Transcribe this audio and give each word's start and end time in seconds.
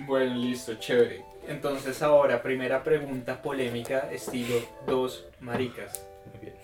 Bueno, 0.00 0.34
listo, 0.36 0.74
chévere. 0.74 1.22
Entonces 1.48 2.00
ahora, 2.02 2.42
primera 2.42 2.82
pregunta 2.82 3.40
polémica, 3.42 4.08
estilo 4.10 4.56
dos 4.86 5.24
maricas. 5.40 6.04
Muy 6.32 6.40
bien. 6.40 6.56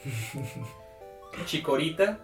Chicorita, 1.47 2.19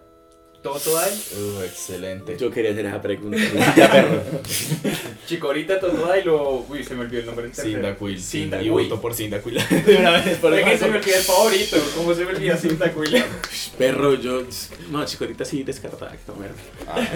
Totodile, 0.63 1.15
Uh, 1.37 1.61
excelente. 1.61 2.35
Yo 2.37 2.49
quería 2.49 2.71
hacer 2.71 2.87
esa 2.87 3.01
pregunta. 3.01 3.37
Chicorita, 5.27 5.79
Totodile 5.79 6.29
o... 6.29 6.65
Uy, 6.67 6.83
se 6.83 6.95
me 6.95 7.01
olvidó 7.01 7.19
el 7.21 7.25
nombre. 7.27 7.49
Cyndaquil. 7.53 8.19
Cinda- 8.19 8.61
Y 8.61 8.69
voto 8.69 8.99
por 8.99 9.13
Cyndaquil. 9.13 9.53
De 9.85 9.97
una 9.97 10.11
vez, 10.11 10.37
por 10.39 10.51
¿Por 10.51 10.63
qué 10.63 10.73
eso. 10.73 10.85
se 10.85 10.91
me 10.91 10.97
olvida 10.97 11.17
el 11.17 11.23
favorito? 11.23 11.77
¿Cómo 11.95 12.13
se 12.13 12.25
me 12.25 12.31
olvida 12.33 12.57
Cyndaquil? 12.57 13.23
Perro, 13.77 14.15
yo. 14.15 14.41
No, 14.89 15.05
chicorita 15.05 15.45
sí 15.45 15.63
descartada. 15.63 16.11
No. 16.27 16.33
Ah, 16.87 17.07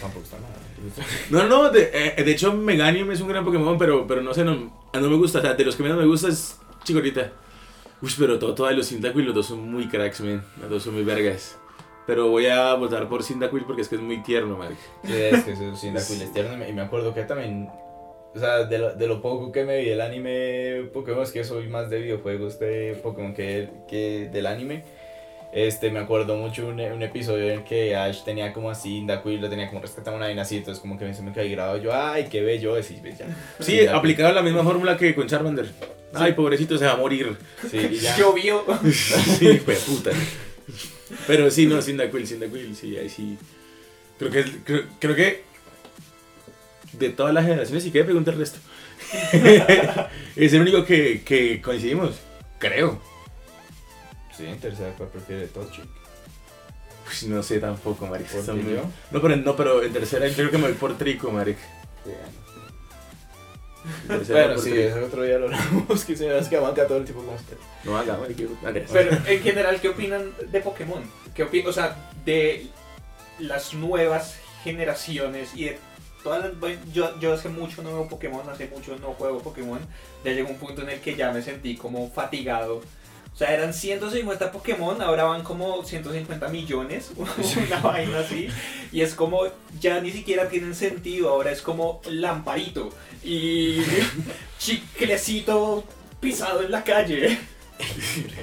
tampoco 0.00 0.24
está 0.24 0.38
nada. 0.38 0.54
No, 1.30 1.46
no, 1.46 1.70
de, 1.70 1.90
eh, 1.92 2.22
de 2.22 2.30
hecho 2.30 2.52
Meganium 2.52 3.10
es 3.10 3.20
un 3.20 3.28
gran 3.28 3.44
Pokémon, 3.44 3.78
pero, 3.78 4.06
pero 4.06 4.22
no 4.22 4.34
sé, 4.34 4.44
no, 4.44 4.54
no 4.92 5.08
me 5.08 5.16
gusta. 5.16 5.38
O 5.38 5.42
sea, 5.42 5.54
de 5.54 5.64
los 5.64 5.76
que 5.76 5.82
menos 5.82 5.98
me 5.98 6.06
gusta 6.06 6.28
es 6.28 6.58
Chikorita. 6.84 7.32
Uy, 8.00 8.10
pero 8.18 8.38
todo, 8.38 8.54
todo 8.54 8.68
de 8.68 8.74
los 8.74 8.88
Cyndaquil, 8.88 9.24
los 9.24 9.34
dos 9.34 9.46
son 9.46 9.70
muy 9.70 9.88
cracks, 9.88 10.20
man. 10.20 10.44
Los 10.60 10.70
dos 10.70 10.82
son 10.84 10.94
muy 10.94 11.02
vergas. 11.02 11.58
Pero 12.06 12.28
voy 12.28 12.46
a 12.46 12.72
votar 12.74 13.08
por 13.08 13.22
Cyndaquil 13.22 13.64
porque 13.64 13.82
es 13.82 13.88
que 13.88 13.96
es 13.96 14.00
muy 14.00 14.22
tierno, 14.22 14.56
man. 14.56 14.76
Sí, 15.04 15.12
es 15.12 15.44
que 15.44 15.56
Cyndaquil 15.56 16.22
es 16.22 16.32
tierno. 16.32 16.66
Y 16.66 16.72
me 16.72 16.82
acuerdo 16.82 17.12
que 17.12 17.24
también. 17.24 17.68
O 18.34 18.38
sea, 18.38 18.64
de 18.64 18.78
lo, 18.78 18.94
de 18.94 19.06
lo 19.08 19.20
poco 19.20 19.50
que 19.50 19.64
me 19.64 19.80
vi 19.80 19.88
el 19.88 20.00
anime 20.00 20.90
Pokémon, 20.92 21.22
es 21.22 21.32
que 21.32 21.42
soy 21.44 21.66
más 21.68 21.90
de 21.90 22.00
videojuegos 22.00 22.58
de 22.58 22.98
Pokémon 23.02 23.34
que, 23.34 23.70
que 23.88 24.28
del 24.32 24.46
anime. 24.46 24.84
Este, 25.52 25.90
me 25.90 25.98
acuerdo 25.98 26.36
mucho 26.36 26.66
un, 26.66 26.78
un 26.78 27.02
episodio 27.02 27.50
en 27.50 27.64
que 27.64 27.96
Ash 27.96 28.22
tenía 28.22 28.52
como 28.52 28.70
así, 28.70 28.98
Cyndaquil 28.98 29.40
lo 29.40 29.48
tenía 29.48 29.68
como 29.68 29.80
rescatado 29.80 30.16
una 30.16 30.26
vaina 30.26 30.42
así, 30.42 30.58
entonces 30.58 30.80
como 30.80 30.98
que 30.98 31.12
se 31.14 31.22
me 31.22 31.32
quedó 31.32 31.42
ahí 31.42 31.50
grabado 31.50 31.78
yo, 31.78 31.94
ay, 31.94 32.28
qué 32.30 32.42
bello, 32.42 32.76
es 32.76 32.90
y 32.90 32.96
ya. 32.96 33.26
Sí, 33.58 33.86
aplicaba 33.86 34.32
la 34.32 34.42
misma 34.42 34.62
fórmula 34.62 34.96
que 34.96 35.14
con 35.14 35.26
Charmander. 35.26 35.70
Ay, 36.12 36.32
pobrecito, 36.32 36.76
se 36.76 36.84
va 36.84 36.92
a 36.92 36.96
morir. 36.96 37.36
Sí, 37.70 37.78
y 37.78 37.98
ya. 37.98 38.16
Llovió. 38.16 38.64
sí, 38.92 39.58
fue 39.58 39.74
puta. 39.74 40.10
Pero 41.26 41.50
sí, 41.50 41.66
no, 41.66 41.80
Cyndaquil, 41.80 42.26
Cyndaquil, 42.26 42.76
sí, 42.76 42.96
ahí 42.96 43.08
sí. 43.08 43.38
Creo 44.18 44.30
que, 44.30 44.44
creo, 44.64 44.84
creo 44.98 45.16
que 45.16 45.44
de 46.92 47.08
todas 47.10 47.32
las 47.32 47.44
generaciones, 47.44 47.84
si 47.84 47.90
quiere 47.90 48.04
preguntar 48.04 48.34
el 48.34 48.40
resto. 48.40 48.58
es 50.36 50.52
el 50.52 50.60
único 50.60 50.84
que, 50.84 51.22
que 51.24 51.62
coincidimos, 51.62 52.16
creo. 52.58 53.00
Sí, 54.38 54.46
en 54.46 54.58
tercera, 54.60 54.94
¿cuál 54.96 55.08
prefiere 55.10 55.46
Tochi? 55.48 55.82
Pues 57.04 57.24
no 57.24 57.42
sé 57.42 57.58
tampoco, 57.58 58.06
marica. 58.06 58.30
¿Por 58.30 58.40
está 58.40 58.52
qué 58.52 58.58
muy- 58.62 58.74
yo? 58.74 58.82
No, 59.10 59.20
pero, 59.20 59.36
no, 59.36 59.56
pero 59.56 59.82
en 59.82 59.92
tercera 59.92 60.28
yo 60.28 60.34
creo 60.34 60.50
que 60.50 60.58
me 60.58 60.64
voy 60.68 60.74
por 60.74 60.96
Trico, 60.96 61.30
tercera 64.18 64.40
Bueno, 64.40 64.54
por 64.54 64.64
sí, 64.64 64.72
ese 64.78 65.02
otro 65.02 65.22
día 65.22 65.38
lo 65.38 65.46
hablamos, 65.46 66.04
que 66.06 66.16
se 66.16 66.26
me 66.28 66.34
hace 66.34 66.50
que 66.50 66.56
amanca 66.56 66.86
todo 66.86 66.98
el 66.98 67.04
tipo 67.04 67.20
como 67.20 67.32
usted. 67.34 67.56
No 67.84 67.96
haga. 67.98 68.18
Pero 68.92 69.10
en 69.26 69.42
general, 69.42 69.80
¿qué 69.80 69.88
opinan 69.88 70.32
de 70.50 70.60
Pokémon? 70.60 71.02
¿Qué 71.34 71.44
opi- 71.48 71.66
o 71.66 71.72
sea, 71.72 72.10
de 72.24 72.66
las 73.38 73.74
nuevas 73.74 74.36
generaciones 74.62 75.54
y 75.54 75.64
de 75.64 75.78
todas 76.22 76.44
las... 76.44 76.60
bueno, 76.60 76.80
Yo, 76.92 77.18
yo 77.20 77.32
hace 77.32 77.48
mucho 77.48 77.82
no 77.82 77.90
veo 77.94 78.08
Pokémon, 78.08 78.48
hace 78.50 78.66
mucho 78.66 78.96
no 79.00 79.08
juego 79.14 79.38
Pokémon. 79.40 79.80
Ya 80.24 80.32
llegó 80.32 80.50
un 80.50 80.58
punto 80.58 80.82
en 80.82 80.90
el 80.90 81.00
que 81.00 81.14
ya 81.16 81.32
me 81.32 81.40
sentí 81.42 81.76
como 81.76 82.10
fatigado. 82.10 82.82
O 83.34 83.38
sea, 83.38 83.54
eran 83.54 83.72
150 83.72 84.50
Pokémon, 84.50 85.00
ahora 85.00 85.24
van 85.24 85.44
como 85.44 85.84
150 85.84 86.48
millones, 86.48 87.12
una 87.16 87.78
vaina 87.80 88.18
así. 88.20 88.48
Y 88.90 89.00
es 89.02 89.14
como, 89.14 89.42
ya 89.80 90.00
ni 90.00 90.10
siquiera 90.10 90.48
tienen 90.48 90.74
sentido, 90.74 91.28
ahora 91.28 91.52
es 91.52 91.62
como 91.62 92.00
lamparito 92.10 92.90
y 93.22 93.78
chiclecito 94.58 95.84
pisado 96.20 96.62
en 96.62 96.72
la 96.72 96.82
calle. 96.82 97.38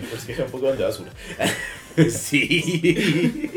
Pues 0.09 0.23
que 0.25 0.31
era 0.33 0.45
un 0.45 0.51
poco 0.51 0.71
de 0.71 0.81
basura. 0.83 1.11
sí. 2.09 3.51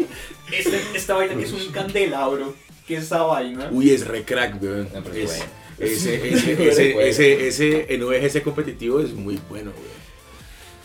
Este- 0.53 0.81
esta 0.95 1.15
vaina 1.15 1.35
que 1.37 1.45
es 1.45 1.53
un 1.53 1.71
candelabro, 1.71 2.55
que 2.87 2.97
es 2.97 3.05
esa 3.05 3.23
vaina. 3.23 3.69
Uy, 3.71 3.91
es 3.91 4.07
re 4.07 4.25
crack, 4.25 4.61
weón. 4.61 4.89
No, 4.93 4.99
Es- 5.13 5.27
bueno. 5.27 5.45
Ese, 5.79 6.17
ese, 6.29 6.69
ese, 6.69 6.93
bueno. 6.95 7.09
ese, 7.09 7.47
ese, 7.47 7.95
en 7.95 8.43
competitivo 8.43 8.99
es 8.99 9.13
muy 9.13 9.39
bueno, 9.49 9.71
weón. 9.71 9.98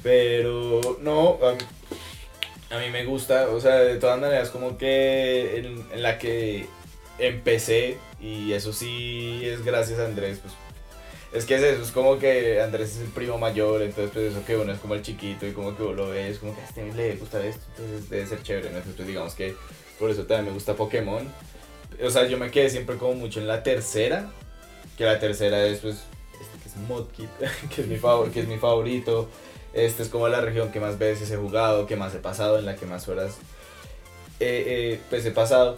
Pero 0.03 0.97
no, 1.02 1.40
a 1.41 1.53
mí, 1.53 1.59
a 2.69 2.80
mí 2.80 2.90
me 2.91 3.06
gusta, 3.06 3.50
o 3.50 3.59
sea, 3.59 3.75
de 3.75 3.97
todas 3.97 4.19
maneras, 4.19 4.50
como 4.50 4.78
que 4.78 5.58
en, 5.58 6.02
la 6.02 6.19
que 6.19 6.68
empecé, 7.18 7.97
y 8.19 8.52
eso 8.52 8.74
sí 8.74 9.42
es 9.44 9.63
gracias 9.63 10.00
a 10.00 10.06
Andrés, 10.06 10.40
pues 10.42 10.53
es 11.34 11.46
que 11.46 11.56
es 11.56 11.63
eso, 11.63 11.81
es 11.81 11.92
como 11.92 12.19
que 12.19 12.62
Andrés 12.62 12.92
es 12.96 13.02
el 13.02 13.08
primo 13.08 13.40
mayor, 13.40 13.81
entonces 13.81 14.12
pues 14.13 14.31
eso 14.31 14.46
que 14.46 14.56
uno 14.56 14.72
es 14.72 14.80
como 14.80 14.94
el 14.94 15.02
chiquito 15.02 15.47
y 15.47 15.52
como 15.52 15.75
que 15.75 15.84
lo 15.84 16.09
ves, 16.09 16.38
como 16.38 16.53
que 16.53 16.62
a 16.62 16.66
este 16.66 16.94
le 16.94 17.16
gusta 17.16 17.44
esto, 17.44 17.63
entonces 17.69 18.09
debe 18.09 18.28
ser 18.28 18.44
chévere, 18.44 18.69
¿no? 18.69 18.78
Entonces 18.78 19.08
digamos 19.08 19.34
que 19.34 19.56
por 19.97 20.12
eso 20.12 20.25
también 20.25 20.47
me 20.47 20.52
gusta 20.52 20.75
Pokémon. 20.75 21.28
O 22.03 22.09
sea, 22.09 22.28
yo 22.28 22.38
me 22.38 22.52
quedé 22.52 22.69
siempre 22.69 22.97
como 22.97 23.16
mucho 23.16 23.40
en 23.40 23.47
la 23.47 23.63
tercera, 23.63 24.31
que 24.96 25.06
la 25.06 25.19
tercera 25.19 25.66
es 25.66 25.80
pues 25.80 26.03
este 26.40 26.58
que 26.59 26.69
es 26.69 26.75
favor, 28.02 28.31
que 28.31 28.42
es 28.42 28.47
mi 28.47 28.58
favorito. 28.58 29.30
Este 29.74 30.04
es 30.04 30.10
como 30.10 30.28
la 30.28 30.42
región 30.42 30.72
que 30.72 30.80
más 30.80 30.98
veces 31.00 31.32
he 31.32 31.38
jugado, 31.38 31.88
que 31.88 31.96
más 31.96 32.14
he 32.14 32.20
pasado, 32.20 32.60
en 32.60 32.66
la 32.66 32.76
que 32.76 32.86
más 32.86 33.08
horas 33.08 33.38
pues 35.10 35.26
he 35.26 35.32
pasado. 35.32 35.78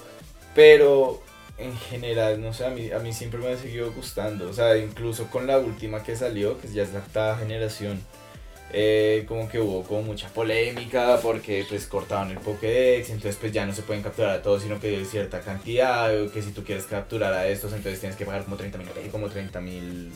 Pero 0.53 1.21
en 1.57 1.75
general, 1.77 2.41
no 2.41 2.53
sé, 2.53 2.65
a 2.65 2.69
mí, 2.69 2.91
a 2.91 2.99
mí 2.99 3.13
siempre 3.13 3.39
me 3.39 3.49
ha 3.49 3.57
seguido 3.57 3.91
gustando. 3.93 4.49
O 4.49 4.53
sea, 4.53 4.77
incluso 4.77 5.27
con 5.27 5.47
la 5.47 5.57
última 5.57 6.03
que 6.03 6.15
salió, 6.15 6.59
que 6.59 6.67
ya 6.69 6.83
es 6.83 6.93
la 6.93 6.99
octava 6.99 7.37
generación, 7.37 8.01
eh, 8.73 9.25
como 9.27 9.47
que 9.47 9.59
hubo 9.59 9.83
como 9.83 10.01
mucha 10.01 10.27
polémica 10.29 11.19
porque 11.21 11.65
pues 11.69 11.85
cortaban 11.85 12.31
el 12.31 12.39
Pokédex, 12.39 13.09
entonces 13.09 13.37
pues 13.39 13.53
ya 13.53 13.65
no 13.65 13.73
se 13.73 13.83
pueden 13.83 14.03
capturar 14.03 14.31
a 14.31 14.41
todos, 14.41 14.63
sino 14.63 14.79
que 14.79 14.87
hay 14.97 15.05
cierta 15.05 15.39
cantidad, 15.41 16.09
que 16.31 16.41
si 16.41 16.51
tú 16.51 16.63
quieres 16.63 16.85
capturar 16.85 17.33
a 17.33 17.47
estos, 17.47 17.71
entonces 17.73 17.99
tienes 17.99 18.17
que 18.17 18.25
pagar 18.25 18.43
como 18.43 18.57
30 18.57 18.77
mil, 18.77 18.87
como 19.11 19.29
30 19.29 19.61
mil, 19.61 20.11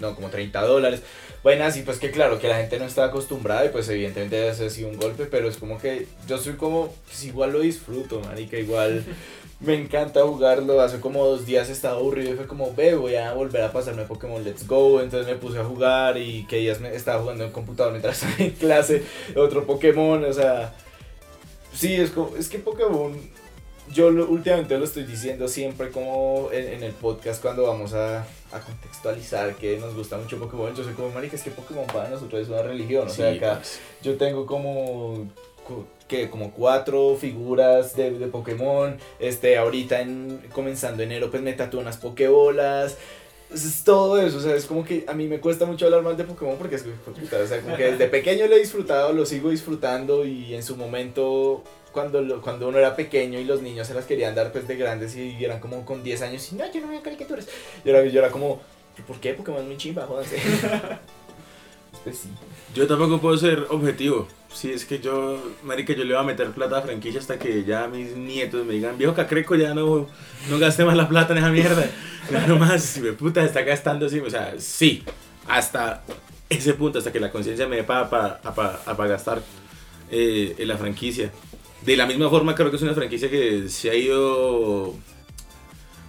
no, 0.00 0.14
como 0.14 0.28
30 0.28 0.60
dólares. 0.62 1.02
Bueno, 1.42 1.64
así 1.64 1.82
pues 1.82 1.98
que 1.98 2.10
claro, 2.10 2.38
que 2.38 2.48
la 2.48 2.56
gente 2.56 2.78
no 2.78 2.84
está 2.84 3.04
acostumbrada 3.04 3.64
y 3.64 3.68
pues 3.68 3.88
evidentemente 3.88 4.48
eso 4.48 4.66
ha 4.66 4.70
sido 4.70 4.88
un 4.88 4.96
golpe, 4.96 5.26
pero 5.26 5.48
es 5.48 5.56
como 5.56 5.78
que 5.78 6.06
yo 6.26 6.38
soy 6.38 6.54
como, 6.54 6.92
pues 7.06 7.24
igual 7.24 7.52
lo 7.52 7.60
disfruto, 7.60 8.20
marica, 8.20 8.58
igual 8.58 9.04
me 9.60 9.74
encanta 9.74 10.22
jugarlo. 10.22 10.80
Hace 10.80 11.00
como 11.00 11.24
dos 11.24 11.46
días 11.46 11.68
estaba 11.68 11.96
aburrido 11.96 12.32
y 12.32 12.36
fue 12.36 12.46
como, 12.46 12.74
ve, 12.74 12.94
voy 12.94 13.16
a 13.16 13.32
volver 13.32 13.62
a 13.62 13.72
pasarme 13.72 14.04
Pokémon 14.04 14.42
Let's 14.44 14.66
Go. 14.66 15.00
Entonces 15.00 15.26
me 15.26 15.38
puse 15.38 15.58
a 15.58 15.64
jugar 15.64 16.16
y 16.18 16.46
que 16.46 16.58
días 16.58 16.80
me 16.80 16.94
estaba 16.94 17.20
jugando 17.20 17.44
en 17.44 17.52
computador 17.52 17.92
mientras 17.92 18.22
estaba 18.22 18.44
en 18.44 18.50
clase 18.52 19.02
otro 19.36 19.66
Pokémon. 19.66 20.24
O 20.24 20.32
sea, 20.32 20.74
sí, 21.72 21.94
es, 21.94 22.10
como, 22.10 22.36
es 22.36 22.48
que 22.48 22.58
Pokémon, 22.58 23.18
yo 23.92 24.10
lo- 24.10 24.28
últimamente 24.28 24.76
lo 24.78 24.84
estoy 24.84 25.04
diciendo 25.04 25.48
siempre 25.48 25.90
como 25.90 26.48
en, 26.52 26.68
en 26.74 26.82
el 26.82 26.92
podcast 26.92 27.40
cuando 27.42 27.64
vamos 27.64 27.94
a, 27.94 28.20
a 28.52 28.60
contextualizar 28.64 29.54
que 29.56 29.76
nos 29.78 29.94
gusta 29.94 30.16
mucho 30.18 30.38
Pokémon. 30.38 30.74
Yo 30.74 30.84
soy 30.84 30.94
como, 30.94 31.10
marica, 31.10 31.36
es 31.36 31.42
que 31.42 31.50
Pokémon 31.50 31.86
para 31.86 32.08
nosotros 32.08 32.42
es 32.42 32.48
una 32.48 32.62
religión. 32.62 33.06
O 33.06 33.10
sea, 33.10 33.30
Sí, 33.32 33.38
acá 33.38 33.54
parce. 33.54 33.78
yo 34.02 34.16
tengo 34.16 34.46
como 34.46 35.26
que 36.08 36.30
como 36.30 36.52
cuatro 36.52 37.16
figuras 37.20 37.94
de, 37.94 38.12
de 38.12 38.26
Pokémon. 38.28 38.96
Este, 39.18 39.58
ahorita 39.58 40.00
en, 40.00 40.40
comenzando 40.52 41.02
enero, 41.02 41.30
pues 41.30 41.42
me 41.42 41.52
tatué 41.52 41.80
unas 41.80 41.98
Pokébolas. 41.98 42.96
Es, 43.52 43.64
es 43.64 43.82
todo 43.84 44.20
eso, 44.20 44.36
o 44.36 44.40
sea, 44.42 44.54
es 44.54 44.66
como 44.66 44.84
que 44.84 45.04
a 45.08 45.14
mí 45.14 45.26
me 45.26 45.40
cuesta 45.40 45.64
mucho 45.64 45.86
hablar 45.86 46.02
mal 46.02 46.16
de 46.18 46.24
Pokémon 46.24 46.56
porque 46.58 46.76
es 46.76 46.84
o 46.84 47.46
sea, 47.46 47.60
como 47.62 47.76
que 47.76 47.92
desde 47.92 48.06
pequeño 48.08 48.46
lo 48.46 48.54
he 48.54 48.58
disfrutado, 48.58 49.14
lo 49.14 49.24
sigo 49.24 49.48
disfrutando 49.48 50.26
y 50.26 50.54
en 50.54 50.62
su 50.62 50.76
momento 50.76 51.64
cuando, 51.92 52.20
lo- 52.22 52.40
cuando 52.40 52.68
uno 52.68 52.78
era 52.78 52.94
pequeño 52.96 53.38
y 53.40 53.44
los 53.44 53.62
niños 53.62 53.86
se 53.86 53.94
las 53.94 54.04
querían 54.06 54.34
dar 54.34 54.52
pues 54.52 54.66
de 54.68 54.76
grandes 54.76 55.16
y 55.16 55.42
eran 55.44 55.60
como 55.60 55.84
con 55.84 56.02
10 56.02 56.22
años 56.22 56.50
y 56.52 56.56
no, 56.56 56.70
yo 56.72 56.80
no 56.80 56.88
veo 56.88 57.02
caricaturas. 57.02 57.46
Y 57.84 57.90
ahora 57.90 58.04
yo 58.06 58.18
era 58.20 58.30
como, 58.30 58.60
¿por 59.06 59.18
qué 59.20 59.34
Pokémon 59.34 59.60
es 59.62 59.66
muy 59.66 59.76
chimba? 59.76 60.06
Jódanse. 60.06 60.36
Pues 62.04 62.18
sí. 62.18 62.28
Yo 62.74 62.86
tampoco 62.86 63.20
puedo 63.20 63.36
ser 63.36 63.66
objetivo. 63.70 64.28
Si 64.52 64.70
es 64.70 64.84
que 64.84 65.00
yo, 65.00 65.42
marica, 65.64 65.92
yo 65.94 66.04
le 66.04 66.14
voy 66.14 66.22
a 66.22 66.26
meter 66.26 66.50
plata 66.52 66.78
a 66.78 66.82
franquicia 66.82 67.18
hasta 67.20 67.38
que 67.38 67.64
ya 67.64 67.88
mis 67.88 68.16
nietos 68.16 68.64
me 68.64 68.74
digan, 68.74 68.96
viejo 68.96 69.14
cacreco, 69.14 69.56
ya 69.56 69.74
no, 69.74 70.06
no 70.48 70.58
gaste 70.58 70.84
más 70.84 70.96
la 70.96 71.08
plata 71.08 71.32
en 71.32 71.38
esa 71.38 71.50
mierda. 71.50 71.84
Ya 72.30 72.46
no 72.46 72.58
más, 72.58 72.98
me 72.98 73.14
puta, 73.14 73.42
está 73.42 73.62
gastando 73.62 74.04
así. 74.04 74.20
O 74.20 74.28
sea, 74.28 74.54
sí, 74.58 75.02
hasta 75.48 76.02
ese 76.50 76.74
punto, 76.74 76.98
hasta 76.98 77.10
que 77.10 77.20
la 77.20 77.30
conciencia 77.30 77.66
me 77.66 77.76
dé 77.76 77.84
para 77.84 78.10
pa, 78.10 78.38
pa- 78.42 78.54
pa- 78.84 78.96
pa 78.96 79.06
gastar 79.06 79.40
eh, 80.10 80.54
en 80.58 80.68
la 80.68 80.76
franquicia. 80.76 81.32
De 81.84 81.96
la 81.96 82.06
misma 82.06 82.28
forma, 82.28 82.54
creo 82.54 82.70
que 82.70 82.76
es 82.76 82.82
una 82.82 82.94
franquicia 82.94 83.30
que 83.30 83.68
se 83.68 83.90
ha 83.90 83.94
ido... 83.94 84.94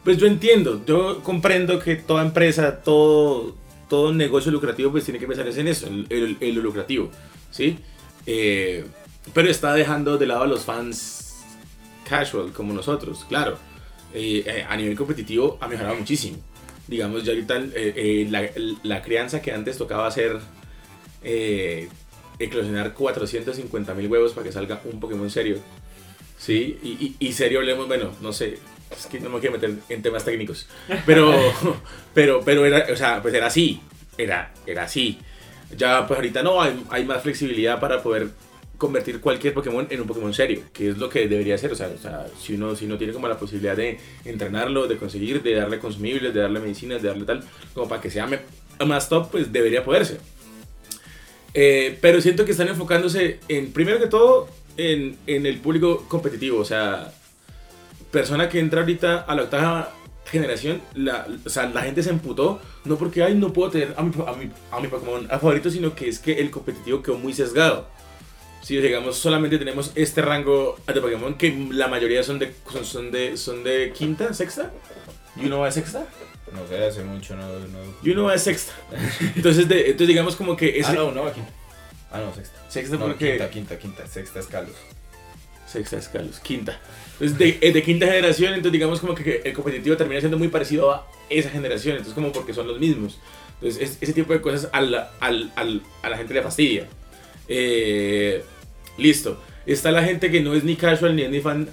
Pues 0.04 0.18
yo 0.18 0.28
entiendo, 0.28 0.82
yo 0.86 1.22
comprendo 1.24 1.78
que 1.80 1.98
toda 1.98 2.24
empresa, 2.24 2.82
todo, 2.82 3.56
todo 3.90 4.14
negocio 4.14 4.52
lucrativo, 4.52 4.92
pues 4.92 5.04
tiene 5.04 5.20
que 5.20 5.28
pensar 5.28 5.48
en 5.48 5.68
eso, 5.68 5.88
en, 5.88 6.56
lo 6.56 6.62
lucrativo, 6.62 7.12
¿sí? 7.52 7.78
Eh, 8.26 8.86
pero 9.34 9.50
está 9.50 9.74
dejando 9.74 10.18
de 10.18 10.26
lado 10.26 10.44
a 10.44 10.48
los 10.48 10.64
fans 10.64 11.44
casual 12.08 12.54
como 12.54 12.74
nosotros, 12.74 13.26
claro. 13.28 13.58
Eh, 14.14 14.44
eh, 14.46 14.66
a 14.68 14.76
nivel 14.78 14.96
competitivo 14.96 15.58
ha 15.62 15.68
mejorado 15.68 15.96
muchísimo. 15.96 16.38
digamos, 16.88 17.24
ya 17.24 17.34
ahorita 17.34 17.60
la, 18.30 18.50
la 18.82 19.02
crianza 19.04 19.42
que 19.42 19.52
antes 19.52 19.78
tocaba 19.78 20.08
hacer, 20.08 20.40
eclosionar 22.40 22.94
450 22.94 23.94
mil 23.94 24.08
huevos 24.08 24.34
para 24.34 24.46
que 24.46 24.52
salga 24.52 24.82
un 24.86 25.00
Pokémon 25.00 25.30
serio. 25.30 25.58
Sí, 26.38 26.80
y, 26.82 27.16
y, 27.20 27.28
y 27.28 27.34
serio 27.34 27.60
hablemos, 27.60 27.88
bueno, 27.88 28.12
no 28.22 28.32
sé, 28.32 28.60
es 28.92 29.06
que 29.08 29.20
no 29.20 29.30
me 29.30 29.40
quiero 29.40 29.56
meter 29.56 29.76
en 29.90 30.02
temas 30.02 30.24
técnicos, 30.24 30.68
pero, 31.06 31.34
pero, 32.14 32.42
pero 32.44 32.66
era, 32.66 32.92
o 32.92 32.96
sea, 32.96 33.22
pues 33.22 33.34
era 33.34 33.48
así, 33.48 33.82
era, 34.18 34.54
era 34.66 34.84
así. 34.84 35.20
Ya 35.78 36.08
pues 36.08 36.18
ahorita 36.18 36.42
no, 36.42 36.62
hay, 36.62 36.84
hay 36.90 37.06
más 37.06 37.22
flexibilidad 37.22 37.80
para 37.80 38.02
poder 38.02 38.30
convertir 38.78 39.20
cualquier 39.20 39.54
Pokémon 39.54 39.86
en 39.90 40.02
un 40.02 40.08
Pokémon 40.08 40.34
serio, 40.34 40.62
que 40.74 40.90
es 40.90 40.98
lo 40.98 41.10
que 41.10 41.28
debería 41.28 41.58
ser, 41.58 41.72
o 41.74 41.76
sea, 41.76 41.92
o 41.94 42.02
sea, 42.02 42.26
si, 42.40 42.54
uno, 42.54 42.76
si 42.76 42.86
uno 42.86 42.98
tiene 42.98 43.14
como 43.14 43.28
la 43.28 43.38
posibilidad 43.38 43.76
de 43.76 44.00
entrenarlo, 44.26 44.88
de 44.88 44.98
conseguir, 44.98 45.44
de 45.44 45.56
darle 45.56 45.80
consumibles, 45.80 46.34
de 46.34 46.40
darle 46.40 46.60
medicinas, 46.60 47.02
de 47.02 47.10
darle 47.10 47.26
tal, 47.26 47.44
como 47.74 47.88
para 47.90 48.02
que 48.02 48.10
sea 48.10 48.28
más 48.88 49.10
top, 49.10 49.30
pues 49.30 49.52
debería 49.52 49.84
poderse. 49.84 50.20
Eh, 51.54 51.98
pero 52.02 52.22
siento 52.22 52.46
que 52.46 52.52
están 52.52 52.68
enfocándose 52.68 53.40
en, 53.48 53.72
primero 53.72 54.00
que 54.00 54.08
todo, 54.08 54.50
en, 54.78 55.18
en 55.28 55.46
el 55.46 55.58
público 55.58 56.06
competitivo, 56.08 56.60
o 56.60 56.66
sea, 56.66 57.12
persona 58.12 58.50
que 58.50 58.60
entra 58.60 58.82
ahorita 58.82 59.22
a 59.22 59.36
la 59.36 59.44
octava 59.44 59.94
generación, 60.26 60.82
la, 60.94 61.28
o 61.46 61.50
sea, 61.50 61.68
la 61.68 61.82
gente 61.82 62.04
se 62.04 62.12
emputó, 62.12 62.60
no 62.86 62.98
porque, 62.98 63.24
ay, 63.24 63.36
no 63.36 63.52
puedo 63.52 63.72
tener 63.72 63.94
a 63.98 64.04
mi, 64.04 64.12
a 64.26 64.34
mi, 64.34 64.52
a 64.72 64.80
mi 64.80 64.88
Pokémon 64.88 65.28
favorito, 65.28 65.70
sino 65.70 65.96
que 65.96 66.08
es 66.08 66.20
que 66.20 66.34
el 66.40 66.52
competitivo 66.52 67.02
quedó 67.02 67.18
muy 67.18 67.34
sesgado. 67.34 67.88
Si 68.62 68.76
digamos, 68.78 69.18
solamente 69.18 69.58
tenemos 69.58 69.92
este 69.96 70.22
rango 70.22 70.78
de 70.86 71.02
Pokémon 71.02 71.36
que 71.36 71.70
la 71.72 71.88
mayoría 71.88 72.24
son 72.24 72.40
de, 72.40 72.54
son, 72.72 72.86
son 72.86 73.12
de, 73.12 73.38
son 73.38 73.64
de 73.64 73.92
quinta, 73.94 74.34
sexta, 74.34 74.72
y 75.36 75.46
uno 75.46 75.60
va 75.60 75.68
de 75.68 75.72
sexta, 75.72 76.06
No 76.54 76.68
sé, 76.68 76.86
hace 76.86 77.04
mucho 77.04 77.36
no. 77.36 77.48
no... 77.48 77.80
y 78.04 78.10
uno 78.12 78.24
va 78.26 78.34
de 78.34 78.40
sexta. 78.40 78.74
Entonces, 79.36 79.68
de, 79.68 79.82
entonces 79.82 80.08
digamos 80.08 80.36
como 80.36 80.56
que 80.56 80.80
ese... 80.80 80.90
Ah, 80.90 80.94
no, 80.94 81.12
no, 81.12 81.24
va 81.24 81.34
quinta. 81.34 81.50
Ah, 82.12 82.20
no, 82.22 82.34
sexta. 82.34 82.60
Sexta 82.70 82.96
No, 82.98 83.06
porque... 83.06 83.30
quinta, 83.32 83.50
quinta, 83.50 83.78
quinta. 83.80 84.08
Sexta 84.08 84.40
es 84.40 84.48
Carlos. 84.48 84.76
Sexta 85.68 85.98
es 85.98 86.08
Carlos, 86.08 86.40
quinta. 86.40 86.80
Entonces, 87.14 87.38
de, 87.38 87.60
eh, 87.62 87.72
de 87.72 87.84
quinta 87.84 88.08
generación, 88.08 88.54
entonces 88.54 88.72
digamos 88.74 89.00
como 89.00 89.14
que 89.14 89.42
el 89.46 89.54
competitivo 89.54 89.96
termina 89.98 90.20
siendo 90.20 90.38
muy 90.38 90.48
parecido 90.48 90.92
a 90.92 91.08
esa 91.30 91.50
generación, 91.52 91.94
entonces 91.98 92.16
como 92.16 92.32
porque 92.32 92.54
son 92.54 92.68
los 92.68 92.80
mismos. 92.80 93.20
Entonces, 93.62 93.82
es- 93.92 93.98
ese 94.02 94.14
tipo 94.14 94.34
de 94.34 94.42
cosas 94.42 94.70
al, 94.72 94.96
al, 95.20 95.52
al- 95.56 95.82
a 96.02 96.10
la 96.10 96.18
gente 96.18 96.34
le 96.34 96.42
fastidia. 96.42 96.88
Eh, 97.48 98.44
listo. 98.98 99.42
Está 99.66 99.92
la 99.92 100.04
gente 100.04 100.32
que 100.32 100.42
no 100.42 100.54
es 100.56 100.64
ni 100.64 100.76
casual 100.76 101.16
ni 101.16 101.22
es 101.24 101.30
ni 101.30 101.42
fan, 101.42 101.70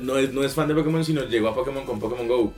no 0.00 0.18
es, 0.18 0.32
no 0.32 0.42
es 0.42 0.54
fan 0.54 0.66
de 0.66 0.74
Pokémon, 0.74 1.04
sino 1.04 1.24
llegó 1.24 1.48
a 1.48 1.54
Pokémon 1.54 1.84
con 1.86 2.00
Pokémon 2.00 2.26
Go. 2.26 2.52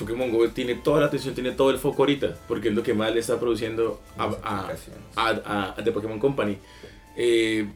Pokémon 0.00 0.30
Go 0.32 0.48
tiene 0.48 0.74
toda 0.74 1.00
la 1.00 1.06
atención, 1.06 1.34
tiene 1.34 1.52
todo 1.52 1.70
el 1.70 1.78
foco 1.78 2.02
ahorita, 2.02 2.36
porque 2.48 2.68
es 2.68 2.74
lo 2.74 2.82
que 2.82 2.92
más 2.94 3.12
le 3.14 3.20
está 3.20 3.38
produciendo 3.38 4.00
a, 4.18 4.24
a- 4.42 4.72
a, 5.44 5.74
a 5.78 5.84
The 5.84 5.92
Pokémon 5.92 6.18
Company. 6.18 6.56
Eh, 7.16 7.66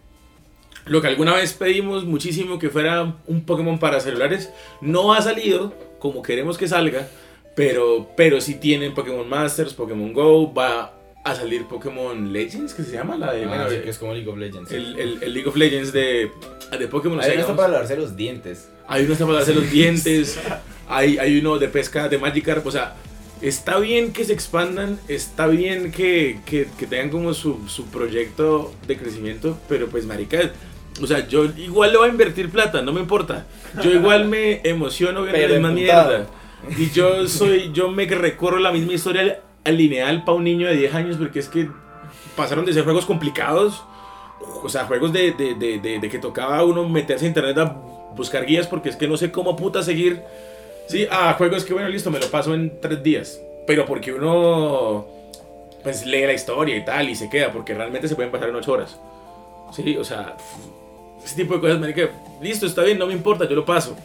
lo 0.86 1.00
que 1.00 1.06
alguna 1.08 1.34
vez 1.34 1.52
pedimos 1.54 2.04
muchísimo 2.04 2.58
que 2.58 2.68
fuera 2.70 3.14
un 3.26 3.44
Pokémon 3.44 3.78
para 3.78 4.00
celulares, 4.00 4.50
no 4.80 5.14
ha 5.14 5.22
salido 5.22 5.72
como 5.98 6.20
queremos 6.22 6.58
que 6.58 6.68
salga, 6.68 7.08
pero, 7.56 8.10
pero 8.16 8.40
sí 8.40 8.54
tienen 8.56 8.92
Pokémon 8.94 9.28
Masters, 9.28 9.72
Pokémon 9.74 10.12
Go, 10.12 10.52
va 10.52 10.92
a 11.24 11.34
salir 11.34 11.64
Pokémon 11.66 12.32
Legends, 12.34 12.74
que 12.74 12.82
se 12.82 12.92
llama 12.92 13.16
la 13.16 13.32
de... 13.32 13.44
Ah, 13.44 13.48
bueno, 13.48 13.68
sí, 13.70 13.76
el, 13.76 13.82
que 13.84 13.90
es 13.90 13.98
como 13.98 14.12
League 14.12 14.28
of 14.28 14.36
Legends. 14.36 14.68
sí. 14.68 14.74
el- 14.76 15.18
el 15.22 15.32
League 15.32 15.48
of 15.48 15.56
Legends 15.56 15.92
de, 15.92 16.30
de 16.78 16.88
Pokémon. 16.88 17.18
Hay 17.20 17.30
uno 17.32 17.40
está 17.40 17.56
para 17.56 17.68
lavarse 17.68 17.96
los 17.96 18.14
dientes. 18.14 18.68
Hay 18.86 19.04
uno 19.04 19.14
está 19.14 19.24
para 19.26 19.38
hacer 19.38 19.56
los 19.56 19.70
dientes, 19.70 20.38
hay, 20.88 21.18
hay 21.18 21.38
uno 21.38 21.58
de 21.58 21.68
pesca 21.68 22.08
de 22.08 22.18
Magikarp, 22.18 22.66
o 22.66 22.70
sea, 22.70 22.96
está 23.40 23.78
bien 23.78 24.12
que 24.12 24.24
se 24.24 24.32
expandan, 24.32 24.98
está 25.08 25.46
bien 25.46 25.92
que, 25.92 26.40
que, 26.46 26.68
que 26.78 26.86
tengan 26.86 27.10
como 27.10 27.34
su, 27.34 27.68
su 27.68 27.86
proyecto 27.86 28.72
de 28.86 28.96
crecimiento, 28.96 29.58
pero 29.68 29.88
pues 29.88 30.06
marica, 30.06 30.50
o 31.02 31.06
sea, 31.06 31.26
yo 31.26 31.44
igual 31.44 31.92
le 31.92 31.98
voy 31.98 32.08
a 32.08 32.12
invertir 32.12 32.50
plata, 32.50 32.82
no 32.82 32.92
me 32.92 33.00
importa. 33.00 33.46
Yo 33.82 33.90
igual 33.90 34.26
me 34.26 34.60
emociono 34.64 35.22
viendo 35.22 35.40
la 35.40 35.54
misma 35.54 35.70
mierda. 35.70 36.26
Y 36.78 36.90
yo 36.90 37.26
soy, 37.28 37.72
yo 37.72 37.90
me 37.90 38.06
recorro 38.06 38.58
la 38.58 38.72
misma 38.72 38.92
historia 38.92 39.40
lineal 39.64 40.24
para 40.24 40.36
un 40.36 40.44
niño 40.44 40.66
de 40.66 40.76
10 40.76 40.94
años 40.94 41.16
porque 41.16 41.40
es 41.40 41.48
que 41.48 41.68
pasaron 42.36 42.64
de 42.64 42.72
ser 42.72 42.84
juegos 42.84 43.06
complicados, 43.06 43.84
o 44.62 44.68
sea, 44.68 44.84
juegos 44.84 45.12
de, 45.12 45.32
de, 45.32 45.54
de, 45.54 45.98
de, 45.98 46.08
que 46.08 46.18
tocaba 46.18 46.62
uno 46.64 46.88
meterse 46.88 47.24
a 47.24 47.28
internet 47.28 47.58
a 47.58 47.64
buscar 48.16 48.46
guías 48.46 48.66
porque 48.66 48.88
es 48.88 48.96
que 48.96 49.08
no 49.08 49.16
sé 49.16 49.30
cómo 49.30 49.56
puta 49.56 49.82
seguir, 49.82 50.22
sí, 50.86 51.06
a 51.10 51.32
juegos 51.34 51.64
que 51.64 51.72
bueno, 51.72 51.88
listo, 51.88 52.10
me 52.10 52.18
lo 52.18 52.26
paso 52.26 52.54
en 52.54 52.80
tres 52.80 53.02
días, 53.02 53.40
pero 53.66 53.86
porque 53.86 54.12
uno 54.12 55.06
pues 55.82 56.06
lee 56.06 56.26
la 56.26 56.32
historia 56.32 56.76
y 56.76 56.84
tal 56.84 57.08
y 57.10 57.14
se 57.14 57.28
queda, 57.28 57.52
porque 57.52 57.74
realmente 57.74 58.08
se 58.08 58.14
pueden 58.14 58.32
pasar 58.32 58.48
en 58.48 58.56
8 58.56 58.72
horas, 58.72 58.96
sí, 59.74 59.96
o 59.96 60.04
sea, 60.04 60.36
ese 61.24 61.36
tipo 61.36 61.54
de 61.54 61.60
cosas, 61.60 61.80
marica, 61.80 62.10
listo, 62.40 62.66
está 62.66 62.82
bien, 62.82 62.98
no 62.98 63.06
me 63.06 63.12
importa, 63.12 63.46
yo 63.46 63.54
lo 63.54 63.64
paso, 63.64 63.96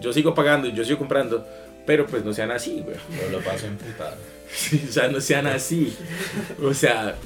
yo 0.00 0.12
sigo 0.12 0.34
pagando 0.34 0.68
y 0.68 0.72
yo 0.72 0.84
sigo 0.84 0.98
comprando, 0.98 1.46
pero 1.88 2.06
pues 2.06 2.22
no 2.22 2.34
sean 2.34 2.50
así, 2.50 2.82
güey. 2.84 2.98
Yo 3.18 3.30
lo 3.30 3.42
paso 3.42 3.66
emputado. 3.66 4.16
Sí, 4.50 4.82
o 4.88 4.92
sea, 4.92 5.08
no 5.08 5.20
sean 5.20 5.46
así. 5.46 5.94
O 6.62 6.72
sea, 6.72 7.16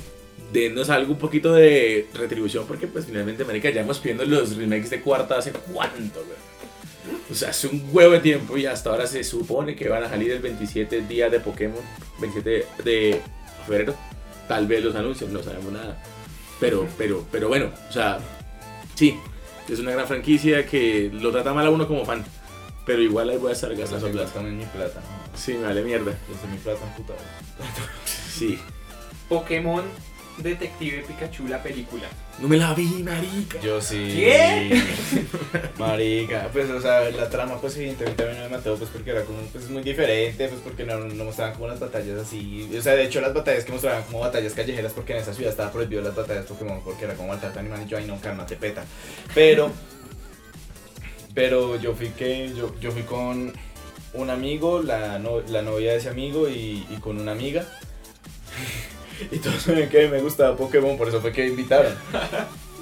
denos 0.53 0.91
algo 0.91 1.13
un 1.13 1.19
poquito 1.19 1.53
de 1.53 2.07
retribución 2.15 2.65
porque 2.67 2.87
pues 2.89 3.07
finalmente, 3.07 3.45
marica, 3.45 3.71
ya 3.71 3.81
hemos 3.81 3.99
pidiendo 3.99 4.25
los 4.25 4.57
remakes 4.57 4.91
de 4.91 5.01
cuarta 5.01 5.39
hace 5.39 5.51
cuánto, 5.51 6.25
güey. 6.25 6.39
O 7.31 7.35
sea, 7.35 7.51
hace 7.51 7.67
un 7.67 7.89
huevo 7.93 8.13
de 8.13 8.21
tiempo 8.21 8.57
y 8.57 8.67
hasta 8.67 8.91
ahora 8.91 9.07
se 9.07 9.25
supone 9.25 9.75
que 9.75 9.89
van 9.89 10.05
a 10.05 10.09
salir 10.09 10.31
el 10.31 10.41
27 10.41 11.03
día 11.03 11.29
de 11.31 11.41
Pokémon, 11.41 11.81
27 12.21 12.67
de 12.85 13.21
febrero. 13.67 13.95
Tal 14.47 14.67
vez 14.67 14.85
los 14.85 14.95
anuncien, 14.95 15.33
no 15.33 15.43
sabemos 15.43 15.73
nada. 15.73 16.03
Pero, 16.61 16.87
pero, 16.97 17.27
pero 17.33 17.49
bueno, 17.49 17.71
o 17.89 17.93
sea, 17.93 18.21
sí, 18.95 19.19
es 19.69 19.79
una 19.79 19.93
gran 19.93 20.07
franquicia 20.07 20.67
que 20.67 21.11
lo 21.13 21.33
trata 21.33 21.53
mal 21.53 21.67
a 21.67 21.71
uno 21.71 21.89
como 21.89 22.05
fan. 22.05 22.25
Pero 22.85 23.01
igual 23.01 23.31
ahí 23.31 23.37
voy 23.37 23.51
a 23.51 23.53
estar 23.53 23.75
gastando 23.75 24.07
plata 24.11 24.25
plata. 24.25 24.33
también 24.35 24.59
mi 24.59 24.65
plata. 24.67 25.01
¿no? 25.01 25.39
Sí, 25.39 25.55
me 25.55 25.65
vale 25.65 25.83
mierda. 25.83 26.13
Soy 26.41 26.51
mi 26.51 26.59
plata 26.59 26.81
emputado. 26.85 27.19
Sí. 28.07 28.59
Pokémon 29.29 29.85
Detective 30.39 31.05
Pikachu, 31.07 31.47
la 31.47 31.63
película. 31.63 32.05
No 32.39 32.49
me 32.49 32.57
la 32.57 32.73
vi, 32.75 33.03
marica. 33.03 33.61
Yo 33.61 33.81
sí. 33.81 34.15
¿Qué? 34.17 34.83
Marica, 35.79 36.49
pues 36.53 36.71
o 36.71 36.81
sea, 36.81 37.11
la 37.11 37.29
trama 37.29 37.61
pues 37.61 37.77
evidentemente 37.77 38.23
a 38.23 38.27
mí 38.27 38.33
no 38.37 38.45
me 38.45 38.49
mató 38.49 38.77
pues 38.77 38.89
porque 38.91 39.11
era 39.11 39.23
como 39.25 39.39
pues 39.53 39.69
muy 39.69 39.83
diferente, 39.83 40.49
pues 40.49 40.61
porque 40.65 40.85
no, 40.85 40.99
no 40.99 41.25
mostraban 41.25 41.55
como 41.55 41.69
las 41.69 41.79
batallas 41.79 42.19
así, 42.19 42.69
o 42.77 42.81
sea, 42.81 42.95
de 42.95 43.05
hecho 43.05 43.21
las 43.21 43.35
batallas 43.35 43.65
que 43.65 43.73
mostraban 43.73 44.03
como 44.05 44.21
batallas 44.21 44.55
callejeras 44.55 44.93
porque 44.93 45.13
en 45.13 45.19
esa 45.19 45.35
ciudad 45.35 45.51
estaba 45.51 45.71
prohibido 45.71 46.01
las 46.03 46.15
batallas 46.15 46.47
Pokémon 46.47 46.81
porque 46.83 47.05
era 47.05 47.15
como 47.15 47.29
maltrato 47.29 47.59
animal 47.61 47.83
y 47.85 47.89
yo, 47.89 47.99
ay 47.99 48.07
no, 48.07 48.19
cálmate, 48.21 48.57
peta. 48.57 48.85
Pero, 49.35 49.71
pero 51.35 51.77
yo 51.81 51.95
fui 51.95 52.09
que, 52.09 52.53
yo, 52.57 52.75
yo 52.81 52.91
fui 52.93 53.03
con 53.03 53.53
un 54.15 54.31
amigo, 54.31 54.83
la, 54.83 55.19
no- 55.19 55.41
la 55.43 55.63
novia 55.63 55.93
de 55.93 55.99
ese 55.99 56.09
amigo 56.09 56.49
y, 56.49 56.87
y 56.91 56.97
con 57.01 57.21
una 57.21 57.33
amiga. 57.33 57.67
Y 59.31 59.39
todos 59.39 59.63
sabían 59.63 59.89
que 59.89 60.09
me 60.09 60.21
gustaba 60.21 60.57
Pokémon, 60.57 60.97
por 60.97 61.09
eso 61.09 61.21
fue 61.21 61.33
que 61.33 61.43
me 61.43 61.49
invitaron. 61.49 61.93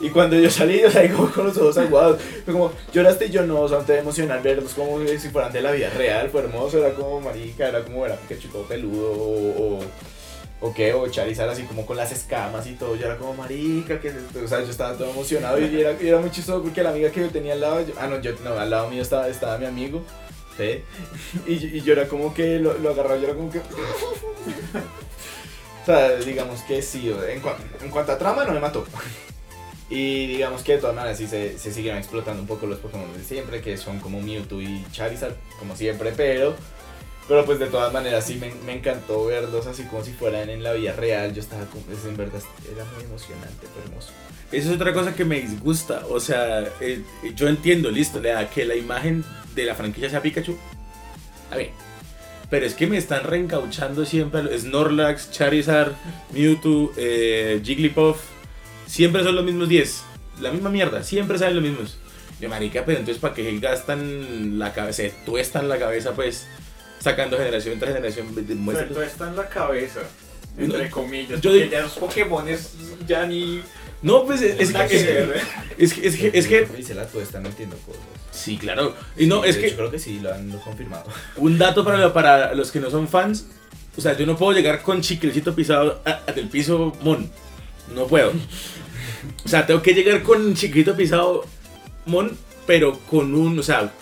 Y 0.00 0.08
cuando 0.08 0.36
yo 0.36 0.50
salí, 0.50 0.80
yo 0.80 0.90
salí 0.90 1.10
como 1.10 1.30
con 1.30 1.46
los 1.46 1.56
ojos 1.58 1.76
aguados. 1.76 2.20
Fue 2.44 2.54
como, 2.54 2.72
lloraste 2.92 3.26
y 3.26 3.30
yo 3.30 3.44
no, 3.44 3.68
solamente 3.68 3.98
emocional 3.98 4.40
verlos 4.42 4.72
como 4.72 4.98
si 5.06 5.28
fueran 5.28 5.52
de 5.52 5.60
la 5.60 5.72
vida 5.72 5.90
real. 5.90 6.30
Fue 6.30 6.40
hermoso, 6.40 6.78
era 6.78 6.94
como 6.94 7.20
marica, 7.20 7.68
era 7.68 7.82
como 7.82 8.06
era 8.06 8.16
Pikachu 8.16 8.48
todo 8.48 8.62
peludo 8.62 9.12
o, 9.12 9.78
o, 9.78 9.80
o 10.62 10.74
qué, 10.74 10.94
o 10.94 11.06
Charizard 11.08 11.50
así 11.50 11.64
como 11.64 11.84
con 11.84 11.98
las 11.98 12.12
escamas 12.12 12.66
y 12.66 12.72
todo. 12.72 12.96
Yo 12.96 13.06
era 13.06 13.18
como 13.18 13.34
marica, 13.34 14.00
que 14.00 14.08
es 14.08 14.14
esto?". 14.14 14.40
O 14.42 14.48
sea, 14.48 14.62
yo 14.62 14.70
estaba 14.70 14.96
todo 14.96 15.10
emocionado 15.10 15.60
y 15.60 15.80
era, 15.80 15.90
era 16.00 16.18
muy 16.18 16.30
chistoso 16.30 16.62
porque 16.62 16.82
la 16.82 16.90
amiga 16.90 17.10
que 17.10 17.20
yo 17.20 17.28
tenía 17.28 17.52
al 17.52 17.60
lado, 17.60 17.84
ah, 17.98 18.06
no, 18.06 18.22
yo, 18.22 18.32
no, 18.42 18.58
al 18.58 18.70
lado 18.70 18.88
mío 18.88 19.02
estaba, 19.02 19.28
estaba 19.28 19.58
mi 19.58 19.66
amigo. 19.66 20.02
¿sí? 20.56 20.82
Y, 21.46 21.76
y 21.76 21.80
yo 21.82 21.92
era 21.92 22.08
como 22.08 22.32
que 22.32 22.58
lo, 22.58 22.76
lo 22.78 22.90
agarraba, 22.90 23.16
yo 23.16 23.24
era 23.24 23.34
como 23.34 23.50
que. 23.50 23.60
O 25.82 25.86
sea, 25.86 26.16
digamos 26.16 26.60
que 26.62 26.82
sí, 26.82 27.08
en, 27.08 27.42
cua- 27.42 27.56
en 27.82 27.90
cuanto 27.90 28.12
a 28.12 28.18
trama 28.18 28.44
no 28.44 28.52
me 28.52 28.60
mató. 28.60 28.84
Y 29.92 30.28
digamos 30.28 30.62
que 30.62 30.74
de 30.74 30.78
todas 30.78 30.94
maneras 30.94 31.18
sí 31.18 31.26
se, 31.26 31.58
se 31.58 31.72
siguen 31.72 31.96
explotando 31.96 32.40
un 32.40 32.46
poco 32.46 32.64
los 32.66 32.78
Pokémon 32.78 33.12
de 33.12 33.24
siempre, 33.24 33.60
que 33.60 33.76
son 33.76 33.98
como 33.98 34.20
Mewtwo 34.22 34.60
y 34.60 34.86
Charizard, 34.92 35.34
como 35.58 35.74
siempre, 35.74 36.12
pero... 36.16 36.54
Pero 37.26 37.44
pues 37.44 37.58
de 37.58 37.66
todas 37.66 37.92
maneras 37.92 38.24
sí 38.24 38.36
me, 38.36 38.52
me 38.66 38.74
encantó 38.74 39.24
verlos 39.26 39.66
así 39.66 39.82
como 39.84 40.04
si 40.04 40.12
fueran 40.12 40.48
en 40.48 40.62
la 40.62 40.72
vida 40.72 40.92
real. 40.92 41.32
Yo 41.34 41.40
estaba 41.40 41.64
como, 41.66 41.82
en 41.90 42.16
verdad, 42.16 42.40
era 42.72 42.84
muy 42.96 43.04
emocionante, 43.04 43.66
fue 43.72 43.82
hermoso. 43.84 44.10
Eso 44.50 44.70
es 44.70 44.74
otra 44.76 44.92
cosa 44.92 45.14
que 45.14 45.24
me 45.24 45.40
disgusta. 45.40 46.04
O 46.08 46.18
sea, 46.18 46.68
eh, 46.80 47.02
yo 47.36 47.48
entiendo, 47.48 47.90
listo, 47.90 48.20
que 48.52 48.64
la 48.64 48.74
imagen 48.74 49.24
de 49.54 49.64
la 49.64 49.74
franquicia 49.76 50.10
sea 50.10 50.22
Pikachu. 50.22 50.56
A 51.52 51.56
ver. 51.56 51.70
Pero 52.50 52.66
es 52.66 52.74
que 52.74 52.86
me 52.88 52.96
están 52.98 53.22
reencauchando 53.24 54.04
siempre 54.04 54.58
Snorlax, 54.58 55.30
Charizard, 55.30 55.92
Mewtwo, 56.32 56.92
eh, 56.96 57.60
Jigglypuff. 57.64 58.18
Siempre 58.86 59.22
son 59.22 59.36
los 59.36 59.44
mismos 59.44 59.68
10. 59.68 60.02
La 60.40 60.50
misma 60.50 60.68
mierda, 60.70 61.02
siempre 61.04 61.38
salen 61.38 61.54
los 61.56 61.62
mismos. 61.64 61.98
De 62.40 62.48
marica, 62.48 62.84
pero 62.86 62.98
entonces 62.98 63.20
¿para 63.20 63.34
qué 63.34 63.58
gastan 63.60 64.58
la 64.58 64.72
cabeza? 64.72 64.96
Se 65.02 65.10
tuestan 65.26 65.68
la 65.68 65.78
cabeza, 65.78 66.12
pues. 66.12 66.46
sacando 66.98 67.36
generación 67.38 67.78
tras 67.78 67.94
generación. 67.94 68.26
Está 69.06 69.28
en 69.28 69.36
la 69.36 69.48
cabeza, 69.48 70.00
entre 70.58 70.84
No, 70.84 70.90
comillas. 70.90 71.40
yo 71.40 71.50
porque 71.50 71.64
digo- 71.64 71.70
ya 71.72 71.80
los 71.82 71.92
Pokémones 71.92 72.74
ya 73.06 73.26
ni. 73.26 73.62
No, 74.02 74.24
pues 74.24 74.40
es, 74.42 74.58
es 74.58 74.72
que, 74.72 74.84
es, 74.84 75.04
que 75.04 75.32
es 75.78 75.92
que, 75.92 76.06
es 76.08 76.16
que, 76.16 76.30
es 76.38 76.46
que- 76.46 76.68
Y 76.78 76.82
se 76.82 76.94
la 76.94 77.06
puede 77.06 77.24
estar 77.26 77.42
metiendo 77.42 77.76
cosas. 77.78 78.00
sí, 78.32 78.56
claro. 78.56 78.94
Y 79.16 79.26
no, 79.26 79.44
es 79.44 79.56
que 79.58 79.66
hecho, 79.66 79.76
creo 79.76 79.90
que 79.90 79.98
sí, 79.98 80.20
lo 80.20 80.32
han 80.32 80.50
confirmado. 80.60 81.04
un 81.36 81.58
dato 81.58 81.84
para, 81.84 81.98
lo- 81.98 82.12
para 82.12 82.54
los 82.54 82.70
que 82.70 82.80
no 82.80 82.90
son 82.90 83.08
fans, 83.08 83.46
o 83.96 84.00
sea, 84.00 84.16
yo 84.16 84.24
no 84.24 84.36
puedo 84.36 84.52
llegar 84.52 84.82
con 84.82 85.02
chiclecito 85.02 85.54
pisado 85.54 86.02
del 86.34 86.48
piso 86.48 86.96
mon. 87.02 87.30
No 87.94 88.06
puedo. 88.06 88.32
O 89.44 89.48
sea, 89.48 89.66
tengo 89.66 89.82
que 89.82 89.92
llegar 89.92 90.22
con 90.22 90.54
chiclito 90.54 90.96
pisado 90.96 91.44
mon, 92.06 92.36
pero 92.66 92.98
con 93.00 93.34
un, 93.34 93.58
o 93.58 93.62
sea, 93.62 93.92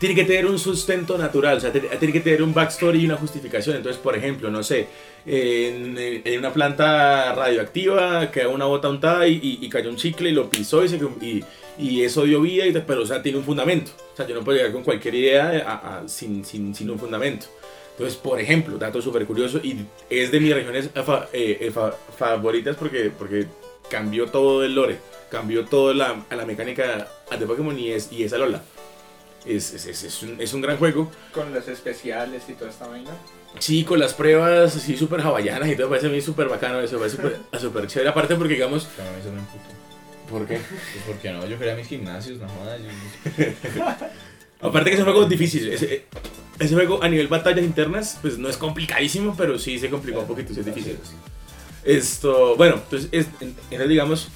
tiene 0.00 0.14
que 0.14 0.24
tener 0.24 0.46
un 0.46 0.58
sustento 0.58 1.16
natural, 1.18 1.58
o 1.58 1.60
sea, 1.60 1.70
tiene 1.70 2.12
que 2.12 2.20
tener 2.20 2.42
un 2.42 2.54
backstory 2.54 3.02
y 3.02 3.04
una 3.04 3.16
justificación. 3.16 3.76
Entonces, 3.76 4.00
por 4.00 4.16
ejemplo, 4.16 4.50
no 4.50 4.62
sé, 4.62 4.88
en, 5.26 5.94
en 5.98 6.38
una 6.38 6.52
planta 6.52 7.34
radioactiva 7.34 8.30
quedó 8.30 8.50
una 8.50 8.64
bota 8.64 8.88
untada 8.88 9.28
y, 9.28 9.34
y- 9.42 9.58
y 9.64 9.68
cayó 9.68 9.90
un 9.90 9.96
chicle 9.96 10.30
y 10.30 10.32
lo 10.32 10.48
pisó 10.48 10.82
y, 10.84 10.88
se, 10.88 10.96
y, 11.20 11.44
y 11.78 12.02
eso 12.02 12.24
dio 12.24 12.40
vida, 12.40 12.66
y, 12.66 12.72
pero 12.72 13.02
o 13.02 13.06
sea, 13.06 13.22
tiene 13.22 13.38
un 13.38 13.44
fundamento. 13.44 13.90
O 14.14 14.16
sea, 14.16 14.26
yo 14.26 14.34
no 14.34 14.42
puedo 14.42 14.56
llegar 14.56 14.72
con 14.72 14.82
cualquier 14.82 15.14
idea 15.14 15.64
a- 15.66 15.98
a- 15.98 16.08
sin, 16.08 16.44
sin, 16.46 16.74
sin 16.74 16.88
un 16.90 16.98
fundamento. 16.98 17.46
Entonces, 17.92 18.16
por 18.18 18.40
ejemplo, 18.40 18.78
dato 18.78 19.02
súper 19.02 19.26
curioso 19.26 19.60
y 19.62 19.76
es 20.08 20.32
de 20.32 20.40
mis 20.40 20.54
regiones 20.54 20.88
fa- 21.04 21.28
eh, 21.34 21.58
eh, 21.60 21.70
fa- 21.70 21.94
favoritas 22.18 22.74
porque, 22.76 23.10
porque 23.16 23.44
cambió 23.90 24.26
todo 24.28 24.64
el 24.64 24.74
lore, 24.74 24.96
cambió 25.30 25.66
toda 25.66 25.92
la, 25.92 26.24
la 26.30 26.46
mecánica 26.46 27.06
de 27.38 27.46
Pokémon 27.46 27.78
y 27.78 27.90
es, 27.90 28.10
y 28.10 28.24
es 28.24 28.32
Alola. 28.32 28.62
Es, 29.46 29.72
es, 29.72 29.86
es, 29.86 30.02
es 30.04 30.22
un, 30.22 30.40
es 30.40 30.52
un 30.52 30.60
gran 30.60 30.76
juego. 30.76 31.10
Con 31.32 31.52
los 31.54 31.66
especiales 31.68 32.42
y 32.48 32.52
toda 32.54 32.70
esta 32.70 32.86
vaina. 32.86 33.10
Sí, 33.58 33.84
con 33.84 33.98
las 33.98 34.14
pruebas 34.14 34.76
así 34.76 34.96
súper 34.96 35.20
hawaianas 35.22 35.68
y 35.70 35.76
todo, 35.76 35.88
parece 35.88 36.06
a 36.06 36.10
mí 36.10 36.20
súper 36.20 36.48
bacano 36.48 36.80
eso, 36.80 36.98
parece 36.98 37.16
súper 37.16 37.36
súper 37.60 37.86
chévere. 37.86 38.10
Aparte 38.10 38.36
porque, 38.36 38.54
digamos, 38.54 38.84
mí 38.84 39.20
eso 39.20 39.32
me. 39.32 39.40
¿por 40.30 40.46
qué? 40.46 40.58
Pues 40.58 41.04
porque 41.06 41.32
no, 41.32 41.44
yo 41.46 41.58
quería 41.58 41.74
mis 41.74 41.88
gimnasios, 41.88 42.38
no 42.38 42.48
jodas. 42.48 42.80
Yo... 42.80 43.44
Aparte 44.68 44.90
que 44.90 44.94
ese 44.96 45.04
juego 45.04 45.22
es 45.24 45.28
difícil. 45.30 45.68
Ese, 45.72 46.04
ese 46.58 46.74
juego 46.74 47.02
a 47.02 47.08
nivel 47.08 47.28
batallas 47.28 47.64
internas, 47.64 48.18
pues 48.20 48.36
no 48.38 48.48
es 48.48 48.56
complicadísimo, 48.58 49.34
pero 49.36 49.58
sí 49.58 49.78
se 49.78 49.88
complicó 49.88 50.20
un 50.20 50.26
poquito, 50.26 50.52
sí 50.52 50.60
es 50.60 50.66
difícil. 50.66 50.98
Esto, 51.84 52.56
bueno, 52.56 52.74
entonces, 52.74 53.08
es, 53.10 53.26
en- 53.40 53.56
entonces, 53.70 53.88
digamos, 53.88 54.28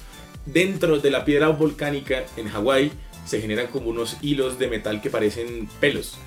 dentro 0.47 0.99
de 0.99 1.11
la 1.11 1.23
piedra 1.23 1.49
volcánica 1.49 2.23
en 2.37 2.49
Hawái 2.49 2.91
se 3.25 3.41
generan 3.41 3.67
como 3.67 3.89
unos 3.89 4.17
hilos 4.21 4.57
de 4.59 4.67
metal 4.67 5.01
que 5.01 5.09
parecen 5.09 5.67
pelos. 5.79 6.17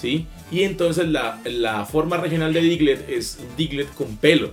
¿Sí? 0.00 0.26
Y 0.50 0.62
entonces 0.64 1.06
la, 1.08 1.40
la 1.44 1.84
forma 1.84 2.16
regional 2.16 2.52
de 2.52 2.60
Diglett 2.60 3.08
es 3.08 3.38
Diglett 3.56 3.92
con 3.94 4.16
pelo. 4.16 4.52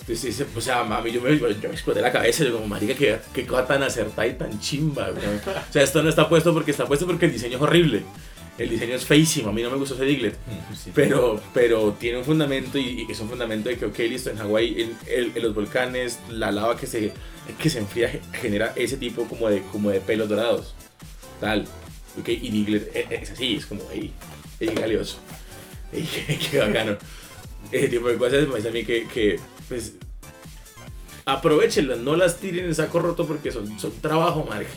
Entonces, 0.00 0.24
ese- 0.40 0.46
o 0.56 0.60
sea, 0.60 0.80
a 0.80 1.00
mí 1.02 1.12
yo 1.12 1.20
me, 1.20 1.38
yo 1.38 1.46
me 1.48 1.68
exploté 1.74 2.00
la 2.00 2.10
cabeza, 2.10 2.42
yo 2.44 2.54
como, 2.54 2.66
marica, 2.66 2.94
qué, 2.94 3.18
qué 3.32 3.46
cosa 3.46 3.66
tan 3.66 3.82
acertada 3.82 4.26
y 4.26 4.32
tan 4.34 4.58
chimba, 4.60 5.10
weón". 5.12 5.40
O 5.68 5.72
sea, 5.72 5.82
esto 5.82 6.02
no 6.02 6.08
está 6.08 6.28
puesto 6.28 6.52
porque 6.54 6.70
está 6.72 6.86
puesto 6.86 7.06
porque 7.06 7.26
el 7.26 7.32
diseño 7.32 7.56
es 7.56 7.62
horrible. 7.62 8.02
El 8.58 8.68
diseño 8.68 8.94
es 8.94 9.04
feísimo, 9.04 9.50
a 9.50 9.52
mí 9.52 9.62
no 9.62 9.70
me 9.70 9.76
gustó 9.76 9.94
ese 9.94 10.04
Diglett. 10.04 10.36
Sí, 10.74 10.90
Pero, 10.94 11.40
pero 11.54 11.94
tiene 11.98 12.18
un 12.18 12.24
fundamento 12.24 12.78
y, 12.78 13.06
y 13.08 13.12
es 13.12 13.20
un 13.20 13.28
fundamento 13.28 13.68
de 13.68 13.76
que, 13.78 13.86
ok, 13.86 13.98
listo, 14.00 14.30
en 14.30 14.38
Hawái, 14.38 14.80
en, 14.82 14.96
en- 15.06 15.32
en 15.36 15.42
los 15.42 15.54
volcanes, 15.54 16.18
la 16.30 16.50
lava 16.50 16.76
que 16.76 16.86
se, 16.86 17.12
que 17.60 17.70
se 17.70 17.78
enfría 17.78 18.08
ge- 18.08 18.20
genera 18.40 18.72
ese 18.76 18.96
tipo 18.96 19.24
como 19.28 19.48
de, 19.48 19.62
como 19.70 19.90
de 19.90 20.00
pelos 20.00 20.28
dorados. 20.28 20.74
Tal. 21.42 21.66
Ok, 22.20 22.28
y 22.28 22.50
Diglett 22.50 22.94
e- 22.94 23.18
es 23.20 23.32
así, 23.32 23.56
es 23.56 23.66
como, 23.66 23.82
ey, 23.90 24.12
ey, 24.60 24.68
galioso. 24.68 25.18
Ey, 25.92 26.08
qué, 26.50 26.58
bacano. 26.58 26.96
Ese 27.70 27.88
tipo 27.88 28.08
de 28.08 28.16
cosas 28.16 28.42
me 28.42 28.46
parece 28.46 28.68
a 28.68 28.70
mí 28.70 28.84
que, 28.84 29.06
que 29.08 29.40
pues, 29.68 29.94
aprovechenlas, 31.26 31.98
no 31.98 32.16
las 32.16 32.38
tiren 32.38 32.66
en 32.66 32.74
saco 32.74 33.00
roto 33.00 33.26
porque 33.26 33.50
son, 33.50 33.78
son 33.78 33.92
trabajo, 34.00 34.46
marca. 34.48 34.70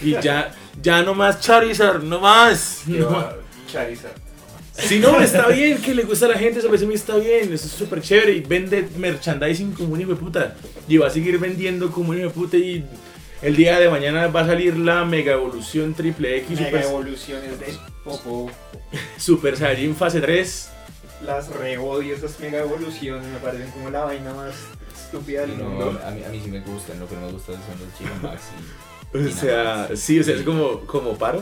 Y 0.00 0.12
ya, 0.12 0.54
ya 0.80 1.02
no 1.02 1.14
más 1.14 1.40
Charizard, 1.40 2.02
no 2.02 2.20
más. 2.20 2.84
No 2.86 3.28
Charizard. 3.70 4.14
si 4.72 5.00
no, 5.00 5.20
está 5.20 5.48
bien, 5.48 5.82
que 5.82 5.94
le 5.94 6.04
gusta 6.04 6.26
a 6.26 6.28
la 6.30 6.38
gente, 6.38 6.60
eso 6.60 6.68
parece 6.68 6.84
a 6.84 6.88
mí 6.88 6.94
está 6.94 7.16
bien, 7.16 7.52
eso 7.52 7.66
es 7.66 7.72
súper 7.72 8.00
chévere 8.00 8.32
y 8.32 8.40
vende 8.40 8.88
merchandising 8.96 9.72
como 9.72 9.94
un 9.94 10.00
hijo 10.00 10.10
de 10.10 10.16
puta. 10.16 10.56
Y 10.88 10.96
va 10.96 11.08
a 11.08 11.10
seguir 11.10 11.38
vendiendo 11.38 11.90
como 11.90 12.10
un 12.10 12.18
hijo 12.18 12.28
de 12.28 12.34
puta 12.34 12.56
y 12.56 12.84
el 13.44 13.56
día 13.56 13.78
de 13.78 13.88
mañana 13.90 14.26
va 14.28 14.40
a 14.40 14.46
salir 14.46 14.76
la 14.76 15.04
Mega 15.04 15.32
Evolución 15.34 15.94
Triple 15.94 16.38
X 16.38 16.58
Mega 16.60 16.66
Super, 16.70 16.84
evoluciones 16.84 17.60
de 17.60 17.74
Popo. 18.02 18.50
Super 19.18 19.56
Saiyajin 19.56 19.94
Fase 19.94 20.20
3. 20.20 20.70
Las 21.24 21.48
re 21.48 21.78
odio 21.78 22.14
esas 22.14 22.38
mega 22.40 22.58
evoluciones, 22.60 23.26
me 23.26 23.38
parecen 23.38 23.70
como 23.70 23.90
la 23.90 24.04
vaina 24.04 24.34
más 24.34 24.54
estúpida 24.94 25.42
del 25.42 25.56
No, 25.58 25.64
mundo. 25.64 26.00
a 26.04 26.10
mí, 26.10 26.22
a 26.24 26.28
mí 26.28 26.40
sí 26.42 26.50
me 26.50 26.60
gustan, 26.60 26.98
lo 27.00 27.08
que 27.08 27.14
no 27.14 27.22
me 27.22 27.32
gusta 27.32 27.52
son 27.52 27.60
los 27.80 27.98
Chico 27.98 28.10
Max 28.22 28.42
y... 28.58 29.18
O 29.26 29.30
sea, 29.30 29.88
sí, 29.94 30.18
o 30.18 30.24
sea, 30.24 30.34
es 30.34 30.42
como, 30.42 30.80
como 30.80 31.16
paro. 31.16 31.40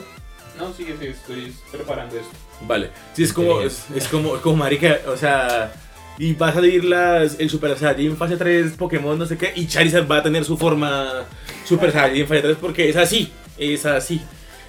No, 0.58 0.72
sí, 0.74 0.86
sí, 1.00 1.06
estoy 1.06 1.56
preparando 1.70 2.16
esto. 2.16 2.30
Vale, 2.66 2.90
sí, 3.14 3.22
es 3.24 3.32
como, 3.32 3.62
es, 3.62 3.86
es 3.96 4.06
como, 4.08 4.36
es 4.36 4.42
como 4.42 4.56
marica, 4.56 4.98
o 5.08 5.16
sea, 5.16 5.72
y 6.18 6.34
va 6.34 6.48
a 6.48 6.52
salir 6.54 6.84
las, 6.84 7.38
el 7.40 7.48
Super 7.50 7.76
Saiyajin 7.78 8.16
fase 8.16 8.36
3 8.36 8.72
Pokémon 8.72 9.18
no 9.18 9.26
sé 9.26 9.36
qué, 9.38 9.52
y 9.56 9.66
Charizard 9.66 10.10
va 10.10 10.18
a 10.18 10.22
tener 10.22 10.44
su 10.44 10.56
forma 10.56 11.24
Super 11.64 11.90
Saiyajin 11.92 12.26
fase 12.26 12.42
3 12.42 12.56
porque 12.60 12.88
es 12.88 12.96
así, 12.96 13.32
es 13.58 13.84
así. 13.86 14.20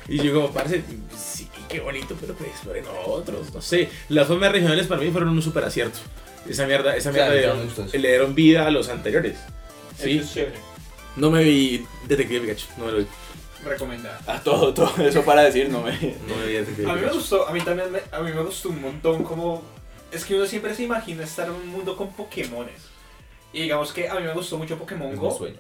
Y 0.08 0.18
yo 0.22 0.34
como, 0.34 0.52
parce, 0.52 0.84
sí, 1.18 1.48
qué 1.70 1.80
bonito, 1.80 2.16
pero 2.20 2.34
pues 2.34 2.50
exploren 2.50 2.84
otros, 3.06 3.54
no 3.54 3.62
sé. 3.62 3.90
Las 4.10 4.28
formas 4.28 4.52
regionales 4.52 4.88
para 4.88 5.02
mí 5.02 5.12
fueron 5.12 5.30
un 5.30 5.42
super 5.42 5.64
acierto. 5.64 6.00
Esa 6.48 6.66
mierda, 6.68 6.96
esa 6.96 7.12
mierda 7.12 7.28
Claro, 7.32 7.56
le, 7.56 7.64
dieron, 7.66 7.90
le 8.02 8.08
dieron 8.10 8.36
vida 8.36 8.68
a 8.68 8.72
los 8.72 8.90
anteriores. 8.90 9.38
Sí, 9.98 10.18
Eso 10.18 10.24
es 10.26 10.34
chévere. 10.34 10.56
no 11.16 11.32
me 11.32 11.42
vi 11.44 11.86
Detective 12.08 12.42
Pikachu, 12.42 12.66
no 12.78 12.86
me 12.86 12.92
lo 12.92 12.98
vi. 13.00 13.06
Recomendada. 13.64 14.20
A 14.28 14.40
todo, 14.42 14.74
todo 14.74 14.92
eso 15.08 15.24
para 15.24 15.44
decir, 15.44 15.70
no 15.70 15.82
me... 15.82 15.92
No 16.28 16.36
me 16.36 16.48
vi 16.48 16.54
Detective 16.56 16.90
A 16.90 16.96
mí 16.96 16.96
me 16.96 17.00
Pikachu. 17.08 17.16
gustó, 17.20 17.48
a 17.48 17.54
mí 17.54 17.62
también 17.62 17.90
me, 17.94 18.00
a 18.12 18.20
mí 18.20 18.32
me 18.34 18.42
gustó 18.42 18.70
un 18.70 18.82
montón 18.82 19.24
como... 19.24 19.64
Es 20.14 20.26
que 20.26 20.36
uno 20.36 20.46
siempre 20.46 20.76
se 20.76 20.84
imagina 20.84 21.24
estar 21.24 21.48
en 21.48 21.54
un 21.54 21.68
mundo 21.68 21.98
con 21.98 22.12
Pokémones. 22.14 22.82
Y 23.52 23.64
digamos 23.64 23.92
que 23.94 24.10
a 24.10 24.16
mí 24.16 24.24
me 24.24 24.34
gustó 24.34 24.58
mucho 24.58 24.78
Pokémon 24.78 25.12
Es 25.14 25.20
Go. 25.20 25.30
un 25.32 25.38
sueño. 25.38 25.60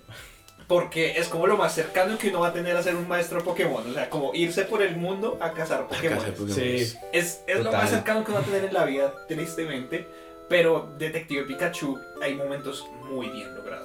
Porque 0.67 1.17
es 1.17 1.27
como 1.27 1.45
lo 1.45 1.57
más 1.57 1.75
cercano 1.75 2.17
que 2.17 2.29
uno 2.29 2.39
va 2.39 2.47
a 2.47 2.53
tener 2.53 2.75
a 2.75 2.81
ser 2.81 2.95
un 2.95 3.07
maestro 3.07 3.43
Pokémon. 3.43 3.89
O 3.89 3.93
sea, 3.93 4.09
como 4.09 4.33
irse 4.33 4.63
por 4.63 4.81
el 4.81 4.95
mundo 4.95 5.37
a 5.41 5.53
cazar 5.53 5.87
Pokémon. 5.87 6.23
Sí. 6.49 6.93
Es, 7.11 7.41
es 7.45 7.63
lo 7.63 7.71
más 7.71 7.89
cercano 7.89 8.23
que 8.23 8.31
uno 8.31 8.39
va 8.39 8.45
a 8.45 8.49
tener 8.49 8.65
en 8.65 8.73
la 8.73 8.85
vida, 8.85 9.13
tristemente. 9.27 10.07
Pero 10.49 10.93
Detective 10.97 11.43
Pikachu 11.43 11.99
hay 12.21 12.35
momentos 12.35 12.85
muy 13.09 13.27
bien 13.29 13.53
logrados. 13.55 13.82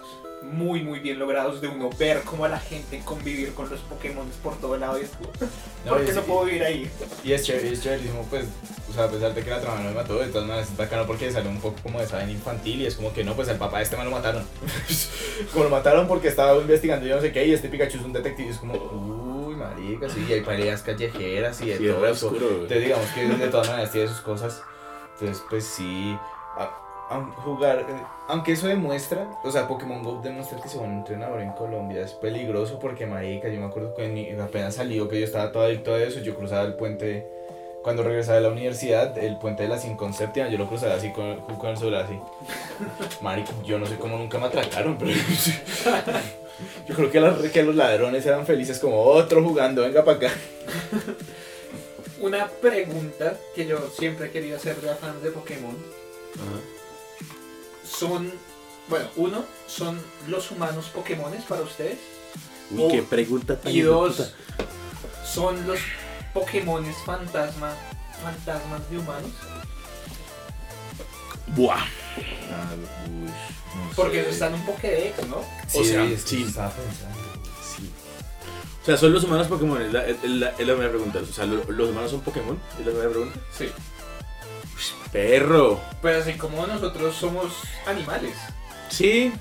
Muy, 0.50 0.82
muy 0.82 0.98
bien 1.00 1.18
logrados 1.18 1.60
de 1.60 1.68
uno 1.68 1.90
ver 1.98 2.22
cómo 2.22 2.44
a 2.44 2.48
la 2.48 2.58
gente 2.58 3.00
convivir 3.04 3.52
con 3.54 3.68
los 3.68 3.80
Pokémon 3.80 4.26
por 4.42 4.56
todo 4.58 4.76
lado. 4.76 4.98
Y 4.98 5.02
es 5.04 5.10
como, 5.10 5.30
No, 5.84 5.92
¿Por 5.92 6.00
y 6.00 6.04
qué 6.04 6.10
es- 6.10 6.16
no 6.16 6.22
puedo 6.22 6.44
vivir 6.44 6.62
ahí? 6.64 6.90
Y 7.24 7.32
es 7.32 7.44
chévere, 7.44 7.72
es 7.72 7.82
chéverísimo, 7.82 8.22
pues, 8.30 8.46
o 8.90 8.92
sea, 8.92 9.04
a 9.04 9.08
pesar 9.08 9.34
de 9.34 9.42
que 9.44 9.50
la 9.50 9.60
trama 9.60 9.80
no 9.80 9.88
me 9.90 9.94
mató, 9.94 10.18
de 10.18 10.26
todas 10.28 10.46
maneras 10.48 10.70
es 10.70 10.76
bacano 10.76 11.06
porque 11.06 11.30
sale 11.30 11.48
un 11.48 11.60
poco 11.60 11.76
como 11.82 12.00
de 12.00 12.06
vaina 12.06 12.32
infantil 12.32 12.80
y 12.82 12.86
es 12.86 12.94
como 12.96 13.12
que 13.12 13.22
no, 13.24 13.34
pues 13.34 13.48
el 13.48 13.56
papá 13.58 13.78
de 13.78 13.84
este 13.84 13.96
me 13.96 14.04
lo 14.04 14.10
mataron. 14.10 14.44
como 15.52 15.64
lo 15.64 15.70
mataron 15.70 16.08
porque 16.08 16.28
estaba 16.28 16.56
investigando 16.60 17.06
yo 17.06 17.16
no 17.16 17.20
sé 17.22 17.30
qué 17.32 17.46
y 17.46 17.52
este 17.52 17.68
Pikachu 17.68 17.98
es 17.98 18.04
un 18.04 18.12
detective 18.12 18.48
y 18.48 18.50
es 18.52 18.58
como, 18.58 18.74
uy, 18.74 19.54
marica, 19.54 20.08
sí, 20.08 20.24
y 20.28 20.32
hay 20.32 20.40
peleas 20.40 20.82
callejeras 20.82 21.60
y 21.60 21.66
de 21.68 21.78
Sí, 21.78 21.86
todo 21.86 22.06
eso. 22.06 22.26
oscuro. 22.28 22.48
Entonces 22.50 22.80
digamos 22.82 23.06
que 23.10 23.24
de 23.26 23.48
todas 23.48 23.68
maneras 23.68 23.92
tiene 23.92 24.08
sus 24.08 24.20
cosas. 24.20 24.62
Entonces, 25.20 25.44
pues 25.50 25.64
sí, 25.64 26.16
jugar, 27.08 27.86
aunque 28.28 28.52
eso 28.52 28.66
demuestra, 28.66 29.26
o 29.42 29.50
sea, 29.50 29.66
Pokémon 29.66 30.02
GO 30.02 30.20
demuestra 30.22 30.60
que 30.60 30.68
ser 30.68 30.80
un 30.80 30.92
entrenador 30.98 31.40
en 31.40 31.52
Colombia 31.52 32.02
es 32.02 32.12
peligroso 32.12 32.78
porque, 32.78 33.06
marica, 33.06 33.48
yo 33.48 33.60
me 33.60 33.66
acuerdo 33.66 33.94
que 33.94 34.36
apenas 34.42 34.74
salió 34.74 35.08
que 35.08 35.18
yo 35.20 35.24
estaba 35.24 35.50
todo 35.52 35.64
adicto 35.64 35.94
a 35.94 36.02
eso, 36.02 36.20
yo 36.20 36.34
cruzaba 36.36 36.62
el 36.64 36.74
puente, 36.74 37.26
cuando 37.82 38.02
regresaba 38.02 38.36
de 38.36 38.42
la 38.42 38.50
universidad, 38.50 39.16
el 39.18 39.38
puente 39.38 39.62
de 39.62 39.68
la 39.70 39.78
Sin 39.78 39.96
yo 39.96 40.58
lo 40.58 40.66
cruzaba 40.66 40.94
así 40.94 41.10
con, 41.12 41.40
con 41.58 41.70
el 41.70 41.76
celular 41.78 42.04
así. 42.04 42.18
Marica, 43.22 43.52
yo 43.64 43.78
no 43.78 43.86
sé 43.86 43.96
cómo 43.96 44.18
nunca 44.18 44.38
me 44.38 44.46
atracaron, 44.46 44.96
pero... 44.98 45.12
Yo 46.88 46.94
creo 46.96 47.08
que, 47.08 47.20
las- 47.20 47.38
que 47.52 47.62
los 47.62 47.76
ladrones 47.76 48.26
eran 48.26 48.44
felices 48.44 48.80
como 48.80 49.00
otro 49.00 49.44
jugando, 49.44 49.82
venga 49.82 50.04
para 50.04 50.16
acá. 50.16 50.30
Una 52.20 52.48
pregunta 52.48 53.34
que 53.54 53.64
yo 53.64 53.78
siempre 53.90 54.26
he 54.26 54.30
querido 54.32 54.56
hacer 54.56 54.74
de 54.80 54.92
fans 54.96 55.22
de 55.22 55.30
Pokémon 55.30 55.76
Ajá. 56.34 56.60
Son, 57.90 58.32
bueno, 58.88 59.08
uno, 59.16 59.44
¿son 59.66 60.00
los 60.28 60.50
humanos 60.50 60.86
Pokémones 60.94 61.44
para 61.44 61.62
ustedes? 61.62 61.98
Uy, 62.70 62.92
qué 62.92 63.02
pregunta 63.02 63.58
tan 63.58 63.72
Y 63.72 63.80
dos, 63.80 64.16
puta. 64.16 64.30
¿son 65.26 65.66
los 65.66 65.78
Pokémones 66.34 66.96
fantasma, 67.04 67.74
fantasmas 68.22 68.88
de 68.90 68.98
humanos? 68.98 69.30
Buah. 71.48 71.84
Porque 73.96 74.20
eso 74.20 74.30
está 74.30 74.46
en 74.48 74.54
un 74.54 74.66
Pokédex, 74.66 75.26
¿no? 75.28 75.36
O 75.38 75.84
sea, 75.84 76.04
es 76.04 76.22
sí. 76.22 76.44
estaba 76.46 76.70
pensando. 76.70 77.18
Sí. 77.76 77.90
O 78.82 78.86
sea, 78.86 78.96
son 78.96 79.12
los 79.12 79.24
humanos 79.24 79.46
Pokémon, 79.48 79.80
es 79.82 79.92
la, 79.92 80.06
es 80.06 80.22
la, 80.24 80.50
es 80.50 80.58
la 80.66 80.72
primera 80.74 80.90
pregunta. 80.90 81.20
O 81.20 81.32
sea, 81.32 81.46
lo- 81.46 81.64
los 81.64 81.88
humanos 81.90 82.10
son 82.10 82.20
Pokémon, 82.20 82.58
es 82.78 82.86
la 82.86 82.92
primera 82.92 83.10
pregunta. 83.10 83.38
Sí. 83.56 83.68
Perro. 85.12 85.80
Pues 86.00 86.16
así 86.16 86.34
como 86.38 86.66
nosotros 86.66 87.14
somos 87.14 87.52
animales. 87.86 88.34
Sí. 88.90 89.32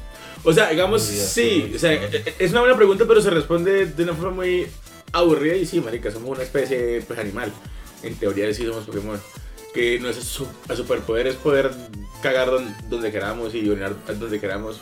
O 0.44 0.54
sea, 0.54 0.70
digamos, 0.70 1.02
sí. 1.04 1.72
O 1.76 1.80
sea, 1.80 1.94
es 2.40 2.52
una 2.52 2.62
buena 2.62 2.76
pregunta, 2.76 3.06
pero 3.08 3.22
se 3.22 3.30
responde 3.30 3.86
de 3.88 4.04
una 4.04 4.14
forma 4.14 4.32
muy 4.32 4.68
aburrida. 5.12 5.56
Y 5.56 5.66
sí, 5.66 5.82
marica, 5.82 6.12
somos 6.12 6.30
una 6.30 6.44
especie 6.44 7.02
pues, 7.02 7.20
animal. 7.20 7.52
En 8.04 8.16
teoría 8.16 8.54
sí 8.54 8.66
somos 8.66 8.86
Pokémon. 8.86 9.20
Que 9.74 10.00
nuestro 10.00 10.24
su- 10.24 10.76
superpoder 10.76 11.28
es 11.28 11.36
poder 11.36 11.72
cagar 12.22 12.50
don- 12.50 12.76
donde 12.90 13.12
queramos 13.12 13.54
y 13.54 13.68
orinar 13.70 13.96
donde 14.08 14.40
queramos. 14.40 14.80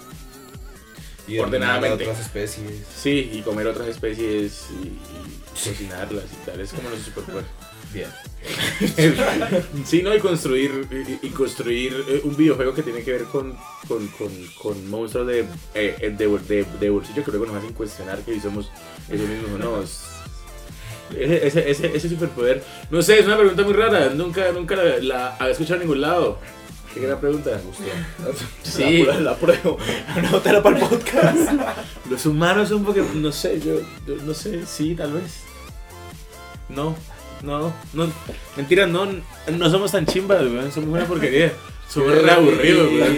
Y 1.27 1.39
Ordenadamente. 1.39 2.03
otras 2.03 2.19
especies. 2.19 2.83
Sí, 2.95 3.31
y 3.33 3.41
comer 3.41 3.65
otras 3.67 3.87
especies 3.87 4.67
y, 4.71 4.87
y 4.87 5.41
cocinarlas 5.51 6.25
y 6.31 6.45
tal. 6.45 6.59
Es 6.61 6.71
como 6.71 6.89
nuestro 6.89 7.11
superpoder. 7.13 7.45
Bien. 7.91 8.09
Sí, 9.85 10.01
¿no? 10.01 10.15
Y 10.15 10.19
construir, 10.19 10.87
y, 11.21 11.27
y 11.27 11.29
construir 11.31 12.03
eh, 12.07 12.21
un 12.23 12.35
videojuego 12.35 12.73
que 12.73 12.83
tiene 12.83 13.03
que 13.03 13.11
ver 13.11 13.23
con, 13.25 13.55
con, 13.87 14.07
con, 14.09 14.29
con 14.61 14.89
monstruos 14.89 15.27
de, 15.27 15.45
eh, 15.73 16.13
de, 16.17 16.27
de, 16.47 16.65
de 16.79 16.89
bolsillo 16.89 17.23
que 17.23 17.31
luego 17.31 17.45
nos 17.47 17.55
hacen 17.57 17.73
cuestionar 17.73 18.19
que 18.19 18.39
somos 18.39 18.69
esos 19.09 19.27
mismos 19.27 19.59
no. 19.59 19.81
Es- 19.81 20.05
Ese, 21.15 21.47
ese, 21.47 21.69
ese, 21.69 21.95
ese 21.97 22.09
superpoder, 22.09 22.63
no 22.89 22.99
sé, 23.03 23.19
es 23.19 23.27
una 23.27 23.37
pregunta 23.37 23.61
muy 23.63 23.73
rara, 23.73 24.09
nunca, 24.09 24.51
nunca 24.51 24.75
la, 24.75 24.97
la 24.99 25.35
había 25.35 25.51
escuchado 25.51 25.75
en 25.75 25.81
ningún 25.81 26.01
lado. 26.01 26.39
Qué 26.93 27.01
gran 27.01 27.19
pregunta. 27.19 27.61
Sí. 28.63 29.03
La, 29.03 29.19
la 29.19 29.35
pruebo. 29.37 29.77
Anótala 30.15 30.63
para 30.63 30.79
el 30.79 30.87
podcast. 30.87 31.51
Los 32.09 32.25
humanos 32.25 32.69
son 32.69 32.83
porque, 32.83 33.03
no 33.13 33.31
sé, 33.31 33.59
yo, 33.59 33.81
yo 34.07 34.15
no 34.25 34.33
sé, 34.33 34.65
sí, 34.65 34.95
tal 34.95 35.13
vez. 35.13 35.41
No, 36.69 36.95
no, 37.45 37.73
no, 37.93 38.11
mentira, 38.57 38.85
no, 38.87 39.07
no 39.51 39.69
somos 39.69 39.91
tan 39.91 40.05
chimbas, 40.05 40.41
weón, 40.41 40.71
somos 40.71 40.89
una 40.89 41.05
porquería. 41.05 41.53
Somos 41.87 42.11
re 42.21 42.31
aburridos, 42.31 42.91
weón. 42.91 43.17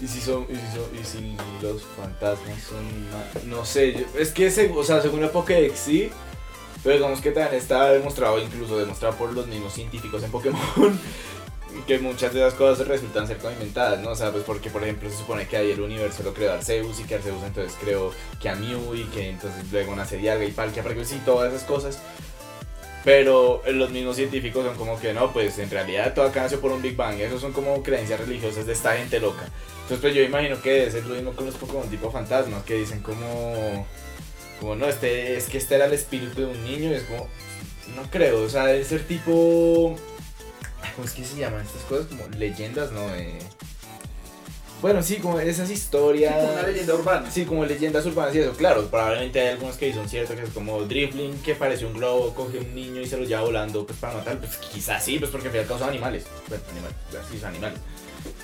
y 0.00 0.06
si 0.08 0.20
son, 0.20 0.46
y 0.50 0.54
si 0.56 0.76
son, 0.76 1.00
y 1.00 1.04
si 1.04 1.36
los 1.62 1.82
fantasmas 1.96 2.62
son 2.62 3.50
no 3.50 3.64
sé, 3.64 3.92
yo- 3.92 4.18
es 4.18 4.30
que 4.30 4.50
se- 4.50 4.70
o 4.74 4.82
sea, 4.82 5.00
según 5.02 5.20
la 5.20 5.30
Pokédex 5.30 5.78
sí, 5.78 6.10
pero 6.82 6.96
digamos 6.96 7.20
que 7.20 7.30
también 7.30 7.54
está 7.54 7.90
demostrado, 7.92 8.38
incluso 8.40 8.78
demostrado 8.78 9.14
por 9.16 9.32
los 9.32 9.46
mismos 9.46 9.72
científicos 9.74 10.22
en 10.24 10.30
Pokémon, 10.32 10.60
que 11.86 11.98
muchas 11.98 12.32
de 12.34 12.40
esas 12.40 12.54
cosas 12.54 12.86
resultan 12.88 13.26
ser 13.26 13.38
inventadas, 13.52 14.00
¿no? 14.00 14.10
O 14.10 14.14
sea, 14.16 14.30
pues 14.32 14.42
porque 14.44 14.68
por 14.70 14.82
ejemplo 14.82 15.08
se 15.10 15.16
supone 15.16 15.46
que 15.46 15.56
ahí 15.56 15.70
el 15.70 15.80
universo 15.80 16.22
lo 16.22 16.34
creó 16.34 16.52
Arceus 16.52 16.98
y 17.00 17.04
que 17.04 17.14
Arceus 17.16 17.42
entonces 17.44 17.76
creó 17.80 18.10
que 18.40 18.48
a 18.48 18.54
Mew 18.56 18.94
y 18.94 19.04
que 19.04 19.30
entonces 19.30 19.64
luego 19.70 19.94
nace 19.94 20.16
Dialga 20.16 20.44
y 20.44 20.50
Palkia, 20.50 20.82
porque 20.82 21.04
sí, 21.04 21.20
todas 21.24 21.52
esas 21.52 21.66
cosas. 21.66 21.98
Pero 23.04 23.62
los 23.66 23.90
mismos 23.90 24.16
científicos 24.16 24.64
son 24.64 24.76
como 24.76 24.98
que 25.00 25.12
no, 25.12 25.32
pues 25.32 25.58
en 25.58 25.70
realidad 25.70 26.14
todo 26.14 26.26
acá 26.26 26.42
nació 26.42 26.60
por 26.60 26.70
un 26.70 26.82
Big 26.82 26.96
Bang. 26.96 27.18
Esos 27.18 27.40
son 27.40 27.52
como 27.52 27.82
creencias 27.82 28.20
religiosas 28.20 28.66
de 28.66 28.72
esta 28.72 28.96
gente 28.96 29.18
loca. 29.18 29.48
Entonces 29.82 29.98
pues 30.00 30.14
yo 30.14 30.22
imagino 30.22 30.60
que 30.62 30.70
debe 30.70 30.90
ser 30.90 31.06
lo 31.06 31.14
mismo 31.16 31.32
con 31.32 31.46
los 31.46 31.56
Pokémon 31.56 31.88
tipo 31.88 32.10
fantasmas, 32.10 32.62
que 32.62 32.74
dicen 32.74 33.00
como... 33.00 33.86
Como 34.60 34.76
no, 34.76 34.86
este, 34.86 35.36
es 35.36 35.46
que 35.48 35.58
este 35.58 35.74
era 35.74 35.86
el 35.86 35.92
espíritu 35.92 36.42
de 36.42 36.46
un 36.46 36.64
niño 36.64 36.90
y 36.90 36.94
es 36.94 37.02
como... 37.02 37.28
No 37.96 38.08
creo, 38.10 38.42
o 38.42 38.48
sea, 38.48 38.66
debe 38.66 38.84
ser 38.84 39.02
tipo... 39.02 39.96
¿Cómo 40.94 41.06
es 41.06 41.12
que 41.14 41.24
se 41.24 41.36
llaman 41.36 41.62
estas 41.62 41.82
cosas? 41.82 42.06
Como 42.06 42.28
leyendas, 42.36 42.92
¿no? 42.92 43.02
Eh, 43.14 43.38
Bueno, 44.82 45.00
sí, 45.00 45.16
como 45.18 45.38
esas 45.38 45.70
historias... 45.70 46.34
Tipo 46.34 46.52
una 46.52 46.66
leyenda 46.66 46.94
urbana. 46.94 47.30
Sí, 47.30 47.44
como 47.44 47.64
leyendas 47.64 48.04
urbanas 48.04 48.34
y 48.34 48.40
eso, 48.40 48.52
claro, 48.54 48.84
probablemente 48.88 49.40
hay 49.40 49.48
algunos 49.50 49.76
que 49.76 49.94
son 49.94 50.08
ciertos, 50.08 50.34
que 50.34 50.42
es 50.42 50.50
como 50.50 50.82
Drifling, 50.82 51.40
que 51.40 51.54
parece 51.54 51.86
un 51.86 51.94
globo, 51.94 52.34
coge 52.34 52.58
un 52.58 52.74
niño 52.74 53.00
y 53.00 53.06
se 53.06 53.16
lo 53.16 53.24
lleva 53.24 53.42
volando 53.42 53.86
pues 53.86 53.96
para 54.00 54.14
matar, 54.14 54.38
pues 54.38 54.56
quizás 54.56 55.04
sí, 55.04 55.20
pues 55.20 55.30
porque 55.30 55.46
al 55.46 55.52
final 55.52 55.78
son 55.78 55.88
animales, 55.88 56.24
bueno, 56.48 56.64
animales, 56.72 56.96
claro, 57.10 57.26
sí 57.30 57.38
son 57.38 57.48
animales, 57.50 57.78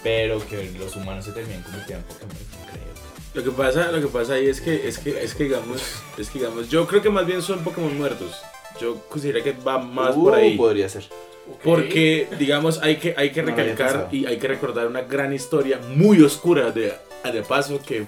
pero 0.05 0.47
que 0.47 0.71
los 0.79 0.95
humanos 0.95 1.25
se 1.25 1.33
terminan 1.33 1.63
convirtiendo 1.65 2.07
en 2.07 2.15
Pokémon, 2.15 2.37
no 2.53 2.71
creo. 2.71 2.89
Lo 3.35 3.45
que 3.45 3.51
pasa, 3.51 3.91
lo 3.91 4.01
que 4.01 4.07
pasa 4.07 4.35
ahí 4.35 4.47
es 4.47 4.61
que, 4.61 4.89
es 4.89 4.99
que, 4.99 5.21
es 5.21 5.35
que 5.35 5.45
digamos, 5.45 5.83
es 6.17 6.31
que 6.31 6.39
digamos, 6.39 6.69
yo 6.69 6.87
creo 6.87 7.03
que 7.03 7.11
más 7.11 7.27
bien 7.27 7.43
son 7.43 7.65
Pokémon 7.65 7.99
muertos. 7.99 8.41
Yo 8.81 9.01
considero 9.09 9.43
que 9.43 9.53
va 9.53 9.79
más 9.79 10.15
por 10.15 10.35
ahí. 10.35 10.57
Podría 10.57 10.89
ser. 10.89 11.05
Porque, 11.65 12.29
digamos, 12.39 12.79
hay 12.83 12.97
que, 12.97 13.15
hay 13.17 13.31
que 13.31 13.43
No 13.43 13.49
recalcar 13.49 13.89
pensado. 13.89 14.09
y 14.13 14.27
hay 14.27 14.39
que 14.39 14.49
recordar 14.49 14.87
una 14.87 15.03
gran 15.03 15.33
historia 15.33 15.81
muy 15.97 16.23
oscura 16.23 16.71
de, 16.71 16.95
de 17.33 17.43
paso 17.43 17.81
que, 17.85 18.07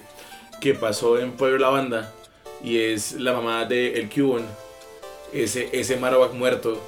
que 0.61 0.75
pasó 0.75 1.19
en 1.19 1.33
Pueblo 1.33 1.59
La 1.59 1.69
Banda. 1.69 2.13
Y 2.63 2.79
es 2.79 3.13
la 3.13 3.33
mamá 3.33 3.65
de 3.65 3.95
El 3.99 4.11
Cubone, 4.11 4.45
ese, 5.33 5.69
ese 5.73 5.97
Marowak 5.97 6.35
muerto, 6.35 6.79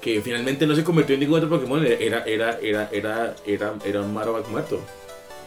que 0.00 0.20
finalmente 0.20 0.66
no 0.66 0.74
se 0.74 0.84
convirtió 0.84 1.14
en 1.14 1.20
ningún 1.20 1.38
otro 1.38 1.48
Pokémon, 1.48 1.84
era, 1.84 2.24
era, 2.24 2.58
era, 2.60 2.90
era, 2.92 3.34
era, 3.46 3.74
era 3.84 4.00
un 4.02 4.12
Marowak 4.12 4.48
muerto. 4.48 4.80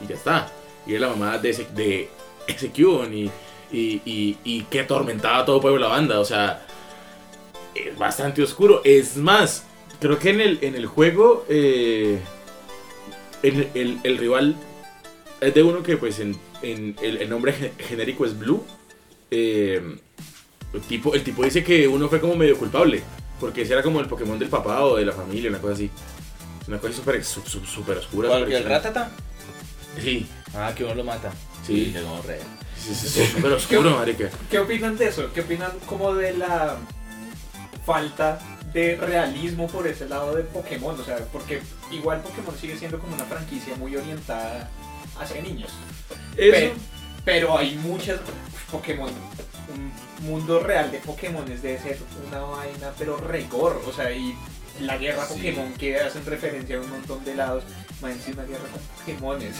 Y 0.03 0.07
ya 0.07 0.15
está. 0.15 0.51
Y 0.87 0.95
era 0.95 1.07
la 1.07 1.13
mamá 1.13 1.37
de 1.37 1.49
ese, 1.51 1.67
de 1.75 2.09
ese 2.47 2.69
Cubone 2.69 3.15
y, 3.15 3.31
y, 3.71 4.01
y, 4.05 4.37
y 4.43 4.61
que 4.63 4.79
atormentaba 4.81 5.39
a 5.39 5.45
todo 5.45 5.61
Pueblo 5.61 5.79
La 5.79 5.87
Banda. 5.87 6.19
O 6.19 6.25
sea, 6.25 6.65
es 7.75 7.95
bastante 7.97 8.41
oscuro. 8.41 8.81
Es 8.83 9.15
más, 9.17 9.65
creo 9.99 10.19
que 10.19 10.29
en 10.31 10.41
el, 10.41 10.59
en 10.61 10.75
el 10.75 10.85
juego 10.85 11.45
eh, 11.49 12.19
el, 13.43 13.69
el- 13.73 13.99
el 14.03 14.17
rival 14.17 14.55
es 15.41 15.53
de 15.53 15.63
uno 15.63 15.83
que 15.83 15.97
pues 15.97 16.19
en, 16.19 16.37
en 16.61 16.95
el, 17.01 17.17
el 17.17 17.29
nombre 17.29 17.53
ge- 17.53 17.73
genérico 17.87 18.25
es 18.25 18.37
Blue. 18.37 18.63
Eh, 19.31 19.81
el, 20.73 20.81
tipo, 20.81 21.13
el 21.15 21.23
tipo 21.23 21.43
dice 21.43 21.63
que 21.63 21.87
uno 21.87 22.09
fue 22.09 22.19
como 22.19 22.35
medio 22.35 22.57
culpable. 22.57 23.01
Porque 23.39 23.61
ese 23.61 23.71
era 23.73 23.81
como 23.83 24.01
el 24.01 24.07
Pokémon 24.07 24.37
del 24.37 24.49
papá 24.49 24.83
o 24.83 24.97
de 24.97 25.05
la 25.05 25.13
familia, 25.13 25.49
una 25.49 25.59
cosa 25.59 25.73
así. 25.75 25.89
Una 26.67 26.77
cosa 26.77 26.93
súper 26.93 27.23
su- 27.23 27.41
su- 27.41 27.65
súper 27.65 27.97
oscura. 27.99 28.27
¿Cuál, 28.27 28.51
el. 28.51 28.63
Ratata? 28.65 29.11
Sí, 30.01 30.27
Ah, 30.53 30.73
que 30.75 30.83
uno 30.83 30.95
lo 30.95 31.03
mata. 31.03 31.31
Sí. 31.65 31.91
que 31.93 32.01
como 32.01 32.21
re. 32.23 32.39
sí, 32.77 32.93
sí, 32.95 33.07
sí, 33.07 33.25
súper 33.27 33.51
oscuro, 33.53 33.91
marica. 33.97 34.29
¿Qué 34.51 34.59
opinan 34.59 34.97
de 34.97 35.07
eso? 35.07 35.31
¿Qué 35.33 35.41
opinan 35.41 35.71
como 35.85 36.13
de 36.15 36.33
la 36.37 36.77
falta 37.85 38.39
de 38.73 38.95
realismo 38.97 39.67
por 39.67 39.87
ese 39.87 40.07
lado 40.07 40.35
de 40.35 40.43
Pokémon? 40.43 40.99
O 40.99 41.03
sea, 41.03 41.17
porque 41.31 41.61
igual 41.91 42.21
Pokémon 42.21 42.55
sigue 42.59 42.77
siendo 42.77 42.99
como 42.99 43.15
una 43.15 43.25
franquicia 43.25 43.75
muy 43.75 43.95
orientada 43.95 44.69
hacia 45.19 45.41
niños. 45.41 45.71
Eso, 46.37 46.51
Pe- 46.51 46.73
pero 47.25 47.57
hay 47.57 47.75
muchas 47.75 48.19
Pokémon. 48.71 49.09
Un 50.19 50.25
mundo 50.25 50.59
real 50.61 50.91
de 50.91 50.97
Pokémon 50.99 51.45
debe 51.45 51.79
ser 51.79 51.97
una 52.27 52.39
vaina, 52.39 52.91
pero 52.97 53.17
rigor. 53.17 53.81
O 53.87 53.93
sea, 53.93 54.11
y 54.11 54.35
la 54.81 54.97
guerra 54.97 55.25
Sí. 55.25 55.33
Pokémon 55.35 55.73
que 55.73 55.99
hacen 55.99 56.25
referencia 56.25 56.77
a 56.77 56.81
un 56.81 56.89
montón 56.89 57.23
de 57.25 57.35
lados. 57.35 57.63
Imagínense 57.99 58.31
una 58.31 58.43
guerra 58.45 58.63
con 58.71 58.81
Pokémones. 58.97 59.55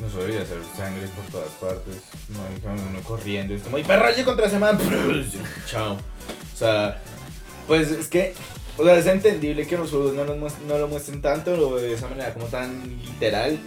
No 0.00 0.10
se 0.10 0.16
debería 0.18 0.42
hacer 0.42 0.58
sangre 0.76 1.06
por 1.08 1.24
todas 1.26 1.50
partes. 1.60 2.02
No 2.28 2.40
hay 2.70 2.78
uno 2.90 3.00
corriendo. 3.02 3.54
Es 3.54 3.62
como, 3.62 3.78
¡y 3.78 3.84
perralle 3.84 4.24
contra 4.24 4.46
ese 4.46 4.58
man! 4.58 4.76
Chao. 5.70 5.94
O 5.94 6.56
sea, 6.56 7.00
pues 7.68 7.90
es 7.90 8.08
que. 8.08 8.34
O 8.76 8.84
sea, 8.84 8.96
es 8.98 9.06
entendible 9.06 9.66
que 9.66 9.76
los 9.76 9.90
juegos 9.90 10.14
no 10.14 10.24
lo, 10.24 10.36
muest- 10.36 10.58
no 10.66 10.78
lo 10.78 10.88
muestren 10.88 11.22
tanto 11.22 11.76
de 11.76 11.92
esa 11.94 12.08
manera 12.08 12.32
como 12.34 12.46
tan 12.46 12.82
literal. 13.04 13.58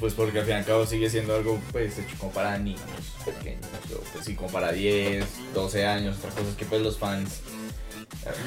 Pues 0.00 0.12
porque 0.12 0.40
al 0.40 0.44
fin 0.44 0.54
y 0.54 0.58
al 0.58 0.64
cabo 0.66 0.84
sigue 0.86 1.08
siendo 1.08 1.34
algo 1.34 1.58
pues 1.72 1.98
hecho 1.98 2.14
como 2.18 2.30
para 2.32 2.58
niños 2.58 2.80
pequeños. 3.24 3.64
O 3.94 4.00
pues 4.12 4.24
sí, 4.26 4.34
como 4.34 4.50
para 4.50 4.72
10, 4.72 5.24
12 5.54 5.86
años. 5.86 6.16
Otra 6.18 6.30
cosa 6.30 6.48
es 6.50 6.56
que 6.56 6.64
pues 6.66 6.82
los 6.82 6.98
fans. 6.98 7.40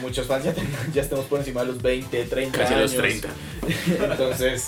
Muchos 0.02 0.28
fans 0.28 0.46
ya, 0.46 0.54
ten- 0.54 0.68
ya 0.94 1.02
estamos 1.02 1.26
por 1.26 1.40
encima 1.40 1.62
de 1.62 1.68
los 1.68 1.82
20, 1.82 2.24
30 2.26 2.58
casi 2.58 2.74
años. 2.74 2.94
los 2.94 3.02
30. 3.02 3.30
Entonces, 4.12 4.68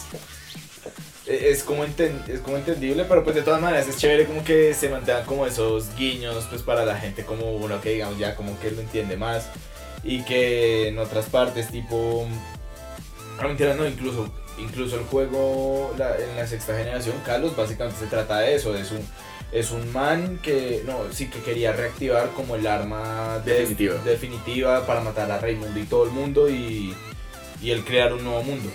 e- 1.27 1.49
es 1.51 1.63
como, 1.63 1.85
enten- 1.85 2.27
es 2.27 2.39
como 2.39 2.57
entendible, 2.57 3.05
pero 3.07 3.23
pues 3.23 3.35
de 3.35 3.41
todas 3.43 3.61
maneras 3.61 3.87
es 3.87 3.97
chévere 3.97 4.25
como 4.25 4.43
que 4.43 4.73
se 4.73 4.89
mantengan 4.89 5.25
como 5.25 5.45
esos 5.45 5.95
guiños 5.95 6.45
pues 6.49 6.61
para 6.63 6.85
la 6.85 6.97
gente 6.97 7.23
como 7.25 7.55
uno 7.55 7.79
que 7.79 7.91
digamos 7.93 8.17
ya 8.17 8.35
como 8.35 8.59
que 8.59 8.71
lo 8.71 8.81
entiende 8.81 9.17
más 9.17 9.45
y 10.03 10.23
que 10.23 10.87
en 10.89 10.99
otras 10.99 11.25
partes 11.25 11.69
tipo... 11.69 12.27
No, 13.41 13.47
mentira, 13.47 13.73
no, 13.75 13.87
incluso, 13.87 14.29
incluso 14.59 14.97
el 14.97 15.05
juego 15.05 15.93
la- 15.97 16.15
en 16.17 16.35
la 16.35 16.45
sexta 16.47 16.77
generación, 16.77 17.15
Carlos, 17.25 17.55
básicamente 17.55 17.99
se 17.99 18.07
trata 18.07 18.39
de 18.39 18.55
eso, 18.55 18.75
es 18.75 18.91
un... 18.91 18.99
Es 19.51 19.71
un 19.71 19.91
man 19.91 20.39
que, 20.41 20.81
no, 20.85 21.11
sí 21.11 21.29
que 21.29 21.39
quería 21.41 21.73
reactivar 21.73 22.29
como 22.29 22.55
el 22.55 22.65
arma 22.65 23.39
de- 23.43 23.59
Definitiva. 24.05 24.85
para 24.85 25.01
matar 25.01 25.29
a 25.29 25.39
Raimundo 25.39 25.77
y 25.77 25.83
todo 25.83 26.05
el 26.05 26.11
mundo 26.11 26.49
y, 26.49 26.95
y 27.61 27.71
el 27.71 27.83
crear 27.83 28.13
un 28.13 28.23
nuevo 28.23 28.43
mundo. 28.43 28.69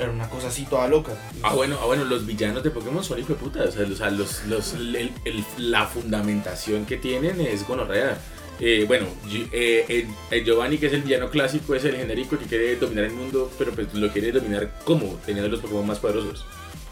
Era 0.00 0.10
una 0.10 0.30
cosa 0.30 0.48
así 0.48 0.64
toda 0.64 0.88
loca. 0.88 1.12
Ah 1.42 1.52
bueno, 1.52 1.76
ah, 1.82 1.84
bueno, 1.84 2.04
los 2.06 2.24
villanos 2.24 2.62
de 2.62 2.70
Pokémon 2.70 3.04
son 3.04 3.18
hijo 3.18 3.34
de 3.34 3.38
puta. 3.40 3.62
O 3.64 3.70
sea, 3.70 4.08
los, 4.10 4.44
los, 4.46 4.72
el- 4.72 5.12
el- 5.26 5.44
la 5.58 5.84
fundamentación 5.84 6.86
que 6.86 6.96
tienen 6.96 7.42
es 7.42 7.66
gonorrea. 7.68 8.16
Eh, 8.60 8.84
bueno, 8.86 9.06
eh, 9.52 10.06
Giovanni, 10.44 10.78
que 10.78 10.86
es 10.86 10.92
el 10.92 11.02
villano 11.02 11.28
clásico, 11.28 11.74
es 11.74 11.84
el 11.84 11.96
genérico 11.96 12.38
que 12.38 12.44
quiere 12.46 12.76
dominar 12.76 13.04
el 13.04 13.12
mundo, 13.12 13.50
pero 13.58 13.72
pues 13.72 13.92
lo 13.94 14.08
quiere 14.12 14.30
dominar 14.32 14.70
como, 14.84 15.18
teniendo 15.26 15.50
los 15.50 15.60
Pokémon 15.60 15.86
más 15.86 15.98
poderosos. 15.98 16.44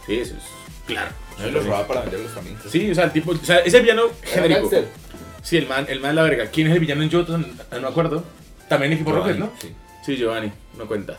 Sí, 0.07 0.16
eso 0.18 0.35
es 0.35 0.42
claro. 0.87 1.12
No, 1.38 1.46
los 1.51 1.64
roba 1.64 1.87
para 1.87 2.01
venderlos 2.03 2.35
también. 2.35 2.57
Sí, 2.68 2.90
o 2.90 2.94
sea, 2.94 3.05
el 3.05 3.12
tipo, 3.12 3.31
o 3.33 3.37
sea, 3.37 3.59
es 3.59 3.72
el 3.75 3.83
villano 3.83 4.11
genérico. 4.22 4.61
gángster. 4.68 4.87
Sí, 5.42 5.57
el 5.57 5.66
man, 5.68 5.87
el 5.88 6.01
man 6.01 6.14
la 6.16 6.22
verga. 6.25 6.46
¿Quién 6.46 6.66
es 6.66 6.75
el 6.75 6.81
villano 6.81 7.03
en 7.03 7.11
Johto? 7.11 7.38
No 7.38 7.46
me 7.81 7.88
acuerdo. 7.88 8.25
También 8.68 8.92
equipo 8.92 9.12
Rocket, 9.12 9.37
¿no? 9.37 9.53
Sí. 9.61 9.72
Sí, 10.05 10.16
Giovanni, 10.16 10.51
no 10.77 10.87
cuenta. 10.87 11.18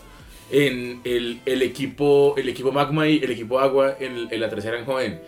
en 0.52 1.02
el, 1.04 1.40
el 1.46 1.62
equipo, 1.62 2.36
el 2.38 2.50
equipo 2.50 2.72
Magma 2.72 3.08
y 3.08 3.18
el 3.24 3.32
equipo 3.32 3.60
Agua 3.60 3.96
en, 4.00 4.28
en 4.30 4.40
la 4.40 4.50
tercera 4.50 4.78
en 4.78 4.86
joven. 4.86 5.22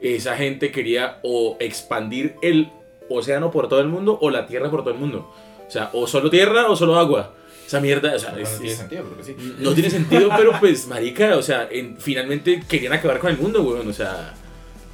Esa 0.00 0.36
gente 0.36 0.70
quería 0.70 1.18
o 1.22 1.56
expandir 1.58 2.34
el 2.42 2.70
océano 3.10 3.50
por 3.50 3.68
todo 3.68 3.80
el 3.80 3.88
mundo 3.88 4.18
o 4.20 4.30
la 4.30 4.46
tierra 4.46 4.70
por 4.70 4.80
todo 4.82 4.94
el 4.94 5.00
mundo. 5.00 5.30
O 5.66 5.70
sea, 5.70 5.90
o 5.92 6.06
solo 6.06 6.30
tierra 6.30 6.68
o 6.70 6.76
solo 6.76 6.98
agua. 6.98 7.34
Esa 7.66 7.80
mierda, 7.80 8.14
o 8.14 8.18
sea, 8.18 8.32
No, 8.32 8.38
es- 8.38 8.52
no 8.52 8.56
tiene 8.58 8.72
es- 8.72 8.78
sentido, 8.78 9.04
sí. 9.22 9.36
no 9.58 9.72
tiene 9.74 9.90
sentido, 9.90 10.30
pero 10.36 10.52
pues, 10.58 10.86
marica, 10.88 11.36
o 11.36 11.42
sea, 11.42 11.68
en- 11.70 11.98
finalmente 11.98 12.62
querían 12.66 12.94
acabar 12.94 13.18
con 13.18 13.30
el 13.30 13.36
mundo, 13.36 13.62
weón, 13.62 13.86
o 13.88 13.92
sea, 13.92 14.34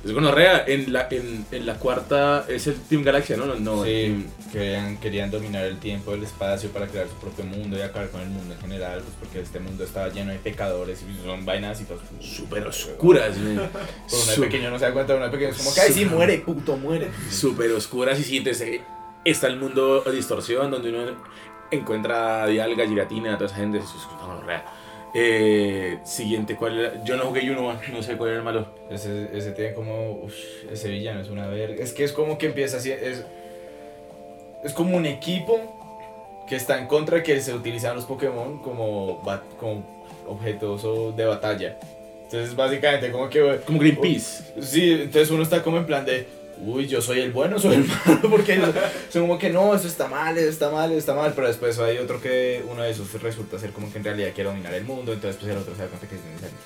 es 0.05 0.13
gonorrea. 0.13 0.65
En 0.67 0.93
la, 0.93 1.09
en, 1.11 1.47
en 1.51 1.67
la 1.67 1.75
cuarta 1.75 2.45
es 2.49 2.67
el 2.67 2.75
Team 2.75 3.03
Galaxia, 3.03 3.37
¿no? 3.37 3.47
No, 3.47 3.55
no, 3.57 3.85
el 3.85 4.25
Sí, 4.25 4.27
querían, 4.53 4.97
querían 4.99 5.31
dominar 5.31 5.65
el 5.65 5.79
tiempo, 5.79 6.13
el 6.13 6.23
espacio 6.23 6.71
para 6.71 6.87
crear 6.87 7.09
su 7.09 7.15
propio 7.15 7.45
mundo 7.45 7.77
y 7.77 7.81
acabar 7.81 8.11
con 8.11 8.21
el 8.21 8.29
mundo 8.29 8.55
en 8.55 8.61
general, 8.61 9.01
pues 9.01 9.15
porque 9.19 9.41
este 9.41 9.61
mundo 9.61 9.83
estaba 9.85 10.09
lleno 10.09 10.33
de 10.33 10.39
pecadores 10.39 11.03
y 11.03 11.27
son 11.27 11.45
vainas 11.45 11.81
y 11.81 11.85
todo. 11.85 12.01
súper 12.21 12.67
oscuras, 12.67 13.37
weón. 13.39 13.57
Por 14.09 14.21
uno 14.23 14.33
de 14.33 14.39
pequeño 14.39 14.71
no 14.71 14.79
se 14.79 14.85
da 14.85 14.93
cuenta, 14.93 15.15
uno 15.15 15.25
de 15.25 15.31
pequeño 15.31 15.51
es 15.51 15.57
como 15.59 15.75
que, 15.75 15.81
ay, 15.81 15.93
sí, 15.93 16.05
muere, 16.05 16.39
puto, 16.39 16.77
muere. 16.77 17.11
Súper 17.31 17.73
oscuras 17.73 18.19
y 18.21 18.25
sientes 18.25 18.61
eh, 18.61 18.83
está 19.25 19.47
el 19.47 19.57
mundo 19.57 20.03
de 20.03 20.13
distorsión 20.13 20.71
donde 20.71 20.91
uno 20.91 21.17
encuentra 21.71 22.45
a 22.45 22.47
Dialga, 22.47 22.87
Giratina, 22.87 23.37
toda 23.37 23.47
esa 23.47 23.57
gente, 23.57 23.79
eso 23.79 23.95
es 23.97 24.21
gonorrea. 24.21 24.65
Eh, 25.17 25.99
siguiente, 26.03 26.57
¿cuál 26.57 26.79
era? 26.79 27.05
Yo 27.05 27.17
no 27.17 27.27
jugué 27.27 27.47
Yuno, 27.47 27.79
no 27.93 28.03
sé 28.03 28.17
cuál 28.17 28.31
era 28.31 28.39
el 28.39 28.45
malo. 28.45 28.67
Ese, 28.91 29.29
ese 29.33 29.53
tiene 29.53 29.73
como, 29.73 30.23
uff, 30.25 30.35
ese 30.71 30.89
villano 30.89 31.21
es 31.21 31.29
una 31.29 31.47
verga. 31.47 31.83
Es 31.83 31.93
que 31.93 32.03
es 32.03 32.13
como 32.13 32.37
que 32.37 32.47
empieza 32.47 32.79
así, 32.79 32.91
es, 32.91 33.25
es 34.65 34.73
como 34.73 34.97
un 34.97 35.07
equipo 35.07 35.61
que 36.49 36.57
está 36.57 36.79
en 36.79 36.89
contra 36.89 37.23
que 37.23 37.41
se 37.41 37.55
utilizan 37.55 37.95
los 37.95 38.07
Pokémon 38.07 38.59
como, 38.59 39.23
como 39.59 39.85
objetos 40.27 40.85
o 40.85 41.13
de 41.13 41.25
batalla. 41.25 41.79
Entonces 42.25 42.57
básicamente 42.57 43.13
como 43.13 43.29
que... 43.29 43.61
Como 43.65 43.79
Greenpeace. 43.79 44.61
Sí, 44.61 44.93
entonces 44.93 45.31
uno 45.31 45.45
está 45.45 45.63
como 45.63 45.77
en 45.79 45.87
plan 45.87 46.05
de, 46.05 46.27
uy, 46.65 46.87
yo 46.87 47.01
soy 47.01 47.21
el 47.21 47.33
bueno, 47.33 47.59
soy 47.59 47.77
el 47.77 47.87
malo, 48.07 48.31
porque 48.31 48.61
son 49.11 49.23
como 49.23 49.39
que 49.39 49.51
no, 49.51 49.75
eso 49.75 49.87
está 49.87 50.09
mal, 50.09 50.37
eso 50.37 50.49
está 50.49 50.71
mal, 50.71 50.91
eso 50.91 50.99
está 50.99 51.15
mal, 51.15 51.33
pero 51.35 51.47
después 51.47 51.79
hay 51.79 51.99
otro 51.99 52.21
que 52.21 52.65
uno 52.71 52.83
de 52.83 52.91
esos 52.91 53.13
resulta 53.23 53.59
ser 53.59 53.71
como 53.71 53.91
que 53.93 53.99
en 53.99 54.05
realidad 54.05 54.33
quiere 54.35 54.51
dominar 54.51 54.75
el 54.75 54.85
mundo, 54.85 55.13
entonces 55.13 55.39
pues 55.41 55.53
el 55.53 55.59
otro 55.59 55.75
se 55.75 55.83
da 55.83 55.89
cuenta 55.89 56.09
que 56.09 56.17
es 56.17 56.25
necesario 56.25 56.57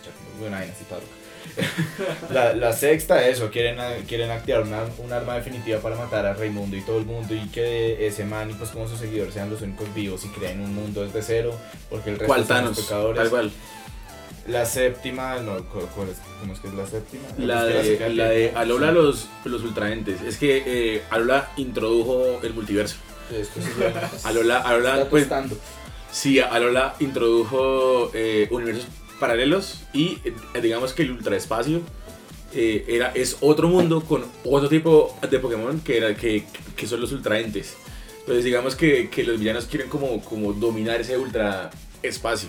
una 0.41 0.59
vaina 0.59 0.73
así 0.73 0.85
toda 0.85 1.01
loca. 1.01 1.13
La, 2.33 2.55
la 2.55 2.73
sexta, 2.73 3.27
eso, 3.27 3.51
quieren, 3.51 3.79
quieren 4.07 4.31
activar 4.31 4.63
una, 4.63 4.83
un 4.99 5.13
arma 5.13 5.35
definitiva 5.35 5.81
para 5.81 5.97
matar 5.97 6.27
a 6.27 6.35
Raimundo 6.35 6.77
y 6.77 6.83
todo 6.83 6.99
el 6.99 7.07
mundo 7.07 7.35
y 7.35 7.49
que 7.49 8.07
ese 8.07 8.25
man 8.25 8.51
y 8.51 8.55
pues 8.55 8.71
como 8.71 8.87
sus 8.87 8.99
seguidores 8.99 9.35
sean 9.35 9.51
los 9.51 9.63
únicos 9.63 9.93
vivos 9.95 10.25
y 10.25 10.29
creen 10.29 10.61
un 10.61 10.75
mundo 10.75 11.05
desde 11.05 11.23
cero, 11.23 11.55
porque 11.89 12.11
el 12.11 12.19
resto 12.19 12.27
¿Cuál 12.35 12.47
son 12.47 12.65
los 12.67 12.81
pecadores. 12.81 13.23
Tal 13.23 13.31
cual. 13.31 13.51
La 14.49 14.65
séptima, 14.65 15.39
no, 15.41 15.63
¿cu- 15.65 15.87
cuál 15.95 16.09
es? 16.09 16.17
¿cómo 16.41 16.53
es 16.55 16.61
que 16.61 16.69
es 16.69 16.75
la 16.75 16.87
séptima? 16.87 17.23
La 17.39 17.69
Es 17.69 17.99
que 17.99 18.05
de, 18.05 18.11
la 18.15 18.29
de 18.31 18.53
Alola 18.55 18.93
los, 18.93 19.29
los 19.45 19.63
ultraentes. 19.63 20.23
Es 20.23 20.37
que 20.39 20.63
eh, 20.67 21.03
Alola 21.11 21.51
introdujo 21.57 22.41
el 22.43 22.55
multiverso. 22.55 22.97
Esto 23.31 23.61
sí 23.61 23.69
suena. 23.77 24.11
Alola, 24.25 24.59
Alola 24.59 24.97
Está 24.99 25.11
pues, 25.11 25.27
sí, 26.11 26.41
Alola 26.41 26.95
introdujo 26.99 28.11
eh, 28.15 28.49
universos 28.51 28.87
paralelos 29.21 29.83
y 29.93 30.19
eh, 30.25 30.33
digamos 30.63 30.93
que 30.95 31.03
el 31.03 31.11
ultraespacio 31.11 31.83
eh, 32.55 32.85
era, 32.89 33.09
es 33.15 33.37
otro 33.41 33.69
mundo 33.69 34.01
con 34.03 34.25
otro 34.45 34.69
tipo 34.71 35.15
de 35.29 35.39
Pokémon 35.41 35.81
que, 35.81 35.99
era, 35.99 36.15
que, 36.15 36.45
que 36.75 36.87
son 36.87 37.01
los 37.03 37.13
ultraentes. 37.13 37.77
Entonces 38.21 38.45
digamos 38.45 38.77
que, 38.77 39.11
que 39.11 39.25
los 39.25 39.39
villanos 39.39 39.67
quieren 39.67 39.89
como, 39.91 40.23
como 40.23 40.53
dominar 40.55 41.01
ese 41.01 41.19
ultraespacio 41.19 42.49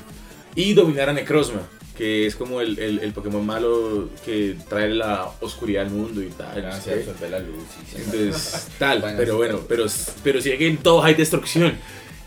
y 0.55 0.73
dominar 0.73 1.09
a 1.09 1.13
Necrozma, 1.13 1.61
que 1.99 2.25
es 2.25 2.35
como 2.37 2.61
el, 2.61 2.79
el, 2.79 2.99
el 2.99 3.11
Pokémon 3.11 3.45
malo 3.45 4.07
que 4.23 4.55
trae 4.69 4.87
la 4.89 5.29
oscuridad 5.41 5.83
al 5.83 5.91
mundo 5.91 6.23
y 6.23 6.29
tal. 6.29 6.65
Ah, 6.65 6.79
qué. 6.81 6.93
absorbe 6.93 7.29
la 7.29 7.39
luz. 7.39 7.65
y 7.83 7.91
sí. 7.91 8.01
Entonces, 8.05 8.67
tal, 8.79 9.01
Bueno, 9.01 9.17
pero 9.17 9.35
bueno, 9.35 9.59
pero, 9.67 9.85
pero 10.23 10.41
sí 10.41 10.51
que 10.57 10.67
en 10.67 10.77
todo 10.77 11.03
hay 11.03 11.13
destrucción. 11.15 11.73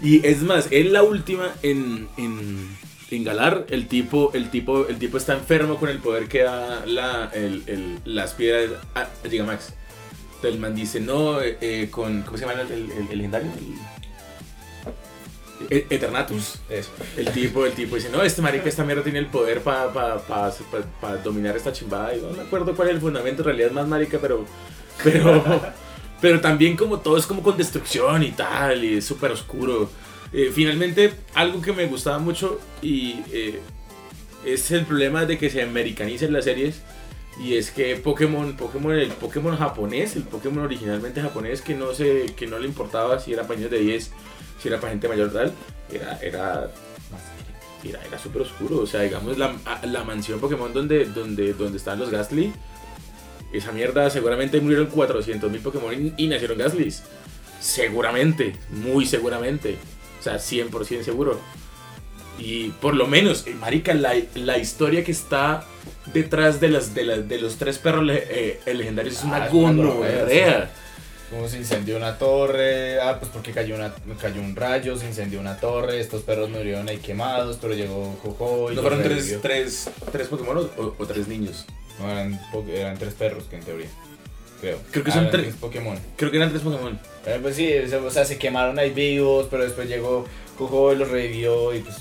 Y 0.02 0.26
es 0.26 0.42
más, 0.42 0.68
en 0.70 0.92
la 0.92 1.02
última, 1.02 1.54
en, 1.62 2.06
en, 2.18 2.68
en 3.10 3.24
Galar, 3.24 3.64
el 3.70 3.88
tipo, 3.88 4.30
el, 4.34 4.50
tipo, 4.50 4.86
el 4.88 4.98
tipo 4.98 5.16
está 5.16 5.32
enfermo 5.32 5.76
con 5.76 5.88
el 5.88 6.00
poder 6.00 6.28
que 6.28 6.42
da 6.42 6.84
la, 6.84 7.30
el, 7.32 7.62
el- 7.66 7.98
las 8.04 8.34
piedras 8.34 8.72
a, 8.94 9.08
Gigamax. 9.26 9.72
Entonces 10.34 10.54
el 10.54 10.58
man 10.60 10.74
dice, 10.74 11.00
no, 11.00 11.40
eh, 11.40 11.56
eh, 11.62 11.88
con, 11.90 12.22
¿cómo 12.24 12.36
se 12.36 12.44
llama 12.46 12.60
el, 12.60 12.70
el, 12.72 12.90
el- 12.90 13.08
el 13.10 13.16
legendario? 13.16 13.50
E- 15.70 15.86
Eternatus. 15.90 16.60
Eso. 16.68 16.90
El 17.16 17.30
tipo, 17.32 17.66
el 17.66 17.72
tipo 17.72 17.96
dice, 17.96 18.10
no, 18.10 18.22
este 18.22 18.42
marica, 18.42 18.68
esta 18.68 18.84
mierda 18.84 19.02
tiene 19.02 19.18
el 19.18 19.26
poder 19.26 19.60
para 19.60 19.92
pa, 19.92 20.22
pa, 21.00 21.16
dominar 21.16 21.56
esta 21.56 21.72
chimbada. 21.72 22.14
Y 22.16 22.20
no 22.20 22.30
me 22.30 22.42
acuerdo 22.42 22.74
cuál 22.74 22.88
es 22.88 22.94
el 22.94 23.00
fundamento, 23.00 23.42
en 23.42 23.46
realidad 23.46 23.68
es 23.68 23.74
más 23.74 23.88
marica, 23.88 24.18
pero... 24.20 24.44
Pero, 25.02 25.62
pero 26.20 26.40
también 26.40 26.76
como 26.76 27.00
todo 27.00 27.16
es 27.16 27.26
como 27.26 27.42
con 27.42 27.56
destrucción 27.56 28.22
y 28.22 28.30
tal, 28.30 28.84
y 28.84 28.98
es 28.98 29.04
súper 29.04 29.30
oscuro. 29.32 29.90
Eh, 30.32 30.50
finalmente, 30.52 31.12
algo 31.34 31.60
que 31.60 31.72
me 31.72 31.86
gustaba 31.86 32.18
mucho 32.18 32.58
y 32.80 33.20
eh, 33.32 33.60
es 34.44 34.70
el 34.70 34.84
problema 34.86 35.24
de 35.26 35.38
que 35.38 35.50
se 35.50 35.62
americanicen 35.62 36.32
las 36.32 36.44
series. 36.44 36.80
Y 37.40 37.54
es 37.54 37.70
que 37.70 37.96
Pokémon, 37.96 38.56
Pokémon, 38.56 38.92
el 38.92 39.08
Pokémon 39.08 39.56
japonés, 39.56 40.16
el 40.16 40.24
Pokémon 40.24 40.64
originalmente 40.64 41.22
japonés, 41.22 41.62
que 41.62 41.74
no, 41.74 41.94
se, 41.94 42.26
que 42.36 42.46
no 42.46 42.58
le 42.58 42.66
importaba 42.66 43.18
si 43.18 43.32
era 43.32 43.44
para 43.44 43.56
niños 43.56 43.70
de 43.70 43.78
10, 43.78 44.10
si 44.62 44.68
era 44.68 44.78
para 44.78 44.92
gente 44.92 45.08
mayor 45.08 45.32
tal, 45.32 45.52
era, 45.92 46.18
era 46.22 46.70
era, 47.84 48.00
era 48.06 48.18
súper 48.18 48.42
oscuro. 48.42 48.78
O 48.78 48.86
sea, 48.86 49.00
digamos, 49.00 49.36
la, 49.38 49.54
la 49.82 50.04
mansión 50.04 50.38
Pokémon 50.40 50.72
donde, 50.72 51.04
donde, 51.06 51.52
donde 51.52 51.78
están 51.78 51.98
los 51.98 52.10
Gastly, 52.10 52.52
esa 53.52 53.72
mierda 53.72 54.08
seguramente 54.08 54.60
murieron 54.60 54.88
400.000 54.88 55.60
Pokémon 55.62 55.92
y, 55.92 56.14
y 56.16 56.28
nacieron 56.28 56.58
Gastlys. 56.58 57.02
Seguramente, 57.60 58.54
muy 58.70 59.04
seguramente. 59.06 59.76
O 60.20 60.22
sea, 60.22 60.36
100% 60.36 61.02
seguro. 61.02 61.40
Y 62.38 62.68
por 62.80 62.94
lo 62.94 63.06
menos, 63.06 63.46
eh, 63.46 63.54
marica, 63.54 63.94
la, 63.94 64.14
la 64.34 64.58
historia 64.58 65.04
que 65.04 65.12
está 65.12 65.64
detrás 66.12 66.60
de, 66.60 66.68
las, 66.68 66.94
de, 66.94 67.04
las, 67.04 67.28
de 67.28 67.38
los 67.40 67.56
tres 67.56 67.78
perros 67.78 68.04
le- 68.04 68.24
eh, 68.30 68.74
legendarios 68.74 69.16
es 69.18 69.24
una 69.24 69.36
Ah, 69.36 69.46
es 69.46 69.52
una 69.52 69.70
gonorrea. 69.72 70.70
Como 71.32 71.48
se 71.48 71.56
incendió 71.56 71.96
una 71.96 72.18
torre, 72.18 73.00
ah, 73.00 73.16
pues 73.18 73.30
porque 73.32 73.52
cayó, 73.52 73.74
una, 73.74 73.94
cayó 74.20 74.42
un 74.42 74.54
rayo, 74.54 74.98
se 74.98 75.06
incendió 75.06 75.40
una 75.40 75.56
torre, 75.56 75.98
estos 75.98 76.20
perros 76.22 76.50
murieron 76.50 76.86
ahí 76.90 76.98
quemados, 76.98 77.56
pero 77.58 77.72
llegó 77.72 78.14
Jojo 78.22 78.70
y 78.70 78.74
¿No 78.76 78.82
fueron 78.82 79.02
tres, 79.02 79.38
tres, 79.40 79.90
tres 80.12 80.28
Pokémon 80.28 80.58
o, 80.76 80.94
o 80.98 81.06
tres 81.06 81.28
niños? 81.28 81.64
No, 81.98 82.10
eran, 82.10 82.38
eran 82.68 82.98
tres 82.98 83.14
perros, 83.14 83.44
que 83.44 83.56
en 83.56 83.62
teoría, 83.62 83.86
creo. 84.60 84.78
Creo 84.90 85.04
que 85.04 85.10
Ah, 85.10 85.14
son 85.14 85.30
tres. 85.30 85.54
Pokémon. 85.58 85.98
Creo 86.16 86.30
que 86.30 86.36
eran 86.36 86.50
tres 86.50 86.60
Pokémon. 86.62 87.00
Eh, 87.24 87.38
pues 87.40 87.56
sí, 87.56 87.72
o 87.78 87.88
sea, 87.88 87.98
o 88.02 88.10
sea, 88.10 88.24
se 88.26 88.36
quemaron 88.36 88.78
ahí 88.78 88.90
vivos, 88.90 89.46
pero 89.50 89.64
después 89.64 89.88
llegó 89.88 90.26
Jojo 90.58 90.92
y 90.92 90.96
los 90.96 91.08
revivió 91.08 91.74
y 91.74 91.80
pues... 91.80 91.96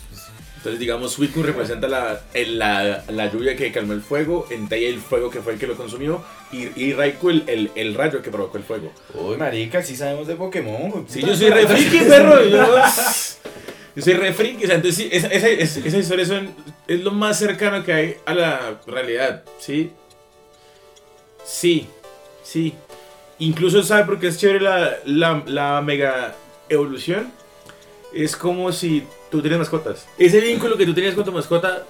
Entonces, 0.61 0.79
digamos, 0.79 1.13
Suicune 1.13 1.47
representa 1.47 1.87
la, 1.87 2.21
la, 2.35 3.03
la 3.07 3.31
lluvia 3.31 3.55
que 3.55 3.71
calmó 3.71 3.93
el 3.93 4.01
fuego, 4.01 4.45
Entei 4.51 4.85
el 4.85 4.99
fuego 4.99 5.31
que 5.31 5.41
fue 5.41 5.53
el 5.53 5.59
que 5.59 5.65
lo 5.65 5.75
consumió, 5.75 6.23
y, 6.51 6.67
y 6.79 6.93
Raikou 6.93 7.31
el, 7.31 7.43
el, 7.47 7.71
el 7.73 7.95
rayo 7.95 8.21
que 8.21 8.29
provocó 8.29 8.59
el 8.59 8.63
fuego. 8.63 8.91
Uy, 9.15 9.37
marica, 9.37 9.81
sí 9.81 9.95
sabemos 9.95 10.27
de 10.27 10.35
Pokémon. 10.35 10.91
güey, 10.91 11.03
Sí, 11.07 11.21
yo 11.21 11.35
soy 11.35 11.49
re 11.49 11.65
friki, 11.65 12.01
perro. 12.05 12.43
Yo, 12.49 12.75
yo 13.95 14.03
soy 14.03 14.13
re 14.13 14.33
friki. 14.33 14.63
O 14.65 14.67
sea, 14.67 14.75
entonces 14.75 14.95
sí, 15.03 15.09
esa, 15.11 15.27
esa, 15.29 15.47
esa, 15.49 15.79
esa 15.79 15.97
historia 15.97 16.25
son, 16.27 16.49
es 16.87 16.99
lo 17.01 17.09
más 17.09 17.39
cercano 17.39 17.83
que 17.83 17.93
hay 17.93 18.17
a 18.25 18.35
la 18.35 18.79
realidad, 18.85 19.43
¿sí? 19.57 19.91
Sí, 21.43 21.87
sí. 22.43 22.75
Incluso, 23.39 23.81
¿sabe 23.81 24.05
por 24.05 24.19
qué 24.19 24.27
es 24.27 24.37
chévere 24.37 24.59
la, 24.61 24.97
la, 25.05 25.43
la 25.47 25.81
mega 25.81 26.35
evolución? 26.69 27.31
Es 28.13 28.35
como 28.35 28.71
si 28.71 29.03
tú 29.31 29.41
tienes 29.41 29.57
mascotas. 29.59 30.07
Ese 30.17 30.39
vínculo 30.41 30.77
que 30.77 30.85
tú 30.85 30.93
tenías 30.93 31.15
con 31.15 31.23
tu 31.25 31.31
mascota, 31.31 31.85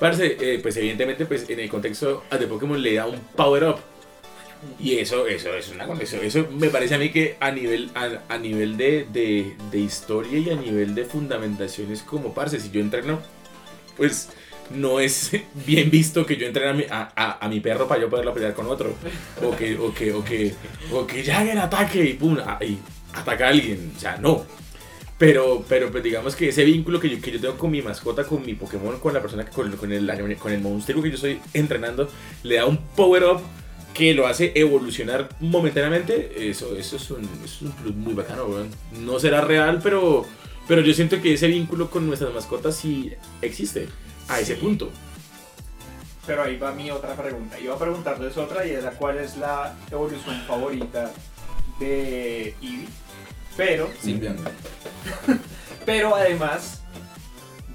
parce, 0.00 0.36
eh, 0.40 0.58
pues 0.62 0.76
evidentemente 0.76 1.26
pues 1.26 1.48
en 1.50 1.60
el 1.60 1.68
contexto 1.68 2.22
de 2.30 2.46
Pokémon 2.46 2.80
le 2.80 2.94
da 2.94 3.06
un 3.06 3.18
power 3.36 3.64
up. 3.64 3.76
Y 4.80 4.96
eso, 4.98 5.26
eso 5.26 5.52
es 5.54 5.68
una. 5.68 5.84
Eso, 6.00 6.16
eso 6.22 6.46
me 6.50 6.70
parece 6.70 6.94
a 6.94 6.98
mí 6.98 7.10
que 7.10 7.36
a 7.38 7.50
nivel, 7.50 7.90
a, 7.94 8.08
a 8.34 8.38
nivel 8.38 8.78
de, 8.78 9.06
de, 9.12 9.54
de 9.70 9.78
historia 9.78 10.38
y 10.38 10.48
a 10.48 10.54
nivel 10.56 10.94
de 10.94 11.04
fundamentación 11.04 11.92
es 11.92 12.02
como, 12.02 12.32
parce, 12.32 12.58
si 12.60 12.70
yo 12.70 12.80
entreno, 12.80 13.20
pues 13.98 14.30
no 14.70 15.00
es 15.00 15.32
bien 15.66 15.90
visto 15.90 16.24
que 16.24 16.38
yo 16.38 16.46
entrene 16.46 16.70
a 16.70 16.72
mi, 16.72 16.84
a, 16.90 17.12
a- 17.14 17.44
a 17.44 17.48
mi 17.50 17.60
perro 17.60 17.86
para 17.86 18.00
yo 18.00 18.08
poderlo 18.08 18.32
pelear 18.32 18.54
con 18.54 18.66
otro. 18.66 18.94
O 19.42 19.54
que, 19.54 19.76
o 19.76 19.92
que, 19.92 20.12
o 20.14 20.24
que, 20.24 20.54
o 20.90 21.06
que 21.06 21.22
ya 21.22 21.42
el 21.50 21.58
ataque 21.58 22.02
y 22.02 22.14
pum, 22.14 22.38
y 22.62 22.78
ataca 23.12 23.46
a 23.46 23.48
alguien. 23.50 23.92
O 23.94 24.00
sea, 24.00 24.16
no. 24.16 24.46
Pero, 25.16 25.64
pero 25.68 25.90
pues 25.92 26.02
digamos 26.02 26.34
que 26.34 26.48
ese 26.48 26.64
vínculo 26.64 26.98
que 26.98 27.08
yo, 27.08 27.20
que 27.20 27.30
yo 27.30 27.40
tengo 27.40 27.56
con 27.56 27.70
mi 27.70 27.80
mascota, 27.82 28.24
con 28.24 28.44
mi 28.44 28.54
Pokémon, 28.54 28.98
con 28.98 29.14
la 29.14 29.20
persona, 29.22 29.44
que- 29.44 29.52
con, 29.52 29.70
con 29.76 29.92
el, 29.92 30.36
con 30.38 30.52
el 30.52 30.60
monstruo 30.60 31.02
que 31.02 31.10
yo 31.10 31.14
estoy 31.14 31.40
entrenando, 31.52 32.08
le 32.42 32.56
da 32.56 32.66
un 32.66 32.78
power 32.96 33.24
up 33.24 33.40
que 33.94 34.12
lo 34.12 34.26
hace 34.26 34.50
evolucionar 34.56 35.28
momentáneamente. 35.38 36.48
Eso, 36.50 36.74
eso, 36.76 36.96
es, 36.96 37.10
un, 37.12 37.22
eso 37.44 37.54
es 37.56 37.62
un 37.62 37.72
plus 37.72 37.94
muy 37.94 38.12
bacano, 38.14 38.46
weón. 38.46 38.68
No 39.04 39.20
será 39.20 39.40
real, 39.40 39.78
pero, 39.82 40.26
Pero 40.66 40.80
yo 40.80 40.92
siento 40.94 41.20
que 41.22 41.34
ese 41.34 41.46
vínculo 41.46 41.90
con 41.90 42.06
nuestras 42.06 42.32
mascotas 42.34 42.74
sí 42.74 43.12
existe, 43.40 43.86
a 44.28 44.40
ese 44.40 44.56
punto. 44.56 44.90
Pero 46.26 46.42
ahí 46.42 46.56
va 46.56 46.72
mi 46.72 46.90
otra 46.90 47.14
pregunta. 47.14 47.60
Iba 47.60 47.74
a 47.74 47.78
preguntarles 47.78 48.36
otra 48.36 48.66
y 48.66 48.70
es 48.70 48.82
la 48.82 48.92
cuál 48.92 49.18
es 49.18 49.36
la 49.36 49.76
evolución 49.90 50.40
favorita 50.48 51.12
de 51.78 52.54
Eevee. 52.62 52.88
Pero, 53.56 53.90
Symbian. 54.00 54.36
pero 55.86 56.14
además, 56.14 56.80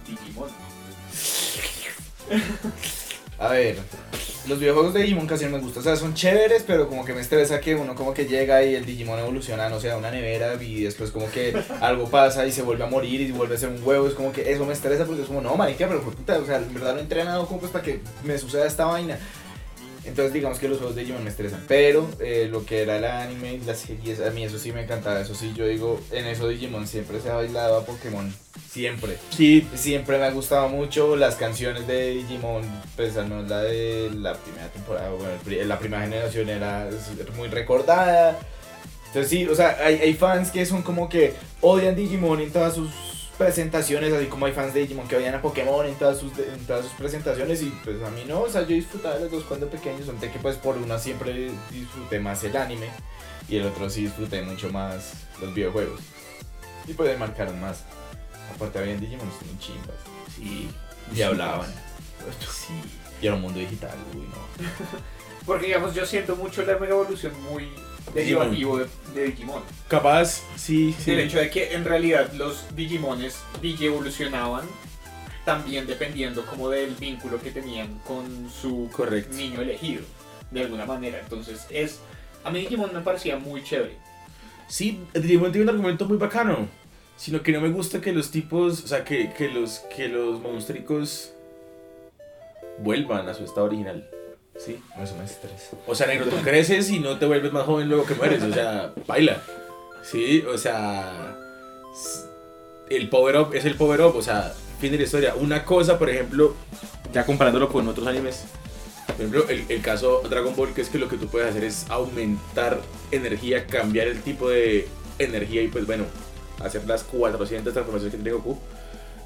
Digimon. 0.07 0.49
A 3.37 3.49
ver, 3.49 3.77
los 4.47 4.59
videojuegos 4.59 4.93
de 4.93 5.01
Digimon 5.01 5.25
casi 5.25 5.45
no 5.45 5.51
me 5.51 5.59
gustan. 5.59 5.81
O 5.81 5.83
sea, 5.83 5.95
son 5.95 6.13
chéveres, 6.13 6.63
pero 6.67 6.89
como 6.89 7.05
que 7.05 7.13
me 7.13 7.21
estresa 7.21 7.61
que 7.61 7.75
uno 7.75 7.95
como 7.95 8.13
que 8.13 8.25
llega 8.25 8.63
y 8.63 8.75
el 8.75 8.85
Digimon 8.85 9.19
evoluciona, 9.19 9.69
no 9.69 9.79
sé, 9.79 9.91
a 9.91 9.97
una 9.97 10.11
nevera 10.11 10.61
y 10.61 10.81
después 10.81 11.11
como 11.11 11.31
que 11.31 11.57
algo 11.81 12.09
pasa 12.09 12.45
y 12.45 12.51
se 12.51 12.61
vuelve 12.61 12.83
a 12.83 12.87
morir 12.87 13.21
y 13.21 13.31
vuelve 13.31 13.55
a 13.55 13.57
ser 13.59 13.69
un 13.69 13.81
huevo. 13.83 14.07
Es 14.07 14.13
como 14.13 14.33
que 14.33 14.51
eso 14.51 14.65
me 14.65 14.73
estresa 14.73 15.05
porque 15.05 15.21
es 15.21 15.27
como, 15.27 15.41
no, 15.41 15.55
marica, 15.55 15.87
pero 15.87 16.01
puta, 16.01 16.37
o 16.39 16.45
sea, 16.45 16.57
en 16.57 16.73
verdad 16.73 16.93
no 16.93 16.99
he 16.99 17.03
entrenado 17.03 17.45
como 17.47 17.61
pues 17.61 17.71
para 17.71 17.83
que 17.83 18.01
me 18.23 18.37
suceda 18.37 18.67
esta 18.67 18.85
vaina. 18.85 19.17
Entonces 20.05 20.33
digamos 20.33 20.59
que 20.59 20.67
los 20.67 20.77
juegos 20.77 20.95
de 20.95 21.01
Digimon 21.01 21.23
me 21.23 21.29
estresan. 21.29 21.63
Pero 21.67 22.09
eh, 22.19 22.47
lo 22.49 22.65
que 22.65 22.81
era 22.81 22.97
el 22.97 23.05
anime 23.05 23.55
y 23.55 23.59
las 23.59 23.79
series, 23.79 24.21
a 24.21 24.29
mí 24.31 24.43
eso 24.43 24.57
sí 24.57 24.71
me 24.71 24.83
encantaba. 24.83 25.19
Eso 25.19 25.35
sí, 25.35 25.53
yo 25.55 25.67
digo, 25.67 25.99
en 26.11 26.25
eso 26.25 26.47
Digimon 26.47 26.87
siempre 26.87 27.19
se 27.19 27.29
ha 27.29 27.35
bailado 27.35 27.77
a 27.77 27.85
Pokémon. 27.85 28.33
Siempre. 28.69 29.17
Sí, 29.35 29.67
Siempre 29.75 30.17
me 30.17 30.25
ha 30.25 30.31
gustado 30.31 30.69
mucho 30.69 31.15
las 31.15 31.35
canciones 31.35 31.87
de 31.87 32.11
Digimon, 32.11 32.63
pues 32.95 33.17
al 33.17 33.27
menos 33.27 33.49
la 33.49 33.61
de 33.61 34.11
la 34.15 34.35
primera 34.35 34.67
temporada, 34.69 35.09
bueno, 35.09 35.31
la 35.65 35.79
primera 35.79 36.03
generación 36.03 36.49
era 36.49 36.89
muy 37.35 37.47
recordada. 37.49 38.39
Entonces 39.07 39.29
sí, 39.29 39.47
o 39.47 39.55
sea, 39.55 39.77
hay, 39.83 39.95
hay 39.95 40.13
fans 40.13 40.51
que 40.51 40.65
son 40.65 40.83
como 40.83 41.09
que 41.09 41.33
odian 41.61 41.95
Digimon 41.95 42.41
en 42.41 42.51
todas 42.51 42.75
sus 42.75 43.08
presentaciones, 43.39 44.13
así 44.13 44.25
como 44.25 44.45
hay 44.47 44.51
fans 44.51 44.73
de 44.73 44.81
Digimon 44.81 45.07
que 45.07 45.15
odian 45.15 45.33
a 45.33 45.41
Pokémon 45.41 45.85
en 45.85 45.95
todas 45.95 46.17
sus, 46.17 46.37
en 46.37 46.59
todas 46.67 46.83
sus 46.83 46.93
presentaciones 46.93 47.61
y 47.61 47.69
pues 47.85 48.03
a 48.03 48.09
mí 48.11 48.25
no, 48.27 48.41
o 48.41 48.49
sea, 48.49 48.63
yo 48.63 48.75
disfrutaba 48.75 49.15
de 49.15 49.21
los 49.21 49.31
dos 49.31 49.43
cuando 49.45 49.69
pequeños, 49.69 50.01
solamente 50.01 50.29
que 50.29 50.39
pues 50.39 50.57
por 50.57 50.77
una 50.77 50.99
siempre 50.99 51.49
disfruté 51.71 52.19
más 52.19 52.43
el 52.43 52.57
anime 52.57 52.89
y 53.47 53.55
el 53.55 53.65
otro 53.65 53.89
sí 53.89 54.03
disfruté 54.03 54.41
mucho 54.41 54.69
más 54.71 55.13
los 55.39 55.53
videojuegos. 55.53 56.01
Y 56.85 56.93
pues 56.93 57.11
me 57.11 57.17
marcaron 57.17 57.59
más. 57.61 57.85
Aparte 58.53 58.79
había 58.79 58.93
en 58.93 58.99
Digimon 58.99 59.29
son 59.39 59.59
chimbas. 59.59 59.95
sí. 60.35 60.69
Y 61.15 61.21
hablaban. 61.21 61.73
Sí. 62.51 62.73
Y 63.21 63.27
era 63.27 63.35
un 63.35 63.41
mundo 63.41 63.59
digital, 63.59 63.97
uy 64.13 64.27
no. 64.27 64.67
Porque 65.45 65.67
digamos, 65.67 65.95
yo 65.95 66.05
siento 66.05 66.35
mucho 66.35 66.61
la 66.63 66.77
mega 66.77 66.91
evolución 66.91 67.31
muy 67.43 67.69
de, 68.13 68.87
de 69.13 69.23
Digimon. 69.25 69.61
Capaz, 69.87 70.41
sí, 70.55 70.95
sí. 70.97 71.11
El 71.11 71.19
hecho 71.21 71.39
de 71.39 71.49
que 71.49 71.73
en 71.73 71.85
realidad 71.85 72.31
los 72.33 72.75
Digimones 72.75 73.39
Digi 73.61 73.85
evolucionaban 73.85 74.65
también 75.45 75.87
dependiendo 75.87 76.45
como 76.45 76.69
del 76.69 76.93
vínculo 76.95 77.41
que 77.41 77.51
tenían 77.51 77.99
con 78.05 78.49
su 78.49 78.89
Correcto. 78.91 79.35
niño 79.35 79.61
elegido, 79.61 80.03
de 80.51 80.61
alguna 80.61 80.85
manera. 80.85 81.19
Entonces, 81.19 81.65
es. 81.69 81.99
A 82.43 82.51
mí 82.51 82.59
Digimon 82.59 82.93
me 82.93 83.01
parecía 83.01 83.37
muy 83.37 83.63
chévere. 83.63 83.97
Sí, 84.67 84.99
Digimon 85.13 85.51
tiene 85.51 85.63
un 85.63 85.69
argumento 85.69 86.05
muy 86.05 86.17
bacano. 86.17 86.67
Sino 87.17 87.43
que 87.43 87.51
no 87.51 87.59
me 87.59 87.67
gusta 87.69 87.99
que 87.99 88.13
los 88.13 88.31
tipos, 88.31 88.81
o 88.81 88.87
sea, 88.87 89.03
que, 89.03 89.33
que 89.33 89.49
los, 89.49 89.79
que 89.93 90.07
los 90.07 90.39
monstruos 90.39 91.33
vuelvan 92.77 93.27
a 93.27 93.33
su 93.33 93.43
estado 93.43 93.65
original. 93.65 94.07
Sí. 94.59 94.79
Eso 95.01 95.15
me 95.15 95.23
estresa. 95.23 95.77
O 95.87 95.95
sea, 95.95 96.07
negro, 96.07 96.25
tú 96.27 96.35
creces 96.43 96.89
y 96.89 96.99
no 96.99 97.17
te 97.17 97.25
vuelves 97.25 97.51
más 97.51 97.65
joven 97.65 97.87
luego 97.87 98.05
que 98.05 98.15
mueres. 98.15 98.43
O 98.43 98.53
sea, 98.53 98.93
baila. 99.07 99.41
Sí, 100.03 100.43
o 100.47 100.57
sea. 100.57 101.37
El 102.89 103.09
power 103.09 103.37
up 103.37 103.53
es 103.53 103.65
el 103.65 103.75
power 103.75 104.01
up. 104.01 104.15
O 104.15 104.21
sea, 104.21 104.53
fin 104.79 104.91
de 104.91 104.97
la 104.97 105.03
historia. 105.03 105.35
Una 105.35 105.63
cosa, 105.63 105.97
por 105.97 106.09
ejemplo, 106.09 106.55
ya 107.13 107.25
comparándolo 107.25 107.69
con 107.69 107.87
otros 107.87 108.05
animes. 108.07 108.45
Por 109.07 109.15
ejemplo, 109.15 109.45
el, 109.49 109.65
el 109.69 109.81
caso 109.81 110.21
Dragon 110.29 110.55
Ball, 110.55 110.73
que 110.73 110.81
es 110.81 110.89
que 110.89 110.99
lo 110.99 111.07
que 111.07 111.17
tú 111.17 111.27
puedes 111.27 111.49
hacer 111.49 111.63
es 111.63 111.89
aumentar 111.89 112.79
energía, 113.11 113.65
cambiar 113.65 114.07
el 114.07 114.21
tipo 114.21 114.49
de 114.49 114.87
energía 115.17 115.61
y 115.63 115.67
pues 115.67 115.85
bueno, 115.85 116.05
hacer 116.63 116.85
las 116.85 117.03
400 117.03 117.73
transformaciones 117.73 118.15
que 118.15 118.21
tiene 118.21 118.37
Goku. 118.37 118.59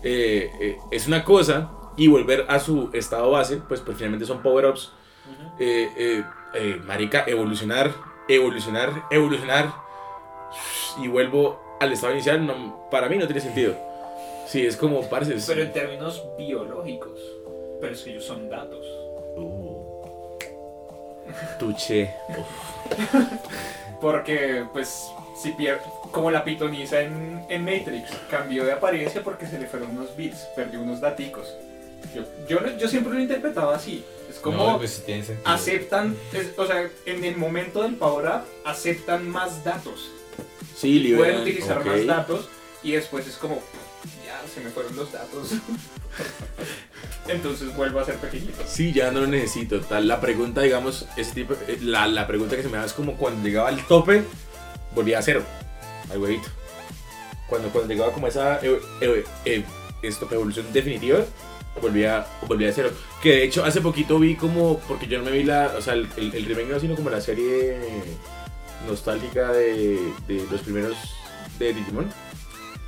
Eh, 0.04 0.50
eh, 0.60 0.78
es 0.92 1.08
una 1.08 1.24
cosa 1.24 1.72
y 1.98 2.08
volver 2.08 2.46
a 2.50 2.60
su 2.60 2.90
estado 2.94 3.32
base, 3.32 3.58
pues, 3.68 3.82
pues 3.82 3.98
finalmente 3.98 4.26
son 4.26 4.42
power-ups 4.42 4.92
eh, 5.60 5.90
eh, 5.98 6.24
eh, 6.56 6.82
marica, 6.84 7.24
evolucionar, 7.28 7.92
evolucionar, 8.28 9.04
evolucionar 9.12 9.74
y 11.02 11.08
vuelvo 11.08 11.60
al 11.80 11.92
estado 11.92 12.14
inicial, 12.14 12.46
no, 12.46 12.88
para 12.90 13.10
mí 13.10 13.18
no 13.18 13.26
tiene 13.26 13.42
sentido. 13.42 13.76
Sí, 14.48 14.66
es 14.66 14.78
como, 14.78 15.02
parce, 15.10 15.36
es- 15.36 15.46
Pero 15.48 15.62
en 15.64 15.74
términos 15.74 16.24
biológicos. 16.38 17.20
Pero 17.82 17.94
es 17.94 18.02
que 18.02 18.12
ellos 18.12 18.24
son 18.26 18.50
datos. 18.50 18.86
tuche. 21.60 22.14
Porque, 24.02 24.66
pues, 24.74 25.10
si 25.36 25.52
pier 25.54 25.80
como 26.12 26.30
la 26.30 26.44
pitoniza 26.44 27.02
en, 27.02 27.46
en 27.50 27.64
Matrix, 27.64 28.12
cambió 28.30 28.66
de 28.66 28.74
apariencia 28.74 29.24
porque 29.24 29.48
se 29.48 29.58
le 29.58 29.66
fueron 29.66 29.92
unos 29.92 30.16
bits, 30.16 30.48
perdió 30.56 30.82
unos 30.82 31.00
daticos. 31.00 31.56
Yo, 32.48 32.60
yo, 32.78 32.88
siempre 32.88 33.14
lo 33.14 33.20
interpretaba 33.20 33.76
así. 33.76 34.04
Es 34.30 34.38
como 34.40 34.58
No, 34.58 34.78
pues 34.78 34.92
sí 34.92 35.04
tiene 35.06 35.24
sentido. 35.24 35.48
aceptan, 35.50 36.16
es- 36.34 36.52
o 36.58 36.66
sea, 36.66 36.90
en 37.06 37.24
el 37.24 37.38
momento 37.38 37.84
del 37.84 37.96
power 37.96 38.26
up, 38.28 38.42
aceptan 38.66 39.30
más 39.30 39.64
datos. 39.64 40.10
Sí, 40.76 41.14
Pueden 41.16 41.42
utilizar 41.42 41.86
más 41.86 42.06
datos 42.06 42.50
y 42.84 42.92
después 42.94 43.28
es 43.28 43.36
como, 43.36 43.62
ya 44.26 44.42
se 44.54 44.60
me 44.62 44.70
fueron 44.70 44.96
los 44.96 45.12
datos. 45.12 45.52
Entonces 47.28 47.74
vuelvo 47.76 48.00
a 48.00 48.06
ser 48.06 48.16
pequeñito. 48.16 48.64
Sí, 48.68 48.92
ya 48.92 49.12
no 49.12 49.22
lo 49.22 49.28
necesito. 49.28 49.80
Tal, 49.82 50.08
la 50.08 50.20
pregunta, 50.20 50.62
digamos, 50.62 51.06
ese 51.16 51.34
tipo, 51.34 51.54
eh, 51.68 51.78
la, 51.82 52.08
la 52.08 52.28
pregunta 52.28 52.56
que 52.56 52.64
se 52.64 52.70
me 52.70 52.78
da 52.78 52.86
es 52.86 52.94
como 52.94 53.16
cuando 53.18 53.48
llegaba 53.48 53.70
al 53.70 53.86
tope, 53.88 54.24
volvía 54.94 55.20
a 55.20 55.22
cero, 55.22 55.44
al 56.12 56.18
huevito. 56.18 56.50
Cuando, 57.48 57.70
cuando 57.70 57.94
llegaba 57.94 58.12
como 58.12 58.28
esa 58.28 58.60
eh, 58.62 58.80
eh, 59.02 59.24
eh, 59.46 59.64
esto, 60.02 60.28
evolución 60.32 60.66
definitiva, 60.74 61.20
volvía, 61.82 62.26
volvía 62.48 62.70
a 62.70 62.74
cero. 62.74 62.92
Que 63.22 63.30
de 63.30 63.44
hecho 63.46 63.64
hace 63.64 63.82
poquito 63.82 64.20
vi 64.20 64.36
como, 64.36 64.80
porque 64.80 65.08
yo 65.08 65.20
no 65.20 65.26
me 65.26 65.32
vi 65.32 65.44
la, 65.44 65.74
o 65.78 65.82
sea, 65.82 65.94
el, 65.94 66.10
remake 66.10 66.68
no, 66.68 66.80
sino 66.80 66.96
como 66.96 67.10
la 67.10 67.22
serie 67.22 67.78
nostálgica 68.88 69.52
de, 69.52 70.00
de 70.28 70.46
los 70.52 70.62
primeros 70.62 70.98
de 71.60 71.74
Digimon, 71.74 72.12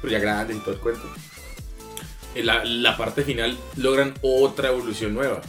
pero 0.01 0.11
ya 0.11 0.19
grandes 0.19 0.57
y 0.57 0.59
todo 0.59 0.73
el 0.73 0.79
cuento. 0.79 1.03
En 2.35 2.45
la, 2.45 2.65
la 2.65 2.97
parte 2.97 3.23
final 3.23 3.57
logran 3.77 4.13
otra 4.21 4.69
evolución 4.69 5.13
nueva. 5.13 5.41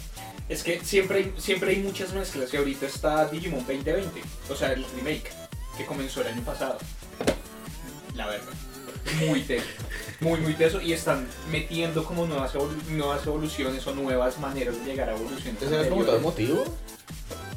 Es 0.48 0.62
que 0.62 0.80
siempre 0.84 1.32
siempre 1.38 1.70
hay 1.70 1.78
muchas 1.78 2.12
mezclas 2.12 2.54
y 2.54 2.56
ahorita 2.56 2.86
está 2.86 3.26
Digimon 3.26 3.66
2020, 3.66 4.22
o 4.48 4.54
sea, 4.54 4.72
el 4.72 4.84
remake 4.96 5.32
que 5.76 5.84
comenzó 5.84 6.20
el 6.20 6.28
año 6.28 6.42
pasado. 6.42 6.78
La 8.14 8.26
verdad. 8.26 8.55
Muy 9.26 9.40
teso. 9.42 9.64
Muy, 10.20 10.40
muy 10.40 10.54
teso 10.54 10.80
y 10.80 10.92
están 10.92 11.26
metiendo 11.50 12.04
como 12.04 12.26
nuevas, 12.26 12.54
evolu- 12.54 12.82
nuevas 12.88 13.26
evoluciones 13.26 13.86
o 13.86 13.94
nuevas 13.94 14.38
maneras 14.38 14.74
de 14.78 14.84
llegar 14.84 15.08
a 15.10 15.12
evoluciones. 15.14 15.62
¿Ese 15.62 15.80
es 15.82 15.86
como 15.88 16.04
todo 16.04 16.16
el 16.16 16.22
motivo? 16.22 16.64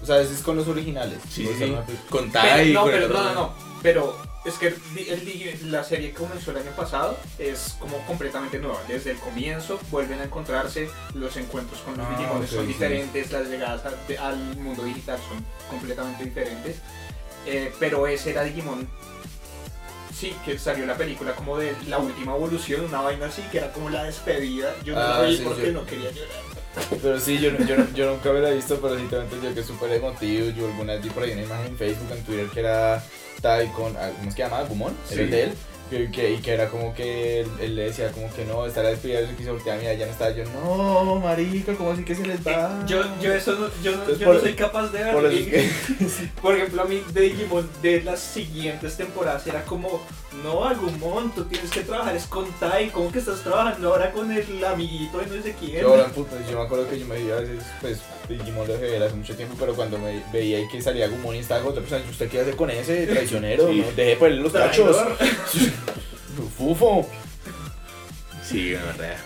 O 0.01 0.05
sea, 0.05 0.19
ese 0.21 0.33
es 0.33 0.41
con 0.41 0.55
los 0.57 0.67
originales. 0.67 1.19
Sí, 1.29 1.47
sí, 1.57 1.75
Con 2.09 2.31
Pero, 2.31 2.43
Tai, 2.43 2.73
no, 2.73 2.85
pero 2.85 3.07
no, 3.07 3.23
no, 3.23 3.33
no. 3.33 3.53
Pero 3.81 4.17
es 4.45 4.55
que 4.55 4.67
el, 4.67 4.75
el 5.07 5.25
Digi- 5.25 5.61
la 5.63 5.83
serie 5.83 6.09
que 6.09 6.15
comenzó 6.15 6.51
el 6.51 6.57
año 6.57 6.71
pasado 6.71 7.17
es 7.37 7.75
como 7.79 7.97
completamente 8.05 8.59
nueva. 8.59 8.79
Desde 8.87 9.11
el 9.11 9.17
comienzo 9.17 9.79
vuelven 9.91 10.19
a 10.19 10.25
encontrarse, 10.25 10.89
los 11.13 11.35
encuentros 11.37 11.79
con 11.81 11.97
los 11.97 12.05
Ah, 12.07 12.15
Digimones 12.17 12.49
son 12.49 12.61
sí. 12.61 12.67
diferentes, 12.67 13.31
las 13.31 13.47
llegadas 13.47 13.85
a- 13.85 13.91
de- 14.07 14.17
al 14.17 14.37
mundo 14.57 14.83
digital 14.83 15.17
son 15.29 15.45
completamente 15.69 16.25
diferentes. 16.25 16.77
Eh, 17.45 17.71
pero 17.79 18.05
ese 18.07 18.31
era 18.31 18.43
Digimon. 18.43 18.87
Sí, 20.19 20.35
que 20.43 20.59
salió 20.59 20.85
la 20.85 20.97
película 20.97 21.33
como 21.33 21.57
de 21.57 21.73
la 21.87 21.97
última 21.97 22.35
evolución, 22.35 22.85
una 22.85 23.01
vaina 23.01 23.27
así, 23.27 23.41
que 23.51 23.59
era 23.59 23.71
como 23.71 23.89
la 23.89 24.03
despedida. 24.03 24.75
Yo 24.83 24.93
no 24.95 24.99
Ah, 25.01 25.19
la 25.21 25.27
vi 25.29 25.37
sí, 25.37 25.43
porque 25.45 25.67
yo- 25.67 25.71
no 25.71 25.85
quería 25.85 26.11
llorar. 26.11 26.89
Pero 27.01 27.19
sí, 27.19 27.39
yo, 27.39 27.51
yo, 27.65 27.75
yo 27.95 28.11
nunca 28.11 28.31
me 28.33 28.39
la 28.39 28.49
he 28.51 28.55
visto, 28.55 28.79
pero 28.81 28.97
sí 28.97 29.05
tengo 29.09 29.23
entendido 29.23 29.53
que 29.53 29.61
es 29.61 29.65
súper 29.67 29.91
emotivo. 29.93 30.49
Yo 30.49 30.65
alguna 30.67 30.93
vez 30.93 31.03
vi 31.03 31.09
por 31.09 31.23
ahí 31.23 31.31
una 31.31 31.43
imagen 31.43 31.67
en 31.67 31.77
Facebook, 31.77 32.11
en 32.11 32.23
Twitter, 32.23 32.47
que 32.53 32.59
era 32.59 33.03
Tai 33.41 33.67
con, 33.71 33.93
¿cómo 33.93 34.29
es 34.29 34.35
que 34.35 34.41
llama? 34.43 34.61
Gumon, 34.63 34.95
Sí. 35.07 35.15
el 35.19 35.29
de 35.31 35.43
él. 35.43 35.53
Que, 35.89 36.11
que- 36.11 36.33
y 36.33 36.37
que 36.37 36.51
era 36.53 36.67
como 36.69 36.93
que 36.93 37.39
él, 37.41 37.47
él 37.59 37.75
le 37.75 37.83
decía 37.85 38.11
como 38.11 38.31
que 38.33 38.45
no, 38.45 38.63
estar 38.65 38.85
a 38.85 38.89
despedida, 38.89 39.21
yo 39.21 39.35
quise 39.35 39.49
voltear, 39.49 39.79
mira, 39.79 39.93
ya 39.95 40.05
no 40.05 40.11
estaba 40.11 40.29
yo, 40.31 40.43
no, 40.45 41.15
marica, 41.15 41.73
¿cómo 41.73 41.91
así 41.91 42.03
que 42.03 42.13
se 42.13 42.25
les 42.27 42.45
va? 42.45 42.85
Yo, 42.85 43.01
yo 43.19 43.33
eso 43.33 43.53
no, 43.55 43.67
yo 43.81 43.91
no, 43.93 43.97
Entonces, 44.03 44.19
yo 44.19 44.25
por- 44.27 44.35
no 44.35 44.41
soy 44.41 44.53
capaz 44.53 44.87
de 44.91 45.03
ver. 45.03 45.13
Por 45.13 45.29
que- 45.29 45.69
Por 46.41 46.55
ejemplo, 46.55 46.81
a 46.83 46.85
mí 46.85 47.01
de 47.11 47.21
Digimon 47.21 47.67
de 47.81 48.03
las 48.03 48.19
siguientes 48.19 48.95
temporadas 48.97 49.47
era 49.47 49.63
como, 49.65 49.99
no, 50.43 50.63
Agumon, 50.63 51.31
tú 51.31 51.43
tienes 51.45 51.71
que 51.71 51.81
trabajar 51.81 52.15
es 52.15 52.25
con 52.25 52.51
Tai, 52.59 52.89
¿cómo 52.91 53.11
que 53.11 53.19
estás 53.19 53.41
trabajando 53.41 53.89
ahora 53.89 54.11
con 54.11 54.31
el 54.31 54.63
amiguito 54.63 55.17
de 55.17 55.25
no 55.25 55.43
sé 55.43 55.55
quién? 55.59 55.81
Yo, 55.81 55.89
ahora, 55.89 56.07
puta, 56.09 56.35
yo 56.49 56.57
me 56.59 56.65
acuerdo 56.65 56.87
que 56.87 56.99
yo 56.99 57.05
me 57.07 57.15
veía 57.15 57.37
a 57.37 57.39
veces, 57.39 57.63
pues, 57.81 57.99
Digimon 58.29 58.67
lo 58.67 58.77
dejé 58.77 59.03
hace 59.03 59.15
mucho 59.15 59.35
tiempo, 59.35 59.55
pero 59.59 59.73
cuando 59.75 59.97
me 59.97 60.23
veía 60.31 60.59
que 60.69 60.81
salía 60.81 61.07
Gumon 61.07 61.35
y 61.35 61.39
estaba 61.39 61.61
con 61.61 61.71
otra 61.71 61.81
persona, 61.81 62.03
¿usted 62.09 62.29
qué 62.29 62.41
hace 62.41 62.51
con 62.51 62.69
ese 62.69 63.07
traicionero? 63.07 63.69
Sí. 63.69 63.79
¿no? 63.81 63.91
Deje 63.95 64.15
pues 64.17 64.35
los 64.35 64.53
cachos. 64.53 64.97
Fufo. 66.57 67.07
Sí, 68.43 68.73
gonorrea. 68.73 69.17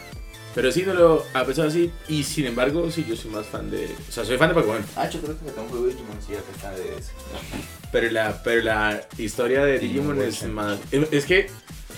Pero 0.55 0.71
sí, 0.71 0.83
no 0.83 0.93
lo 0.93 1.25
ha 1.33 1.43
pensado 1.43 1.67
así. 1.67 1.91
Y 2.07 2.23
sin 2.23 2.45
embargo, 2.45 2.89
sí, 2.91 3.05
yo 3.07 3.15
soy 3.15 3.31
más 3.31 3.45
fan 3.45 3.69
de. 3.71 3.85
O 4.07 4.11
sea, 4.11 4.23
soy 4.23 4.37
fan 4.37 4.49
de 4.49 4.55
Pokémon. 4.55 4.85
Ah, 4.95 5.09
yo 5.09 5.19
creo 5.19 5.37
que 5.37 5.45
tengo 5.45 5.63
un 5.63 5.69
juego 5.69 5.85
de 5.85 5.91
Digimon, 5.93 6.17
sí, 6.25 6.33
acá 6.33 6.51
está 6.55 6.71
de 6.71 6.97
ese. 6.97 7.11
Pero 7.93 8.09
la, 8.11 8.41
pero 8.43 8.61
la 8.63 9.01
historia 9.17 9.63
de 9.63 9.79
Digimon 9.79 10.21
es 10.21 10.41
World 10.41 10.53
más. 10.53 10.79
Es, 11.11 11.23
que. 11.25 11.49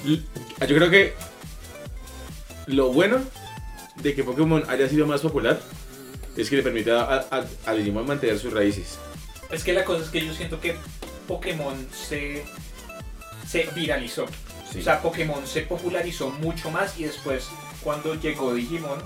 Yo 0.06 0.18
creo 0.60 0.90
que. 0.92 1.14
Lo 2.68 2.90
bueno 2.92 3.22
de 3.96 4.14
que 4.14 4.24
Pokémon 4.24 4.64
haya 4.70 4.88
sido 4.90 5.08
más 5.08 5.22
popular 5.22 5.60
es 6.36 6.50
que 6.50 6.58
le 6.58 6.64
permite 6.64 6.92
a, 6.92 7.26
a- 7.32 7.46
a 7.66 7.74
Digimon 7.74 8.06
mantener 8.06 8.38
sus 8.38 8.52
raíces. 8.54 9.00
Es 9.52 9.64
que 9.64 9.72
la 9.74 9.84
cosa 9.86 10.04
es 10.04 10.10
que 10.10 10.26
yo 10.26 10.34
siento 10.34 10.60
que 10.60 10.76
Pokémon 11.28 11.88
se, 11.94 12.44
se 13.48 13.64
viralizó. 13.74 14.26
Sí. 14.72 14.80
O 14.80 14.84
sea, 14.84 15.02
Pokémon 15.02 15.48
se 15.48 15.62
popularizó 15.62 16.30
mucho 16.30 16.70
más 16.72 17.00
y 17.00 17.06
después 17.06 17.48
cuando 17.82 18.16
llegó 18.16 18.54
Digimon, 18.54 19.00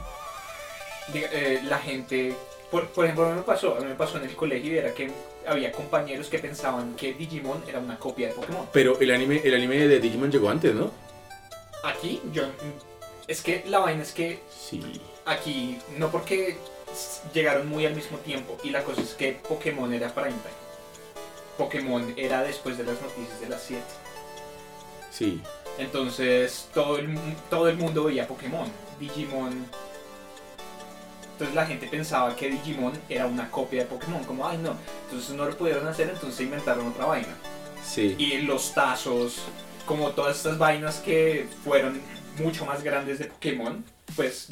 eh, 1.13 1.59
la 1.65 1.77
gente, 1.77 2.33
por, 2.71 2.87
por 2.87 3.05
ejemplo, 3.05 3.27
a 3.27 3.29
mí 3.31 3.35
me 3.35 3.41
pasó, 3.43 3.75
a 3.75 3.79
mí 3.81 3.85
me 3.85 3.95
pasó 3.95 4.17
en 4.17 4.23
el 4.23 4.35
colegio 4.35 4.73
y 4.73 4.77
era 4.77 4.93
que 4.93 5.11
había 5.49 5.71
compañeros 5.71 6.27
que 6.27 6.39
pensaban 6.39 6.95
que 6.95 7.13
Digimon 7.13 7.63
era 7.67 7.79
una 7.79 7.97
copia 7.97 8.27
de 8.29 8.33
Pokémon. 8.33 8.67
Pero 8.71 8.99
el 8.99 9.11
anime, 9.11 9.41
el 9.43 9.53
anime 9.55 9.87
de 9.87 9.99
Digimon 9.99 10.31
llegó 10.31 10.49
antes, 10.49 10.73
¿no? 10.73 10.91
Aquí, 11.83 12.21
yo, 12.33 12.43
es 13.27 13.41
que 13.41 13.63
la 13.67 13.79
vaina 13.79 14.03
es 14.03 14.11
que 14.11 14.39
Sí. 14.49 14.81
aquí, 15.25 15.77
no 15.97 16.11
porque 16.11 16.57
llegaron 17.33 17.67
muy 17.69 17.85
al 17.85 17.95
mismo 17.95 18.17
tiempo 18.19 18.57
y 18.63 18.69
la 18.71 18.83
cosa 18.83 19.01
es 19.01 19.13
que 19.13 19.33
Pokémon 19.33 19.93
era 19.93 20.13
prime 20.13 20.29
time. 20.29 20.59
Pokémon 21.57 22.13
era 22.17 22.43
después 22.43 22.77
de 22.77 22.83
las 22.85 23.01
noticias 23.01 23.39
de 23.39 23.49
las 23.49 23.61
7. 23.63 23.83
Sí. 25.11 25.41
Entonces 25.77 26.67
todo 26.73 26.97
el, 26.97 27.17
todo 27.49 27.69
el 27.69 27.77
mundo 27.77 28.05
veía 28.05 28.27
Pokémon. 28.27 28.67
Digimon. 28.99 29.65
Entonces 31.39 31.55
la 31.55 31.65
gente 31.65 31.87
pensaba 31.87 32.35
que 32.35 32.49
Digimon 32.49 32.91
era 33.07 33.25
una 33.25 33.49
copia 33.49 33.83
de 33.83 33.87
Pokémon. 33.87 34.21
Como, 34.25 34.45
ay 34.45 34.57
no. 34.57 34.75
Entonces 35.05 35.33
no 35.37 35.45
lo 35.45 35.57
pudieron 35.57 35.87
hacer, 35.87 36.09
entonces 36.09 36.41
inventaron 36.41 36.85
otra 36.87 37.05
vaina. 37.05 37.33
Sí. 37.81 38.13
Y 38.17 38.39
los 38.39 38.73
tazos, 38.73 39.43
como 39.85 40.09
todas 40.09 40.35
estas 40.35 40.57
vainas 40.57 40.97
que 40.97 41.47
fueron 41.63 42.01
mucho 42.43 42.65
más 42.65 42.83
grandes 42.83 43.19
de 43.19 43.25
Pokémon, 43.27 43.85
pues 44.17 44.49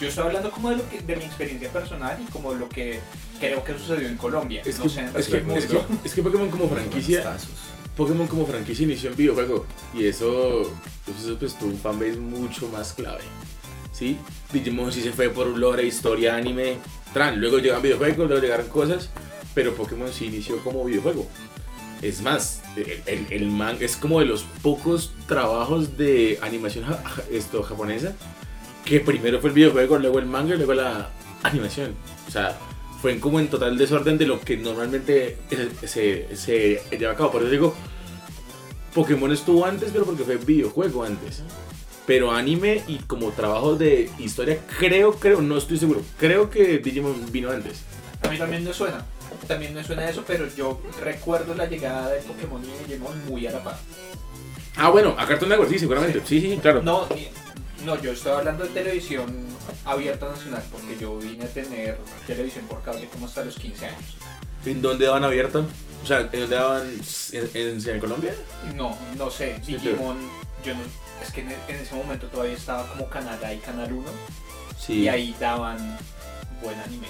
yo 0.00 0.08
estoy 0.08 0.24
hablando 0.24 0.50
como 0.50 0.70
de, 0.70 0.76
lo 0.76 0.88
que, 0.88 1.02
de 1.02 1.16
mi 1.16 1.24
experiencia 1.24 1.70
personal 1.70 2.16
y 2.26 2.32
como 2.32 2.54
lo 2.54 2.66
que 2.70 2.98
creo 3.38 3.62
que 3.62 3.74
sucedió 3.74 4.08
en 4.08 4.16
Colombia. 4.16 4.62
Es 4.64 4.78
no 4.78 4.84
que, 4.84 4.88
sé 4.88 5.00
en 5.00 5.06
es, 5.08 5.28
que, 5.28 5.36
es, 5.36 5.66
que, 5.66 5.80
es 6.02 6.14
que 6.14 6.22
Pokémon 6.22 6.48
como 6.48 6.66
franquicia 6.70 7.24
Tazos. 7.24 7.50
Pokémon 7.94 8.26
como 8.26 8.46
franquicia 8.46 8.84
inició 8.84 9.10
en 9.10 9.16
videojuego 9.16 9.66
y 9.92 10.06
eso, 10.06 10.72
pues, 11.04 11.24
eso 11.24 11.38
pues 11.38 11.58
tuvo 11.58 11.72
un 11.72 11.78
fanbase 11.78 12.16
mucho 12.16 12.68
más 12.68 12.94
clave. 12.94 13.24
¿Sí? 13.96 14.18
Digimon 14.52 14.92
sí 14.92 15.00
se 15.00 15.12
fue 15.12 15.30
por 15.30 15.46
lore, 15.46 15.86
historia, 15.86 16.36
anime, 16.36 16.76
tran. 17.14 17.40
Luego 17.40 17.58
llegan 17.58 17.80
videojuegos, 17.80 18.28
luego 18.28 18.42
llegaron 18.42 18.68
cosas, 18.68 19.08
pero 19.54 19.74
Pokémon 19.74 20.12
sí 20.12 20.26
inició 20.26 20.58
como 20.58 20.84
videojuego. 20.84 21.26
Es 22.02 22.20
más, 22.20 22.62
el, 22.76 23.26
el, 23.30 23.50
el 23.50 23.82
es 23.82 23.96
como 23.96 24.20
de 24.20 24.26
los 24.26 24.42
pocos 24.62 25.12
trabajos 25.26 25.96
de 25.96 26.38
animación 26.42 26.84
esto, 27.30 27.62
japonesa 27.62 28.14
que 28.86 29.00
primero 29.00 29.40
fue 29.40 29.50
el 29.50 29.54
videojuego, 29.54 29.98
luego 29.98 30.18
el 30.20 30.26
manga 30.26 30.54
y 30.54 30.58
luego 30.58 30.72
la 30.72 31.10
animación. 31.42 31.94
O 32.26 32.30
sea, 32.30 32.56
fue 33.02 33.18
como 33.18 33.40
en 33.40 33.48
total 33.48 33.76
desorden 33.76 34.16
de 34.16 34.26
lo 34.26 34.40
que 34.40 34.56
normalmente 34.56 35.36
se, 35.84 36.34
se 36.36 36.82
lleva 36.96 37.12
a 37.12 37.16
cabo. 37.16 37.32
Por 37.32 37.42
eso 37.42 37.50
digo, 37.50 37.74
Pokémon 38.94 39.32
estuvo 39.32 39.66
antes, 39.66 39.90
pero 39.92 40.04
porque 40.06 40.22
fue 40.22 40.36
videojuego 40.36 41.02
antes. 41.02 41.42
Pero 42.06 42.30
anime 42.30 42.82
y 42.86 42.98
como 42.98 43.30
trabajo 43.32 43.74
de 43.74 44.10
historia, 44.18 44.58
creo, 44.78 45.14
creo, 45.14 45.40
no 45.40 45.58
estoy 45.58 45.78
seguro. 45.78 46.02
Creo 46.18 46.50
que 46.50 46.78
Digimon 46.78 47.32
vino 47.32 47.50
antes. 47.50 47.82
A 48.22 48.28
mí 48.28 48.38
también 48.38 48.64
me 48.64 48.72
suena. 48.72 49.04
También 49.48 49.74
me 49.74 49.82
suena 49.82 50.08
eso, 50.08 50.24
pero 50.26 50.46
yo 50.54 50.80
recuerdo 51.02 51.54
la 51.54 51.66
llegada 51.66 52.10
de 52.10 52.20
Pokémon 52.20 52.62
y 52.64 52.84
Digimon 52.84 53.26
muy 53.26 53.46
a 53.46 53.52
la 53.52 53.64
par. 53.64 53.78
Ah, 54.76 54.90
bueno, 54.90 55.14
a 55.18 55.26
Cartoon 55.26 55.48
Network, 55.48 55.70
sí, 55.70 55.78
seguramente. 55.78 56.22
Sí, 56.24 56.40
sí, 56.40 56.58
claro. 56.60 56.82
No, 56.82 57.08
no, 57.84 58.00
yo 58.00 58.12
estoy 58.12 58.32
hablando 58.32 58.64
de 58.64 58.70
televisión 58.70 59.46
abierta 59.84 60.28
nacional, 60.28 60.62
porque 60.70 60.96
yo 61.00 61.18
vine 61.18 61.44
a 61.44 61.48
tener 61.48 61.98
televisión 62.26 62.66
por 62.66 62.82
cable 62.82 63.08
como 63.12 63.26
hasta 63.26 63.44
los 63.44 63.56
15 63.56 63.86
años. 63.86 64.16
¿En 64.64 64.82
dónde 64.82 65.06
daban 65.06 65.24
abierta? 65.24 65.60
O 66.02 66.06
sea, 66.06 66.20
¿en 66.20 66.40
dónde 66.40 66.56
daban 66.56 66.82
en, 67.32 67.50
en, 67.54 67.88
en 67.88 68.00
Colombia? 68.00 68.34
No, 68.74 68.96
no 69.16 69.30
sé, 69.30 69.60
Digimon, 69.66 70.18
yo 70.64 70.74
no, 70.74 70.80
es 71.22 71.32
que 71.32 71.40
en, 71.42 71.50
en 71.68 71.76
ese 71.76 71.94
momento 71.94 72.26
todavía 72.28 72.54
estaba 72.54 72.86
como 72.88 73.08
Canal 73.08 73.42
A 73.44 73.52
y 73.54 73.58
Canal 73.58 73.92
1, 73.92 74.08
Sí. 74.78 75.00
y 75.00 75.08
ahí 75.08 75.34
daban 75.40 75.78
buen 76.62 76.78
anime. 76.80 77.06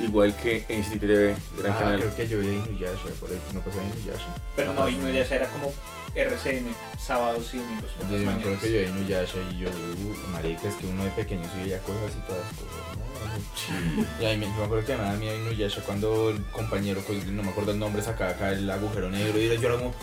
Igual 0.00 0.34
que 0.36 0.64
en 0.68 0.82
City 0.82 1.00
TV, 1.00 1.36
gran 1.58 1.72
Ah, 1.72 1.78
canal. 1.78 2.00
creo 2.00 2.16
que 2.16 2.28
yo 2.28 2.38
vi 2.38 2.48
a 2.48 2.52
Inuyasha, 2.52 3.08
por 3.20 3.30
ahí 3.30 3.38
no 3.52 3.60
pasaba 3.60 3.82
Inuyasha. 3.84 4.34
Pero 4.56 4.72
no, 4.72 4.88
no 4.90 5.10
ya 5.10 5.20
era 5.34 5.46
como 5.48 5.72
RCN, 6.14 6.74
sábados 6.98 7.52
y 7.54 7.58
domingos 7.58 7.90
Yo 8.10 8.16
me 8.18 8.32
acuerdo 8.32 8.58
que 8.60 8.72
yo 8.72 8.78
vi 8.80 8.84
a 8.86 8.88
Inuyasha 8.88 9.38
y 9.52 9.58
yo, 9.58 9.68
uh, 9.68 10.30
marica, 10.32 10.68
es 10.68 10.74
que 10.76 10.86
uno 10.86 11.04
de 11.04 11.10
pequeño 11.10 11.42
sí 11.52 11.60
veía 11.62 11.78
cosas 11.80 12.12
y 12.16 12.20
todas 12.26 12.46
cosas, 12.54 12.96
¿no? 12.96 14.06
Y 14.20 14.24
ahí 14.24 14.36
me, 14.38 14.46
yo 14.46 14.52
me 14.54 14.64
acuerdo 14.64 14.86
que 14.86 14.96
daba 14.96 15.12
miedo 15.14 15.36
Inuyasha 15.36 15.82
cuando 15.82 16.30
el 16.30 16.42
compañero, 16.46 17.02
pues, 17.06 17.26
no 17.26 17.42
me 17.42 17.50
acuerdo 17.50 17.72
el 17.72 17.78
nombre, 17.78 18.00
sacaba 18.02 18.30
acá 18.30 18.52
el 18.52 18.70
agujero 18.70 19.10
negro 19.10 19.38
y 19.38 19.48
yo 19.48 19.68
era 19.68 19.76
como... 19.76 19.94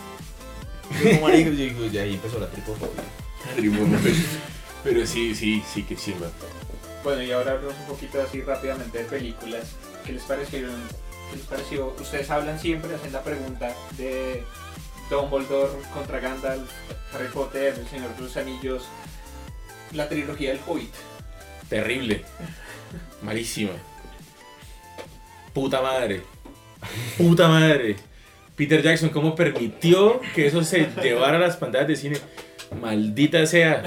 como 0.87 1.29
y 1.29 1.45
yo 1.45 1.51
digo, 1.51 1.85
y 1.85 1.97
ahí 1.97 2.13
empezó 2.15 2.39
la 2.39 2.49
tripofobia. 2.49 3.03
Pero 4.83 5.05
sí, 5.05 5.35
sí, 5.35 5.63
sí, 5.73 5.83
que 5.83 5.95
chimba. 5.95 6.27
Bueno, 7.03 7.23
y 7.23 7.31
ahora 7.31 7.53
hablamos 7.53 7.75
un 7.81 7.87
poquito 7.87 8.21
así 8.21 8.41
rápidamente 8.41 8.99
de 8.99 9.03
películas. 9.05 9.71
¿Qué 10.05 10.13
les 10.13 10.23
parecieron? 10.23 10.75
¿Qué 11.29 11.37
les 11.37 11.45
pareció? 11.45 11.93
Ustedes 11.99 12.29
hablan 12.29 12.59
siempre, 12.59 12.93
hacen 12.95 13.11
la 13.11 13.23
pregunta 13.23 13.75
de 13.97 14.43
Dumbledore 15.09 15.71
contra 15.93 16.19
Gandalf, 16.19 16.69
Harry 17.13 17.27
Potter, 17.27 17.75
El 17.77 17.87
Señor 17.87 18.15
de 18.15 18.21
los 18.21 18.37
Anillos, 18.37 18.83
la 19.93 20.07
trilogía 20.09 20.49
del 20.49 20.59
Hobbit. 20.65 20.93
Terrible. 21.69 22.23
Malísima. 23.21 23.73
Puta 25.53 25.81
madre. 25.81 26.23
Puta 27.17 27.47
madre. 27.47 27.95
Peter 28.57 28.81
Jackson, 28.81 29.09
¿cómo 29.09 29.35
permitió 29.35 30.19
que 30.35 30.47
eso 30.47 30.61
se 30.63 30.89
llevara 31.01 31.37
a 31.37 31.39
las 31.39 31.55
pantallas 31.55 31.87
de 31.87 31.95
cine? 31.95 32.17
Maldita 32.81 33.45
sea. 33.45 33.83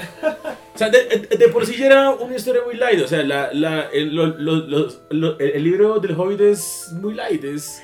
O 0.75 0.79
sea, 0.79 0.89
de, 0.89 1.05
de- 1.05 1.37
de 1.37 1.49
por 1.49 1.67
sí 1.67 1.77
ya 1.77 1.87
era 1.87 2.11
una 2.11 2.35
historia 2.37 2.63
muy 2.65 2.77
light. 2.77 3.01
O 3.03 3.09
sea, 3.09 3.23
la, 3.23 3.53
la, 3.53 3.89
el, 3.93 4.15
lo- 4.15 4.29
lo- 4.39 4.67
lo- 5.11 5.39
el- 5.39 5.51
el 5.51 5.65
libro 5.65 5.99
del 5.99 6.13
Hobbit 6.19 6.41
es 6.41 6.87
muy 6.93 7.13
light. 7.15 7.45
Es, 7.45 7.83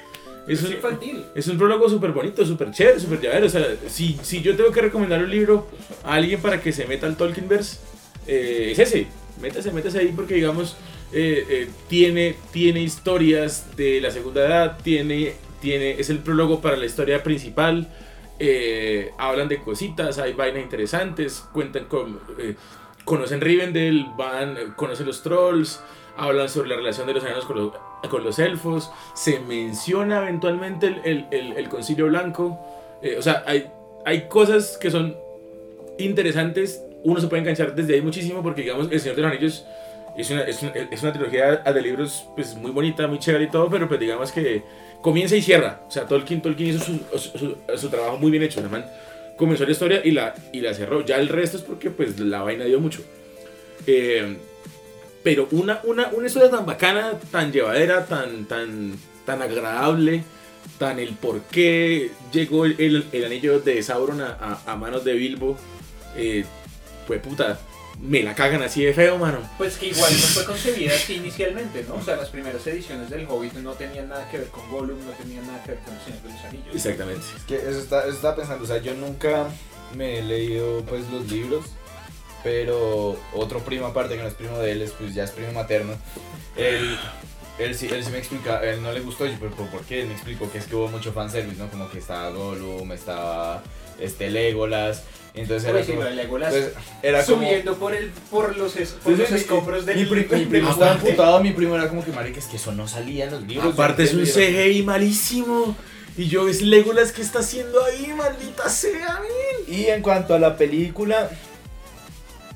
es, 0.49 0.61
Es 0.61 0.65
un, 0.65 0.73
infantil. 0.73 1.25
es 1.35 1.49
un 1.49 1.59
prólogo 1.59 1.91
súper 1.91 2.13
bonito, 2.13 2.47
súper 2.47 2.71
chévere, 2.71 2.99
súper 3.01 3.21
llavero. 3.21 3.47
O 3.47 3.51
sea, 3.51 3.67
si, 3.89 4.19
si 4.23 4.41
yo 4.41 4.57
tengo 4.57 4.71
que 4.73 4.81
recomendar 4.81 5.23
un 5.23 5.31
libro 5.31 5.67
a 6.05 6.15
alguien 6.15 6.41
para 6.41 6.63
que 6.63 6.73
se 6.73 6.87
meta 6.87 7.07
al 7.07 7.17
Tolkienverse, 7.17 7.79
eh, 8.27 8.69
es 8.73 8.79
ese. 8.79 9.07
Métase, 9.43 9.71
métase 9.73 9.99
ahí 9.99 10.13
porque, 10.17 10.35
digamos, 10.35 10.77
eh, 11.13 11.45
eh, 11.51 11.69
tiene, 11.89 12.37
tiene 12.53 12.81
historias 12.81 13.77
de 13.77 14.01
la 14.01 14.11
segunda 14.11 14.47
edad, 14.47 14.79
tiene, 14.83 15.35
tiene, 15.61 15.93
es 15.93 16.11
el 16.11 16.19
prólogo 16.21 16.61
para 16.61 16.77
la 16.77 16.87
historia 16.87 17.23
principal. 17.23 17.89
eh, 18.39 19.13
hablan 19.19 19.49
de 19.49 19.59
cositas, 19.63 20.19
hay 20.19 20.33
vainas 20.35 20.63
interesantes, 20.63 21.43
cuentan 21.53 21.87
con. 21.87 22.21
eh, 22.39 22.55
conocen 23.05 23.41
Rivendell, 23.41 24.07
van, 24.19 24.75
conocen 24.77 25.07
los 25.07 25.23
trolls, 25.23 25.81
hablan 26.17 26.49
sobre 26.49 26.69
la 26.71 26.77
relación 26.77 27.07
de 27.07 27.15
los 27.15 27.25
enanos 27.25 27.45
con 27.47 27.57
los, 27.57 27.73
con 28.11 28.25
los 28.25 28.39
elfos, 28.41 28.91
se 29.15 29.39
menciona 29.41 30.23
eventualmente 30.23 30.89
el, 30.89 31.01
el- 31.05 31.27
el- 31.31 31.53
el 31.57 31.69
concilio 31.69 32.07
blanco, 32.07 32.59
eh, 33.03 33.17
o 33.19 33.23
sea, 33.23 33.45
hay, 33.47 33.69
hay 34.05 34.27
cosas 34.29 34.77
que 34.77 34.91
son 34.91 35.17
interesantes, 35.99 36.83
uno 37.05 37.21
se 37.21 37.29
puede 37.29 37.41
enganchar 37.43 37.75
desde 37.75 37.95
ahí 37.95 38.03
muchísimo 38.03 38.43
porque 38.43 38.63
digamos 38.63 38.89
El 38.91 39.01
Señor 39.01 39.17
de 39.17 39.23
los 39.23 39.31
Anillos 39.33 39.65
es 40.17 40.31
una, 40.31 40.43
es 40.43 40.63
una, 40.63 40.73
es 40.73 41.03
una 41.03 41.13
trilogía 41.13 41.57
de 41.57 41.83
libros 41.83 42.27
pues 42.35 42.55
muy 42.55 42.71
bonita, 42.71 43.07
muy 43.07 43.19
chévere 43.19 43.45
y 43.45 43.49
todo, 43.51 43.69
pero 43.71 43.87
pues 43.87 44.01
digamos 44.01 44.33
que 44.33 44.63
comienza 45.03 45.37
y 45.37 45.43
cierra, 45.43 45.81
o 45.87 45.91
sea, 45.91 46.07
Tolkien, 46.07 46.43
Tolkien 46.43 46.71
hizo 46.71 46.85
su, 46.85 47.57
su, 47.77 47.89
trabajo 47.89 48.19
muy 48.19 48.31
bien 48.31 48.43
hecho, 48.43 48.61
man 48.69 48.85
comenzó 49.37 49.65
la 49.65 49.73
historia 49.73 50.01
y 50.03 50.11
la, 50.13 50.35
y 50.53 50.61
la 50.61 50.75
cerró, 50.75 51.05
ya 51.05 51.17
el 51.17 51.29
resto 51.29 51.59
es 51.59 51.63
porque 51.63 51.91
pues 51.91 52.19
la 52.19 52.43
vaina 52.43 52.65
dio 52.65 52.81
mucho. 52.81 53.03
Eh, 53.87 54.37
pero 55.23 55.49
una, 55.51 55.81
una, 55.85 56.09
una 56.09 56.27
historia 56.27 56.51
tan 56.51 56.65
bacana, 56.65 57.13
tan 57.31 57.53
llevadera, 57.53 58.07
tan, 58.07 58.47
tan, 58.47 58.95
tan 59.27 59.43
agradable, 59.43 60.23
tan 60.79 60.99
el 60.99 61.11
por 61.11 61.43
qué 61.43 62.11
llegó 62.33 62.65
el, 62.65 63.05
el- 63.13 63.25
anillo 63.25 63.61
de 63.61 63.83
Sauron 63.83 64.21
a 64.23 64.77
manos 64.77 65.05
de 65.05 65.13
Bilbo, 65.15 65.57
eh, 66.17 66.45
pues 67.07 67.21
puta, 67.21 67.59
me 68.01 68.23
la 68.23 68.35
cagan 68.35 68.63
así 68.63 68.85
de 68.85 68.93
feo, 68.93 69.19
mano. 69.19 69.39
Pues 69.59 69.77
que 69.77 69.87
igual 69.87 70.13
no 70.13 70.19
fue 70.19 70.45
concebida 70.45 70.95
así 70.95 71.15
inicialmente, 71.15 71.85
¿no? 71.89 71.95
O 71.97 72.03
sea, 72.03 72.17
las 72.17 72.29
primeras 72.29 72.67
ediciones 72.67 73.11
del 73.11 73.27
Hobbit 73.29 73.55
no 73.55 73.73
tenían 73.73 74.09
nada 74.09 74.29
que 74.31 74.39
ver 74.39 74.49
con 74.49 74.69
Gollum, 74.71 74.99
no 75.05 75.13
tenían 75.13 75.47
nada 75.47 75.63
que 75.65 75.73
ver 75.73 75.81
con 75.81 75.95
El 75.95 76.01
Señor 76.01 76.23
de 76.23 76.29
los 76.31 76.45
Anillos. 76.45 76.75
Exactamente. 76.75 77.25
Es 77.37 77.43
que 77.45 77.57
eso 77.57 77.79
está, 77.79 78.01
eso 78.03 78.11
estaba 78.11 78.37
pensando, 78.37 78.65
o 78.65 78.67
sea, 78.67 78.79
yo 78.79 78.95
nunca 78.95 79.49
me 79.95 80.19
he 80.19 80.23
leído 80.23 80.83
pues 80.83 81.09
los 81.11 81.31
libros, 81.31 81.65
pero 82.43 83.19
otro 83.33 83.61
primo 83.61 83.87
aparte 83.87 84.17
que 84.17 84.23
no 84.23 84.29
es 84.29 84.35
primo 84.35 84.59
de 84.59 84.73
él, 84.73 84.83
es, 84.83 84.91
pues 84.93 85.15
ya 85.15 85.25
es 85.25 85.31
primo 85.31 85.53
materno. 85.53 85.95
Él, 86.57 86.99
él, 87.59 87.75
sí, 87.75 87.89
él 87.91 88.05
sí 88.05 88.11
me 88.11 88.19
explica, 88.19 88.61
él 88.63 88.83
no 88.83 88.93
le 88.93 89.01
gustó, 89.01 89.27
yo, 89.27 89.35
pero 89.41 89.53
¿por 89.53 89.83
qué? 89.83 90.05
Me 90.05 90.13
explicó 90.13 90.51
que 90.51 90.59
es 90.59 90.67
que 90.67 90.77
hubo 90.77 90.89
mucho 90.89 91.13
fanservice, 91.13 91.57
¿no? 91.57 91.69
Como 91.71 91.91
que 91.91 91.99
estaba 91.99 92.31
Gollum, 92.31 92.93
estaba 92.93 93.63
este 93.99 94.31
Legolas. 94.31 95.05
Entonces 95.37 95.69
era 95.69 95.85
como, 95.85 96.01
lo 96.01 96.05
de 96.09 96.15
Legolas 96.15 96.51
pues, 96.53 96.71
era 97.03 97.25
como 97.25 97.37
subiendo 97.39 97.75
por, 97.77 97.95
el, 97.95 98.11
por 98.31 98.57
los, 98.57 98.75
es- 98.77 98.91
por 98.93 99.13
Sí, 99.15 99.19
los 99.21 99.31
escombros 99.33 99.85
del 99.87 99.99
mi, 99.99 100.05
primo 100.07 100.71
estaba 100.71 100.75
guante. 100.93 101.11
emputado, 101.11 101.41
mi 101.43 101.53
primo 101.53 101.77
era 101.77 101.89
como 101.89 102.03
que 102.05 102.11
marica, 102.11 102.39
es 102.39 102.47
que 102.47 102.57
eso 102.57 102.73
no 102.73 102.89
salía 102.89 103.27
en 103.27 103.33
los 103.33 103.43
libros. 103.43 103.75
Aparte 103.75 104.05
es 104.05 104.13
un 104.15 104.21
no 104.23 104.25
entiendo". 104.27 104.59
CGI 104.59 104.83
malísimo. 104.83 105.77
Y 106.17 106.29
yo 106.29 106.49
es 106.49 106.63
Legolas 106.63 107.13
que 107.13 107.21
está 107.21 107.41
haciendo 107.41 107.85
ahí, 107.85 108.11
maldita 108.17 108.69
sea. 108.71 109.21
men. 109.21 109.77
Y 109.77 109.85
en 109.87 110.01
cuanto 110.01 110.35
a 110.35 110.39
la 110.39 110.57
película, 110.57 111.29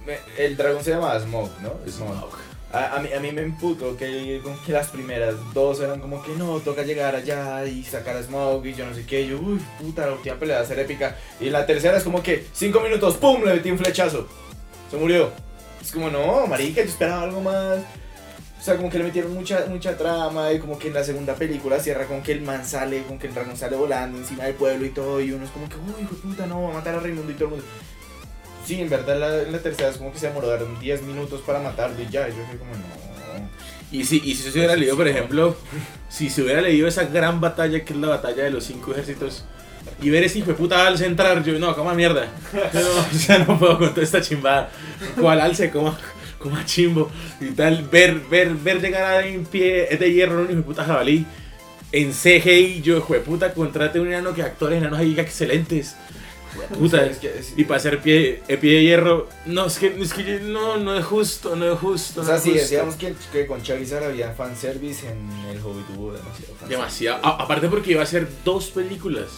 me- 0.07 0.19
el 0.43 0.57
dragón 0.57 0.83
se 0.83 0.91
llama 0.93 1.19
Smoke, 1.21 1.61
¿no? 1.61 1.75
Smoke. 1.87 2.39
A, 2.73 2.97
a 2.97 3.01
mí, 3.01 3.13
a 3.13 3.19
mí 3.19 3.33
me 3.33 3.43
emputó 3.43 3.97
que, 3.97 4.41
las 4.69 4.89
primeras 4.89 5.35
dos 5.53 5.81
eran 5.81 6.01
como 6.01 6.23
que 6.23 6.33
no, 6.37 6.61
toca 6.61 6.83
llegar 6.83 7.17
allá 7.17 7.67
y 7.67 7.83
sacar 7.83 8.17
a 8.17 8.23
Smoke 8.23 8.67
y 8.67 8.75
yo 8.75 8.87
no 8.87 8.95
sé 8.95 9.05
qué. 9.05 9.27
Yo, 9.27 9.39
uy, 9.41 9.61
puta, 9.79 10.07
la 10.07 10.13
última 10.13 10.37
pelea 10.37 10.59
va 10.59 10.63
a 10.63 10.67
ser 10.67 10.79
épica. 10.79 11.17
Y 11.41 11.51
la 11.51 11.67
tercera 11.67 11.99
es 11.99 12.05
como 12.05 12.23
que 12.23 12.47
cinco 12.53 12.81
minutos, 12.81 13.17
¡pum! 13.17 13.43
Le 13.45 13.55
metí 13.55 13.71
un 13.71 13.79
flechazo. 13.79 14.29
Se 14.91 14.97
murió. 14.97 15.31
Es 15.83 15.91
como, 15.91 16.11
no, 16.11 16.47
marica, 16.47 16.83
yo 16.83 16.89
esperaba 16.89 17.23
algo 17.23 17.41
más. 17.41 17.79
O 18.61 18.63
sea, 18.63 18.77
como 18.77 18.91
que 18.91 18.99
le 18.99 19.05
metieron 19.05 19.33
mucha, 19.33 19.65
mucha 19.69 19.97
trama 19.97 20.53
y 20.53 20.59
como 20.59 20.79
que 20.79 20.89
en 20.89 20.95
la 20.95 21.03
segunda 21.03 21.35
película 21.35 21.81
cierra 21.81 22.05
con 22.05 22.23
que 22.23 22.33
el 22.33 22.43
man 22.43 22.67
sale, 22.67 23.03
con 23.05 23.19
que 23.19 23.27
el 23.27 23.35
dragón 23.35 23.57
sale 23.57 23.75
volando 23.75 24.19
encima 24.19 24.45
del 24.45 24.55
pueblo 24.55 24.85
y 24.85 24.91
todo 24.91 25.19
y 25.19 25.33
uno 25.33 25.47
es 25.47 25.51
como 25.51 25.67
que, 25.67 25.77
uy, 25.77 26.03
hijo 26.03 26.15
puta, 26.17 26.47
no, 26.47 26.65
va 26.65 26.71
a 26.71 26.75
matar 26.75 26.95
a 26.95 27.01
Raimundo 27.01 27.33
y 27.33 27.35
todo 27.35 27.45
el 27.45 27.51
mundo. 27.53 27.65
Sí, 28.71 28.81
en 28.81 28.89
verdad 28.89 29.19
la, 29.19 29.51
la 29.51 29.59
tercera 29.59 29.89
es 29.89 29.97
como 29.97 30.13
que 30.13 30.21
se 30.21 30.29
demoraron 30.29 30.79
10 30.79 31.03
minutos 31.03 31.41
para 31.41 31.59
matarlo 31.59 32.01
y 32.01 32.05
ya, 32.09 32.29
yo 32.29 32.37
soy 32.37 32.57
como, 32.57 32.71
no. 32.71 33.51
Y 33.91 34.05
si, 34.05 34.23
y 34.25 34.37
si 34.37 34.49
se 34.49 34.57
hubiera 34.57 34.77
leído, 34.77 34.97
por 34.97 35.09
ejemplo, 35.09 35.57
si 36.09 36.31
se 36.31 36.43
hubiera 36.43 36.61
leído 36.61 36.87
esa 36.87 37.03
gran 37.03 37.41
batalla 37.41 37.85
que 37.85 37.93
es 37.93 37.99
la 37.99 38.07
batalla 38.07 38.45
de 38.45 38.51
los 38.51 38.63
cinco 38.63 38.93
ejércitos 38.93 39.45
y 40.01 40.11
ver 40.11 40.23
ese 40.23 40.39
hijo 40.39 40.53
de 40.53 40.55
puta 40.55 40.87
alce 40.87 41.05
entrar, 41.05 41.43
yo 41.43 41.59
no, 41.59 41.75
coma 41.75 41.95
mierda. 41.95 42.29
Yo 42.73 42.81
no, 42.81 43.01
o 43.01 43.19
sea, 43.19 43.39
no 43.39 43.59
puedo 43.59 43.77
con 43.77 43.91
toda 43.91 44.05
esta 44.05 44.21
chimbada. 44.21 44.71
¿Cuál 45.21 45.41
alce? 45.41 45.69
Coma, 45.73 45.99
coma 46.39 46.65
chimbo 46.65 47.11
y 47.41 47.47
tal. 47.47 47.89
Ver, 47.91 48.21
ver, 48.31 48.55
ver 48.55 48.81
llegar 48.81 49.03
a 49.03 49.27
en 49.27 49.47
pie 49.47 49.89
de 49.99 50.13
hierro 50.13 50.43
un 50.43 50.45
hijo 50.45 50.59
de 50.59 50.63
puta 50.63 50.85
jabalí 50.85 51.27
en 51.91 52.13
CGI, 52.13 52.83
yo 52.83 52.99
hijo 52.99 53.15
de 53.15 53.19
puta, 53.19 53.53
contrate 53.53 53.99
un 53.99 54.07
enano 54.07 54.33
que 54.33 54.45
actores 54.45 54.79
enanos 54.79 55.01
ahí 55.01 55.19
excelentes. 55.19 55.97
Puta, 56.79 57.05
Es 57.07 57.19
que 57.19 57.39
es- 57.39 57.55
y 57.57 57.65
para 57.65 57.79
hacer 57.79 58.01
pie, 58.01 58.43
eh, 58.49 58.57
pie 58.57 58.75
de 58.77 58.83
hierro, 58.83 59.29
no, 59.47 59.67
es 59.67 59.79
que, 59.79 59.87
es 60.01 60.13
que 60.13 60.41
no, 60.41 60.77
no 60.79 60.97
es 60.97 61.05
justo, 61.05 61.55
no 61.57 61.73
es 61.73 61.79
justo. 61.79 62.21
O 62.21 62.25
no 62.25 62.29
sea, 62.29 62.37
es 62.37 62.43
sí, 62.43 62.51
justo. 62.51 62.63
decíamos 62.63 62.95
que, 62.97 63.15
que 63.33 63.47
con 63.47 63.63
Charizard 63.63 64.05
había 64.05 64.33
fanservice, 64.33 65.09
en 65.09 65.29
el 65.51 65.59
Hobbit 65.61 65.87
hubo 65.97 66.13
demasiado 66.13 66.53
fanservice. 66.55 66.69
Demasiado. 66.77 67.25
A- 67.25 67.43
aparte 67.43 67.69
porque 67.69 67.93
iba 67.93 68.03
a 68.03 68.07
ser 68.07 68.29
dos 68.45 68.71
películas. 68.71 69.29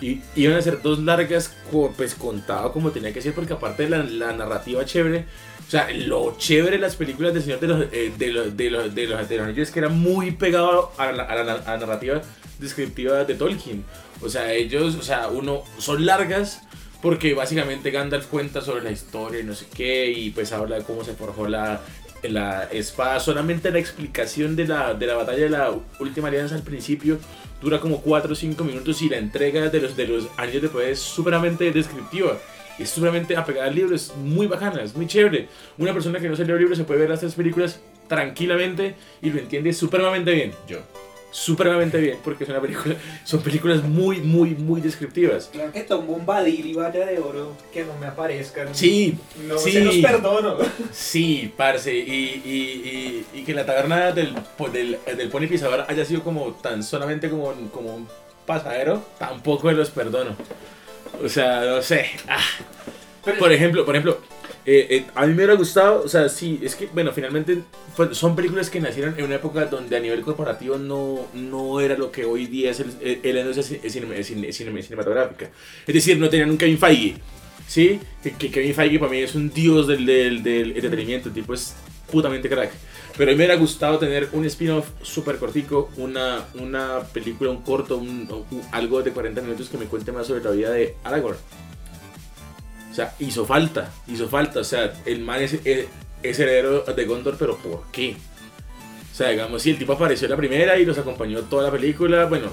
Y 0.00 0.20
iban 0.36 0.56
a 0.56 0.62
ser 0.62 0.80
dos 0.80 1.00
largas, 1.00 1.52
pues 1.96 2.14
contado 2.14 2.72
como 2.72 2.92
tenía 2.92 3.12
que 3.12 3.20
ser, 3.20 3.34
porque 3.34 3.54
aparte 3.54 3.82
de 3.84 3.90
la, 3.90 3.98
la 4.04 4.32
narrativa 4.32 4.84
chévere, 4.84 5.26
o 5.66 5.70
sea, 5.70 5.90
lo 5.90 6.36
chévere 6.38 6.76
de 6.76 6.82
las 6.82 6.94
películas 6.94 7.34
del 7.34 7.42
Señor 7.42 7.58
de 7.58 7.66
los, 7.66 7.84
eh, 7.90 8.12
de 8.16 8.28
los, 8.28 8.56
de 8.56 8.70
los, 8.70 8.94
de 8.94 9.06
los, 9.08 9.28
de 9.28 9.36
los 9.36 9.46
Anillos 9.46 9.66
es 9.68 9.74
que 9.74 9.80
era 9.80 9.88
muy 9.88 10.30
pegado 10.30 10.92
a 10.98 11.10
la, 11.10 11.24
a 11.24 11.34
la- 11.42 11.52
a 11.54 11.70
la 11.72 11.76
narrativa 11.78 12.22
descriptiva 12.58 13.24
de 13.24 13.34
Tolkien. 13.34 13.84
O 14.20 14.28
sea, 14.28 14.52
ellos, 14.52 14.96
o 14.96 15.02
sea, 15.02 15.28
uno, 15.28 15.62
son 15.78 16.06
largas 16.06 16.62
porque 17.00 17.34
básicamente 17.34 17.90
Gandalf 17.90 18.26
cuenta 18.26 18.60
sobre 18.60 18.82
la 18.82 18.90
historia 18.90 19.40
y 19.40 19.44
no 19.44 19.54
sé 19.54 19.66
qué, 19.74 20.10
y 20.10 20.30
pues 20.30 20.52
habla 20.52 20.76
de 20.76 20.84
cómo 20.84 21.04
se 21.04 21.14
forjó 21.14 21.46
la, 21.46 21.80
la 22.22 22.64
espada. 22.64 23.20
Solamente 23.20 23.70
la 23.70 23.78
explicación 23.78 24.56
de 24.56 24.66
la, 24.66 24.94
de 24.94 25.06
la 25.06 25.14
batalla 25.14 25.44
de 25.44 25.50
la 25.50 25.74
última 26.00 26.28
alianza 26.28 26.56
al 26.56 26.62
principio 26.62 27.18
dura 27.62 27.80
como 27.80 28.00
4 28.00 28.32
o 28.32 28.34
5 28.34 28.64
minutos 28.64 29.02
y 29.02 29.08
la 29.08 29.18
entrega 29.18 29.68
de 29.68 29.80
los, 29.80 29.96
de 29.96 30.06
los 30.06 30.28
anillos 30.36 30.62
de 30.62 30.68
poder 30.68 30.90
es 30.90 30.98
súperamente 30.98 31.70
descriptiva. 31.70 32.38
Es 32.78 32.90
súperamente 32.90 33.36
apegada 33.36 33.66
al 33.66 33.74
libro, 33.74 33.94
es 33.96 34.14
muy 34.14 34.46
bacana, 34.46 34.82
es 34.82 34.94
muy 34.94 35.08
chévere. 35.08 35.48
Una 35.78 35.92
persona 35.92 36.20
que 36.20 36.28
no 36.28 36.36
se 36.36 36.44
lee 36.44 36.52
el 36.52 36.58
libro 36.58 36.76
se 36.76 36.84
puede 36.84 37.00
ver 37.00 37.10
las 37.10 37.20
tres 37.20 37.34
películas 37.34 37.80
tranquilamente 38.06 38.94
y 39.20 39.30
lo 39.30 39.40
entiende 39.40 39.72
supremamente 39.72 40.32
bien. 40.32 40.52
Yo. 40.68 40.78
Supremamente 41.30 41.98
bien, 41.98 42.18
porque 42.24 42.44
es 42.44 42.50
una 42.50 42.60
película, 42.60 42.96
son 43.24 43.42
películas 43.42 43.82
muy, 43.84 44.18
muy, 44.20 44.50
muy 44.54 44.80
descriptivas. 44.80 45.50
Claro 45.52 45.70
que 45.72 45.82
Tom 45.82 46.06
Bombadil 46.06 46.66
y 46.66 46.72
Valla 46.74 47.04
de 47.04 47.18
Oro 47.18 47.52
que 47.72 47.84
no 47.84 47.94
me 47.98 48.06
aparezcan. 48.06 48.74
Sí, 48.74 49.16
No 49.46 49.58
sí. 49.58 49.72
se 49.72 49.80
los 49.80 49.96
perdono. 49.96 50.56
Sí, 50.90 51.52
parce, 51.56 51.94
y, 51.94 52.00
y, 52.02 53.26
y, 53.34 53.40
y 53.40 53.42
que 53.44 53.52
la 53.52 53.66
taberna 53.66 54.10
del, 54.12 54.34
po- 54.56 54.68
del, 54.70 54.98
del 55.04 55.28
Pony 55.28 55.46
Pisador 55.48 55.84
haya 55.86 56.04
sido 56.04 56.22
como 56.22 56.52
tan 56.54 56.82
solamente 56.82 57.28
como, 57.28 57.52
como 57.72 57.94
un 57.94 58.08
pasadero, 58.46 59.04
tampoco 59.18 59.70
los 59.72 59.90
perdono. 59.90 60.30
O 61.22 61.28
sea, 61.28 61.60
no 61.66 61.82
sé. 61.82 62.06
ah. 62.28 62.38
Pero- 63.24 63.38
Por 63.38 63.52
ejemplo, 63.52 63.84
por 63.84 63.94
ejemplo, 63.94 64.18
eh, 64.70 64.86
eh, 64.96 65.04
a 65.14 65.22
mí 65.22 65.28
me 65.28 65.36
hubiera 65.36 65.54
gustado, 65.54 66.02
o 66.04 66.08
sea, 66.08 66.28
sí, 66.28 66.60
es 66.62 66.74
que, 66.76 66.88
bueno, 66.92 67.10
finalmente 67.12 67.62
fue- 67.96 68.14
son 68.14 68.36
películas 68.36 68.68
que 68.68 68.80
nacieron 68.80 69.14
en 69.18 69.24
una 69.24 69.36
época 69.36 69.64
donde 69.64 69.96
a 69.96 70.00
nivel 70.00 70.20
corporativo 70.20 70.76
no, 70.76 71.26
no 71.32 71.80
era 71.80 71.96
lo 71.96 72.12
que 72.12 72.26
hoy 72.26 72.46
día 72.46 72.70
es 72.72 72.80
el, 72.80 72.92
el 73.22 73.36
industria 73.38 73.64
cine- 73.64 73.88
cine- 73.90 74.22
cine- 74.24 74.52
cine- 74.52 74.82
cinematográfica. 74.82 75.50
Es 75.86 75.94
decir, 75.94 76.18
no 76.18 76.28
tenían 76.28 76.50
un 76.50 76.58
Kevin 76.58 76.76
Feige, 76.78 77.16
¿sí? 77.66 77.98
Que, 78.22 78.32
que 78.32 78.50
Kevin 78.50 78.74
Feige 78.74 78.98
para 78.98 79.10
mí 79.10 79.18
es 79.18 79.34
un 79.34 79.48
dios 79.50 79.86
del, 79.86 80.04
del, 80.04 80.42
del 80.42 80.72
entretenimiento, 80.72 81.28
el 81.28 81.34
tipo 81.34 81.54
es 81.54 81.74
putamente 82.12 82.48
crack. 82.50 82.70
Pero 83.16 83.30
a 83.30 83.32
mí 83.32 83.38
me 83.38 83.44
hubiera 83.44 83.56
gustado 83.56 83.98
tener 83.98 84.28
un 84.32 84.44
spin-off 84.44 84.90
súper 85.02 85.38
cortico, 85.38 85.90
una, 85.96 86.44
una 86.54 87.00
película, 87.12 87.50
un 87.50 87.62
corto, 87.62 87.96
un- 87.96 88.28
un- 88.50 88.62
algo 88.72 89.02
de 89.02 89.12
40 89.12 89.40
minutos 89.40 89.68
que 89.70 89.78
me 89.78 89.86
cuente 89.86 90.12
más 90.12 90.26
sobre 90.26 90.44
la 90.44 90.50
vida 90.50 90.70
de 90.70 90.94
Aragorn. 91.04 91.36
O 92.98 93.00
sea, 93.00 93.14
hizo 93.20 93.46
falta, 93.46 93.92
hizo 94.08 94.28
falta. 94.28 94.58
O 94.58 94.64
sea, 94.64 94.92
el 95.06 95.20
man 95.20 95.40
es, 95.40 95.54
es, 95.64 95.86
es 96.20 96.38
heredero 96.40 96.80
de 96.82 97.04
Gondor, 97.04 97.36
pero 97.38 97.56
¿por 97.56 97.84
qué? 97.92 98.16
O 99.12 99.14
sea, 99.14 99.28
digamos, 99.28 99.62
si 99.62 99.70
el 99.70 99.78
tipo 99.78 99.92
apareció 99.92 100.26
en 100.26 100.30
la 100.32 100.36
primera 100.36 100.76
y 100.76 100.84
los 100.84 100.98
acompañó 100.98 101.42
toda 101.42 101.62
la 101.64 101.70
película, 101.70 102.24
bueno, 102.24 102.48